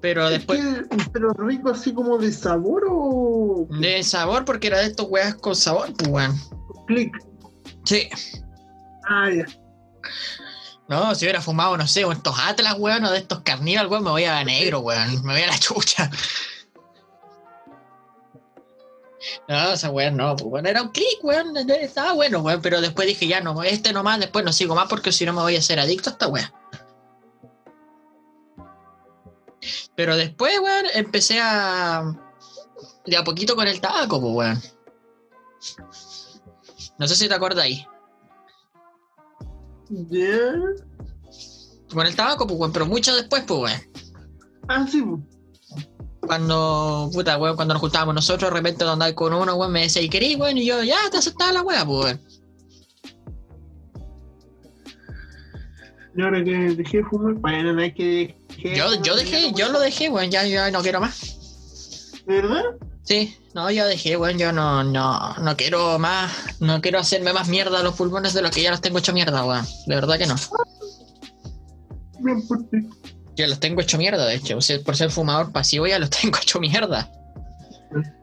Pero 0.00 0.28
Es 0.28 0.38
después 0.38 0.60
pero 1.12 1.30
rico 1.34 1.70
así 1.70 1.92
como 1.92 2.16
de 2.16 2.32
sabor 2.32 2.84
o 2.88 3.66
de 3.68 4.02
sabor, 4.02 4.44
porque 4.44 4.68
era 4.68 4.78
de 4.78 4.86
estos 4.86 5.06
weas 5.10 5.34
con 5.34 5.54
sabor, 5.54 5.92
pues 5.94 6.08
weón. 6.08 6.40
click. 6.86 7.14
Sí. 7.84 8.08
Ah, 9.08 9.28
ya. 9.30 9.44
No, 10.88 11.14
si 11.14 11.24
hubiera 11.24 11.40
fumado, 11.40 11.76
no 11.76 11.86
sé, 11.86 12.04
o 12.04 12.12
estos 12.12 12.34
Atlas, 12.38 12.76
weón, 12.78 13.04
o 13.04 13.10
de 13.10 13.18
estos 13.18 13.40
carnívoros, 13.40 13.90
weón, 13.90 14.04
me 14.04 14.10
voy 14.10 14.24
a 14.24 14.42
negro, 14.42 14.80
weón. 14.80 15.22
Me 15.24 15.34
voy 15.34 15.42
a 15.42 15.48
la 15.48 15.58
chucha. 15.58 16.10
No, 19.48 19.72
esa 19.72 19.90
weón 19.90 20.16
no, 20.16 20.34
pues 20.34 20.50
weón, 20.50 20.66
era 20.66 20.82
un 20.82 20.88
click, 20.88 21.22
weón. 21.22 21.54
Estaba 21.56 22.14
bueno, 22.14 22.40
weón, 22.40 22.62
pero 22.62 22.80
después 22.80 23.06
dije, 23.06 23.26
ya 23.26 23.40
no, 23.42 23.62
este 23.62 23.92
nomás, 23.92 24.18
después 24.18 24.44
no 24.44 24.52
sigo 24.52 24.74
más 24.74 24.88
porque 24.88 25.12
si 25.12 25.26
no 25.26 25.34
me 25.34 25.42
voy 25.42 25.56
a 25.56 25.62
ser 25.62 25.78
adicto 25.78 26.08
a 26.08 26.12
esta 26.14 26.28
weón. 26.28 26.50
Pero 30.00 30.16
después, 30.16 30.58
weón, 30.58 30.86
empecé 30.94 31.38
a. 31.42 32.16
De 33.04 33.18
a 33.18 33.22
poquito 33.22 33.54
con 33.54 33.68
el 33.68 33.82
tabaco, 33.82 34.18
pues, 34.18 34.34
weón. 34.34 34.58
No 36.98 37.06
sé 37.06 37.16
si 37.16 37.28
te 37.28 37.34
acuerdas 37.34 37.64
ahí. 37.64 37.86
¿Ya? 39.90 40.54
Con 41.92 42.06
el 42.06 42.16
tabaco, 42.16 42.46
pues, 42.46 42.58
weón, 42.58 42.72
pero 42.72 42.86
mucho 42.86 43.14
después, 43.14 43.44
pues, 43.46 43.60
weón. 43.60 43.80
Ah, 44.68 44.86
sí, 44.90 45.02
po. 45.02 45.20
Cuando, 46.26 47.10
puta, 47.12 47.36
weón, 47.36 47.56
cuando 47.56 47.74
nos 47.74 47.82
juntábamos 47.82 48.14
nosotros, 48.14 48.50
de 48.50 48.56
repente 48.56 48.84
andaba 48.84 49.14
con 49.14 49.34
uno, 49.34 49.54
weón, 49.54 49.70
me 49.70 49.82
decía, 49.82 50.00
¿y 50.00 50.08
querés, 50.08 50.38
weón? 50.38 50.56
Y 50.56 50.64
yo, 50.64 50.82
ya, 50.82 50.96
te 51.10 51.18
aceptaba 51.18 51.52
la 51.52 51.60
weá, 51.60 51.84
pues, 51.84 52.04
weón. 52.06 52.20
Y 56.16 56.22
ahora 56.22 56.42
que 56.42 56.52
dejé 56.52 56.96
de 56.96 57.04
fumar, 57.04 57.34
bueno, 57.34 57.74
no 57.74 57.82
hay 57.82 57.92
que 57.92 58.39
dejé. 58.62 58.76
Yo, 58.76 59.02
yo 59.02 59.16
dejé, 59.16 59.52
yo 59.52 59.68
lo 59.70 59.80
dejé, 59.80 60.08
weón, 60.08 60.30
ya, 60.30 60.44
ya 60.44 60.70
no 60.70 60.82
quiero 60.82 61.00
más. 61.00 62.20
¿Verdad? 62.26 62.62
Sí, 63.02 63.36
no, 63.54 63.70
yo 63.70 63.86
dejé, 63.86 64.16
weón, 64.16 64.38
yo 64.38 64.52
no, 64.52 64.84
no, 64.84 65.34
no 65.34 65.56
quiero 65.56 65.98
más, 65.98 66.32
no 66.60 66.80
quiero 66.80 66.98
hacerme 66.98 67.32
más 67.32 67.48
mierda 67.48 67.80
a 67.80 67.82
los 67.82 67.96
pulmones 67.96 68.34
de 68.34 68.42
los 68.42 68.50
que 68.50 68.62
ya 68.62 68.70
los 68.70 68.80
tengo 68.80 68.98
hecho 68.98 69.12
mierda, 69.12 69.44
weón. 69.44 69.66
De 69.86 69.94
verdad 69.94 70.18
que 70.18 70.26
no. 70.26 70.36
Bien 72.20 72.46
por 72.46 72.58
ti. 72.68 72.88
Yo 73.36 73.46
los 73.46 73.58
tengo 73.58 73.80
hecho 73.80 73.98
mierda, 73.98 74.26
de 74.26 74.34
hecho. 74.34 74.58
O 74.58 74.60
sea, 74.60 74.78
por 74.80 74.96
ser 74.96 75.10
fumador 75.10 75.50
pasivo 75.50 75.86
ya 75.86 75.98
los 75.98 76.10
tengo 76.22 76.38
hecho 76.40 76.60
mierda. 76.60 77.10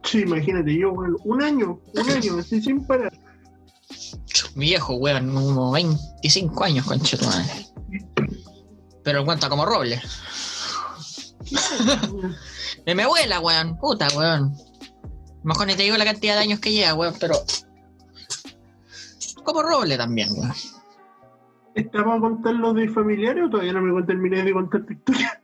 Sí, 0.03 0.19
imagínate, 0.21 0.77
yo, 0.77 0.93
weón, 0.93 1.17
un 1.25 1.41
año, 1.41 1.81
un 1.93 2.09
año, 2.09 2.37
así 2.39 2.61
sin 2.61 2.85
parar. 2.85 3.11
Viejo, 4.55 4.95
weón, 4.95 5.33
como 5.33 5.71
25 5.71 6.63
años, 6.63 6.85
concha 6.85 7.17
tu 7.17 7.25
madre. 7.25 7.67
Pero 9.07 9.23
cuenta 9.23 9.47
como 9.47 9.65
roble. 9.65 10.01
De 12.85 12.93
mi 12.93 13.03
abuela, 13.03 13.39
weón. 13.39 13.77
Puta, 13.77 14.09
weón. 14.13 14.53
Mejor 15.43 15.65
ni 15.67 15.75
te 15.75 15.83
digo 15.83 15.95
la 15.95 16.03
cantidad 16.03 16.35
de 16.35 16.41
años 16.41 16.59
que 16.59 16.73
lleva, 16.73 16.93
weón, 16.93 17.15
pero. 17.17 17.35
Como 19.45 19.63
roble 19.63 19.95
también, 19.95 20.27
weón. 20.33 20.51
¿Estaba 21.73 22.15
a 22.15 22.19
contar 22.19 22.55
lo 22.55 22.73
de 22.73 22.89
familiares 22.89 23.45
o 23.45 23.49
todavía 23.49 23.71
no 23.71 23.81
me 23.81 24.03
terminé 24.03 24.43
de 24.43 24.51
contar 24.51 24.85
tu 24.85 24.91
historia? 24.91 25.41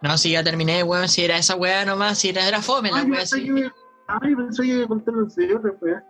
No, 0.00 0.16
si 0.16 0.30
ya 0.30 0.42
terminé, 0.42 0.82
weón, 0.82 1.10
si 1.10 1.24
era 1.26 1.36
esa 1.36 1.56
weá 1.56 1.84
nomás, 1.84 2.16
si 2.16 2.30
era, 2.30 2.48
era 2.48 2.62
fome 2.62 2.90
la 2.90 3.00
Ay, 3.00 3.10
weá, 3.10 3.20
que- 3.30 3.70
Ay, 4.06 4.34
pensé 4.34 4.62
que 4.62 4.68
iba 4.68 4.84
a 4.86 4.88
contar 4.88 5.12
los 5.12 5.36
de 5.36 5.54
otra, 5.54 5.72
weá. 5.82 6.02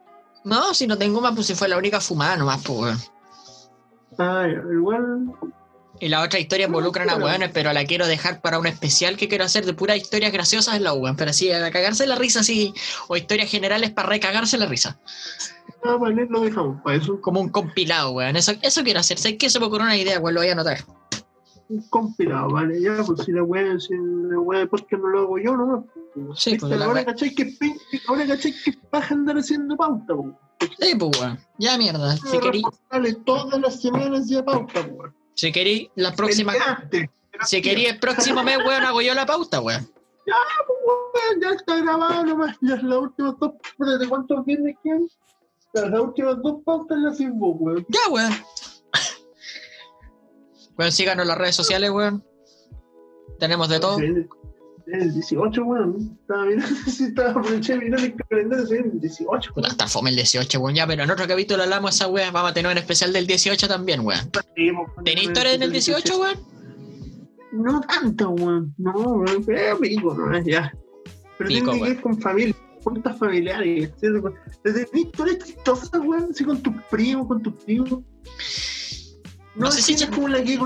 No, 0.45 0.73
si 0.75 0.87
no 0.87 0.97
tengo 0.97 1.21
más, 1.21 1.35
pues 1.35 1.49
si 1.49 1.57
fue 1.57 1.67
la 1.67 1.77
única 1.77 2.01
fumada 2.01 2.37
nomás, 2.37 2.63
pues, 2.65 2.79
weón. 2.79 2.99
Ay, 4.17 4.53
igual. 4.73 5.33
Y 6.01 6.09
la 6.09 6.23
otra 6.23 6.39
historia 6.39 6.67
involucran 6.67 7.11
a 7.11 7.17
weones, 7.17 7.51
pero 7.53 7.73
la 7.73 7.85
quiero 7.85 8.07
dejar 8.07 8.41
para 8.41 8.59
un 8.59 8.67
especial 8.67 9.17
que 9.17 9.29
quiero 9.29 9.45
hacer 9.45 9.67
de 9.67 9.75
puras 9.75 9.97
historias 9.97 10.33
graciosas 10.33 10.77
en 10.77 10.85
la 10.85 10.93
weón. 10.93 11.17
Pero 11.17 11.31
así, 11.31 11.51
a 11.51 11.71
cagarse 11.71 12.07
la 12.07 12.15
risa, 12.15 12.41
así. 12.41 12.73
O 13.09 13.17
historias 13.17 13.51
generales 13.51 13.91
para 13.91 14.09
recagarse 14.09 14.59
la 14.59 14.67
risa. 14.67 14.99
Ah, 15.85 15.97
vale, 15.97 16.27
lo 16.29 16.41
dejamos 16.41 16.81
para 16.83 16.97
eso. 16.97 17.21
Como 17.21 17.41
un 17.41 17.49
compilado, 17.49 18.11
weón. 18.13 18.37
Eso, 18.37 18.53
eso 18.63 18.83
quiero 18.85 19.01
hacer. 19.01 19.19
Sé 19.19 19.37
que 19.37 19.51
se 19.51 19.59
me 19.59 19.67
ocurrió 19.67 19.85
una 19.87 19.97
idea, 19.97 20.19
weón, 20.21 20.35
lo 20.35 20.41
voy 20.41 20.49
a 20.49 20.53
anotar. 20.53 20.79
Un 21.69 21.83
compilado, 21.91 22.49
vale. 22.49 22.81
Ya, 22.81 23.03
pues 23.05 23.25
si 23.25 23.33
la 23.33 23.43
weá, 23.43 23.79
si 23.79 23.93
la 23.95 24.39
weá 24.41 24.61
después 24.61 24.85
que 24.89 24.97
no 24.97 25.09
lo 25.09 25.21
hago 25.21 25.39
yo, 25.39 25.57
no 25.57 25.87
Sí, 26.35 26.57
pues 26.59 26.73
ahora 26.73 27.03
weá- 27.03 27.05
cachai 27.05 27.35
que 27.35 27.55
ahora 28.09 28.27
cachai 28.27 28.55
que 28.65 28.73
paja 28.91 29.15
andar 29.15 29.37
haciendo 29.37 29.77
pauta, 29.77 30.15
po. 30.15 30.33
Sí, 30.81 30.95
pues, 30.99 31.21
weón. 31.21 31.39
Ya 31.59 31.77
mierda. 31.77 32.17
Si 32.17 32.39
querí, 32.41 32.63
todas 33.25 33.61
las 33.61 33.81
semanas 33.81 34.29
ya 34.29 34.45
pauta, 34.45 34.87
po. 34.87 35.05
Si 35.39 35.53
querí 35.53 35.89
la 35.95 36.13
próxima. 36.17 36.53
Si 37.45 37.63
querí 37.63 37.87
el 37.87 38.01
próximo 38.01 38.43
mes, 38.43 38.59
weón, 38.67 38.83
hago 38.83 39.01
yo 39.01 39.15
la 39.15 39.25
pauta, 39.25 39.61
weón. 39.61 39.89
Weón, 40.27 41.41
ya 41.41 41.51
está 41.51 41.77
grabado 41.77 42.25
nomás. 42.25 42.57
Ya 42.61 42.75
las 42.83 42.99
últimas 42.99 43.37
dos, 43.39 43.53
¿de 44.01 44.09
cuántos 44.09 44.45
viernes 44.45 44.75
quedan? 44.83 45.09
Las 45.75 46.01
últimas 46.01 46.43
dos 46.43 46.57
pautas 46.65 46.99
las 46.99 47.15
hicimos, 47.15 47.55
weón. 47.61 47.87
Ya, 47.89 48.01
weón. 48.11 48.33
Weón, 50.77 50.91
síganos 50.91 51.23
en 51.23 51.29
las 51.29 51.39
redes 51.39 51.55
sociales, 51.55 51.91
weón. 51.91 52.25
Tenemos 53.39 53.69
de 53.69 53.79
todo. 53.79 53.97
El, 54.93 55.03
el 55.03 55.15
18, 55.15 55.63
weón. 55.65 56.19
Estaba 56.21 56.45
mirando 56.45 56.77
si 56.87 57.05
estaba 57.09 57.31
aprovechando 57.31 57.85
de 57.85 57.91
mirar 57.91 58.05
el 58.05 58.15
calendario, 58.29 58.69
viene 58.69 58.91
el 58.93 59.01
18. 59.01 59.55
Puta, 59.55 59.69
hasta 59.69 59.87
fome 59.87 60.11
el 60.11 60.17
18, 60.17 60.61
weón. 60.61 60.75
Ya, 60.75 60.87
pero 60.87 61.03
en 61.03 61.11
otro 61.11 61.27
capítulo 61.27 61.63
hablamos 61.63 61.95
esa 61.95 62.09
weón. 62.09 62.33
Vamos 62.33 62.51
a 62.51 62.55
tener 62.55 62.73
un 62.73 62.79
especial 62.79 63.13
del 63.13 63.27
18 63.27 63.69
también, 63.69 64.01
weón. 64.01 64.31
¿Tenés 65.05 65.25
historia 65.25 65.55
en 65.55 65.63
el 65.63 65.73
18, 65.73 66.19
weón? 66.19 66.37
No 67.53 67.81
tanto, 67.81 68.31
weón. 68.31 68.75
No, 68.79 68.93
weón. 68.93 69.45
Eh, 69.49 69.75
pico, 69.81 70.15
no, 70.15 70.39
ya. 70.43 70.73
Pero 71.39 71.49
Pico, 71.49 71.71
tiene 71.71 71.79
que 71.79 71.95
ver 71.95 72.01
con 72.01 72.21
familia, 72.21 72.55
juntas 72.83 73.19
familiares. 73.19 73.91
¿cierto? 73.99 74.35
Desde 74.65 74.89
historias 74.93 75.39
chistosas, 75.39 76.01
weón, 76.01 76.29
así 76.31 76.45
con 76.45 76.63
tus 76.63 76.75
primos, 76.91 77.29
con 77.29 77.43
tus 77.43 77.65
tíos. 77.65 77.91
No, 77.91 78.03
No 79.55 79.71
sé 79.71 79.83
si 79.83 79.93
es 79.93 80.07
como 80.07 80.29
la 80.29 80.43
que, 80.43 80.59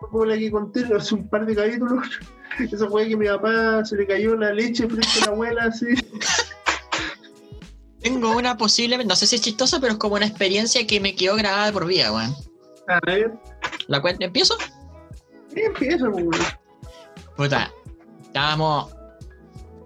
como 0.00 0.24
la 0.24 0.36
que 0.36 0.50
conté 0.50 0.84
hace 0.94 1.14
un 1.14 1.28
par 1.28 1.46
de 1.46 1.54
capítulos. 1.54 2.08
Esa 2.58 2.86
weá 2.86 3.06
que 3.06 3.16
mi 3.16 3.26
papá 3.26 3.84
se 3.84 3.96
le 3.96 4.06
cayó 4.06 4.36
la 4.36 4.52
leche 4.52 4.88
frente 4.88 5.08
a 5.22 5.26
la 5.26 5.32
abuela, 5.32 5.64
así. 5.64 5.86
Tengo 8.00 8.36
una 8.36 8.56
posible, 8.56 9.02
no 9.04 9.16
sé 9.16 9.26
si 9.26 9.36
es 9.36 9.42
chistosa, 9.42 9.80
pero 9.80 9.94
es 9.94 9.98
como 9.98 10.14
una 10.14 10.26
experiencia 10.26 10.86
que 10.86 11.00
me 11.00 11.14
quedó 11.14 11.36
grabada 11.36 11.72
por 11.72 11.86
vida, 11.86 12.12
weón. 12.12 12.34
A 12.88 13.00
ver, 13.04 13.32
¿La 13.88 14.00
cuenta? 14.00 14.24
¿Empiezo? 14.24 14.56
¿qué 15.54 15.64
empieza, 15.64 16.08
weón? 16.08 16.30
Puta, 17.36 17.72
estábamos. 18.22 18.92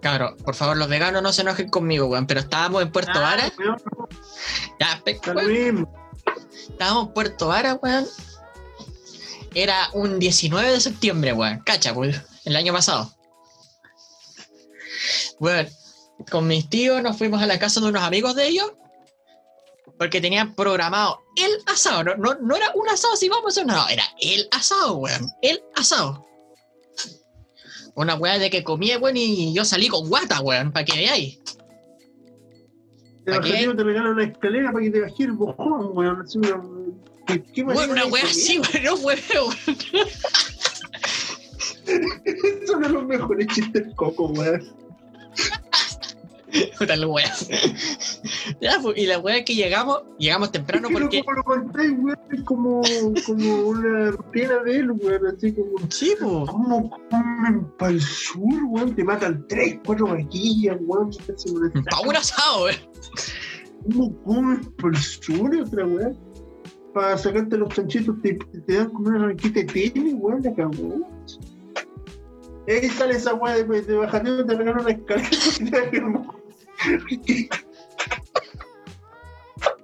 Cabro, 0.02 0.36
por 0.44 0.54
favor, 0.54 0.76
los 0.76 0.88
veganos 0.88 1.22
no 1.22 1.32
se 1.32 1.42
enojen 1.42 1.68
conmigo, 1.68 2.06
weón, 2.06 2.26
pero 2.26 2.40
estábamos 2.40 2.82
en 2.82 2.92
Puerto 2.92 3.20
Vara. 3.20 3.44
Ah, 3.46 3.52
weón, 3.58 3.78
Ya, 4.78 5.02
weón, 5.34 5.88
estábamos 6.68 7.08
en 7.08 7.14
Puerto 7.14 7.48
Vara, 7.48 7.74
weón. 7.74 8.06
Era 9.54 9.88
un 9.92 10.18
19 10.18 10.72
de 10.72 10.80
septiembre, 10.80 11.32
weón. 11.32 11.60
Cacha, 11.60 11.92
weón. 11.92 12.14
El 12.44 12.56
año 12.56 12.72
pasado. 12.72 13.14
Weón, 15.38 15.68
con 16.30 16.46
mis 16.46 16.68
tíos 16.68 17.02
nos 17.02 17.16
fuimos 17.16 17.42
a 17.42 17.46
la 17.46 17.58
casa 17.58 17.80
de 17.80 17.88
unos 17.88 18.02
amigos 18.02 18.34
de 18.34 18.48
ellos. 18.48 18.72
Porque 19.98 20.20
tenían 20.20 20.54
programado 20.54 21.20
el 21.36 21.50
asado. 21.66 22.04
No, 22.04 22.16
no, 22.16 22.34
no 22.40 22.56
era 22.56 22.72
un 22.74 22.88
asado 22.88 23.16
si 23.16 23.28
vamos 23.28 23.46
a 23.46 23.48
hacer, 23.48 23.66
no, 23.66 23.74
no, 23.74 23.88
era 23.88 24.04
el 24.20 24.48
asado, 24.50 24.96
weón. 24.96 25.30
El 25.42 25.62
asado. 25.76 26.26
Una 27.94 28.14
weá 28.14 28.38
de 28.38 28.48
que 28.50 28.64
comía, 28.64 28.98
weón, 28.98 29.16
y 29.16 29.52
yo 29.52 29.64
salí 29.64 29.88
con 29.88 30.08
guata, 30.08 30.40
weón, 30.40 30.72
para 30.72 30.84
que 30.84 30.96
veáis. 30.96 31.38
Te 33.26 33.38
regalan 33.38 34.12
una 34.12 34.24
escalera 34.24 34.72
para 34.72 34.84
que 34.84 34.90
te 34.90 35.00
bajes 35.00 35.20
el 35.20 35.32
bojón, 35.32 35.96
weón. 35.96 36.22
Así, 36.22 36.38
una, 36.38 36.62
¿qué, 37.26 37.42
qué 37.42 37.62
Weón, 37.62 37.90
manera 37.90 37.92
una 37.92 38.04
de 38.04 38.10
weá 38.10 38.24
así, 38.24 38.58
weón, 38.58 38.84
no 38.84 38.94
weón. 38.94 39.20
Son 42.66 42.82
de 42.82 42.88
los 42.88 43.06
mejores 43.06 43.46
chistes 43.48 43.86
coco, 43.96 44.26
weón. 44.28 44.62
Wea. 47.08 47.32
Ya, 48.60 48.78
pues, 48.82 48.98
y 48.98 49.06
la 49.06 49.18
wea 49.18 49.38
es 49.38 49.44
que 49.44 49.54
llegamos, 49.54 50.02
llegamos 50.18 50.50
temprano 50.52 50.88
Es 50.88 50.94
que 50.94 51.00
porque. 51.00 51.22
Como 51.24 51.36
lo 51.36 51.44
contáis, 51.44 51.92
es 52.32 52.42
como, 52.42 52.82
como 53.26 53.56
una 53.68 54.10
rutina 54.10 54.58
de 54.64 54.76
él, 54.76 54.90
weón. 54.92 55.26
Así 55.26 55.52
como, 55.52 55.78
Sí, 55.90 56.14
pues. 56.20 56.50
¿cómo 56.50 56.90
comen 57.10 57.70
para 57.78 57.92
el 57.92 58.00
sur, 58.00 58.64
weón? 58.68 58.94
Te 58.94 59.04
matan 59.04 59.46
tres, 59.48 59.78
cuatro 59.84 60.06
vaquillas, 60.08 60.76
weón. 60.80 61.10
Pa' 61.90 62.00
un 62.08 62.16
asado, 62.16 62.64
weón. 62.64 62.76
¿Cómo 63.84 64.22
comen 64.22 64.64
para 64.76 64.96
el 64.96 65.02
sur, 65.02 65.56
otra 65.56 65.86
weón? 65.86 66.18
Para 66.94 67.16
sacarte 67.16 67.56
los 67.56 67.68
chanchitos, 67.72 68.20
te, 68.22 68.34
te 68.34 68.74
dan 68.74 68.90
como 68.90 69.08
una 69.10 69.26
ranquita 69.26 69.60
de 69.60 69.66
tenis, 69.66 70.14
weón, 70.18 70.42
la 70.42 70.54
cagó. 70.54 71.06
Y 72.70 72.72
ahí 72.72 72.88
sale 72.88 73.14
esa 73.16 73.34
weá 73.34 73.56
de, 73.56 73.64
de 73.64 73.96
bajateo, 73.96 74.46
te 74.46 74.54
una 74.54 74.90
escalera 74.92 75.28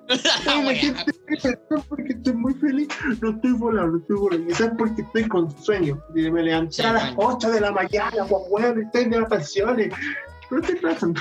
porque 1.88 2.12
estoy 2.12 2.34
muy 2.34 2.54
feliz. 2.54 2.86
No 3.20 3.30
estoy 3.30 3.52
volando, 3.54 3.90
no 3.90 3.98
estoy 3.98 4.16
volando. 4.16 4.46
Quizás 4.46 4.70
porque 4.78 5.02
estoy 5.02 5.26
con 5.26 5.50
sueño. 5.64 6.00
Y 6.14 6.30
me 6.30 6.44
levanté 6.44 6.74
Sí, 6.74 6.82
a 6.82 6.92
las 6.92 7.12
bueno. 7.16 7.34
8 7.34 7.50
de 7.50 7.60
la 7.60 7.72
mañana, 7.72 8.24
pues 8.28 8.42
weón, 8.50 8.80
estoy 8.80 9.06
de 9.06 9.20
vacaciones. 9.20 9.92
No 10.48 10.60
estoy 10.60 10.78
tratando. 10.78 11.20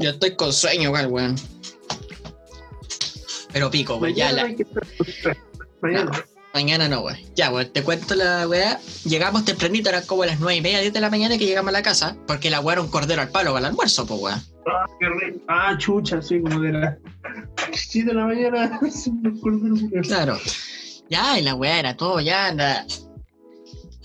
Yo 0.00 0.10
estoy 0.10 0.34
con 0.34 0.52
sueño, 0.52 0.88
igual, 0.88 1.06
weón. 1.06 1.36
Pero 3.52 3.70
pico, 3.70 3.98
weón. 3.98 4.16
Ya, 4.16 4.32
Mañana 4.32 4.48
la, 4.48 4.56
con 4.56 5.06
sueño. 5.80 6.10
Mañana. 6.58 6.88
no, 6.88 7.00
weón. 7.02 7.16
Ya, 7.36 7.52
weón, 7.52 7.68
te 7.72 7.84
cuento 7.84 8.14
la 8.16 8.48
weá. 8.48 8.80
Llegamos 9.04 9.44
tempranito, 9.44 9.88
eran 9.88 10.04
como 10.06 10.24
las 10.24 10.40
9 10.40 10.56
y 10.56 10.60
media, 10.60 10.80
10 10.80 10.92
de 10.92 11.00
la 11.00 11.08
mañana 11.08 11.38
que 11.38 11.46
llegamos 11.46 11.68
a 11.68 11.72
la 11.72 11.82
casa. 11.82 12.16
Porque 12.26 12.50
la 12.50 12.60
weá 12.60 12.74
era 12.74 12.82
un 12.82 12.88
cordero 12.88 13.22
al 13.22 13.28
palo 13.30 13.52
para 13.52 13.60
el 13.60 13.64
almuerzo, 13.66 14.06
pues, 14.06 14.20
weón. 14.20 14.42
Ah, 14.66 14.86
qué 14.98 15.06
rico. 15.08 15.38
Ah, 15.46 15.76
chucha, 15.78 16.18
así 16.18 16.40
como 16.40 16.60
de 16.60 16.72
las 16.72 16.96
7 17.72 18.08
de 18.08 18.14
la 18.14 18.26
mañana. 18.26 18.80
Claro. 20.02 20.36
Ya, 21.08 21.38
y 21.38 21.42
la 21.42 21.54
weá 21.54 21.78
era 21.78 21.96
todo, 21.96 22.20
ya, 22.20 22.48
anda. 22.48 22.84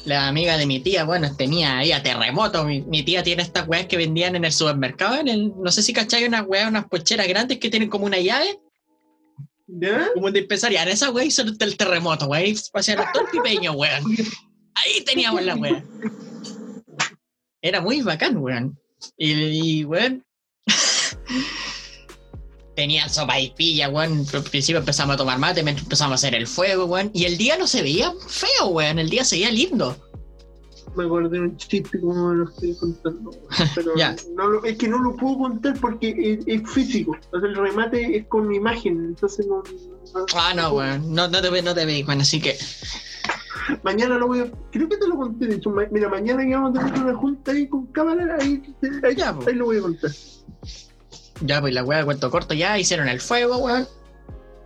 la 0.05 0.27
amiga 0.27 0.55
de 0.57 0.65
mi 0.65 0.79
tía, 0.79 1.03
bueno, 1.05 1.35
tenía 1.35 1.79
ahí 1.79 1.91
a 1.91 2.03
terremoto. 2.03 2.65
Mi, 2.65 2.81
mi 2.81 3.03
tía 3.03 3.23
tiene 3.23 3.41
estas 3.41 3.67
weas 3.67 3.87
que 3.87 3.97
vendían 3.97 4.35
en 4.35 4.45
el 4.45 4.53
supermercado. 4.53 5.15
En 5.19 5.27
el, 5.27 5.53
no 5.57 5.71
sé 5.71 5.81
si 5.81 5.91
cachai 5.91 6.25
unas 6.25 6.45
weas, 6.45 6.69
unas 6.69 6.85
pocheras 6.85 7.27
grandes 7.27 7.57
que 7.57 7.69
tienen 7.69 7.89
como 7.89 8.05
una 8.05 8.19
llave, 8.19 8.59
¿Ya? 9.79 10.07
como. 10.13 10.83
En 10.83 10.89
esa 10.89 11.11
wea 11.11 11.25
hizo 11.25 11.41
el 11.41 11.77
terremoto. 11.77 12.27
O 12.27 12.83
sea, 12.83 13.11
todo 13.11 13.23
el 13.23 13.29
pipeño, 13.29 13.73
weón. 13.73 14.03
Ahí 14.75 15.03
teníamos 15.05 15.43
la 15.43 15.55
wea. 15.55 15.83
Era 17.61 17.81
muy 17.81 18.01
bacán, 18.01 18.37
weón. 18.37 18.77
Y, 19.17 19.31
y 19.31 19.85
weón. 19.85 20.23
Tenía 22.75 23.07
sopa 23.07 23.39
y 23.39 23.51
pilla, 23.51 23.89
weón. 23.89 24.25
Al 24.33 24.43
principio 24.43 24.79
empezamos 24.79 25.15
a 25.15 25.17
tomar 25.17 25.37
mate, 25.37 25.63
mientras 25.63 25.85
empezamos 25.85 26.11
a 26.11 26.15
hacer 26.15 26.35
el 26.35 26.47
fuego, 26.47 26.85
weón. 26.85 27.11
Y 27.13 27.25
el 27.25 27.37
día 27.37 27.57
no 27.57 27.67
se 27.67 27.81
veía 27.81 28.13
feo, 28.27 28.67
weón. 28.67 28.99
El 28.99 29.09
día 29.09 29.23
se 29.23 29.37
veía 29.37 29.51
lindo. 29.51 30.02
Me 30.95 31.05
acordé 31.05 31.29
de 31.29 31.39
un 31.41 31.57
chiste 31.57 31.99
como 31.99 32.33
lo 32.33 32.49
estoy 32.49 32.75
contando. 32.75 33.31
Pero 33.75 33.93
no 34.35 34.47
lo- 34.47 34.63
es 34.63 34.77
que 34.77 34.87
no 34.87 34.99
lo 34.99 35.15
puedo 35.15 35.37
contar 35.39 35.77
porque 35.79 36.13
es, 36.17 36.45
es 36.47 36.69
físico. 36.69 37.15
O 37.31 37.39
sea, 37.39 37.49
el 37.49 37.55
remate 37.55 38.17
es 38.17 38.27
con 38.27 38.47
mi 38.47 38.57
imagen. 38.57 39.03
Entonces 39.05 39.47
no. 39.47 39.63
no- 40.13 40.25
Ah, 40.35 40.53
no, 40.55 40.73
weón. 40.73 41.13
No, 41.13 41.27
no 41.27 41.41
te 41.41 41.49
ve, 41.49 41.61
no 41.61 41.73
te 41.73 41.85
veis, 41.85 42.07
weón. 42.07 42.21
Así 42.21 42.39
que. 42.39 42.57
Mañana 43.81 44.17
lo 44.17 44.27
voy 44.27 44.39
a. 44.41 44.51
Creo 44.71 44.89
que 44.89 44.97
te 44.97 45.07
lo 45.07 45.15
conté. 45.15 45.47
De 45.47 45.55
hecho, 45.55 45.69
Ma- 45.69 45.87
mira, 45.89 46.09
mañana 46.09 46.43
que 46.45 46.53
vamos 46.55 46.77
a 46.77 46.85
tener 46.85 47.03
una 47.03 47.15
junta 47.15 47.51
ahí 47.51 47.67
con 47.67 47.87
cámara. 47.87 48.37
Ahí, 48.39 48.61
ahí, 49.03 49.15
Ya, 49.15 49.35
ahí 49.47 49.53
lo 49.55 49.65
voy 49.65 49.77
a 49.77 49.81
contar. 49.81 50.11
Ya, 51.41 51.59
pues 51.61 51.73
la 51.73 51.83
weá 51.83 51.99
de 51.99 52.05
cuento 52.05 52.29
corto 52.29 52.53
ya 52.53 52.77
hicieron 52.77 53.07
el 53.07 53.19
fuego, 53.21 53.57
weón. 53.57 53.87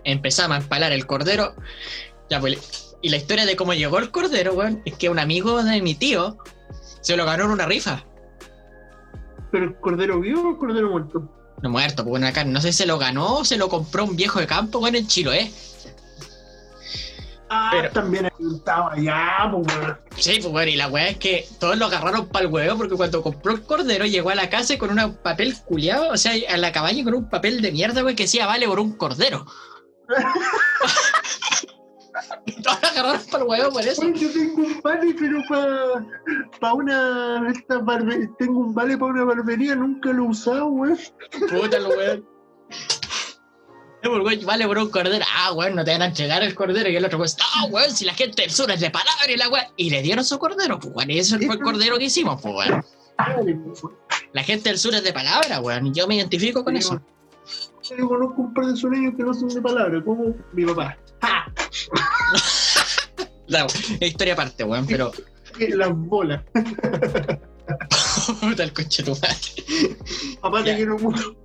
Empezamos 0.04 0.58
a 0.58 0.62
empalar 0.62 0.92
el 0.92 1.06
cordero. 1.06 1.54
Ya, 2.30 2.40
pues. 2.40 2.87
Y 3.02 3.10
la 3.10 3.18
historia 3.18 3.46
de 3.46 3.56
cómo 3.56 3.74
llegó 3.74 4.00
el 4.00 4.12
cordero, 4.12 4.54
weón, 4.54 4.82
es 4.86 4.96
que 4.96 5.10
un 5.10 5.20
amigo 5.20 5.64
de 5.64 5.82
mi 5.82 5.96
tío 5.96 6.38
se 7.02 7.16
lo 7.16 7.26
ganó 7.26 7.46
en 7.46 7.52
una 7.52 7.66
rifa. 7.66 8.04
¿Pero 9.52 9.66
el 9.66 9.76
cordero 9.80 10.20
vivo 10.20 10.42
o 10.42 10.52
el 10.52 10.58
cordero 10.58 10.90
muerto? 10.90 11.30
No 11.62 11.70
muerto, 11.70 12.04
pues 12.04 12.10
bueno, 12.10 12.28
acá 12.28 12.44
no 12.44 12.60
sé 12.62 12.72
si 12.72 12.80
se 12.80 12.86
lo 12.86 12.98
ganó 12.98 13.38
o 13.38 13.46
se 13.46 13.58
lo 13.58 13.70
compró 13.70 14.04
un 14.06 14.16
viejo 14.16 14.40
de 14.40 14.48
campo, 14.48 14.80
weón, 14.80 14.96
en 14.96 15.08
Chiloé. 15.08 15.52
Ah, 17.50 17.70
Pero- 17.72 17.92
también 17.92 18.30
estaba 18.56 18.92
allá, 18.94 19.50
pues, 19.52 19.68
weón. 19.78 19.98
Sí, 20.18 20.40
pues 20.42 20.52
bueno, 20.52 20.70
y 20.72 20.76
la 20.76 20.88
weá 20.90 21.08
es 21.10 21.18
que 21.18 21.48
todos 21.60 21.78
lo 21.78 21.86
agarraron 21.86 22.28
para 22.28 22.46
el 22.46 22.52
huevo 22.52 22.78
porque 22.78 22.96
cuando 22.96 23.22
compró 23.24 23.54
el 23.54 23.62
cordero 23.62 24.06
llegó 24.06 24.32
a 24.32 24.36
la 24.36 24.50
casa 24.50 24.78
con 24.78 24.90
un 25.00 25.14
papel 25.16 25.56
culiado, 25.66 26.10
o 26.12 26.18
sea, 26.18 26.34
a 26.50 26.58
la 26.58 26.72
cabaña 26.74 27.04
con 27.06 27.14
un 27.14 27.30
papel 27.30 27.62
de 27.62 27.72
mierda, 27.72 28.02
güey, 28.02 28.16
que 28.16 28.24
decía 28.24 28.48
vale 28.48 28.68
por 28.68 28.80
un 28.80 28.94
cordero. 28.98 29.46
Y 32.46 32.62
todos 32.62 32.82
lo 32.82 32.88
agarraron 32.88 33.22
para 33.32 33.44
el 33.44 33.50
huevo 33.50 33.72
por 33.72 33.82
eso. 33.82 34.02
Yo 34.12 34.32
tengo 34.32 34.56
un 34.64 34.82
vale, 34.84 35.16
pero 35.20 35.42
para 35.50 36.06
pa 36.60 36.74
una. 36.74 37.50
Esta 37.52 37.80
barbe- 37.80 38.30
tengo 38.38 38.60
un 38.60 38.74
vale 38.74 38.98
para 38.98 39.12
una 39.12 39.24
barbería, 39.26 39.76
nunca 39.76 40.12
lo 40.12 40.24
he 40.24 40.28
usado, 40.28 40.68
weón. 40.68 40.98
Puta 41.50 41.80
lo 41.80 41.90
weón. 41.90 42.26
Vale 44.46 44.68
por 44.68 44.78
un 44.78 44.90
cordero. 44.90 45.26
Ah, 45.36 45.52
weón, 45.54 45.76
no 45.76 45.84
te 45.84 45.92
van 45.92 46.02
a 46.02 46.06
entregar 46.06 46.44
el 46.44 46.56
cordero. 46.56 46.90
Y 46.90 46.96
el 46.96 47.04
otro, 47.06 47.18
pues, 47.18 47.36
no, 47.38 47.68
weón, 47.68 47.92
si 47.92 48.06
la 48.06 48.14
gente 48.14 48.44
del 48.44 48.52
sur 48.52 48.72
es 48.72 48.80
de 48.80 48.90
palabra 48.90 49.30
y 49.30 49.36
la 49.38 49.50
weón. 49.50 49.66
Y 49.76 49.90
le 49.90 50.02
dieron 50.02 50.24
su 50.24 50.40
cordero, 50.40 50.80
pues, 50.80 50.94
weón. 50.96 51.12
Y 51.12 51.20
ese 51.20 51.38
fue 51.40 51.56
el 51.56 51.62
cordero 51.62 51.98
que 51.98 52.06
hicimos, 52.06 52.42
pues, 52.42 52.54
weón. 52.56 52.86
Pues. 53.66 53.82
La 54.34 54.44
gente 54.44 54.70
del 54.70 54.78
sur 54.78 54.94
es 54.94 55.04
de 55.04 55.12
palabra, 55.12 55.60
weón. 55.60 55.88
Y 55.88 55.92
yo 55.92 56.08
me 56.08 56.16
identifico 56.16 56.64
con 56.64 56.78
eso. 56.78 57.02
Yo 57.98 58.08
conozco 58.08 58.42
un 58.42 58.54
par 58.54 58.66
de 58.68 58.76
sureños 58.76 59.14
que 59.16 59.24
no 59.24 59.34
son 59.34 59.50
de 59.50 59.62
palabra, 59.62 60.04
como 60.04 60.36
mi 60.54 60.66
papá. 60.66 60.98
¡Ja! 61.22 61.52
La, 63.48 63.66
la 64.00 64.08
historia 64.08 64.34
aparte, 64.34 64.64
weón, 64.64 64.86
pero. 64.86 65.12
Las 65.60 65.90
bolas. 65.94 66.44
Puta 68.42 68.64
el 68.64 68.74
coche 68.74 69.04
tu 69.04 69.12
madre. 69.12 69.98
Papá, 70.42 70.64
te 70.64 70.76
quiero 70.76 70.98
mucho. 71.00 71.36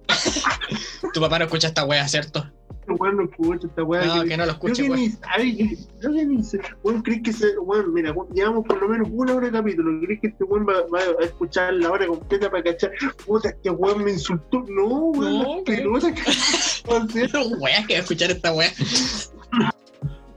Tu 1.13 1.21
papá 1.21 1.39
no 1.39 1.45
escucha 1.47 1.69
esta 1.69 1.85
wea, 1.85 2.07
¿cierto? 2.09 2.51
Weón, 2.89 3.17
no 3.17 3.23
escucha 3.25 3.67
esta 3.69 3.85
weá. 3.85 4.05
No, 4.05 4.23
que- 4.23 4.29
que 4.31 4.37
no 4.37 4.45
lo 4.47 4.59
Creo 4.59 4.73
escuche, 4.73 4.83
que 4.83 4.89
weón. 4.91 5.01
ni 5.01 5.09
sabe 5.11 5.57
que. 5.57 5.79
Creo 6.01 6.13
que 6.13 6.27
ni 6.27 6.43
sé. 6.43 6.61
Weón, 6.83 7.03
¿crees 7.03 7.23
que 7.23 7.33
se. 7.33 7.59
Weón, 7.59 7.93
mira, 7.95 8.13
weón, 8.13 8.29
llevamos 8.35 8.65
por 8.67 8.81
lo 8.83 8.89
menos 8.89 9.09
una 9.13 9.35
hora 9.35 9.47
de 9.47 9.53
capítulo. 9.53 10.01
¿Crees 10.05 10.21
que 10.21 10.27
este 10.29 10.45
weón 10.45 10.67
va, 10.67 10.75
va 10.93 10.99
a 11.21 11.25
escuchar 11.25 11.73
la 11.75 11.91
hora 11.91 12.07
completa 12.07 12.51
para 12.51 12.63
cachar? 12.65 12.91
Puta, 13.25 13.51
este 13.51 13.71
weón 13.71 14.03
me 14.05 14.11
insultó. 14.13 14.65
No, 14.69 14.87
weón, 15.11 15.33
No, 15.43 15.55
las 15.57 15.65
¿qué? 15.65 15.73
pelotas 15.77 16.13
que. 16.13 16.23
Weón, 16.91 17.09
No, 17.33 17.57
wea, 17.59 17.85
que 17.87 17.95
va 17.95 17.99
a 17.99 18.03
escuchar 18.03 18.31
esta 18.33 18.53
wea. 18.53 18.71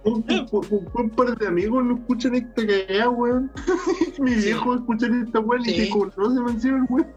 Un, 0.03 0.23
un- 0.29 0.89
un- 0.93 1.09
par 1.09 1.35
de 1.35 1.47
amigos 1.47 1.83
no 1.83 1.95
escuchan 1.95 2.35
esta 2.35 2.61
cagada, 2.63 3.09
weón. 3.09 3.51
Mi 4.19 4.35
viejo 4.35 4.69
va 4.69 4.75
a 4.75 4.77
escuchar 4.77 5.09
esta 5.11 5.39
weón 5.39 5.61
y 5.63 5.65
Sí. 5.71 5.77
te 5.77 5.89
conoce, 5.89 6.51
encima 6.53 6.77
el 6.77 6.83
weón. 6.89 7.07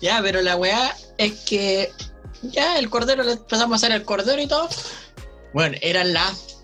Ya, 0.00 0.20
pero 0.22 0.40
la 0.42 0.54
weá 0.56 0.92
es 1.18 1.44
que 1.48 1.88
ya 2.50 2.78
el 2.78 2.90
cordero, 2.90 3.22
le 3.22 3.32
empezamos 3.32 3.72
a 3.72 3.76
hacer 3.76 3.92
el 3.92 4.04
cordero 4.04 4.40
y 4.40 4.46
todo. 4.46 4.68
Bueno, 5.52 5.76
eran 5.82 6.12
las 6.12 6.58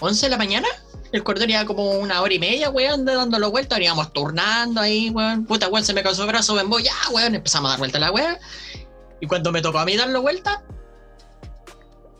11 0.00 0.26
de 0.26 0.30
la 0.30 0.36
mañana. 0.36 0.68
El 1.10 1.24
cordero 1.24 1.50
iba 1.50 1.64
como 1.64 1.90
una 1.92 2.20
hora 2.20 2.34
y 2.34 2.38
media, 2.38 2.70
weón, 2.70 3.04
dándolo 3.04 3.50
vueltas. 3.50 3.80
Íbamos 3.80 4.12
turnando 4.12 4.80
ahí, 4.80 5.10
weón. 5.10 5.46
Puta, 5.46 5.68
weón, 5.68 5.84
se 5.84 5.94
me 5.94 6.02
cansó 6.02 6.22
el 6.22 6.28
brazo, 6.28 6.54
ven 6.54 6.68
voy, 6.68 6.82
ya, 6.82 6.92
weón. 7.12 7.34
Empezamos 7.34 7.68
a 7.68 7.72
dar 7.72 7.78
vuelta 7.78 7.98
a 7.98 8.00
la 8.02 8.12
weá. 8.12 8.38
Y 9.20 9.26
cuando 9.26 9.50
me 9.50 9.62
tocó 9.62 9.78
a 9.78 9.84
mí 9.84 9.96
darlo 9.96 10.22
vuelta, 10.22 10.62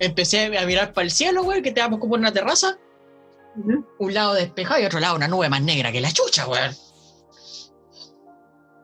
empecé 0.01 0.59
a 0.59 0.67
mirar 0.67 0.93
para 0.93 1.05
el 1.05 1.11
cielo, 1.11 1.43
weón, 1.43 1.63
que 1.63 1.69
estábamos 1.69 2.01
como 2.01 2.17
en 2.17 2.23
una 2.23 2.33
terraza. 2.33 2.79
Un 3.99 4.15
lado 4.15 4.35
despejado 4.35 4.81
y 4.81 4.85
otro 4.85 5.01
lado 5.01 5.17
una 5.17 5.29
nube 5.29 5.49
más 5.49 5.63
negra 5.63 5.93
que 5.93 6.01
la 6.01 6.13
chucha, 6.13 6.47
weón. 6.49 6.75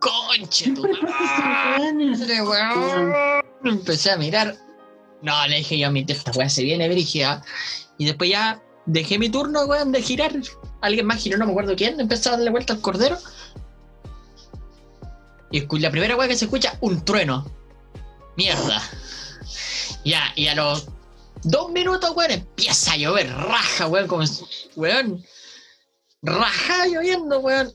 Conche, 0.00 0.72
tu. 0.72 0.82
Madre, 1.02 2.42
weón. 2.42 3.44
Empecé 3.64 4.10
a 4.10 4.16
mirar. 4.16 4.56
No, 5.22 5.46
le 5.48 5.56
dije 5.56 5.78
yo 5.78 5.88
a 5.88 5.90
mi 5.90 6.04
esta 6.06 6.32
weá 6.32 6.48
se 6.48 6.62
viene 6.62 6.88
brígida. 6.88 7.42
Y 7.98 8.04
después 8.04 8.30
ya 8.30 8.62
dejé 8.86 9.18
mi 9.18 9.30
turno, 9.30 9.64
weón, 9.64 9.92
de 9.92 10.02
girar. 10.02 10.32
Alguien 10.82 11.06
más 11.06 11.22
giró, 11.22 11.38
no 11.38 11.46
me 11.46 11.52
acuerdo 11.52 11.74
quién, 11.76 11.98
empezó 11.98 12.28
a 12.30 12.32
darle 12.32 12.50
vuelta 12.50 12.74
al 12.74 12.80
cordero. 12.80 13.16
Y 15.50 15.66
la 15.78 15.90
primera 15.90 16.16
weá 16.16 16.28
que 16.28 16.36
se 16.36 16.44
escucha, 16.46 16.76
un 16.80 17.04
trueno. 17.04 17.50
Mierda. 18.36 18.82
Ya, 20.04 20.32
y 20.34 20.48
a 20.48 20.54
los 20.54 20.88
dos 21.44 21.70
minutos, 21.70 22.10
weón, 22.14 22.32
empieza 22.32 22.92
a 22.92 22.96
llover, 22.96 23.30
raja, 23.32 23.86
weón, 23.86 24.08
como 24.08 24.24
weón. 24.76 25.24
Raja 26.22 26.86
lloviendo, 26.86 27.39
weón. 27.40 27.72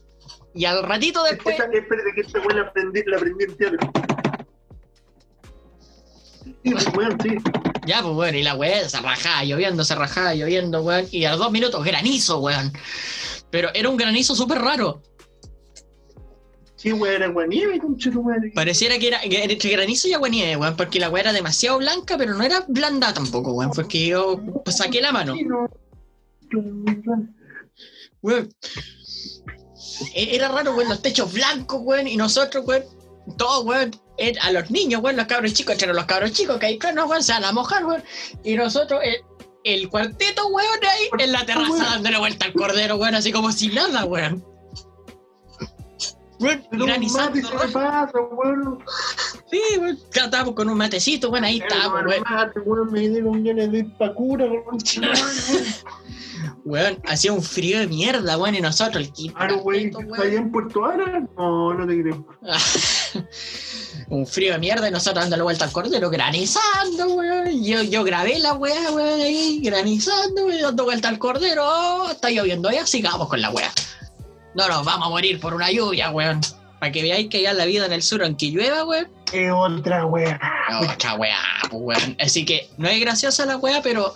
Y 0.54 0.64
al 0.66 0.82
ratito 0.82 1.22
después. 1.24 1.58
Esta- 1.58 1.72
Espérate 1.72 2.10
que 2.14 2.20
esta 2.20 2.38
weón 2.40 2.56
la 2.56 2.68
aprendí, 2.68 3.02
la 3.06 3.16
aprendí 3.16 3.44
en 3.44 3.56
teatro. 3.56 3.92
Weón, 6.64 7.18
sí. 7.22 7.30
Ya, 7.86 8.02
pues, 8.02 8.14
weón, 8.14 8.34
y 8.34 8.42
la 8.42 8.54
weá 8.54 8.88
se 8.88 9.00
rajaba 9.00 9.44
lloviendo, 9.44 9.84
se 9.84 9.94
rajaba 9.94 10.34
lloviendo, 10.34 10.82
weón. 10.82 11.06
Y 11.10 11.24
a 11.24 11.30
los 11.30 11.38
dos 11.38 11.50
minutos, 11.52 11.84
granizo, 11.84 12.40
weón. 12.40 12.72
Pero 13.50 13.70
era 13.74 13.88
un 13.88 13.96
granizo 13.96 14.34
súper 14.34 14.58
raro. 14.58 15.02
Sí, 16.76 16.92
weón, 16.92 17.14
era 17.14 17.28
guanieve, 17.28 17.78
concha 17.78 18.10
tu 18.10 18.22
madre. 18.22 18.52
Pareciera 18.54 18.98
que 18.98 19.08
era 19.08 19.20
entre 19.22 19.70
granizo 19.70 20.08
y 20.08 20.14
aguanieve, 20.14 20.56
weón. 20.56 20.76
Porque 20.76 21.00
la 21.00 21.10
weá 21.10 21.22
era 21.22 21.32
demasiado 21.32 21.78
blanca, 21.78 22.16
pero 22.16 22.34
no 22.34 22.42
era 22.44 22.64
blanda 22.68 23.12
tampoco, 23.12 23.52
weón. 23.52 23.70
Porque 23.74 24.06
yo 24.06 24.40
pues, 24.64 24.76
saqué 24.76 25.00
la 25.00 25.12
mano. 25.12 25.34
Weón. 28.22 28.48
E- 30.14 30.34
Era 30.36 30.48
raro, 30.48 30.74
weón, 30.74 30.88
los 30.88 31.02
techos 31.02 31.32
blancos, 31.32 31.80
weón. 31.82 32.06
Y 32.08 32.16
nosotros, 32.16 32.64
weón, 32.66 32.84
todos, 33.36 33.64
weón. 33.64 33.90
Eh, 34.20 34.34
A 34.42 34.52
los 34.52 34.70
niños, 34.70 35.00
weón, 35.02 35.16
los 35.16 35.26
cabros 35.26 35.54
chicos, 35.54 35.72
entre 35.72 35.94
los 35.94 36.04
cabros 36.04 36.32
chicos 36.32 36.58
que 36.58 36.66
hay 36.66 36.78
no, 36.94 37.06
weón, 37.06 37.22
se 37.22 37.32
van 37.32 37.44
a 37.44 37.52
mojar, 37.52 37.86
weón. 37.86 38.02
Y 38.44 38.54
nosotros, 38.54 39.00
eh, 39.02 39.24
el 39.64 39.88
cuarteto, 39.88 40.46
weón, 40.48 40.78
ahí 40.82 41.24
en 41.24 41.32
la 41.32 41.46
terraza 41.46 41.84
dándole 41.84 42.18
vuelta 42.18 42.44
al 42.44 42.52
cordero, 42.52 42.96
weón, 42.96 43.14
así 43.14 43.32
como 43.32 43.50
si 43.50 43.68
nada, 43.68 44.04
weón. 44.04 44.44
Weón, 46.38 46.66
granizando, 46.70 47.40
weón. 47.72 48.78
Sí, 49.50 49.62
weón. 49.78 49.98
Ya 50.12 50.24
estábamos 50.24 50.54
con 50.54 50.68
un 50.68 50.76
matecito, 50.76 51.30
weón, 51.30 51.44
ahí 51.44 51.58
estábamos, 51.58 52.04
weón. 52.06 52.22
Mate, 52.28 52.60
weón, 52.60 52.92
me 52.92 53.00
quedé 53.00 53.22
con 53.22 53.42
ganas 53.42 53.72
de 53.72 53.78
ir 53.78 53.96
pa' 53.96 54.14
cura, 54.14 54.46
concha 54.66 55.00
tu 55.00 55.06
madre. 55.06 55.74
Weón, 56.66 56.98
hacía 57.06 57.32
un 57.32 57.42
frío 57.42 57.78
de 57.78 57.86
mierda, 57.86 58.36
weón, 58.36 58.54
y 58.54 58.60
nosotros, 58.60 59.10
el 59.18 59.32
Claro, 59.32 59.60
güey, 59.60 59.90
cuarteto, 59.90 60.14
¿está 60.14 60.26
allá 60.26 60.38
en 60.38 60.52
Puerto 60.52 60.84
Ara? 60.84 61.26
No, 61.38 61.72
no 61.72 61.86
te 61.86 62.02
creo. 62.02 62.26
un 64.10 64.26
frío 64.26 64.52
de 64.52 64.58
mierda 64.58 64.88
y 64.88 64.90
nosotros 64.90 65.22
dándole 65.24 65.42
vuelta 65.44 65.64
al 65.64 65.72
cordero, 65.72 66.10
granizando, 66.10 67.14
weón. 67.14 67.64
Yo, 67.64 67.82
yo 67.82 68.02
grabé 68.04 68.38
la 68.40 68.54
weá, 68.54 68.90
weón, 68.90 69.20
ahí, 69.20 69.60
granizando, 69.62 70.46
weón, 70.46 70.60
dando 70.60 70.84
vuelta 70.84 71.08
al 71.08 71.18
cordero. 71.18 71.62
Oh, 71.64 72.10
está 72.10 72.28
lloviendo 72.28 72.70
ya, 72.70 72.86
sigamos 72.86 73.28
con 73.28 73.40
la 73.40 73.50
weá. 73.50 73.72
No 74.56 74.66
nos 74.66 74.84
vamos 74.84 75.06
a 75.06 75.10
morir 75.10 75.38
por 75.38 75.54
una 75.54 75.70
lluvia, 75.70 76.10
weón. 76.10 76.40
Para 76.80 76.90
que 76.92 77.02
veáis 77.02 77.28
que 77.28 77.42
ya 77.42 77.52
la 77.52 77.66
vida 77.66 77.86
en 77.86 77.92
el 77.92 78.02
sur, 78.02 78.22
aunque 78.24 78.46
llueva, 78.50 78.84
weón, 78.84 79.08
Es 79.32 79.52
otra 79.52 80.04
weá. 80.06 80.40
otra 80.92 81.14
weá, 81.14 81.36
pues, 81.70 81.82
weón. 82.02 82.16
Así 82.20 82.44
que 82.44 82.68
no 82.78 82.88
es 82.88 82.98
graciosa 83.00 83.46
la 83.46 83.58
weá, 83.58 83.80
pero 83.80 84.12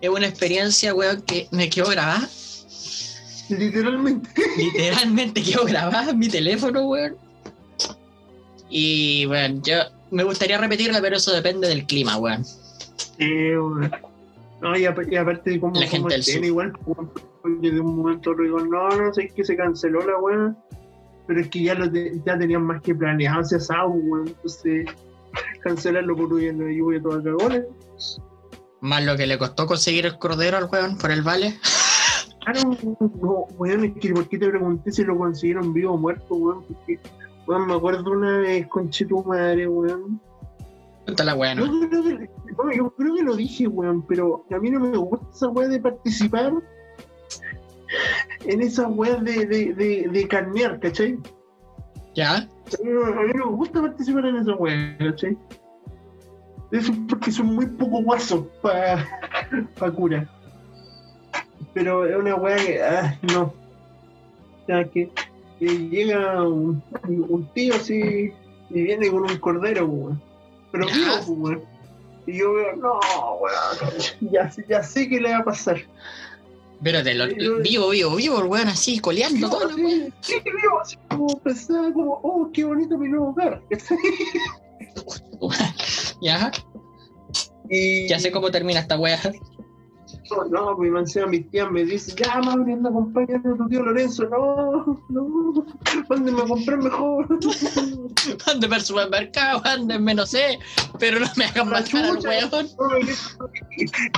es 0.00 0.10
una 0.10 0.26
experiencia, 0.26 0.92
weón, 0.94 1.22
que 1.22 1.46
me 1.52 1.70
quedó 1.70 1.90
grabada. 1.90 2.28
Literalmente. 3.48 4.28
Literalmente 4.56 5.42
quedó 5.42 5.64
grabada 5.64 6.10
en 6.10 6.18
mi 6.18 6.28
teléfono, 6.28 6.86
weón. 6.88 7.27
Y 8.70 9.24
bueno, 9.26 9.60
yo 9.64 9.76
me 10.10 10.22
gustaría 10.24 10.58
repetirla, 10.58 11.00
pero 11.00 11.16
eso 11.16 11.32
depende 11.32 11.68
del 11.68 11.86
clima, 11.86 12.16
weón. 12.18 12.44
Sí, 12.44 13.26
weón. 13.56 13.90
No, 14.60 14.76
y, 14.76 14.84
apa- 14.86 15.02
y 15.08 15.16
aparte 15.16 15.50
de 15.50 15.60
cómo, 15.60 15.78
La 15.80 15.86
gente 15.86 16.14
del 16.14 16.24
sur. 16.24 16.44
igual, 16.44 16.72
weón, 16.86 17.10
porque 17.42 17.70
de 17.70 17.80
un 17.80 17.96
momento 17.96 18.32
otro 18.32 18.42
digo, 18.44 18.58
no, 18.60 18.88
no 18.90 19.14
sé, 19.14 19.24
es 19.24 19.32
que 19.32 19.44
se 19.44 19.56
canceló 19.56 20.00
la 20.06 20.18
weá. 20.18 20.54
Pero 21.26 21.40
es 21.40 21.48
que 21.48 21.62
ya, 21.62 21.74
lo 21.74 21.90
te- 21.90 22.12
ya 22.24 22.38
tenían 22.38 22.62
más 22.62 22.82
que 22.82 22.94
planeado 22.94 23.42
ese 23.42 23.56
asado, 23.56 23.88
weón. 23.90 24.28
Entonces, 24.28 24.86
cancelarlo 25.62 26.16
por 26.16 26.32
hoy 26.32 26.46
en 26.46 26.58
la 26.64 26.72
lluvia 26.72 27.00
toda 27.02 27.22
cagona. 27.22 27.62
Más 28.80 29.04
lo 29.04 29.16
que 29.16 29.26
le 29.26 29.38
costó 29.38 29.66
conseguir 29.66 30.06
el 30.06 30.18
cordero 30.18 30.56
al 30.56 30.64
weón 30.66 30.96
por 30.98 31.10
el 31.10 31.22
vale. 31.22 31.58
Claro, 32.44 32.76
no, 33.20 33.46
weón, 33.58 33.84
es 33.84 33.92
que 34.00 34.12
¿por 34.12 34.28
qué 34.28 34.38
te 34.38 34.48
pregunté 34.48 34.90
si 34.92 35.04
lo 35.04 35.18
consiguieron 35.18 35.72
vivo 35.74 35.92
o 35.94 35.96
muerto, 35.98 36.34
weón? 36.34 36.64
Porque, 36.64 36.98
weón, 37.48 37.66
me 37.66 37.74
acuerdo 37.74 38.10
una 38.10 38.38
vez 38.38 38.66
con 38.68 38.90
tu 38.90 39.24
madre, 39.24 39.66
weón. 39.66 40.20
Cuéntala, 41.04 41.34
weón. 41.34 41.58
Yo 41.58 41.88
creo, 41.88 42.02
que, 42.04 42.30
bueno, 42.54 42.72
yo 42.72 42.90
creo 42.90 43.14
que 43.14 43.22
lo 43.22 43.34
dije, 43.34 43.66
weón, 43.66 44.02
pero 44.06 44.44
a 44.50 44.58
mí 44.58 44.70
no 44.70 44.80
me 44.80 44.96
gusta 44.98 45.26
esa 45.34 45.48
weá 45.48 45.68
de 45.68 45.80
participar 45.80 46.52
en 48.44 48.62
esas 48.62 48.86
weas 48.90 49.24
de, 49.24 49.46
de, 49.46 49.72
de, 49.72 50.08
de 50.12 50.28
carnear, 50.28 50.78
¿cachai? 50.78 51.18
¿Ya? 52.14 52.36
A 52.36 52.82
mí, 52.84 52.90
no, 52.90 53.04
a 53.06 53.22
mí 53.22 53.32
no 53.34 53.46
me 53.46 53.56
gusta 53.56 53.80
participar 53.80 54.26
en 54.26 54.36
esas 54.36 54.54
weas, 54.58 54.98
¿cachai? 54.98 55.38
Eso 56.70 56.92
es 56.92 56.98
porque 57.08 57.32
son 57.32 57.54
muy 57.54 57.66
poco 57.66 58.02
guasos 58.02 58.44
para 58.60 59.06
pa 59.78 59.90
cura. 59.90 60.28
Pero 61.72 62.04
es 62.04 62.14
una 62.14 62.34
wea 62.34 62.56
que, 62.56 62.82
ah, 62.82 63.18
no. 63.32 63.42
O 63.42 64.66
sea, 64.66 64.84
que, 64.84 65.10
que 65.58 65.66
llega 65.88 66.42
un, 66.42 66.82
un 67.08 67.48
tío 67.54 67.74
así 67.74 68.32
y 68.70 68.82
viene 68.82 69.10
con 69.10 69.22
un 69.30 69.38
cordero, 69.38 69.86
weón. 69.86 70.22
Pero 70.72 70.86
vivo, 70.86 71.34
weón. 71.34 71.62
Y 72.26 72.38
yo 72.38 72.52
veo, 72.54 72.76
no, 72.76 72.98
weón, 73.40 74.32
ya, 74.32 74.50
ya 74.68 74.82
sé 74.82 75.08
qué 75.08 75.20
le 75.20 75.30
va 75.30 75.38
a 75.38 75.44
pasar. 75.44 75.80
Pero 76.82 77.02
de 77.02 77.14
lo, 77.14 77.26
yo- 77.28 77.58
vivo, 77.58 77.88
vivo, 77.90 78.14
vivo, 78.14 78.38
el 78.38 78.44
weón 78.44 78.68
así, 78.68 78.98
coleando 79.00 79.50
todo, 79.50 79.68
Sí, 79.74 80.12
sí, 80.20 80.34
vivo, 80.44 80.80
así 80.80 80.96
como 81.08 81.38
pensaba, 81.40 81.92
como, 81.92 82.20
oh, 82.22 82.50
qué 82.52 82.64
bonito 82.64 82.96
mi 82.98 83.08
nuevo 83.08 83.30
hogar. 83.30 83.60
¿Ya? 86.22 86.50
Y 87.70 88.08
Ya 88.08 88.18
sé 88.18 88.30
cómo 88.30 88.50
termina 88.50 88.80
esta 88.80 88.98
wea. 88.98 89.18
No, 90.30 90.44
no, 90.44 90.76
mi 90.76 90.90
mancera, 90.90 91.26
mis 91.26 91.48
tías 91.50 91.70
me 91.70 91.84
dicen, 91.84 92.16
ya, 92.16 92.40
Mauri, 92.42 92.72
anda 92.72 92.90
acompañando 92.90 93.54
a 93.54 93.56
tu 93.56 93.68
tío 93.68 93.82
Lorenzo. 93.82 94.24
No, 94.28 95.00
no, 95.08 95.66
mándenme 96.08 96.42
a 96.42 96.46
comprar 96.46 96.78
mejor. 96.78 97.26
Para 98.44 98.76
el 98.76 98.82
supermercado, 98.82 99.60
ándenme, 99.64 100.14
no 100.14 100.26
sé. 100.26 100.58
Pero 100.98 101.20
no 101.20 101.26
me 101.36 101.44
hagan 101.46 101.68
matar 101.70 102.04
al 102.04 102.18
weón. 102.18 102.68
No, 102.78 102.96
es, 102.96 103.36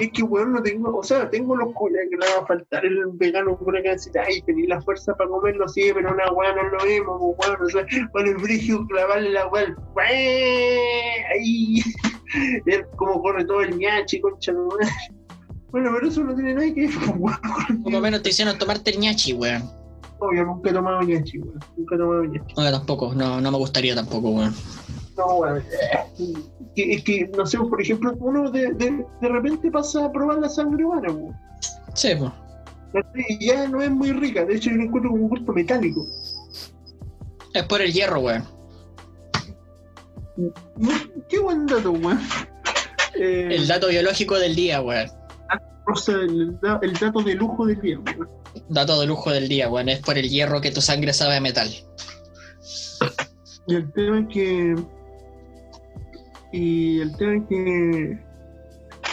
es 0.00 0.12
que, 0.12 0.22
weón, 0.22 0.52
no 0.54 0.62
tengo, 0.62 0.96
o 0.96 1.02
sea, 1.02 1.28
tengo 1.30 1.56
los 1.56 1.72
colegas 1.74 2.06
que 2.10 2.16
le 2.16 2.34
va 2.34 2.42
a 2.42 2.46
faltar 2.46 2.84
el 2.84 3.06
vegano 3.14 3.56
por 3.58 3.76
acá, 3.76 3.90
decir, 3.90 4.12
ay, 4.18 4.42
tenía 4.42 4.74
la 4.76 4.82
fuerza 4.82 5.14
para 5.14 5.30
comerlo, 5.30 5.68
sí, 5.68 5.90
pero 5.94 6.12
una 6.12 6.32
weá 6.32 6.54
no 6.54 6.62
es 6.62 6.72
lo 6.72 6.78
pues, 6.78 7.48
weón, 7.48 7.62
o 7.62 7.68
sea, 7.68 7.86
con 8.12 8.26
el 8.26 8.36
brigio 8.36 8.86
clavarle 8.86 9.30
la 9.30 9.42
al- 9.42 9.76
ahí, 11.32 11.82
ver 12.64 12.88
cómo 12.96 13.20
corre 13.22 13.44
todo 13.44 13.60
el 13.60 13.78
ñachi, 13.78 14.20
concha 14.20 14.52
madre. 14.52 14.88
Bueno, 15.72 15.90
pero 15.94 16.08
eso 16.08 16.24
no 16.24 16.34
tiene 16.34 16.54
nada 16.54 16.74
que 16.74 16.88
ver, 16.88 16.96
weón. 17.16 17.82
Por 17.82 17.92
lo 17.92 18.00
menos 18.00 18.22
te 18.22 18.30
hicieron 18.30 18.58
tomarte 18.58 18.90
el 18.90 18.98
ñachi, 18.98 19.32
weón. 19.34 19.62
No, 20.20 20.34
yo 20.36 20.44
nunca 20.44 20.70
he 20.70 20.72
tomado 20.72 21.00
ñachi, 21.02 21.38
weón, 21.38 21.60
nunca 21.76 21.94
he 21.94 21.98
tomado 21.98 22.24
ñachi. 22.24 22.54
No, 22.56 22.70
tampoco, 22.70 23.14
no, 23.14 23.40
no 23.40 23.50
me 23.50 23.58
gustaría 23.58 23.94
tampoco, 23.94 24.30
weón. 24.30 24.54
No, 25.16 25.26
weón, 25.36 25.58
eh, 25.58 26.34
es 26.76 27.04
que, 27.04 27.30
no 27.36 27.46
sé, 27.46 27.58
por 27.58 27.80
ejemplo, 27.80 28.14
uno 28.18 28.50
de, 28.50 28.72
de, 28.74 29.04
de 29.20 29.28
repente 29.28 29.70
pasa 29.70 30.04
a 30.06 30.12
probar 30.12 30.38
la 30.38 30.48
sangre 30.48 30.84
humana, 30.84 31.12
weón. 31.12 31.36
Sí, 31.94 32.10
pues. 32.18 32.32
Y 33.28 33.46
ya 33.46 33.68
no 33.68 33.80
es 33.80 33.90
muy 33.90 34.10
rica, 34.12 34.44
de 34.44 34.56
hecho 34.56 34.70
yo 34.70 34.76
lo 34.76 34.82
encuentro 34.84 35.10
como 35.12 35.22
un 35.24 35.28
gusto 35.30 35.52
metálico. 35.52 36.06
Es 37.54 37.62
por 37.64 37.80
el 37.80 37.92
hierro, 37.92 38.20
weón. 38.20 38.44
Qué 41.28 41.38
buen 41.38 41.66
dato, 41.66 41.92
weón. 41.92 42.20
Eh, 43.14 43.48
El 43.50 43.68
dato 43.68 43.88
biológico 43.88 44.38
del 44.38 44.54
día, 44.54 44.80
weón. 44.82 45.08
O 45.86 45.96
sea, 45.96 46.16
el, 46.16 46.58
el 46.82 46.92
dato 46.94 47.22
de 47.22 47.34
lujo 47.34 47.66
del 47.66 47.80
día, 47.80 47.98
weón. 47.98 48.28
Dato 48.68 49.00
de 49.00 49.06
lujo 49.06 49.30
del 49.30 49.48
día, 49.48 49.68
weón. 49.68 49.88
Es 49.88 50.00
por 50.00 50.18
el 50.18 50.28
hierro 50.28 50.60
que 50.60 50.70
tu 50.70 50.80
sangre 50.80 51.12
sabe 51.12 51.36
a 51.36 51.40
metal. 51.40 51.68
Y 53.66 53.74
el 53.74 53.92
tema 53.92 54.20
es 54.20 54.26
que. 54.28 54.74
Y 56.52 57.00
el 57.00 57.16
tema 57.16 57.36
es 57.36 57.42
que. 57.48 58.18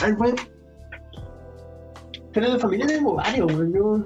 Ay, 0.01 0.11
weón. 0.13 0.35
Pero 2.33 2.53
de 2.53 2.59
familia 2.59 2.87
tengo 2.87 3.15
varios, 3.15 3.51
weón. 3.51 3.73
Yo. 3.73 4.05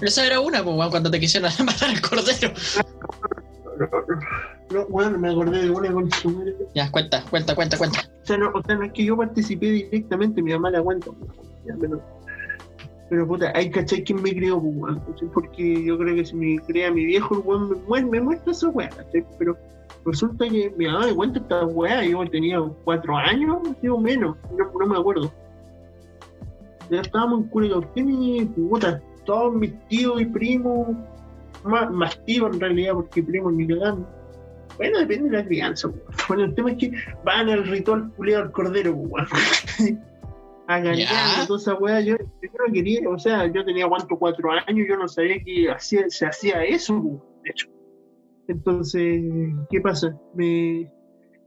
Esa 0.00 0.26
era 0.26 0.40
una, 0.40 0.64
pues, 0.64 0.76
weón, 0.76 0.90
cuando 0.90 1.10
te 1.10 1.20
quisieron 1.20 1.50
matar 1.64 1.90
al 1.90 2.00
cordero. 2.00 2.52
No, 4.72 4.82
weón, 4.88 5.20
me 5.20 5.30
acordé 5.30 5.62
de 5.62 5.70
una 5.70 5.92
con 5.92 6.10
su 6.10 6.30
madre. 6.30 6.54
Ya, 6.74 6.90
cuenta, 6.90 7.22
cuenta, 7.30 7.54
cuenta, 7.54 7.76
cuenta. 7.78 8.00
O 8.22 8.26
sea, 8.26 8.38
no, 8.38 8.50
o 8.54 8.62
sea, 8.62 8.76
no 8.76 8.84
es 8.84 8.92
que 8.92 9.04
yo 9.04 9.16
participé 9.16 9.70
directamente, 9.70 10.42
mi 10.42 10.52
mamá 10.52 10.70
la 10.70 10.82
cuenta. 10.82 11.10
Ya, 11.66 11.74
pero, 11.80 12.00
pero 13.10 13.26
puta, 13.26 13.52
hay 13.54 13.70
cachai 13.70 14.02
quien 14.04 14.22
me 14.22 14.30
crió, 14.30 14.60
pues. 14.60 14.96
Porque 15.34 15.84
yo 15.84 15.98
creo 15.98 16.14
que 16.14 16.24
si 16.24 16.34
me 16.36 16.58
crea 16.66 16.90
mi 16.90 17.04
viejo, 17.04 17.34
el 17.36 17.40
weón 17.44 17.70
me, 17.70 17.76
muer- 17.86 18.08
me 18.08 18.20
muestra 18.20 18.52
esa 18.52 18.68
weá. 18.68 18.90
Pero 19.38 19.56
resulta 20.04 20.48
que 20.48 20.72
mi 20.76 20.86
mamá 20.86 21.06
me 21.06 21.14
cuenta 21.14 21.38
esta 21.40 21.66
weá, 21.66 22.04
yo 22.04 22.24
tenía 22.30 22.60
cuatro 22.84 23.16
años, 23.16 23.58
o 23.90 23.98
menos, 23.98 24.36
no, 24.56 24.70
no 24.78 24.86
me 24.86 24.98
acuerdo. 24.98 25.30
Ya 26.90 27.00
estábamos 27.00 27.40
en 27.42 27.48
Curacautín 27.48 28.22
y 28.22 28.44
puta, 28.44 29.00
todos 29.24 29.54
mis 29.54 29.72
tíos 29.88 30.20
y 30.20 30.26
primos, 30.26 30.88
más, 31.64 32.24
tíos 32.24 32.54
en 32.54 32.60
realidad, 32.60 32.94
porque 32.94 33.22
primos 33.22 33.52
ni 33.52 33.66
cagando. 33.66 34.08
Bueno, 34.78 34.98
depende 35.00 35.30
de 35.30 35.36
la 35.38 35.44
crianza, 35.44 35.88
weón. 35.88 36.02
Bueno, 36.28 36.44
el 36.44 36.54
tema 36.54 36.70
es 36.72 36.78
que 36.78 36.92
van 37.24 37.48
al 37.50 37.64
ritual 37.66 38.10
culiado 38.16 38.44
al 38.44 38.52
cordero, 38.52 38.92
weón. 38.94 39.26
A 40.68 40.78
Ya. 40.78 40.94
ganar 40.94 41.46
toda 41.46 41.58
esa 41.58 41.74
weá. 41.74 42.00
Yo, 42.00 42.16
yo 42.16 42.48
no 42.66 42.72
quería, 42.72 43.08
o 43.08 43.18
sea, 43.18 43.46
yo 43.52 43.64
tenía 43.64 43.86
cuánto, 43.88 44.16
cuatro 44.16 44.50
años, 44.52 44.86
yo 44.88 44.96
no 44.96 45.08
sabía 45.08 45.42
que 45.44 45.68
hacía, 45.70 46.04
se 46.08 46.24
hacía 46.26 46.64
eso, 46.64 46.94
weón, 46.94 47.22
de 47.42 47.50
hecho. 47.50 47.68
Entonces, 48.48 49.22
¿qué 49.70 49.80
pasa? 49.80 50.16
Mi, 50.34 50.88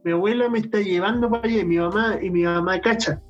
mi 0.04 0.12
abuela 0.12 0.48
me 0.48 0.58
está 0.60 0.80
llevando 0.80 1.28
para 1.30 1.44
allá 1.48 1.60
y 1.60 1.64
mi 1.64 1.78
mamá, 1.78 2.18
y 2.22 2.30
mi 2.30 2.42
mamá 2.44 2.80
cacha. 2.80 3.20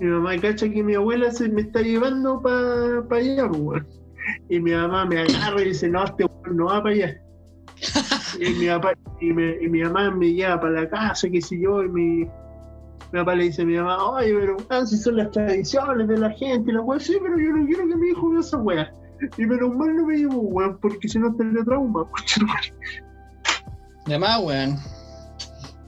Mi 0.00 0.06
mamá 0.08 0.38
cacha 0.38 0.68
que 0.70 0.82
mi 0.82 0.94
abuela 0.94 1.30
se 1.30 1.48
me 1.48 1.62
está 1.62 1.82
llevando 1.82 2.40
para 2.40 3.00
allá, 3.20 3.48
pues, 3.48 3.60
weón. 3.60 3.86
Y 4.48 4.60
mi 4.60 4.72
mamá 4.72 5.04
me 5.06 5.20
agarra 5.20 5.62
y 5.62 5.66
dice, 5.66 5.88
no, 5.88 6.04
este 6.04 6.26
no 6.50 6.66
va 6.66 6.82
para 6.82 6.94
allá. 6.94 7.20
y, 8.40 8.50
mi 8.54 8.66
papá, 8.68 8.92
y, 9.20 9.32
me- 9.32 9.56
y 9.62 9.68
mi 9.68 9.82
mamá 9.82 10.10
me 10.10 10.32
lleva 10.32 10.60
para 10.60 10.82
la 10.82 10.88
casa, 10.88 11.28
qué 11.30 11.40
sé 11.40 11.60
yo, 11.60 11.82
y 11.84 11.88
mi, 11.88 12.02
mi 12.24 12.28
papá 13.12 13.34
le 13.34 13.44
dice 13.44 13.62
a 13.62 13.64
mi 13.66 13.76
mamá, 13.76 14.02
oye, 14.10 14.34
pero 14.38 14.56
weón, 14.68 14.86
si 14.86 14.96
son 14.96 15.16
las 15.16 15.30
tradiciones 15.30 16.08
de 16.08 16.18
la 16.18 16.30
gente, 16.30 16.70
y 16.70 16.74
la 16.74 16.80
weá, 16.80 16.98
sí, 16.98 17.16
pero 17.22 17.38
yo 17.38 17.52
no 17.52 17.66
quiero 17.66 17.86
que 17.88 17.96
mi 17.96 18.08
hijo 18.08 18.30
vea 18.30 18.40
esa 18.40 18.56
weá. 18.58 18.92
Y 19.38 19.46
menos 19.46 19.74
mal 19.76 19.96
no 19.96 20.06
me 20.06 20.16
llevo, 20.16 20.40
weón, 20.40 20.78
porque 20.78 21.08
si 21.08 21.18
no 21.18 21.34
tendría 21.36 21.64
trauma. 21.64 22.04
De 24.06 24.18
más, 24.18 24.42
weón. 24.42 24.76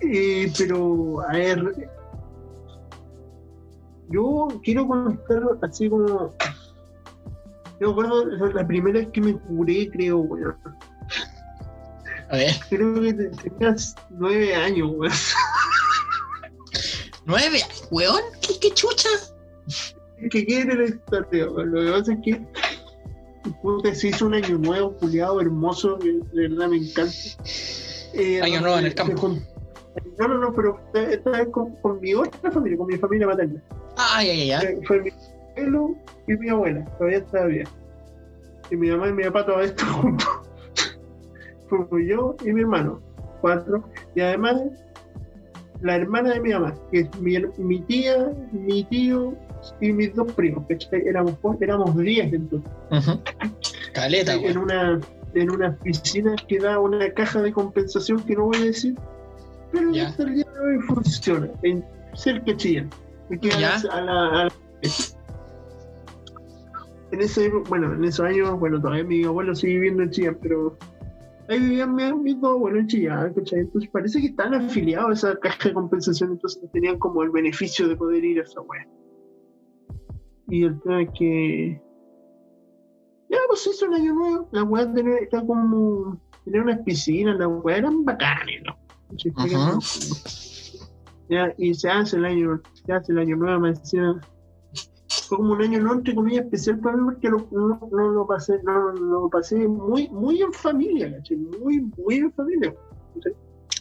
Eh, 0.00 0.50
pero, 0.56 1.20
a 1.28 1.32
ver, 1.32 1.88
yo 4.10 4.48
quiero 4.62 4.86
contar 4.86 5.42
así 5.62 5.88
como. 5.88 6.32
Yo 7.80 7.90
acuerdo 7.90 8.24
la- 8.24 8.66
primera 8.66 8.98
vez 9.00 9.08
que 9.12 9.20
me 9.20 9.34
curé, 9.34 9.88
creo, 9.90 10.18
weón. 10.18 10.56
A 12.30 12.36
ver, 12.36 12.52
Creo 12.68 12.94
que 13.00 13.14
te- 13.14 13.28
tenías 13.30 13.94
nueve 14.10 14.54
años, 14.54 14.90
weón. 14.94 15.12
nueve, 17.24 17.60
weón. 17.90 18.22
¿Qué, 18.40 18.58
qué 18.60 18.70
chucha? 18.74 19.08
que 20.30 20.44
quiere 20.44 20.74
la 20.74 20.84
historia, 20.86 21.48
weón. 21.50 21.70
Lo 21.72 21.80
que 21.84 21.90
pasa 21.98 22.12
es 22.12 22.18
que 22.24 22.40
puta, 23.62 23.94
se 23.94 24.08
hizo 24.08 24.26
un 24.26 24.34
año 24.34 24.58
nuevo, 24.58 24.92
culiado, 24.96 25.40
hermoso, 25.40 25.98
que 25.98 26.08
de 26.32 26.48
verdad 26.48 26.68
me 26.68 26.76
encanta. 26.78 27.12
Eh, 28.14 28.40
Año 28.42 28.60
nuevo 28.60 28.78
en 28.78 28.84
el 28.86 28.90
se 28.90 28.96
campo. 28.96 29.36
No, 30.18 30.28
no, 30.28 30.38
no, 30.38 30.54
pero 30.54 30.80
esta, 30.86 31.10
esta 31.12 31.30
vez 31.30 31.48
con, 31.50 31.74
con 31.76 32.00
mi 32.00 32.14
otra 32.14 32.50
familia, 32.50 32.76
con 32.78 32.86
mi 32.88 32.96
familia 32.98 33.26
materna. 33.26 33.62
Ay, 33.96 34.30
ay, 34.30 34.50
ay. 34.52 34.66
Eh, 34.66 34.80
Fue 34.86 35.00
mi 35.02 35.10
abuelo 35.56 35.94
y 36.28 36.36
mi 36.36 36.48
abuela, 36.48 36.84
todavía 36.98 37.18
estaba 37.18 37.46
bien. 37.46 37.66
Y 38.70 38.76
mi 38.76 38.90
mamá 38.90 39.08
y 39.08 39.12
mi 39.12 39.24
papá 39.24 39.46
todavía 39.46 39.66
están 39.68 39.88
juntos. 39.92 40.28
Fue 41.68 42.06
yo 42.06 42.36
y 42.44 42.52
mi 42.52 42.60
hermano, 42.62 43.00
cuatro. 43.40 43.84
Y 44.14 44.20
además, 44.20 44.62
la 45.82 45.96
hermana 45.96 46.34
de 46.34 46.40
mi 46.40 46.52
mamá, 46.52 46.74
que 46.90 47.00
es 47.00 47.20
mi, 47.20 47.36
mi 47.58 47.80
tía, 47.82 48.32
mi 48.52 48.84
tío 48.84 49.34
y 49.80 49.92
mis 49.92 50.14
dos 50.14 50.32
primos, 50.32 50.64
¿cachai? 50.68 51.02
Éramos, 51.06 51.34
éramos 51.60 51.96
10 51.96 52.32
entonces. 52.32 52.70
Ujú. 52.90 53.20
Caleta, 53.92 54.34
en 54.34 54.58
una 54.58 55.00
en 55.34 55.50
una 55.50 55.76
piscina 55.76 56.34
que 56.48 56.58
da 56.58 56.80
una 56.80 57.10
caja 57.12 57.42
de 57.42 57.52
compensación 57.52 58.18
que 58.22 58.34
no 58.34 58.46
voy 58.46 58.56
a 58.56 58.64
decir, 58.64 58.94
pero 59.70 59.90
hasta 60.06 60.22
el 60.22 60.34
día 60.36 60.46
de 60.54 60.60
hoy 60.60 60.78
funciona 60.80 61.48
en 61.62 61.84
cerca 62.14 62.46
de 62.46 62.56
Ya. 63.58 63.76
a 63.92 64.00
la- 64.00 64.28
a 64.28 64.44
la- 64.44 64.52
en 67.10 67.20
ese 67.20 67.50
bueno, 67.68 67.92
en 67.94 68.04
esos 68.04 68.26
años, 68.26 68.58
bueno, 68.58 68.80
todavía 68.80 69.04
mi 69.04 69.24
abuelo 69.24 69.54
sigue 69.54 69.74
viviendo 69.74 70.02
en 70.02 70.10
Chillán, 70.10 70.38
pero 70.40 70.76
ahí 71.48 71.58
vivían 71.58 71.94
mis, 71.94 72.14
mis 72.16 72.40
dos 72.40 72.52
abuelos 72.52 72.80
en 72.80 72.86
Chillán, 72.88 73.34
¿cachai? 73.34 73.60
Entonces 73.60 73.90
parece 73.90 74.20
que 74.20 74.26
están 74.28 74.54
afiliados 74.54 75.24
a 75.24 75.30
esa 75.30 75.40
caja 75.40 75.68
de 75.68 75.74
compensación, 75.74 76.32
entonces 76.32 76.62
tenían 76.72 76.98
como 76.98 77.22
el 77.22 77.30
beneficio 77.30 77.88
de 77.88 77.96
poder 77.96 78.24
ir 78.24 78.40
a 78.40 78.42
esa 78.42 78.60
wea. 78.60 78.86
Y 80.48 80.64
el 80.64 80.80
tema 80.80 81.02
es 81.02 81.10
que 81.18 81.82
ya, 83.28 83.38
pues 83.48 83.66
hizo 83.66 83.86
un 83.86 83.94
año 83.94 84.14
nuevo. 84.14 84.48
La 84.52 84.94
tenía, 84.94 85.18
era 85.18 85.44
como. 85.44 86.18
Tenía 86.44 86.62
unas 86.62 86.80
piscinas, 86.80 87.38
las 87.38 87.48
weas 87.62 87.80
eran 87.80 88.04
bacanes, 88.04 88.62
¿no? 88.64 88.76
Ajá. 89.36 89.78
Ya, 91.28 91.54
y 91.58 91.74
se 91.74 91.90
hace 91.90 92.16
el 92.16 92.24
año, 92.24 92.60
se 92.72 92.92
hace 92.92 93.12
el 93.12 93.18
año 93.18 93.36
nuevo, 93.36 93.60
me 93.60 93.70
decía. 93.70 94.18
Fue 95.28 95.36
como 95.38 95.52
un 95.52 95.62
año 95.62 95.80
no 95.80 95.92
entre 95.94 96.14
comillas 96.14 96.44
especial 96.46 96.78
para 96.80 96.96
mí 96.96 97.04
porque 97.04 97.28
lo- 97.28 97.48
no, 97.50 97.78
no 97.92 98.08
lo 98.12 98.26
pasé, 98.26 98.62
no, 98.62 98.92
lo 98.92 99.28
pasé 99.28 99.68
muy, 99.68 100.08
muy 100.08 100.40
en 100.40 100.52
familia, 100.52 101.12
¿cachai? 101.16 101.36
Muy, 101.36 101.80
muy 101.98 102.16
en 102.16 102.32
familia. 102.32 102.74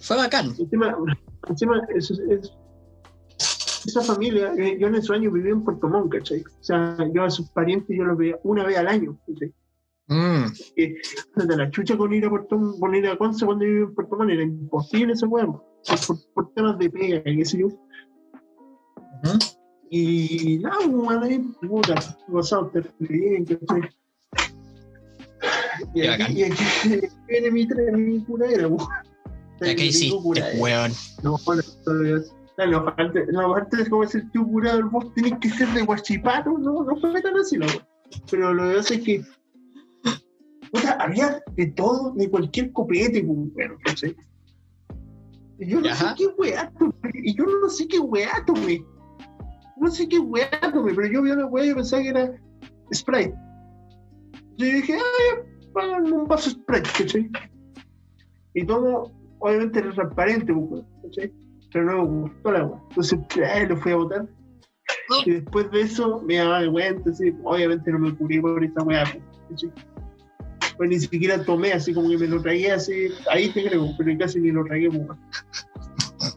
Fue 0.02 0.18
bacán. 0.18 0.48
Encima, 0.60 0.98
encima 1.48 1.82
es, 1.96 2.12
es- 2.12 2.54
esa 3.86 4.02
familia, 4.02 4.54
eh, 4.58 4.78
yo 4.80 4.88
en 4.88 4.96
esos 4.96 5.16
años 5.16 5.32
vivía 5.32 5.52
en 5.54 5.64
Puerto 5.64 5.88
Montt, 5.88 6.12
¿cachai? 6.12 6.42
O 6.42 6.64
sea, 6.64 6.98
yo 7.14 7.24
a 7.24 7.30
sus 7.30 7.50
parientes 7.52 7.96
yo 7.98 8.04
los 8.04 8.18
veía 8.18 8.38
una 8.44 8.66
vez 8.66 8.78
al 8.78 8.88
año, 8.90 9.18
¿cachai? 9.28 9.54
Mm. 10.10 10.46
de 11.48 11.58
la 11.58 11.70
chucha 11.70 11.98
con 11.98 12.14
ir 12.14 12.26
a 12.26 12.30
Puerto 12.30 12.58
con 12.80 12.96
ir 12.96 13.06
a 13.08 13.18
Conce 13.18 13.46
cuando 13.46 13.66
vivía 13.66 13.84
en 13.84 13.94
Puerto 13.94 14.16
Montt 14.16 14.32
era 14.32 14.42
imposible 14.44 15.12
ese 15.14 15.26
weón 15.26 15.52
por, 16.08 16.18
por 16.34 16.54
temas 16.54 16.78
de 16.80 16.90
pega 16.90 17.22
y 17.30 17.38
qué 17.38 17.46
sé 17.46 17.60
yo. 17.60 17.68
Y 19.90 20.60
nada 20.60 21.24
ahí 21.24 21.40
puta 21.68 21.96
terrible 22.74 22.94
bien 23.00 23.46
¿cachai? 23.46 23.82
y 25.94 26.02
Qué 26.02 26.10
aquí, 26.10 26.34
y 26.34 26.44
aquí 26.44 26.64
viene 27.28 27.52
mi, 27.52 27.68
mi 27.94 28.24
curadera 28.26 28.68
weón 28.68 28.88
Ya 29.62 29.76
que 29.76 29.76
Mi 29.76 29.88
hiciste, 29.88 30.18
weón. 30.60 30.92
no 31.24 31.38
no, 32.58 32.66
no, 32.66 32.78
aparte, 32.78 33.26
no, 33.32 33.42
aparte 33.42 33.78
de 33.78 33.90
como 33.90 34.02
decir 34.02 34.30
tío 34.32 34.44
curado, 34.46 34.90
vos 34.90 35.14
tenés 35.14 35.34
que 35.40 35.50
ser 35.50 35.68
de 35.70 35.84
guachipato, 35.84 36.58
no, 36.58 36.84
no 36.84 36.96
fue 36.98 37.22
tan 37.22 37.38
así, 37.38 37.58
weón. 37.60 37.72
Pero 38.32 38.54
lo 38.54 38.70
que 38.70 38.76
pasa 38.78 38.94
es 38.96 39.02
que 39.02 39.22
puta, 40.72 40.98
había 41.00 41.42
de 41.56 41.68
todo, 41.68 42.12
de 42.16 42.30
cualquier 42.30 42.72
copete, 42.74 43.22
weón, 43.22 43.52
¿cachai? 43.86 44.16
Y 45.60 45.70
yo 45.70 45.82
no 45.82 45.90
Ajá. 45.90 46.10
sé 46.10 46.16
qué 46.18 46.28
weá 46.38 46.72
tomé, 46.78 46.94
y 47.14 47.36
yo 47.36 47.46
no 47.46 47.70
sé 47.70 47.88
qué 47.88 48.00
weá 48.00 48.44
tomé. 48.46 48.84
No 49.80 49.92
sé 49.92 50.08
qué 50.08 50.20
weá 50.20 50.50
pero 50.62 51.08
yo 51.08 51.22
vi 51.22 51.32
una 51.32 51.46
weá 51.46 51.66
y 51.66 51.74
pensaba 51.74 52.02
que 52.02 52.10
era 52.10 52.32
Sprite. 52.94 53.34
Yo 54.58 54.66
dije, 54.66 54.98
págame 55.74 56.12
un 56.12 56.26
vaso 56.26 56.50
Sprite, 56.50 56.90
¿cachai? 56.98 57.30
Y 58.54 58.66
tomo, 58.66 59.12
obviamente 59.40 59.80
era 59.80 59.94
transparente, 59.94 60.54
¿cachai? 61.04 61.34
Pero 61.72 61.86
no 61.86 62.04
me 62.04 62.22
gustó 62.22 62.52
la 62.52 62.66
weá. 62.66 62.82
Entonces, 62.90 63.20
eh, 63.36 63.68
lo 63.68 63.78
fui 63.78 63.92
a 63.92 63.96
botar. 63.98 64.28
Y 65.26 65.32
después 65.32 65.70
de 65.72 65.82
eso, 65.82 66.22
me 66.22 66.38
daba 66.38 66.62
de 66.62 66.72
cuenta, 66.72 67.10
así, 67.10 67.36
obviamente 67.44 67.92
no 67.92 68.00
me 68.00 68.16
cubrí 68.16 68.40
por 68.40 68.64
esta 68.64 68.84
weá, 68.84 69.04
¿cachai? 69.50 69.72
Pues 70.78 70.90
ni 70.90 71.00
siquiera 71.00 71.44
tomé, 71.44 71.74
así 71.74 71.94
como 71.94 72.10
que 72.10 72.18
me 72.18 72.28
lo 72.28 72.42
tragué 72.42 72.72
así, 72.72 73.08
ahí 73.32 73.50
te 73.50 73.68
creo, 73.68 73.90
pero 73.98 74.18
casi 74.18 74.40
ni 74.40 74.52
lo 74.52 74.64
tragué, 74.66 74.90
pues. 74.90 75.08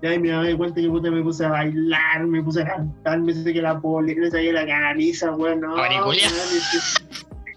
Weón. 0.01 0.03
Y 0.03 0.07
ahí 0.07 0.19
me 0.19 0.29
daba 0.29 0.57
cuenta 0.57 0.81
que 0.81 0.89
puta, 0.89 1.11
me 1.11 1.23
puse 1.23 1.45
a 1.45 1.51
bailar, 1.51 2.27
me 2.27 2.43
puse 2.43 2.63
a 2.63 2.67
cantar, 2.67 3.21
me 3.21 3.35
saqué 3.35 3.63
la 3.63 3.81
poli, 3.81 4.15
me 4.15 4.31
saqué 4.31 4.53
la 4.53 4.67
camisa, 4.67 5.31
weón, 5.33 5.61
no. 5.61 5.77
Es, 6.13 7.03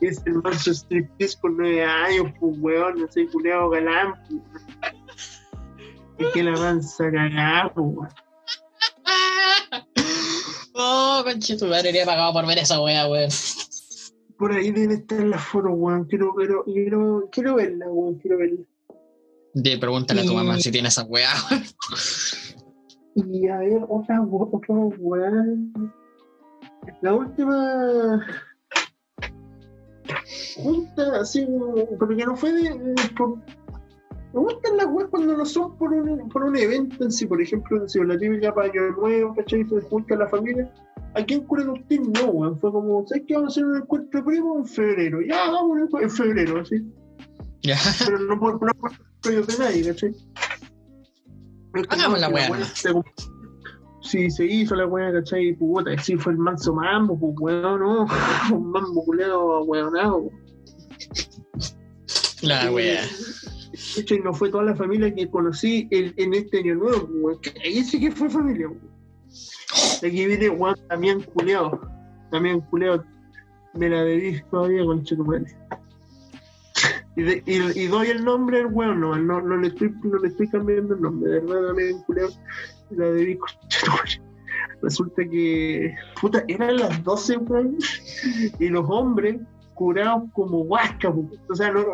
es 0.02 0.22
el 0.26 0.34
manso 0.34 0.72
striptease 0.74 1.40
con 1.40 1.58
nueve 1.58 1.84
años, 1.84 2.28
pues, 2.40 2.56
weón, 2.60 3.00
no 3.02 3.08
sé, 3.12 3.28
culeado 3.28 3.70
galán, 3.70 4.16
pues. 4.28 4.42
Es 6.20 6.28
que 6.34 6.44
la 6.44 6.52
mansa 6.52 7.12
cagada, 7.12 7.74
pues, 7.74 7.88
weón. 7.88 8.10
Oh, 10.76 11.22
conche 11.24 11.56
tu 11.58 11.68
madre, 11.68 11.90
habría 11.90 12.06
pagado 12.06 12.34
por 12.34 12.46
ver 12.48 12.58
esa 12.58 12.82
wea, 12.82 13.08
weón. 13.08 13.30
Por 14.38 14.52
ahí 14.52 14.72
deben 14.72 14.92
estar 14.92 15.20
las 15.22 15.44
fotos, 15.46 15.72
weón, 15.76 16.06
quiero, 16.06 16.34
quiero, 16.36 16.64
quiero, 16.66 17.30
quiero 17.32 17.56
verla, 17.56 17.86
weón, 17.88 18.16
quiero 18.16 18.38
verla. 18.38 18.62
De 19.56 19.78
pregúntale 19.78 20.22
a 20.22 20.26
tu 20.26 20.34
mamá 20.34 20.58
si 20.58 20.72
tiene 20.72 20.88
esa 20.88 21.04
weón. 21.04 21.30
Y 23.16 23.48
a 23.48 23.58
ver, 23.60 23.86
otra, 23.88 24.22
otra 24.22 24.76
weá. 25.00 25.32
La 27.02 27.14
última 27.14 28.26
junta, 30.58 31.22
así, 31.22 31.48
pero 32.00 32.16
que 32.16 32.26
no 32.26 32.36
fue 32.36 32.52
de. 32.54 32.96
por- 33.18 33.38
me 34.34 34.40
gustan 34.40 34.78
las 34.78 34.88
weas 34.88 35.10
cuando 35.12 35.38
no 35.38 35.46
son 35.46 35.78
por 35.78 35.94
un, 35.94 36.28
por 36.30 36.44
un 36.44 36.56
evento 36.56 37.04
en 37.04 37.12
sí, 37.12 37.28
por 37.28 37.40
ejemplo, 37.40 37.88
si 37.88 38.04
la 38.04 38.18
típica 38.18 38.52
para 38.52 38.68
Año 38.68 38.92
Nuevo, 38.98 39.36
¿cachai? 39.36 39.64
Se 39.70 39.82
junta 39.82 40.16
la 40.16 40.28
familia. 40.28 40.72
Aquí 41.14 41.36
en 41.36 41.44
Curacautín 41.44 42.12
no, 42.14 42.32
weón. 42.32 42.60
Fue 42.60 42.72
como, 42.72 43.06
¿sabes 43.08 43.26
qué? 43.28 43.36
Vamos 43.36 43.50
a 43.50 43.52
hacer 43.54 43.66
un 43.66 43.78
encuentro 43.78 44.26
primo 44.26 44.58
en 44.58 44.66
febrero. 44.66 45.22
Ya, 45.22 45.52
vamos 45.52 45.78
en 46.02 46.10
febrero, 46.10 46.60
así 46.62 46.84
pero 48.06 48.20
no 48.20 48.40
por, 48.40 48.62
no 48.62 48.72
por 48.74 48.92
de 49.24 49.58
nadie, 49.58 49.86
¿cachai? 49.86 50.14
Hagamos 51.90 52.20
la 52.20 52.30
weá, 52.30 52.52
weá 52.52 53.04
Sí, 54.02 54.30
se 54.30 54.46
hizo 54.46 54.76
la 54.76 54.86
weá, 54.86 55.14
¿cachai? 55.14 55.54
Puta, 55.54 55.98
sí 55.98 56.18
fue 56.18 56.34
el 56.34 56.38
manso 56.38 56.74
mambo, 56.74 57.18
pues 57.18 57.34
weón, 57.40 57.80
no, 57.80 58.06
un 58.56 58.72
mambo 58.72 59.06
culeado 59.06 59.64
weonado. 59.64 60.30
La 62.42 62.70
wea. 62.72 63.02
De 63.96 64.02
hecho, 64.02 64.16
y 64.16 64.20
no 64.20 64.34
fue 64.34 64.50
toda 64.50 64.66
la 64.66 64.76
familia 64.76 65.14
que 65.16 65.30
conocí 65.30 65.88
en, 65.92 66.14
en 66.18 66.34
este 66.34 66.60
año 66.60 66.76
nuevo, 66.76 67.08
pues, 67.08 67.24
weón, 67.24 67.42
que 67.42 67.54
ahí 67.64 67.84
sí 67.84 68.00
que 68.00 68.12
fue 68.12 68.30
familia, 68.30 68.68
weón. 68.68 68.94
Aquí 69.98 70.26
viene 70.26 70.50
Juan 70.50 70.76
también 70.90 71.22
culeado, 71.22 71.80
también 72.30 72.60
culeado, 72.62 73.04
me 73.74 73.90
la 73.90 74.04
debí 74.04 74.42
todavía 74.52 74.86
con 74.86 75.04
tu 75.04 75.18
madre. 75.24 75.46
Y, 77.16 77.22
de- 77.22 77.44
y, 77.46 77.84
y 77.84 77.88
doy 77.88 78.08
el 78.08 78.24
nombre 78.26 78.60
al 78.62 78.68
weón, 78.68 79.00
no, 79.00 79.16
no, 79.16 79.42
no, 79.42 79.58
le 79.58 79.68
estoy, 79.68 79.94
no 80.04 80.18
le 80.18 80.30
estoy 80.30 80.48
cambiando 80.50 80.96
el 80.96 81.02
nombre, 81.02 81.32
de 81.32 81.40
verdad 81.42 81.68
también 81.68 82.02
culeado, 82.04 82.32
me 82.90 82.98
la 82.98 83.06
madre. 83.12 83.38
Resulta 84.82 85.24
que, 85.30 85.96
puta, 86.20 86.44
eran 86.48 86.78
las 86.78 87.04
12, 87.04 87.38
weón, 87.38 87.78
y 88.60 88.68
los 88.68 88.86
hombres 88.90 89.40
curados 89.76 90.24
como 90.34 90.62
huasca, 90.62 91.12
po. 91.12 91.30
o 91.50 91.56
sea, 91.56 91.72
no, 91.72 91.86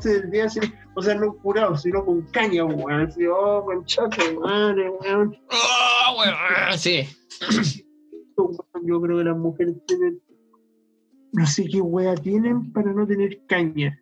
se 0.00 0.20
del 0.20 0.30
día 0.30 0.46
así, 0.46 0.60
o 0.94 1.02
sea, 1.02 1.14
no 1.14 1.34
curados, 1.36 1.82
sino 1.82 2.04
con 2.04 2.22
caña, 2.32 2.64
weón, 2.64 3.02
así, 3.02 3.26
oh, 3.26 3.64
conchazo, 3.64 4.40
madre, 4.40 4.90
weón. 4.90 5.36
Oh, 5.50 6.18
weón. 6.18 6.78
Sí. 6.78 7.06
Yo 8.84 9.00
creo 9.00 9.18
que 9.18 9.24
las 9.24 9.36
mujeres 9.36 9.76
tienen, 9.86 10.20
no 11.32 11.46
sé 11.46 11.66
qué 11.68 11.80
wea 11.80 12.14
tienen 12.14 12.72
para 12.72 12.92
no 12.92 13.06
tener 13.06 13.40
caña. 13.46 13.98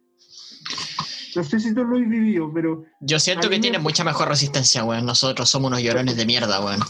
No 1.36 1.44
sé 1.44 1.60
si 1.60 1.74
tú 1.74 1.84
lo 1.84 1.96
has 1.96 2.08
vivido, 2.08 2.50
pero 2.52 2.84
Yo 3.00 3.18
siento 3.18 3.48
que 3.48 3.56
me- 3.56 3.60
tiene 3.60 3.78
mucha 3.78 4.04
mejor 4.04 4.28
resistencia, 4.28 4.84
weón. 4.84 5.06
Nosotros 5.06 5.48
somos 5.48 5.68
unos 5.70 5.82
llorones 5.82 6.16
de 6.16 6.26
mierda, 6.26 6.64
weón. 6.64 6.80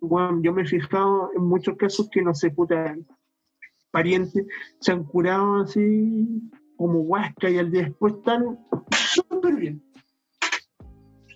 weón, 0.00 0.42
yo 0.42 0.52
me 0.52 0.62
he 0.62 0.66
fijado 0.66 1.30
en 1.36 1.44
muchos 1.44 1.76
casos 1.76 2.08
que 2.10 2.22
no 2.22 2.32
se 2.34 2.50
puta 2.50 2.94
parientes 3.90 4.44
se 4.80 4.92
han 4.92 5.04
curado 5.04 5.62
así 5.62 6.50
como 6.76 7.00
huasca 7.00 7.48
y 7.48 7.56
al 7.58 7.70
día 7.70 7.84
después 7.84 8.14
están 8.14 8.58
súper 9.14 9.54
bien. 9.56 9.82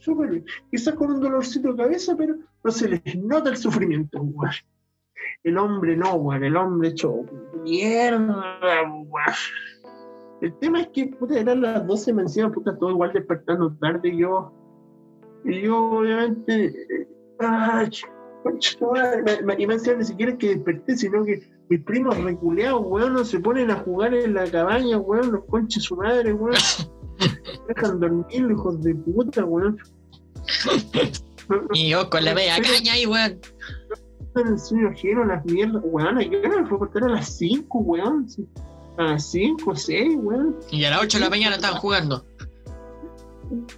Súper 0.02 0.30
bien. 0.30 0.44
Quizás 0.70 0.94
con 0.94 1.10
un 1.10 1.20
dolorcito 1.20 1.72
de 1.72 1.82
cabeza, 1.82 2.14
pero 2.16 2.36
no 2.62 2.70
se 2.70 2.88
les 2.88 3.16
nota 3.16 3.50
el 3.50 3.56
sufrimiento, 3.56 4.20
weón. 4.20 4.52
El 5.42 5.56
hombre 5.58 5.96
no, 5.96 6.14
weón. 6.14 6.44
El 6.44 6.56
hombre 6.56 6.90
hecho 6.90 7.14
mierda, 7.62 8.58
weón. 8.82 9.08
El 10.40 10.54
tema 10.58 10.80
es 10.82 10.88
que, 10.88 11.06
puta, 11.06 11.38
eran 11.38 11.60
las 11.60 11.86
12 11.86 12.12
me 12.14 12.22
encima, 12.22 12.50
puta, 12.50 12.76
todo 12.78 12.90
igual 12.90 13.12
despertando 13.12 13.74
tarde 13.80 14.08
y 14.08 14.18
yo. 14.18 14.52
Y 15.44 15.62
yo, 15.62 15.90
obviamente. 15.90 16.66
eh, 16.66 17.08
Ay, 17.40 17.90
y 19.58 19.66
me 19.66 19.76
ni 19.76 20.04
siquiera 20.04 20.36
que 20.36 20.54
desperté, 20.54 20.96
sino 20.96 21.24
que 21.24 21.42
mis 21.68 21.82
primos 21.84 22.16
reculeados, 22.22 22.82
weón, 22.84 23.12
no 23.14 23.24
se 23.24 23.38
ponen 23.38 23.70
a 23.70 23.76
jugar 23.76 24.14
en 24.14 24.34
la 24.34 24.50
cabaña, 24.50 24.98
weón, 24.98 25.32
los 25.32 25.44
conches 25.44 25.84
su 25.84 25.96
madre, 25.96 26.32
weón. 26.32 26.56
Dejan 27.68 28.00
dormir, 28.00 28.50
hijos 28.50 28.82
de 28.82 28.94
puta, 28.94 29.44
weón. 29.44 29.78
Y 31.72 31.90
yo 31.90 32.08
con 32.08 32.24
la 32.24 32.34
media 32.34 32.56
caña 32.56 32.94
ahí, 32.94 33.06
weón. 33.06 33.38
en 34.36 34.46
el 34.46 34.58
sueño 34.58 34.88
ajeno, 34.88 35.24
las 35.24 35.44
mierdas, 35.44 35.82
weón, 35.84 36.18
¿a 36.18 36.28
qué 36.28 36.38
hora 36.38 36.62
me 36.62 36.66
fue 36.66 36.76
a 36.76 36.80
cortar 36.80 37.04
a 37.04 37.08
las 37.08 37.36
5, 37.36 37.78
weón? 37.78 38.26
A 39.00 39.12
las 39.12 39.30
5, 39.30 39.74
6, 39.76 40.14
weón. 40.18 40.56
Y 40.70 40.84
a 40.84 40.90
las 40.90 41.02
8 41.02 41.16
de 41.16 41.24
la 41.24 41.30
mañana 41.30 41.56
estaban 41.56 41.78
jugando. 41.80 42.22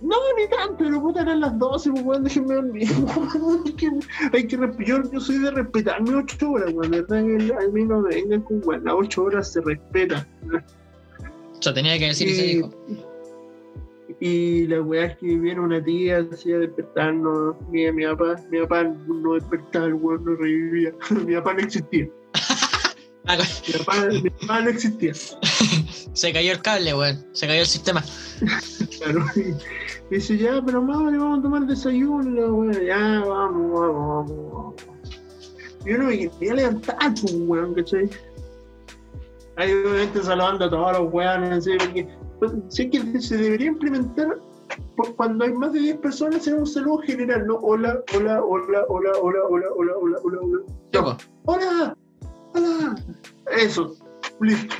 No, 0.03 0.17
ni 0.37 0.49
tanto, 0.51 0.75
pero 0.79 1.01
puta 1.01 1.23
eran 1.23 1.41
las 1.41 1.57
12, 1.61 1.91
pues 1.93 2.03
weón, 2.05 2.25
déjenme 2.25 2.55
dormir. 2.57 2.89
Hay 3.65 3.73
que, 3.75 3.91
hay 4.33 4.47
que 4.49 4.85
yo, 4.85 5.03
yo 5.13 5.21
soy 5.21 5.39
de 5.39 5.53
respetar 5.53 6.03
mis 6.03 6.13
8 6.13 6.51
horas, 6.51 6.73
weón, 6.75 6.91
verdad 6.91 7.19
a 7.19 7.69
mí 7.69 7.85
no 7.85 8.01
me 8.01 8.09
vengan 8.17 8.43
con 8.43 8.61
weón, 8.65 8.85
las 8.85 8.95
8 8.95 9.23
horas 9.23 9.53
se 9.53 9.61
respetan. 9.61 10.27
Eso 11.61 11.73
tenía 11.73 11.97
que 11.99 12.07
decir 12.07 12.29
y 12.29 12.35
se 12.35 12.47
Y- 12.47 12.55
dijo. 12.57 12.71
Y 14.21 14.67
la 14.67 14.83
weá 14.83 15.07
es 15.07 15.17
que 15.19 15.27
viene 15.39 15.61
una 15.61 15.83
tía 15.83 16.27
así 16.33 16.53
a 16.53 16.59
despertarnos. 16.59 17.55
Mi, 17.71 17.91
mi 17.93 18.05
papá, 18.07 18.37
mi 18.51 18.61
papá 18.61 18.85
no 18.85 19.35
despertaba, 19.35 19.87
el 19.87 19.95
weón 19.95 20.25
no 20.25 20.35
revivía. 20.35 20.93
mi 21.27 21.35
papá 21.37 21.55
no 21.55 21.61
existía. 21.61 22.09
Ah, 23.27 23.37
Mi 23.69 23.75
papá, 23.79 24.07
mi 24.11 24.31
papá 24.31 24.61
no 24.63 24.71
existía. 24.71 25.13
Se 26.13 26.33
cayó 26.33 26.53
el 26.53 26.61
cable, 26.63 26.95
weón. 26.95 27.25
Se 27.33 27.47
cayó 27.47 27.61
el 27.61 27.67
sistema. 27.67 28.03
Claro. 28.99 29.25
Y 30.11 30.15
dice, 30.17 30.37
ya, 30.37 30.61
pero 30.65 30.83
madre, 30.83 31.17
vamos 31.19 31.39
a 31.39 31.43
tomar 31.43 31.67
desayuno. 31.67 32.47
Weá, 32.55 32.83
ya, 32.83 33.21
vamos, 33.27 33.73
vamos, 33.81 34.29
vamos, 34.29 34.53
vamos. 34.53 34.75
Y 35.87 35.93
uno 35.93 36.05
me 36.07 36.29
quería 36.31 36.55
levantar, 36.55 36.97
pues, 36.99 37.35
weón, 37.35 37.75
¿cachai? 37.75 38.11
Ahí 39.57 39.73
obviamente 39.73 40.23
saludando 40.23 40.65
a 40.65 40.71
todos 40.71 40.99
los 40.99 41.13
weones, 41.13 41.51
así, 41.51 41.71
porque 41.79 42.09
pues, 42.39 42.53
sí 42.69 42.89
que 42.91 43.21
se 43.21 43.37
debería 43.37 43.69
implementar 43.69 44.39
por- 44.97 45.15
cuando 45.17 45.45
hay 45.45 45.53
más 45.53 45.73
de 45.73 45.81
10 45.81 45.97
personas 45.99 46.41
hacer 46.41 46.55
un 46.55 46.67
saludo 46.67 46.99
general, 46.99 47.47
¿no? 47.47 47.57
Hola, 47.57 48.01
hola, 48.15 48.43
hola, 48.43 48.85
hola, 48.89 49.11
hola, 49.21 49.41
hola, 49.49 49.67
hola, 49.77 49.93
hola, 49.99 50.17
hola, 50.23 50.39
hola. 50.41 50.59
Sí. 50.93 51.27
Hola, 51.45 51.97
hola. 52.55 52.97
Eso, 53.57 53.97
listo. 54.41 54.77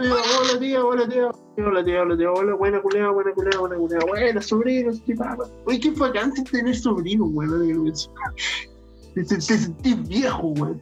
Digo, 0.00 0.16
hola 0.40 0.58
tía, 0.58 0.84
hola 0.84 1.08
tía, 1.08 1.30
hola 1.56 1.84
tía, 1.84 2.02
hola 2.02 2.16
tía, 2.16 2.32
hola, 2.32 2.54
buena 2.54 2.80
culea, 2.80 3.10
buena 3.10 3.32
culea, 3.32 3.58
buena 3.58 3.76
culea, 3.76 4.00
buena 4.06 4.40
papá. 5.16 5.48
Oye, 5.66 5.80
qué 5.80 5.90
bacán 5.90 6.32
tener 6.44 6.76
sobrinos, 6.76 7.28
weón. 7.32 7.92
te, 9.14 9.24
te 9.24 9.40
sentís 9.40 10.08
viejo, 10.08 10.48
weón. 10.48 10.80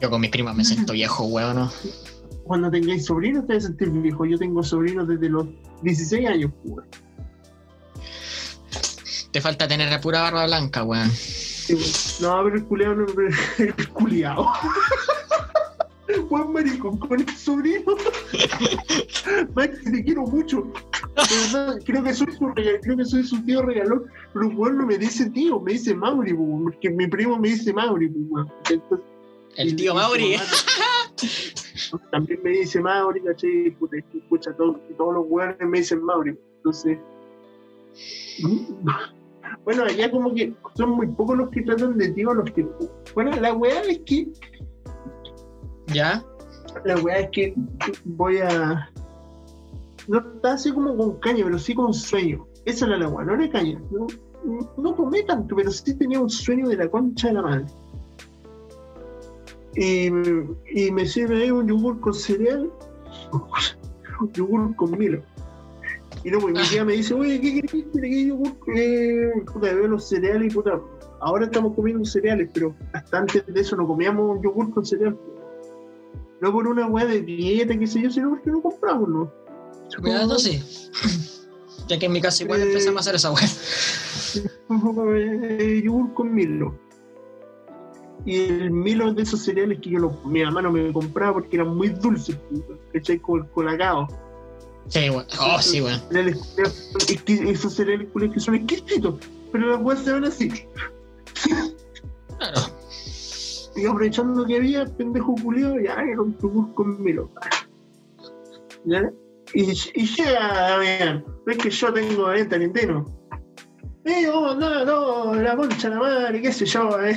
Yo 0.00 0.10
con 0.10 0.20
mis 0.20 0.30
primas 0.30 0.56
me 0.56 0.64
siento 0.64 0.92
viejo, 0.94 1.24
weón. 1.24 1.56
¿no? 1.56 1.72
Cuando 2.44 2.70
tengáis 2.70 3.06
sobrinos 3.06 3.46
te 3.46 3.54
vas 3.54 3.64
a 3.64 3.68
sentir 3.68 3.90
viejo. 3.90 4.24
Yo 4.24 4.38
tengo 4.38 4.62
sobrinos 4.62 5.08
desde 5.08 5.28
los 5.28 5.46
16 5.82 6.28
años, 6.28 6.50
weón. 6.64 6.86
Te 9.32 9.40
falta 9.40 9.66
tener 9.66 9.90
la 9.90 10.00
pura 10.00 10.22
barba 10.22 10.46
blanca, 10.46 10.84
weón. 10.84 11.10
Sí, 11.66 11.74
weón. 11.74 12.36
No, 12.38 12.44
pero 12.44 12.56
el 12.56 12.64
culeado 12.64 12.94
no, 12.96 13.06
pero 13.06 13.28
el 13.58 13.88
culiao. 13.90 14.52
Buen 16.28 16.52
maricón 16.52 16.98
con 16.98 17.18
el 17.20 17.28
sobrino. 17.36 17.94
Max, 19.54 19.78
te 19.84 20.04
quiero 20.04 20.22
mucho. 20.22 20.70
Verdad, 21.16 21.78
creo 21.84 22.02
que 22.04 22.12
soy 22.14 22.32
su 22.32 22.46
regal- 22.48 22.80
creo 22.82 22.96
que 22.96 23.04
soy 23.04 23.24
su 23.24 23.42
tío 23.44 23.62
regalón, 23.62 24.04
pero 24.32 24.48
weón 24.48 24.78
no 24.78 24.86
me 24.86 24.98
dice 24.98 25.30
tío, 25.30 25.58
me 25.60 25.72
dice 25.72 25.94
Mauri, 25.94 26.34
porque 26.34 26.90
mi 26.90 27.06
primo 27.08 27.38
me 27.38 27.48
dice 27.48 27.72
Mauri. 27.72 28.06
Entonces, 28.06 29.00
El 29.56 29.74
tío 29.76 29.94
Mauri. 29.94 30.36
También 32.10 32.40
me 32.42 32.50
dice 32.50 32.80
Mauri, 32.80 33.20
¿cachai? 33.22 33.76
Escucha 34.14 34.52
todo, 34.56 34.80
y 34.90 34.94
todos 34.94 35.14
los 35.14 35.24
weones 35.28 35.56
me 35.66 35.78
dicen 35.78 36.02
Mauri. 36.02 36.36
Entonces. 36.58 36.98
Bueno, 39.64 39.84
allá 39.84 40.10
como 40.10 40.34
que 40.34 40.52
son 40.74 40.90
muy 40.90 41.06
pocos 41.06 41.36
los 41.36 41.50
que 41.50 41.62
tratan 41.62 41.96
de 41.98 42.10
tío 42.12 42.30
a 42.30 42.34
los 42.34 42.50
que. 42.50 42.66
Bueno, 43.14 43.32
la 43.40 43.52
weá 43.54 43.80
es 43.82 44.00
que. 44.00 44.28
¿Ya? 45.88 46.24
La 46.84 46.96
weá 46.96 47.20
es 47.20 47.30
que 47.30 47.54
voy 48.04 48.38
a. 48.38 48.90
No 50.08 50.18
está 50.18 50.54
así 50.54 50.72
como 50.72 50.96
con 50.96 51.18
caña, 51.20 51.44
pero 51.44 51.58
sí 51.58 51.74
con 51.74 51.94
sueño. 51.94 52.46
Esa 52.64 52.86
era 52.86 52.98
la 52.98 53.08
weá, 53.08 53.24
no 53.24 53.34
era 53.34 53.50
caña. 53.50 53.80
No, 53.90 54.06
no 54.76 54.94
tomé 54.94 55.22
tanto, 55.22 55.56
pero 55.56 55.70
sí 55.70 55.94
tenía 55.94 56.20
un 56.20 56.30
sueño 56.30 56.68
de 56.68 56.76
la 56.76 56.88
concha 56.88 57.28
de 57.28 57.34
la 57.34 57.42
madre. 57.42 57.64
Y, 59.76 60.06
y 60.72 60.90
me 60.92 61.06
sirve 61.06 61.42
ahí 61.42 61.50
un 61.50 61.66
yogur 61.66 61.98
con 62.00 62.14
cereal, 62.14 62.70
un 64.20 64.32
yogur 64.32 64.76
con 64.76 64.96
Milo. 64.96 65.22
Y 66.24 66.30
no, 66.30 66.38
pues 66.40 66.54
mi 66.54 66.62
tía 66.68 66.84
me 66.84 66.94
dice, 66.94 67.12
oye, 67.14 67.38
¿qué 67.40 67.54
querés? 67.60 67.84
¿Qué 67.92 68.26
yogur? 68.26 68.52
Eh, 68.74 69.30
puta, 69.52 69.74
veo 69.74 69.86
los 69.88 70.08
cereales 70.08 70.50
y 70.50 70.54
puta, 70.54 70.80
ahora 71.20 71.44
estamos 71.44 71.74
comiendo 71.74 72.04
cereales, 72.04 72.48
pero 72.54 72.74
hasta 72.94 73.18
antes 73.18 73.44
de 73.46 73.60
eso 73.60 73.76
no 73.76 73.86
comíamos 73.86 74.40
yogur 74.42 74.72
con 74.72 74.86
cereal. 74.86 75.18
No 76.40 76.52
por 76.52 76.66
una 76.66 76.86
weá 76.86 77.04
de 77.06 77.20
dieta, 77.20 77.78
qué 77.78 77.86
sé 77.86 78.00
yo, 78.02 78.10
sino 78.10 78.30
porque 78.30 78.50
no 78.50 78.62
compramos, 78.62 79.08
¿no? 79.08 79.32
Cuidado, 80.00 80.38
sí. 80.38 80.62
Ya 81.86 81.98
que 81.98 82.06
en 82.06 82.12
mi 82.12 82.20
casa 82.22 82.42
igual 82.42 82.62
Eh. 82.62 82.64
empezamos 82.64 83.06
a 83.06 83.10
hacer 83.10 83.16
esa. 83.16 83.30
Eh, 85.14 85.82
yogur 85.84 86.14
con 86.14 86.34
Milo. 86.34 86.74
Y 88.24 88.40
el 88.40 88.70
Milo 88.70 89.12
de 89.12 89.22
esos 89.22 89.40
cereales 89.44 89.80
que 89.82 89.90
yo 89.90 90.18
mi 90.24 90.42
mamá 90.42 90.62
no 90.62 90.72
me 90.72 90.90
compraba 90.94 91.34
porque 91.34 91.56
eran 91.56 91.76
muy 91.76 91.90
dulces, 91.90 92.38
¿cachai? 92.90 93.18
Con 93.18 93.40
el 93.42 93.50
colacao. 93.50 94.08
Sí, 94.88 95.10
weón. 95.10 95.26
Oh, 95.40 95.60
sí, 95.60 95.80
weón. 95.80 96.00
Culiados, 96.08 96.92
exqui- 97.08 97.48
Esos 97.48 97.74
cereales 97.74 98.08
que 98.32 98.40
son 98.40 98.54
exquisitos, 98.56 99.16
pero 99.52 99.70
las 99.72 99.82
weas 99.82 100.00
se 100.00 100.10
así. 100.10 100.50
Claro. 102.38 102.60
Y 103.76 103.86
aprovechando 103.86 104.44
que 104.46 104.56
había, 104.56 104.84
pendejo 104.86 105.34
culiado, 105.42 105.80
ya 105.80 105.94
era 105.94 106.20
un 106.22 106.38
yogur 106.38 106.72
con 106.74 107.02
Milo. 107.02 107.30
¿Ya? 108.84 109.10
Y, 109.52 109.70
y 109.94 110.06
llega, 110.06 110.68
Damián, 110.70 111.24
ves 111.46 111.58
que 111.58 111.70
yo 111.70 111.92
tengo 111.92 112.26
venta 112.26 112.56
Nintendo. 112.58 113.04
Eh, 114.04 114.28
oh, 114.28 114.54
no, 114.54 114.84
no, 114.84 115.34
la 115.34 115.56
concha, 115.56 115.88
la 115.88 115.98
madre, 115.98 116.42
qué 116.42 116.52
sé 116.52 116.66
yo, 116.66 117.00
eh. 117.02 117.16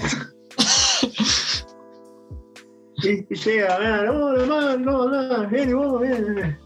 y, 3.03 3.09
y 3.29 3.35
llega, 3.35 3.77
Damián, 3.77 4.05
no, 4.05 4.33
la 4.33 4.45
madre, 4.45 4.77
no, 4.79 5.09
no, 5.09 5.47
viene 5.49 5.73
vos, 5.73 6.01
viene. 6.01 6.57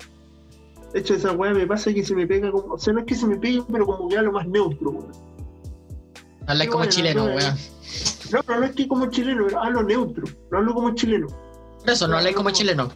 De 0.94 1.00
hecho, 1.00 1.14
esa 1.14 1.32
weá 1.32 1.54
me 1.54 1.66
pasa 1.66 1.94
que 1.94 2.04
se 2.04 2.16
me 2.16 2.28
pega 2.28 2.52
como, 2.52 2.74
o 2.74 2.78
sea, 2.78 2.94
no 2.94 3.00
es 3.00 3.06
que 3.06 3.16
se 3.16 3.26
me 3.26 3.38
pegue, 3.38 3.64
pero 3.72 3.86
como 3.86 4.10
que 4.10 4.22
lo 4.22 4.32
más 4.32 4.48
neutro, 4.48 4.92
weón. 4.92 5.12
Hablas 6.48 6.66
Sí, 6.66 6.68
como 6.68 6.78
bueno, 6.80 6.92
chileno, 6.92 7.28
no, 7.28 7.36
weón. 7.36 7.56
No, 8.32 8.40
no, 8.48 8.60
no 8.60 8.66
es 8.66 8.72
que 8.72 8.88
como 8.88 9.06
chileno, 9.10 9.48
hablo 9.60 9.84
neutro, 9.84 10.24
no 10.52 10.58
hablo 10.58 10.74
como 10.74 10.94
chileno. 10.96 11.28
Por 11.80 11.90
eso, 11.90 12.08
no 12.08 12.18
hablas 12.18 12.34
como 12.34 12.52
chileno. 12.52 12.90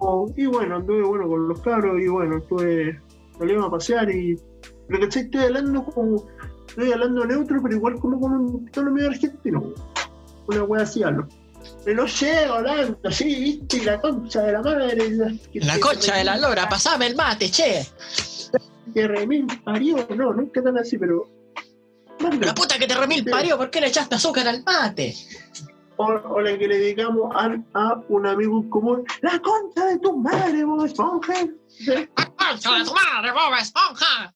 Oh, 0.00 0.30
y 0.36 0.46
bueno, 0.46 0.76
anduve 0.76 1.02
bueno 1.02 1.28
con 1.28 1.48
los 1.48 1.60
cabros 1.60 2.00
y 2.00 2.08
bueno, 2.08 2.38
estuve, 2.38 3.00
salimos 3.38 3.66
a 3.66 3.70
pasear 3.70 4.10
y. 4.10 4.38
Pero 4.88 5.08
que 5.08 5.18
estoy 5.20 5.44
hablando 5.44 5.84
como. 5.84 6.24
Estoy 6.68 6.92
hablando 6.92 7.24
neutro, 7.24 7.60
pero 7.62 7.74
igual 7.74 7.98
como 7.98 8.20
con 8.20 8.32
un 8.32 8.66
tono 8.70 8.90
medio 8.92 9.08
argentino. 9.08 9.72
Una 10.46 10.62
wea 10.64 10.82
así 10.82 11.02
hablo. 11.02 11.26
Pero 11.84 12.02
no 12.02 12.06
llego 12.08 12.54
hablando 12.54 12.98
así, 13.04 13.24
viste, 13.24 13.76
y 13.78 13.80
la 13.80 14.00
concha 14.00 14.42
de 14.42 14.52
la 14.52 14.62
madre. 14.62 15.06
y 15.06 15.10
la- 15.10 15.32
La 15.66 15.74
te- 15.74 15.80
concha 15.80 16.16
de 16.16 16.24
la 16.24 16.36
lora, 16.36 16.68
pasame 16.68 17.06
el 17.06 17.16
mate, 17.16 17.50
che. 17.50 17.86
Que 18.92 19.06
remil 19.06 19.46
parió, 19.64 20.06
no, 20.16 20.32
nunca 20.32 20.62
tan 20.62 20.76
así, 20.78 20.98
pero. 20.98 21.28
La 22.40 22.52
puta 22.54 22.78
que 22.78 22.86
te 22.86 22.94
remil 22.94 23.24
parió, 23.24 23.56
¿por 23.56 23.70
qué 23.70 23.80
le 23.80 23.86
echaste 23.88 24.16
azúcar 24.16 24.48
al 24.48 24.62
mate? 24.64 25.14
O, 25.98 26.04
o 26.06 26.40
la 26.40 26.56
que 26.58 26.66
le 26.68 26.78
dedicamos 26.78 27.32
a, 27.34 27.56
a 27.74 28.02
un 28.08 28.26
amigo 28.26 28.60
en 28.60 28.70
común. 28.70 29.04
La 29.20 29.38
concha 29.40 29.86
de 29.86 29.98
tu 29.98 30.16
madre, 30.16 30.64
vos 30.64 30.84
esponja. 30.84 31.34
¡Concha 32.36 32.78
de 32.78 32.84
tu 32.84 32.94
madre, 32.94 33.32
Bob 33.32 33.54
Esponja! 33.60 34.34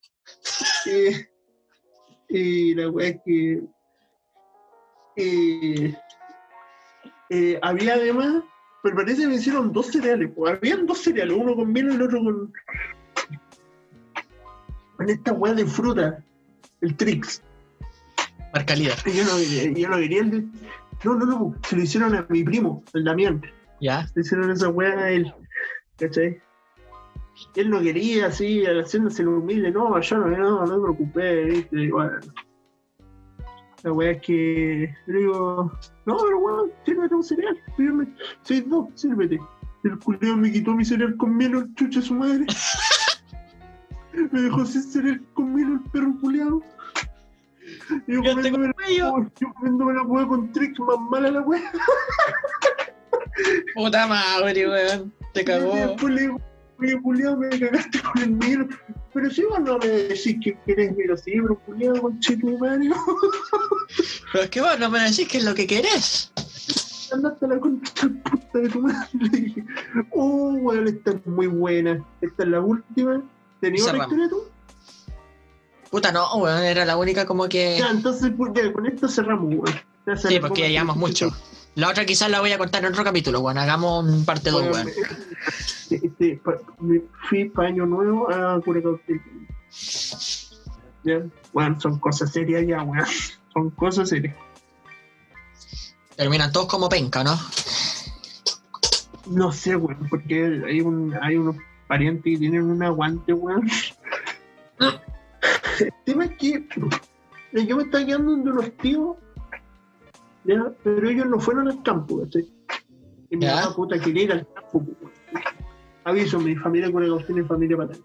Eh, 0.87 1.27
y 2.29 2.75
la 2.75 2.89
weá 2.91 3.09
es 3.11 3.17
que 3.25 3.61
eh, 5.17 5.95
eh, 7.35 7.59
había 7.63 7.95
además, 7.95 8.43
pero 8.83 8.97
parece 8.97 9.23
que 9.23 9.29
me 9.29 9.35
hicieron 9.37 9.73
dos 9.73 9.87
cereales, 9.87 10.31
pues, 10.37 10.55
habían 10.55 10.87
dos 10.87 10.99
cereales, 10.99 11.37
uno 11.37 11.55
con 11.57 11.73
miel 11.73 11.91
y 11.91 11.95
el 11.95 12.03
otro 12.03 12.23
con 12.23 12.53
con 14.97 15.09
esta 15.09 15.33
weá 15.33 15.55
de 15.55 15.67
fruta, 15.67 16.23
el 16.83 16.95
Trix. 16.97 17.43
Marca 18.53 18.75
líder. 18.77 18.95
Yo 19.07 19.25
no, 19.25 19.39
yo 19.41 19.89
no 19.89 19.97
quería 19.97 20.21
el 20.21 20.31
de- 20.31 20.45
No, 21.05 21.15
no, 21.15 21.25
no, 21.27 21.55
se 21.67 21.77
lo 21.77 21.83
hicieron 21.83 22.15
a 22.15 22.27
mi 22.29 22.45
primo, 22.45 22.85
el 22.93 23.05
Damián. 23.05 23.43
¿Ya? 23.81 24.07
Le 24.15 24.21
hicieron 24.23 24.51
esa 24.51 24.69
weá 24.69 24.93
a 24.99 25.11
él, 25.11 25.33
¿cachai? 25.99 26.39
Él 27.57 27.71
no 27.71 27.81
quería, 27.81 28.27
así, 28.27 28.63
haciéndose 28.67 29.23
lo 29.25 29.39
humilde, 29.39 29.71
no, 29.73 29.99
yo 30.01 30.19
no, 30.19 30.29
no, 30.29 30.67
no 30.67 30.77
me 30.77 30.83
preocupé, 30.83 31.45
¿viste? 31.47 31.91
Bueno. 31.91 32.21
La 33.83 33.93
weá 33.93 34.13
es 34.13 34.23
que 34.23 34.95
yo 35.07 35.13
le 35.13 35.19
digo, 35.21 35.73
no, 36.07 36.17
pero 36.17 36.39
weón, 36.39 36.71
sírvete 36.85 37.15
un 37.15 37.25
cereal, 37.25 37.59
sírveme, 37.77 38.07
sí, 38.43 38.65
no, 38.67 38.89
sírvete. 38.95 39.41
El 39.85 39.99
culiao 39.99 40.37
me 40.37 40.53
quitó 40.53 40.73
mi 40.75 40.85
cereal 40.85 41.17
con 41.17 41.37
miel, 41.37 41.55
el 41.55 41.75
chucha 41.75 42.01
su 42.01 42.15
madre. 42.15 42.47
me 44.31 44.43
dejó 44.43 44.65
sin 44.65 44.83
cereal 44.83 45.21
con 45.35 45.53
miel 45.55 45.73
el 45.73 45.91
perro 45.91 46.15
culiao. 46.21 46.63
Y 48.07 48.13
yo 48.15 48.23
Yo 48.23 48.33
comiéndome. 48.33 48.73
Oh, 49.03 49.27
yo 49.39 49.93
la 49.93 50.03
weá 50.03 50.27
con 50.29 50.53
tricks 50.53 50.79
más 50.79 51.01
mala 51.11 51.31
la 51.33 51.41
weá. 51.41 51.73
Puta 53.75 54.07
madre, 54.07 54.69
weón. 54.69 55.13
Te 55.33 55.41
Y 55.43 55.45
cagó. 55.45 55.75
después 55.75 56.15
le 56.15 56.21
digo, 56.23 56.41
oye, 57.05 57.37
me 57.37 57.61
cagaste 57.61 58.01
con 58.01 58.23
el 58.23 58.31
miro. 58.33 58.69
Pero 59.13 59.31
si 59.31 59.45
vos 59.45 59.61
no 59.61 59.79
me 59.79 59.87
decís 59.87 60.37
que 60.43 60.59
querés 60.67 60.97
miro, 60.97 61.17
sí, 61.17 61.33
pero 61.33 61.59
culiao, 61.61 62.01
con 62.01 62.19
Mario. 62.61 62.95
Pero 64.33 64.45
es 64.45 64.51
que 64.51 64.61
vos 64.61 64.79
no 64.79 64.91
me 64.91 65.01
decís 65.01 65.29
qué 65.29 65.39
es 65.39 65.45
lo 65.45 65.55
que 65.55 65.67
querés. 65.67 66.33
Andaste 67.13 67.45
a 67.45 67.49
la 67.49 67.61
concha 67.61 68.09
puta 68.25 68.59
de 68.59 68.69
tu 68.71 68.81
madre. 68.81 69.09
Le 69.13 69.29
dije, 69.29 69.65
oh, 70.13 70.55
weón, 70.55 70.89
esta 70.89 71.11
es 71.11 71.27
muy 71.27 71.47
buena. 71.47 72.03
Esta 72.23 72.43
es 72.43 72.49
la 72.49 72.61
última. 72.61 73.23
¿Tenías 73.61 73.85
Cerramos. 73.85 74.07
historia 74.07 74.29
tú? 74.31 74.43
Puta, 75.91 76.11
no, 76.11 76.37
weón. 76.37 76.63
Era 76.63 76.87
la 76.87 76.97
única 76.97 77.27
como 77.27 77.49
que. 77.49 77.77
Ya, 77.79 77.91
entonces, 77.91 78.33
pues, 78.37 78.53
ya, 78.55 78.73
con 78.73 78.87
esto 78.87 79.09
cerramos, 79.09 79.55
weón. 79.55 80.19
Sí, 80.19 80.41
porque 80.41 80.71
llevamos 80.71 80.97
mucho. 80.97 81.31
La 81.75 81.89
otra 81.89 82.05
quizás 82.05 82.31
la 82.31 82.41
voy 82.41 82.53
a 82.53 82.59
contar 82.59 82.85
en 82.85 82.93
otro 82.93 83.03
capítulo, 83.05 83.41
weón. 83.41 83.57
Hagamos 83.59 84.05
un 84.05 84.25
parte 84.25 84.51
2, 84.51 84.69
Bueno, 84.69 84.75
weón. 84.85 84.91
sí, 85.59 86.01
sí, 86.19 86.37
pa- 86.37 86.59
me 86.81 87.01
fui 87.29 87.47
para 87.49 87.69
Año 87.69 87.87
Nuevo 87.87 88.31
a 88.31 88.61
Curacao. 88.61 89.01
Ya, 91.05 91.21
bueno, 91.53 91.81
son 91.81 91.99
cosas 91.99 92.31
serias 92.33 92.65
ya, 92.67 92.83
weón. 92.83 93.07
Son 93.55 93.71
cosas 93.71 94.09
serias. 94.11 94.37
Terminan 96.17 96.53
todos 96.53 96.67
como 96.67 96.89
penca, 96.91 97.25
¿no? 97.25 97.39
No 99.27 99.51
sé, 99.53 99.75
weón, 99.77 100.09
porque 100.11 100.63
hay, 100.67 100.81
un, 100.83 101.15
hay 101.23 101.37
unos 101.37 101.57
parientes 101.89 102.25
que 102.25 102.39
tienen 102.39 102.65
un 102.65 102.83
aguante, 102.83 103.33
weón. 103.33 103.67
El 105.81 105.93
tema 106.05 106.27
es 106.27 106.37
que 106.37 106.67
yo 107.67 107.77
me 107.77 107.83
estaba 107.85 108.05
quedando 108.05 108.37
de 108.37 108.51
unos 108.51 108.77
tíos, 108.77 109.17
ya, 110.45 110.73
pero 110.83 111.09
ellos 111.09 111.27
no 111.27 111.39
fueron 111.39 111.69
al 111.69 111.83
campo, 111.83 112.21
¿cachai? 112.23 112.51
Y 113.31 113.37
mi 113.37 113.47
mamá 113.47 113.75
puta 113.75 113.99
quería 113.99 114.25
ir 114.25 114.33
al 114.33 114.47
campo, 114.53 114.79
weón. 114.79 115.13
Aviso, 116.05 116.41
mi 116.41 116.57
familia 116.57 116.91
Curacao 116.91 117.25
tiene 117.25 117.45
familia 117.45 117.77
paterna. 117.77 118.05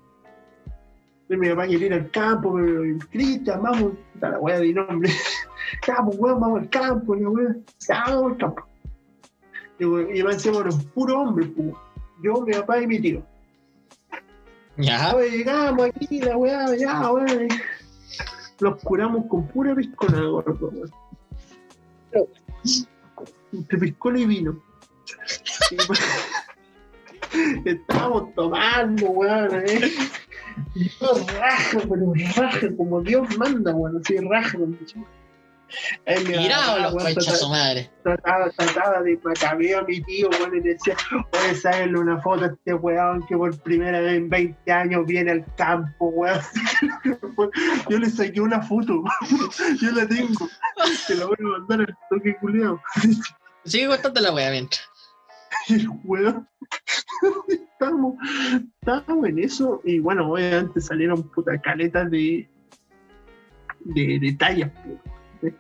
Y 1.30 1.36
mi 1.36 1.50
papá 1.50 1.68
quería 1.68 1.88
ir 1.88 1.94
al 1.94 2.12
campo, 2.12 2.54
pero 2.54 2.82
Cristian, 3.12 3.62
vamos, 3.62 3.94
la 4.22 4.40
weá 4.40 4.60
de 4.60 4.74
nombre. 4.74 5.12
Ya, 5.86 5.98
pues 6.02 6.18
weón, 6.18 6.40
vamos 6.40 6.62
al 6.62 6.70
campo, 6.70 7.14
la 7.14 7.30
weá. 7.30 7.56
Ya, 7.80 8.04
vamos 8.08 8.32
al 8.32 8.38
campo. 8.38 8.64
Y, 9.80 9.86
y 9.86 10.20
encima 10.22 10.60
eran 10.60 10.80
puro 10.94 11.20
hombre, 11.20 11.46
pues. 11.48 11.74
Yo, 12.24 12.42
mi 12.42 12.54
papá 12.54 12.82
y 12.82 12.88
mi 12.88 13.00
tío. 13.02 13.22
Ya. 14.78 15.10
Pues, 15.12 15.34
llegamos 15.34 15.88
aquí, 15.88 16.22
la 16.22 16.38
weá, 16.38 16.74
ya, 16.78 17.12
weón. 17.12 17.50
Los 18.60 18.82
curamos 18.82 19.26
con 19.26 19.46
pura 19.50 19.76
piscola, 19.76 20.22
gordo, 20.22 20.70
weón. 20.70 21.07
Entre 23.54 23.78
piscola 23.78 24.20
y 24.20 24.26
vino. 24.26 24.62
Estábamos 27.66 28.34
tomando, 28.36 29.08
weón, 29.10 29.64
eh. 29.68 29.92
Y 30.76 30.90
yo 30.90 31.14
raja, 31.40 31.80
pero 31.90 32.14
raja, 32.36 32.68
como 32.78 33.02
Dios 33.02 33.38
manda, 33.38 33.74
weón, 33.76 33.98
así 34.02 34.18
raja. 34.18 34.58
los 36.84 36.94
weón, 36.94 37.04
conchas 37.14 37.26
trataba- 37.26 37.38
su 37.38 37.50
madre. 37.50 37.90
trataba, 38.04 38.50
trataba 38.52 39.02
de 39.02 39.20
macabeo 39.22 39.80
a 39.80 39.84
mi 39.84 40.02
tío, 40.02 40.30
weón, 40.30 40.56
y 40.58 40.62
decía, 40.62 40.96
oye, 41.34 41.56
sáquenle 41.56 42.00
una 42.00 42.22
foto 42.22 42.46
a 42.46 42.48
este 42.48 42.74
weón 42.74 43.26
que 43.28 43.36
por 43.36 43.58
primera 43.60 44.00
vez 44.00 44.14
en 44.18 44.30
20 44.30 44.72
años 44.72 45.06
viene 45.06 45.32
al 45.32 45.46
campo, 45.56 46.08
weón. 46.08 46.40
Yo 47.90 48.00
le 48.00 48.10
saqué 48.10 48.42
una 48.42 48.62
foto, 48.62 49.04
yo 49.82 49.92
la 49.92 50.08
tengo, 50.08 50.50
te 51.08 51.16
la 51.16 51.26
voy 51.26 51.38
a 51.40 51.60
mandar 51.60 51.82
al 51.82 51.98
toque 52.10 52.36
culiao. 52.38 52.82
Sigue 53.66 53.88
contando 53.88 54.22
la 54.22 54.34
wea 54.34 54.52
mientras. 54.52 54.84
El 55.70 55.90
weón, 56.04 56.48
estábamos, 57.48 58.16
estábamos 58.80 59.28
en 59.28 59.40
eso, 59.40 59.82
y 59.84 60.00
bueno, 60.00 60.32
obviamente 60.32 60.80
salieron 60.80 61.24
puta 61.30 61.60
caletas 61.60 62.10
de, 62.10 62.50
de, 63.82 64.20
de 64.20 64.34
tallas, 64.34 64.72
de 65.42 65.54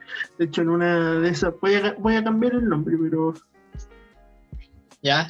hecho 0.45 0.61
en 0.61 0.69
una 0.69 1.19
de 1.19 1.29
esas, 1.29 1.53
voy 1.59 1.75
a, 1.75 1.93
voy 1.99 2.15
a 2.15 2.23
cambiar 2.23 2.53
el 2.53 2.69
nombre, 2.69 2.97
pero 3.01 3.33
Ya. 5.01 5.27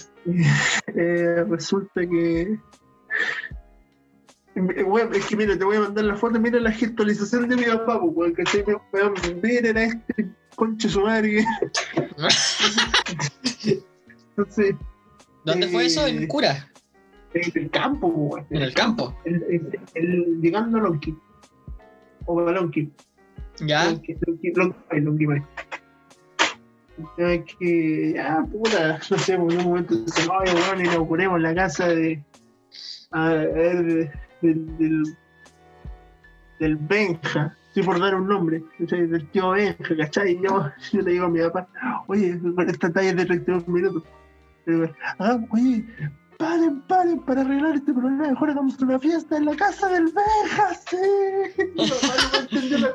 Eh, 0.95 1.43
resulta 1.49 2.01
que. 2.01 2.57
Eh, 4.57 5.09
es 5.13 5.25
que 5.27 5.35
mira, 5.35 5.55
te 5.57 5.63
voy 5.63 5.77
a 5.77 5.81
mandar 5.81 6.03
la 6.05 6.15
foto, 6.15 6.39
mira 6.39 6.59
la 6.59 6.71
gestualización 6.71 7.47
de 7.47 7.55
mi 7.57 7.63
papá, 7.65 7.99
pues, 8.01 8.11
weón, 8.15 8.33
que 8.33 8.43
weón, 8.91 9.13
miren 9.43 9.77
a 9.77 9.83
este 9.83 10.27
conche 10.55 10.89
su 10.89 11.01
madre. 11.01 11.45
Entonces, 14.35 14.75
¿Dónde 15.45 15.67
fue 15.67 15.85
eso? 15.85 16.07
En 16.07 16.23
Eh, 16.23 16.27
cura. 16.27 16.67
en 17.33 17.51
el 17.63 17.69
campo, 17.69 18.11
pues, 18.11 18.31
weón. 18.33 18.45
En 18.49 18.61
el 18.63 18.73
campo. 18.73 19.15
El- 19.25 19.43
el- 19.49 19.79
el- 19.93 20.41
llegando 20.41 20.77
a 20.79 20.81
Lonqui. 20.81 21.15
O 22.25 22.39
a 22.47 22.51
Lonqui. 22.51 22.91
Ya. 23.59 23.85
Lonqui, 23.91 24.15
Lonqui, 24.25 24.51
Lonqui, 24.55 24.99
Lonqui, 25.01 25.27
May. 25.27 25.41
Ya 27.17 27.43
que, 27.45 28.13
ya, 28.15 28.43
puta, 28.51 28.99
no 29.11 29.17
sé, 29.19 29.37
por 29.37 29.53
un 29.53 29.63
momento 29.63 29.95
dice, 29.95 30.27
oye, 30.29 30.53
weón, 30.53 30.79
inauguremos 30.85 31.39
la 31.41 31.53
casa 31.53 31.87
de. 31.89 32.23
A 33.11 33.29
ver, 33.29 34.11
del, 34.41 34.77
del, 34.77 35.03
del 36.59 36.75
Benja, 36.75 37.55
sí, 37.73 37.81
por 37.81 37.99
dar 37.99 38.15
un 38.15 38.27
nombre, 38.27 38.63
del 38.79 39.27
tío 39.29 39.51
Benja, 39.51 39.95
¿cachai? 39.97 40.39
Yo, 40.43 40.71
le 40.91 41.11
digo 41.11 41.25
a 41.25 41.29
mi 41.29 41.39
papá, 41.41 41.67
oye, 42.07 42.39
esta 42.67 42.91
talla 42.91 43.13
de 43.13 43.25
32 43.25 43.67
minutos. 43.67 44.03
Ah, 45.19 45.39
oye, 45.51 45.85
paren, 46.37 46.81
paren, 46.81 47.19
para 47.21 47.41
arreglar 47.41 47.75
este 47.75 47.93
problema, 47.93 48.27
mejor 48.27 48.49
hagamos 48.51 48.77
una 48.79 48.99
fiesta 48.99 49.37
en 49.37 49.45
la 49.45 49.55
casa 49.55 49.87
del 49.89 50.05
Benja, 50.05 50.73
sí. 50.89 50.97
Mi 51.75 51.89
papá 51.89 52.13
no 52.31 52.39
entendió 52.39 52.77
la. 52.77 52.89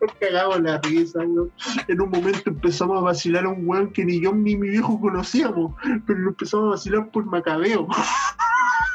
Nos 0.00 0.14
cagamos 0.20 0.60
la 0.60 0.78
risa, 0.78 1.20
weón. 1.20 1.52
En 1.88 2.00
un 2.00 2.10
momento 2.10 2.50
empezamos 2.50 2.98
a 2.98 3.00
vacilar 3.00 3.44
a 3.44 3.50
un 3.50 3.66
weón 3.68 3.92
que 3.92 4.04
ni 4.04 4.20
yo 4.20 4.32
ni 4.32 4.56
mi 4.56 4.70
viejo 4.70 5.00
conocíamos, 5.00 5.74
pero 6.06 6.18
lo 6.18 6.30
empezamos 6.30 6.66
a 6.66 6.70
vacilar 6.70 7.10
por 7.10 7.24
macabeo. 7.26 7.86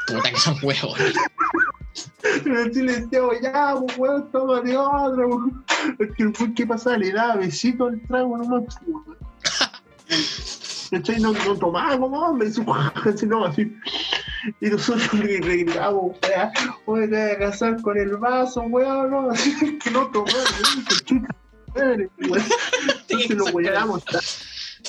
Puta 0.06 0.30
que 0.30 0.36
son 0.36 0.56
huevos. 0.62 0.98
Pero 2.44 2.60
así 2.60 2.82
le 2.82 3.00
decíamos, 3.00 3.40
ya, 3.42 3.74
pues 3.78 3.98
weón, 3.98 4.30
toma 4.30 4.60
de 4.60 4.76
otra, 4.76 5.26
weón. 5.26 5.64
Es 5.98 6.12
que 6.14 6.22
el 6.22 6.32
weón 6.38 6.54
que 6.54 6.66
pasaba 6.66 6.98
le 6.98 7.12
daba 7.12 7.36
besito 7.36 7.86
al 7.86 8.00
trago 8.02 8.36
nomás, 8.36 8.62
pues, 8.64 8.78
weón. 8.86 9.16
¿Cachai? 10.90 11.20
No, 11.20 11.32
no 11.32 11.56
tomaba 11.56 11.98
como 11.98 12.18
hombre, 12.20 12.48
así, 12.48 12.62
así 13.04 13.26
no, 13.26 13.44
así. 13.44 13.76
Y 14.60 14.70
nosotros 14.70 15.12
le 15.14 15.40
oye, 16.86 17.08
te 17.08 17.16
vas 17.16 17.32
a 17.32 17.38
casar 17.38 17.82
con 17.82 17.96
el 17.98 18.16
vaso, 18.16 18.62
weón, 18.62 19.10
no, 19.10 19.30
así 19.30 19.78
que 19.78 19.90
no 19.90 20.10
chuta 21.04 21.28
madre. 21.74 22.08
Entonces 22.18 23.30
lo 23.30 23.52
tanto. 24.00 24.18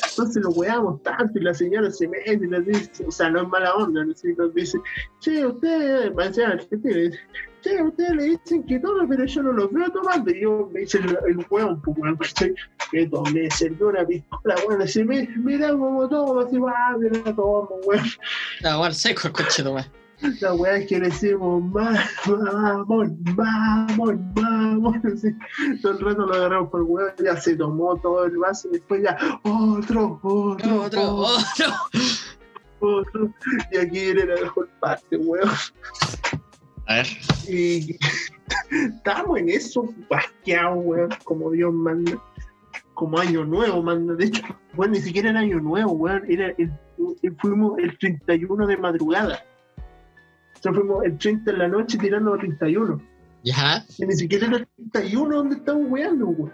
Entonces 0.09 0.43
lo 0.43 0.49
weamos 0.51 1.01
tanto 1.03 1.39
y 1.39 1.41
la 1.41 1.53
señora 1.53 1.89
se 1.91 2.07
mete 2.07 2.33
y 2.33 2.47
nos 2.47 2.65
dice, 2.65 3.05
o 3.07 3.11
sea, 3.11 3.29
no 3.29 3.41
es 3.43 3.47
mala 3.47 3.73
onda, 3.75 4.03
¿no? 4.03 4.13
Nos 4.37 4.53
dice, 4.53 4.77
che, 5.19 5.45
usted, 5.45 6.13
va 6.13 6.25
a 6.25 6.33
ser 6.33 6.45
argentino, 6.47 6.95
dice, 6.95 7.19
che, 7.61 7.81
ustedes 7.81 8.11
le 8.15 8.23
dicen 8.25 8.63
que 8.65 8.79
tome, 8.79 9.07
pero 9.07 9.25
yo 9.25 9.43
no 9.43 9.53
los 9.53 9.71
veo 9.71 9.89
tomando. 9.91 10.31
Y 10.31 10.41
yo 10.41 10.69
me 10.73 10.81
hice 10.83 10.97
el, 10.99 11.17
el 11.27 11.45
hueón, 11.49 11.81
pues, 11.81 11.97
weón, 11.97 12.17
¿cachai? 12.17 12.53
Que 12.91 13.07
tomé, 13.07 13.49
sirvió 13.51 13.87
una 13.89 14.05
pistola, 14.05 14.55
"Mi- 15.05 15.27
mira 15.37 15.69
como 15.71 16.07
tomo, 16.09 16.39
así, 16.41 16.57
va, 16.57 16.95
mira, 16.99 17.23
tomo, 17.35 17.69
weón. 17.85 18.03
La 18.61 18.77
weá 18.79 18.87
al 18.87 18.93
seco 18.95 19.27
el 19.27 19.33
coche 19.33 19.63
weá. 19.63 19.87
La 20.39 20.53
weá 20.53 20.77
es 20.77 20.87
que 20.87 20.99
le 20.99 21.07
decimos, 21.09 21.63
vamos, 21.71 21.99
vamos, 22.27 23.07
vamos, 23.35 24.15
vamos, 24.35 24.95
así. 25.05 25.29
Todo 25.81 25.93
el 25.93 25.99
rato 26.05 26.25
lo 26.27 26.33
agarramos 26.35 26.69
por 26.69 26.81
el 26.81 26.85
weón, 26.87 27.11
ya 27.23 27.37
se 27.37 27.55
tomó 27.55 27.95
todo 27.97 28.25
el 28.25 28.37
vaso 28.37 28.67
y 28.69 28.73
después 28.73 29.01
ya, 29.03 29.17
otro, 29.43 30.19
otro, 30.21 30.81
Otro, 30.83 31.15
otro. 31.15 31.75
otro. 32.79 33.33
Y 33.71 33.77
aquí 33.77 33.89
viene 34.13 34.25
la 34.25 34.41
mejor 34.41 34.67
parte, 34.79 35.17
weón. 35.17 35.49
A 36.87 36.95
ver. 36.95 37.07
Y 37.47 37.97
estamos 38.71 39.39
en 39.39 39.49
eso, 39.49 39.93
basqueados, 40.09 40.79
weón, 40.83 41.09
como 41.23 41.51
Dios 41.51 41.73
manda. 41.73 42.13
Como 42.93 43.17
año 43.17 43.43
nuevo, 43.45 43.81
manda. 43.81 44.13
De 44.15 44.25
hecho, 44.25 44.43
bueno, 44.73 44.93
ni 44.93 45.01
siquiera 45.01 45.31
era 45.31 45.39
año 45.39 45.59
nuevo, 45.59 45.91
weón. 45.93 46.23
Era 46.27 46.47
el, 46.57 46.71
el- 47.23 47.35
fuimos 47.37 47.77
el 47.79 47.97
31 47.97 48.67
de 48.67 48.77
madrugada. 48.77 49.43
Sea, 50.61 50.73
fuimos 50.73 51.03
el 51.03 51.17
30 51.17 51.51
en 51.51 51.57
la 51.57 51.67
noche 51.67 51.97
tirando 51.97 52.33
a 52.35 52.37
31. 52.37 53.01
Ya. 53.43 53.83
Y 53.97 54.05
ni 54.05 54.13
siquiera 54.13 54.45
era 54.47 54.57
el 54.57 54.67
31 54.91 55.35
donde 55.35 55.55
estamos 55.55 55.85
weando, 55.89 56.27
weón. 56.27 56.53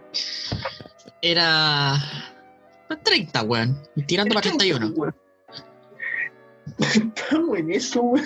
Era. 1.22 1.96
30, 3.04 3.44
weón. 3.44 3.78
Tirando 4.08 4.34
para 4.34 4.50
31. 4.50 4.94
weón. 4.96 5.16
Estamos 6.80 7.58
en 7.58 7.72
eso, 7.72 8.02
weón. 8.02 8.26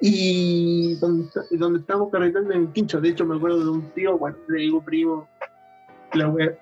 Y 0.00 0.94
donde, 0.96 1.28
donde 1.52 1.80
estábamos 1.80 2.10
carretando 2.10 2.52
en 2.54 2.72
Quincho, 2.72 3.00
de 3.00 3.10
hecho 3.10 3.26
me 3.26 3.36
acuerdo 3.36 3.62
de 3.62 3.70
un 3.70 3.90
tío, 3.90 4.16
bueno, 4.16 4.36
le 4.48 4.62
digo 4.62 4.82
primo, 4.82 5.28
la 6.14 6.28
wea. 6.28 6.58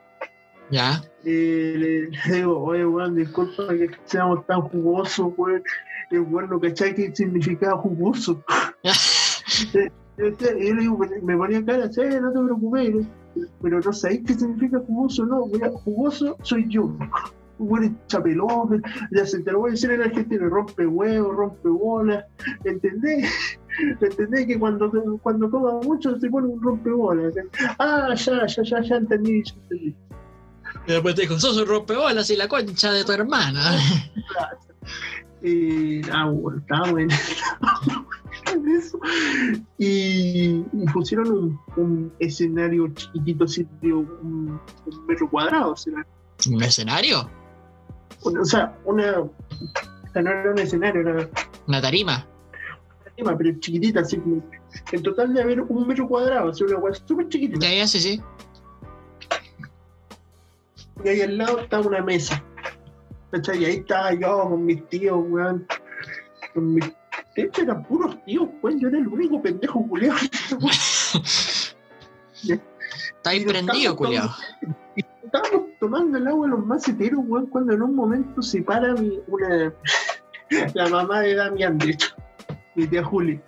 Ya. 0.70 1.01
Eh, 1.24 1.74
le, 1.78 2.11
le 2.11 2.37
digo, 2.37 2.59
oye, 2.62 2.85
weón, 2.85 3.15
disculpa 3.15 3.69
que 3.69 3.89
seamos 4.05 4.45
tan 4.47 4.61
jugosos, 4.61 5.33
weón. 5.37 5.62
El 6.11 6.20
weón 6.20 6.51
no 6.51 6.61
cachai 6.61 6.95
qué 6.95 7.11
significaba 7.15 7.77
jugoso. 7.78 8.43
Eh, 9.74 9.91
Y 10.19 10.69
yo 10.69 10.74
le 10.74 10.81
digo, 10.81 10.99
me 11.23 11.37
ponía 11.37 11.65
cara, 11.65 11.91
sí, 11.93 12.01
no 12.20 12.33
te 12.33 12.41
preocupes, 12.41 13.07
pero- 13.62 13.81
no 13.81 13.93
sabéis 13.93 14.23
qué 14.27 14.35
significa 14.35 14.78
jugoso, 14.87 15.24
no, 15.27 15.47
mira, 15.47 15.70
jugoso 15.70 16.37
soy 16.43 16.66
yo. 16.69 16.95
Un 17.59 17.99
chapelón, 18.07 18.83
ya 19.12 19.24
se 19.27 19.41
te 19.41 19.53
lo 19.53 19.61
voy 19.61 19.70
a 19.70 19.73
decir 19.73 19.91
en 19.91 20.03
Argentina, 20.03 20.47
rompe 20.49 20.87
huevos, 20.87 21.37
rompe 21.37 21.69
bolas, 21.69 22.24
¿entendés? 22.65 23.31
¿Entendés 24.01 24.47
que 24.47 24.59
cuando, 24.59 24.91
cuando 25.23 25.51
coma 25.51 25.73
mucho 25.83 26.19
se 26.19 26.28
pone 26.31 26.49
un 26.49 26.62
rompebolas? 26.62 27.33
Ah, 27.78 28.15
ya, 28.15 28.47
ya, 28.47 28.62
ya, 28.62 28.81
ya 28.83 28.97
entendí, 28.97 29.43
ya 29.43 29.55
entendí. 29.55 29.97
Y 30.87 30.93
después 30.93 31.15
te 31.15 31.23
dijo, 31.23 31.39
sos 31.39 31.57
un 31.59 31.66
rompebolas 31.66 32.28
y 32.31 32.37
la 32.37 32.49
concha 32.49 32.93
de 32.93 33.05
tu 33.05 33.12
hermana. 33.12 33.61
Eh, 35.48 36.02
ah, 36.12 36.28
bueno, 36.28 36.59
estaba 36.59 36.90
bueno. 36.90 37.14
en 38.52 38.68
eso. 38.68 38.98
Y, 39.78 40.64
y 40.73 40.86
pusieron 40.93 41.31
un, 41.31 41.60
un 41.77 42.12
escenario 42.18 42.89
chiquitito, 42.89 43.44
así 43.44 43.64
de 43.81 43.93
un, 43.93 44.60
un 44.86 45.06
metro 45.06 45.31
cuadrado. 45.31 45.73
O 45.73 45.77
sea, 45.77 46.05
¿Un 46.51 46.62
escenario? 46.64 47.31
o 48.23 48.44
sea, 48.44 48.77
una. 48.85 49.20
o 49.20 49.31
sea, 50.12 50.23
no 50.23 50.31
era 50.31 50.51
un 50.51 50.59
escenario, 50.59 51.01
era 51.02 51.12
una 51.12 51.28
¿Una 51.68 51.81
tarima? 51.81 52.27
tarima, 53.05 53.39
pero 53.39 53.56
chiquitita, 53.60 54.01
así. 54.01 54.20
En 54.90 55.02
total 55.02 55.32
de 55.32 55.43
haber 55.43 55.60
un 55.60 55.86
metro 55.86 56.09
cuadrado, 56.09 56.51
o 56.51 56.55
sea, 56.55 56.66
una 56.66 56.78
hueá 56.78 56.94
súper 56.94 57.28
chiquitita. 57.28 57.60
Ya, 57.68 57.74
ya, 57.74 57.86
sí, 57.86 58.01
sí. 58.01 58.20
Y 61.05 61.09
ahí 61.09 61.20
al 61.20 61.39
lado 61.39 61.60
estaba 61.60 61.86
una 61.86 62.02
mesa. 62.02 62.43
¿Cachai? 63.31 63.62
Y 63.62 63.65
ahí 63.65 63.77
estaba 63.77 64.12
yo 64.15 64.48
con 64.48 64.65
mis 64.65 64.89
tíos, 64.89 65.24
weón. 65.28 65.66
Con 66.55 66.74
mis... 66.74 66.85
De 67.35 67.43
hecho, 67.43 67.62
eran 67.62 67.85
puros 67.85 68.16
tíos, 68.24 68.48
weón. 68.62 68.81
Yo 68.81 68.89
era 68.89 68.98
el 68.98 69.09
único 69.09 69.43
pendejo 69.43 69.86
culiado. 69.89 70.19
Está 72.43 73.31
ahí 73.31 73.40
Y 73.40 73.44
nos 73.44 73.53
prendido, 73.53 73.97
estábamos 75.27 75.70
tomando 75.81 76.19
el 76.19 76.28
agua 76.28 76.48
los 76.48 76.65
maceteros, 76.65 77.20
weón, 77.27 77.47
cuando 77.47 77.73
en 77.73 77.82
un 77.82 77.94
momento 77.94 78.43
se 78.43 78.62
para 78.62 78.94
mi, 78.94 79.20
una, 79.27 79.73
la 80.74 80.89
mamá 80.89 81.20
de 81.20 81.35
Damián, 81.35 81.78
de 81.78 81.90
hecho, 81.90 82.15
mi 82.74 82.86
tía 82.86 83.05
Juli. 83.05 83.40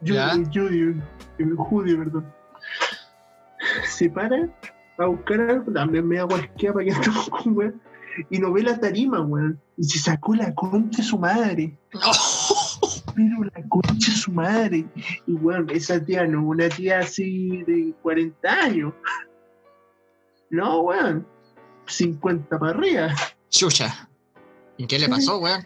Judy, 0.00 0.44
Judy, 0.52 1.02
Judy, 1.56 1.96
perdón. 1.96 2.32
Se 3.84 4.10
para 4.10 4.48
a 4.98 5.06
buscar 5.06 5.40
algo, 5.40 5.72
también 5.72 6.06
me 6.06 6.16
da 6.16 6.24
guasquea 6.24 6.72
para 6.72 6.84
que 6.84 6.90
estemos 6.92 7.28
con 7.28 7.56
weón. 7.56 7.80
Y 8.30 8.38
no 8.38 8.52
ve 8.52 8.62
la 8.62 8.78
tarima, 8.78 9.20
weón. 9.20 9.60
Y 9.76 9.84
se 9.84 9.98
sacó 9.98 10.34
la 10.34 10.54
concha 10.54 11.02
de 11.02 11.08
su 11.08 11.18
madre. 11.18 11.76
Pero 13.14 13.44
la 13.44 13.68
concha 13.68 14.10
de 14.10 14.16
su 14.16 14.32
madre. 14.32 14.86
Y 15.26 15.32
weón, 15.32 15.68
esa 15.70 16.04
tía 16.04 16.26
no, 16.26 16.46
una 16.46 16.68
tía 16.68 17.00
así 17.00 17.62
de 17.64 17.94
40 18.02 18.50
años. 18.50 18.94
No, 20.50 20.80
weón. 20.80 21.26
50 21.86 22.58
para 22.58 22.72
arriba. 22.72 23.14
Chucha. 23.50 24.08
¿Y 24.76 24.86
qué 24.86 24.98
le 24.98 25.08
pasó, 25.08 25.38
weón? 25.38 25.64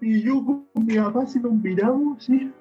Y 0.00 0.22
yo 0.22 0.44
con 0.44 0.66
mi 0.74 0.96
papá 0.96 1.26
se 1.26 1.40
nos 1.40 1.52
miramos 1.52 2.18
así. 2.18 2.52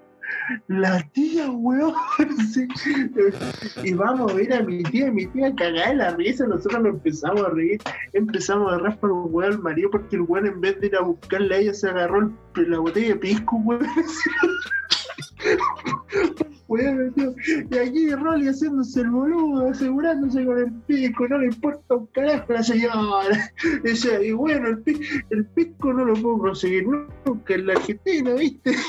La 0.68 1.02
tía, 1.14 1.49
weón. 1.49 1.94
Y 3.84 3.94
vamos 3.94 4.32
a 4.32 4.36
ver 4.36 4.54
a 4.54 4.62
mi 4.62 4.84
tía, 4.84 5.12
mi 5.12 5.26
tía 5.28 5.54
cagada 5.56 5.90
de 5.90 5.95
la 5.95 6.16
risa. 6.16 6.48
Nosotros 6.48 6.82
nos 6.82 6.94
empezamos 6.94 7.45
a 7.45 7.49
reír. 7.49 7.82
Empezamos 8.14 8.72
a 8.72 8.76
agarrar 8.76 8.99
para 8.99 9.14
un 9.14 9.34
weón 9.34 9.54
al 9.54 9.60
marido 9.60 9.91
porque 9.91 10.16
el 10.16 10.24
weón 10.24 10.48
en 10.48 10.62
vez 10.62 10.80
de 10.80 10.88
ir 10.88 10.95
a 10.95 11.02
buscarla 11.02 11.58
ella 11.58 11.74
se 11.74 11.90
agarró 11.90 12.32
la 12.56 12.80
botella 12.80 13.10
de 13.10 13.16
pisco, 13.16 13.58
weón. 13.58 13.86
Weón, 16.68 17.14
tío. 17.15 17.34
Y 17.72 17.77
aquí 17.77 18.10
Rolly 18.11 18.48
haciéndose 18.49 18.99
el 19.02 19.10
boludo, 19.10 19.69
asegurándose 19.69 20.45
con 20.45 20.57
el 20.57 20.72
pisco, 20.85 21.27
no 21.30 21.38
le 21.38 21.45
importa 21.48 21.95
un 21.95 22.07
carajo 22.07 22.45
a 22.49 22.53
la 22.56 22.64
señora. 22.64 23.52
Y 24.23 24.31
bueno, 24.34 24.68
el, 24.68 24.80
pi- 24.84 24.99
el 25.30 25.45
pisco 25.45 25.94
no 25.94 26.03
lo 26.06 26.14
puedo 26.15 26.38
conseguir 26.39 26.85
nunca 27.26 27.53
en 27.56 27.68
la 27.68 27.73
Argentina, 27.73 28.34
¿viste? 28.34 28.76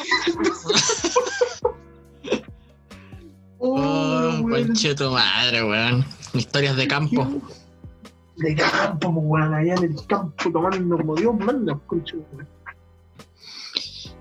Oh, 3.61 4.41
weón, 4.43 4.67
conche 4.69 4.95
tu 4.95 5.11
madre, 5.11 5.65
weón. 5.65 6.05
Historias 6.33 6.77
de 6.77 6.87
campo. 6.87 7.27
De 8.37 8.55
campo, 8.55 9.09
weón, 9.09 9.53
allá 9.53 9.75
en 9.75 9.85
el 9.85 10.07
campo 10.07 10.51
tomando 10.53 10.97
como 10.97 11.17
Dios 11.17 11.35
manda, 11.39 11.77
concho, 11.87 12.17
weón. 12.33 12.47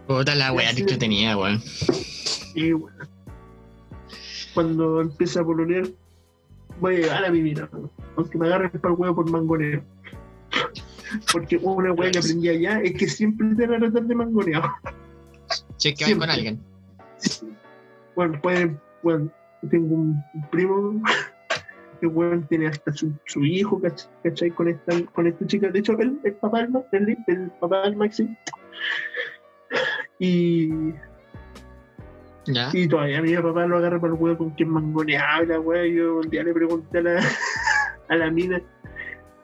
Puta 0.08 0.34
la 0.36 0.54
weá 0.54 0.74
que 0.74 0.84
tenía, 0.98 1.38
weón. 1.38 1.62
Y 2.56 2.74
weón. 2.74 3.08
Cuando 4.58 5.02
empieza 5.02 5.42
a 5.42 5.46
pololear, 5.46 5.88
voy 6.82 6.96
a 6.96 6.98
llegar 6.98 7.26
a 7.26 7.30
mi 7.30 7.42
vida, 7.44 7.70
aunque 8.16 8.40
me 8.40 8.48
agarren 8.48 8.72
para 8.72 8.92
el 8.92 9.00
huevo 9.00 9.16
por 9.18 9.30
mangoneo. 9.30 9.84
Porque 11.32 11.58
una 11.58 11.94
weá 11.94 12.10
que 12.10 12.18
aprendí 12.18 12.50
allá 12.50 12.82
es 12.82 12.98
que 12.98 13.08
siempre 13.08 13.54
te 13.56 13.68
van 13.68 13.84
a 13.84 13.92
tratar 13.92 14.08
de 14.08 14.16
mangoneado. 14.16 14.68
Si 15.78 15.90
es 15.90 15.96
que 16.00 16.06
van 16.06 16.20
con 16.22 16.30
alguien. 16.32 16.60
Bueno, 18.16 18.42
pueden, 18.42 18.80
bueno, 19.04 19.30
tengo 19.70 19.94
un 19.94 20.24
primo 20.50 21.04
que 22.02 22.08
bueno, 22.08 22.44
tiene 22.50 22.66
hasta 22.66 22.92
su, 22.94 23.14
su 23.28 23.46
hijo, 23.46 23.80
¿cach- 23.80 24.10
¿cachai? 24.24 24.50
Con 24.50 24.70
esta, 24.70 25.06
con 25.14 25.28
esta 25.28 25.46
chica. 25.46 25.70
De 25.70 25.78
hecho, 25.78 25.94
el, 26.00 26.20
el 26.24 26.34
papá 26.34 26.66
del, 26.66 26.84
el, 26.94 27.18
el 27.28 27.52
papá 27.60 27.84
del 27.84 27.96
Maxi. 27.96 28.36
Y, 30.18 30.72
Ya. 32.48 32.70
y 32.74 32.88
todavía 32.88 33.22
mi 33.22 33.36
papá 33.36 33.66
lo 33.66 33.78
agarra 33.78 34.00
para 34.00 34.14
el 34.14 34.20
huevo 34.20 34.38
con 34.38 34.50
quien 34.52 34.70
mangoneaba 34.70 35.44
y 35.44 35.48
la 35.48 35.60
wea. 35.60 35.86
Yo 35.86 36.18
un 36.18 36.30
día 36.30 36.44
le 36.44 36.54
pregunté 36.54 37.00
a 37.00 37.02
la, 37.02 37.20
a 38.10 38.16
la 38.16 38.32
mina, 38.32 38.62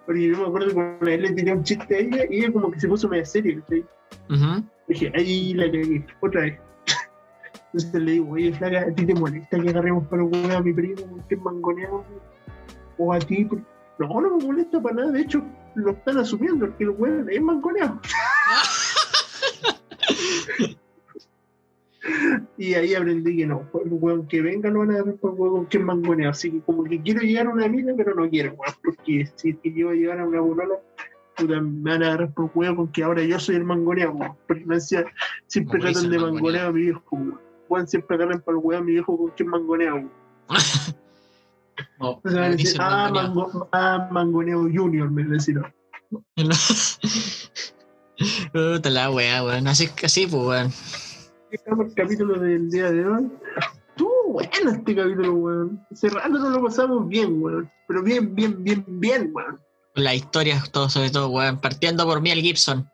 porque 0.05 0.27
yo 0.27 0.37
me 0.37 0.47
acuerdo 0.47 0.67
que 0.69 0.73
cuando 0.73 1.07
él 1.07 1.21
le 1.21 1.31
tenía 1.31 1.53
un 1.53 1.63
chiste 1.63 1.95
a 1.95 1.99
ella 1.99 2.25
y 2.29 2.39
ella 2.39 2.53
como 2.53 2.71
que 2.71 2.79
se 2.79 2.87
puso 2.87 3.09
medio 3.09 3.25
seria, 3.25 3.59
¿cachai? 3.59 3.85
Ujú. 4.29 4.63
Dije, 4.87 5.11
ahí 5.15 5.53
la 5.53 5.65
cagué, 5.65 6.05
otra 6.21 6.41
vez. 6.41 6.59
Entonces 7.73 8.01
le 8.01 8.11
digo, 8.13 8.31
oye, 8.31 8.53
flaca, 8.53 8.81
¿a 8.81 8.91
ti 8.93 9.05
te 9.05 9.13
molesta 9.13 9.59
que 9.59 9.69
agarremos 9.69 10.07
para 10.07 10.23
un 10.23 10.51
a 10.51 10.61
mi 10.61 10.73
primo 10.73 11.19
que 11.27 11.35
es 11.35 11.41
mangoneado? 11.41 12.03
O 12.97 13.13
a 13.13 13.19
ti. 13.19 13.47
No, 13.99 14.21
no 14.21 14.37
me 14.37 14.45
molesta 14.45 14.81
para 14.81 14.95
nada, 14.95 15.11
de 15.11 15.21
hecho, 15.21 15.43
lo 15.75 15.91
están 15.91 16.17
asumiendo, 16.17 16.75
que 16.77 16.83
el 16.83 16.89
weón 16.91 17.29
es 17.29 17.41
mangoneado. 17.41 17.99
y 22.57 22.73
ahí 22.73 22.95
aprendí 22.95 23.37
que 23.37 23.47
no, 23.47 23.69
el 23.83 23.93
weón 23.93 24.27
que 24.27 24.41
venga 24.41 24.69
lo 24.69 24.79
van 24.79 24.91
a 24.91 24.93
agarrar 24.95 25.15
por 25.15 25.33
el 25.33 25.39
weón 25.39 25.65
que 25.67 25.77
es 25.77 25.83
mangoneado. 25.83 26.31
Así 26.31 26.51
que 26.51 26.59
como 26.61 26.83
que 26.83 27.01
quiero 27.01 27.21
llegar 27.21 27.47
a 27.47 27.51
una 27.51 27.67
mina, 27.67 27.93
pero 27.95 28.13
no 28.15 28.29
quiero, 28.29 28.53
weón, 28.57 28.73
porque 28.83 29.31
si 29.35 29.51
es 29.51 29.57
que 29.63 29.69
a 29.69 29.93
llegar 29.93 30.19
a 30.19 30.27
una 30.27 30.41
bolola, 30.41 30.75
puta, 31.37 31.61
me 31.61 31.91
van 31.91 32.03
a 32.03 32.07
agarrar 32.07 32.33
por 32.33 32.51
con 32.51 32.91
que 32.91 33.03
ahora 33.03 33.23
yo 33.23 33.39
soy 33.39 33.55
el 33.55 33.63
mangoneado, 33.63 34.13
weón. 34.13 34.35
Siempre 35.47 35.79
tratan 35.79 36.09
de 36.09 36.17
el 36.17 36.21
mangonear 36.21 36.67
a 36.67 36.71
mi 36.71 36.81
viejo, 36.81 37.01
weón. 37.11 37.39
Weón, 37.69 37.87
siempre 37.87 38.15
agarran 38.15 38.41
para 38.41 38.57
el 38.57 38.63
huevo 38.63 38.81
a 38.81 38.83
mi 38.83 38.91
viejo 38.93 39.17
con 39.17 39.31
que 39.31 39.43
es 39.43 39.49
mangoneado, 39.49 39.95
weón. 39.95 40.11
Oh, 41.97 42.21
O 42.23 42.29
sea, 42.29 42.49
me 42.49 42.55
el 42.55 42.61
ah, 42.79 43.09
mangoneado. 43.11 43.33
mango, 43.33 43.69
ah, 43.71 44.07
mangoneo 44.11 44.69
junior, 44.71 45.09
me 45.09 45.23
decían. 45.23 45.73
Puta 48.53 48.89
la 48.89 49.09
weá, 49.09 49.43
weón. 49.43 49.67
Así, 49.67 49.89
así 50.03 50.27
pues, 50.27 50.43
weón. 50.43 50.71
Al 51.53 51.93
capítulo 51.93 52.39
del 52.39 52.69
día 52.71 52.91
de 52.91 53.05
hoy. 53.05 53.31
Estuvo 53.89 54.33
bueno 54.33 54.71
este 54.71 54.95
capítulo, 54.95 55.33
weón. 55.33 55.85
Cerrando 55.93 56.39
no 56.39 56.49
lo 56.49 56.63
pasamos 56.63 57.07
bien, 57.07 57.41
weón. 57.41 57.71
Pero 57.87 58.01
bien, 58.01 58.33
bien, 58.33 58.63
bien, 58.63 58.83
bien, 58.87 59.29
weón. 59.33 59.59
La 59.93 60.15
historia, 60.15 60.63
todo 60.71 60.89
sobre 60.89 61.11
todo, 61.11 61.29
weón. 61.29 61.61
Partiendo 61.61 62.05
por 62.05 62.21
Mel 62.21 62.41
Gibson. 62.41 62.89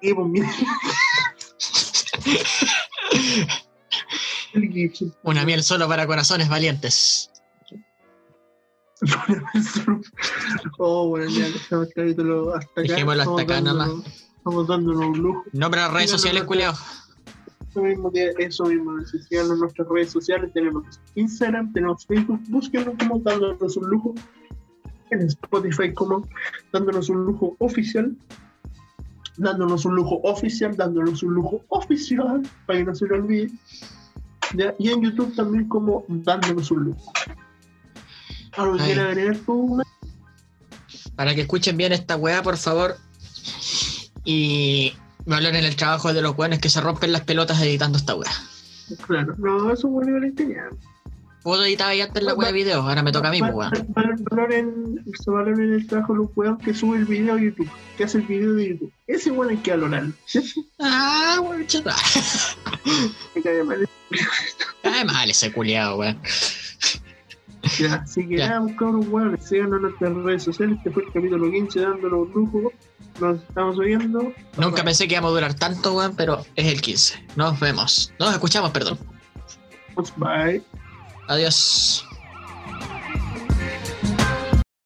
Y 0.00 0.12
pues, 0.12 0.26
mira. 0.28 0.50
El 4.54 4.72
Gibson. 4.72 5.14
Una 5.22 5.44
miel 5.44 5.62
solo 5.62 5.86
para 5.86 6.06
corazones 6.08 6.48
valientes. 6.48 7.30
oh, 10.78 11.08
bueno, 11.10 11.28
ya 11.30 11.44
dejamos 11.50 11.86
el 11.88 11.94
capítulo 11.94 12.54
hasta 12.54 12.80
acá. 12.80 12.82
Dejémoslo 12.82 13.22
hasta 13.22 13.42
Estamos 13.42 13.42
acá 13.42 13.54
dándonos- 13.54 13.88
nomás. 13.88 14.06
Estamos 14.38 14.66
dándonos 14.66 15.02
un 15.02 15.18
lujo. 15.18 15.44
Nombre 15.52 15.80
a 15.80 15.84
las 15.84 15.92
redes 15.94 16.10
sociales, 16.10 16.42
culiao. 16.44 16.74
Eso 17.76 17.84
mismo, 17.84 18.10
que- 18.10 18.32
eso 18.38 18.64
mismo. 18.64 18.98
Si 19.04 19.18
síganos 19.18 19.52
en 19.52 19.58
nuestras 19.60 19.86
redes 19.88 20.10
sociales, 20.10 20.50
tenemos 20.54 20.98
Instagram, 21.14 21.74
tenemos 21.74 22.06
Facebook, 22.06 22.40
búsquenos 22.48 22.94
como 22.98 23.18
dándonos 23.18 23.76
un 23.76 23.90
lujo. 23.90 24.14
En 25.10 25.20
Spotify 25.26 25.92
como 25.92 26.26
dándonos 26.72 27.10
un 27.10 27.26
lujo 27.26 27.54
oficial. 27.58 28.16
Dándonos 29.36 29.84
un 29.84 29.94
lujo 29.94 30.20
oficial, 30.22 30.74
dándonos 30.74 31.22
un 31.22 31.34
lujo 31.34 31.62
oficial, 31.68 32.42
para 32.64 32.78
que 32.78 32.84
no 32.86 32.94
se 32.94 33.06
lo 33.08 33.16
olvide. 33.16 33.50
Ya, 34.54 34.74
Y 34.78 34.88
en 34.88 35.02
YouTube 35.02 35.34
también 35.36 35.68
como 35.68 36.02
dándonos 36.08 36.70
un 36.70 36.84
lujo. 36.84 37.12
¿Algo 38.56 38.76
agregar 38.76 39.36
tú? 39.44 39.82
Para 41.14 41.34
que 41.34 41.42
escuchen 41.42 41.76
bien 41.76 41.92
esta 41.92 42.16
weá, 42.16 42.42
por 42.42 42.56
favor. 42.56 42.96
Y 44.24 44.94
me 45.26 45.36
hablan 45.36 45.56
en 45.56 45.64
el 45.64 45.76
trabajo 45.76 46.12
de 46.12 46.22
los 46.22 46.36
weones 46.38 46.60
que 46.60 46.70
se 46.70 46.80
rompen 46.80 47.12
las 47.12 47.22
pelotas 47.22 47.60
editando 47.60 47.98
esta 47.98 48.14
weá. 48.14 48.30
Claro, 49.06 49.34
no, 49.38 49.72
eso 49.72 49.88
es 49.88 49.92
bueno 49.92 50.16
igual 50.16 50.34
genial. 50.36 50.70
Puedo 51.42 51.64
editar 51.64 51.88
ahí 51.88 52.00
antes 52.00 52.22
la 52.22 52.34
weá 52.34 52.48
de 52.48 52.54
videos, 52.54 52.84
ahora 52.84 53.02
me 53.02 53.12
toca 53.12 53.28
a 53.28 53.30
mí, 53.30 53.40
pues, 53.40 53.52
weón. 53.52 53.72
Se 53.72 55.30
valoren 55.30 55.72
el 55.72 55.86
trabajo 55.86 56.12
de 56.14 56.18
los 56.20 56.28
weón 56.36 56.58
que 56.58 56.74
sube 56.74 56.96
el 56.96 57.04
video 57.04 57.34
a 57.34 57.40
YouTube, 57.40 57.70
que 57.96 58.04
hace 58.04 58.18
el 58.18 58.24
video 58.24 58.54
de 58.54 58.70
YouTube. 58.70 58.92
Ese 59.06 59.30
weón 59.30 59.50
hay 59.50 59.58
que 59.58 59.72
valorarlo. 59.72 60.12
Ah, 60.78 61.40
weón, 61.42 61.66
chata. 61.66 61.94
Me 63.34 63.42
cae 63.42 63.62
mal 65.04 65.30
ese 65.30 65.52
culiado, 65.52 65.98
weón. 65.98 66.18
Ya, 67.78 67.94
Así 67.96 68.26
que 68.28 68.36
Ya. 68.38 68.60
los 68.60 69.06
weones, 69.08 69.44
síganos 69.44 69.76
en 69.76 69.82
nuestras 69.82 70.14
redes 70.14 70.42
sociales. 70.44 70.76
Este 70.78 70.90
fue 70.90 71.04
el 71.04 71.12
capítulo 71.12 71.50
15 71.50 71.80
dándolo 71.80 72.22
un 72.22 72.32
lujo. 72.32 72.72
Nos 73.20 73.40
estamos 73.42 73.78
oyendo. 73.78 74.32
Nunca 74.58 74.84
pensé 74.84 75.08
que 75.08 75.14
íbamos 75.14 75.30
a 75.30 75.34
durar 75.34 75.54
tanto, 75.54 75.94
weón, 75.94 76.14
pero 76.16 76.44
es 76.54 76.66
el 76.66 76.80
15. 76.80 77.26
Nos 77.36 77.58
vemos. 77.60 78.12
Nos 78.18 78.32
escuchamos, 78.32 78.70
perdón. 78.70 78.98
Bye. 80.16 80.62
Adiós. 81.28 82.04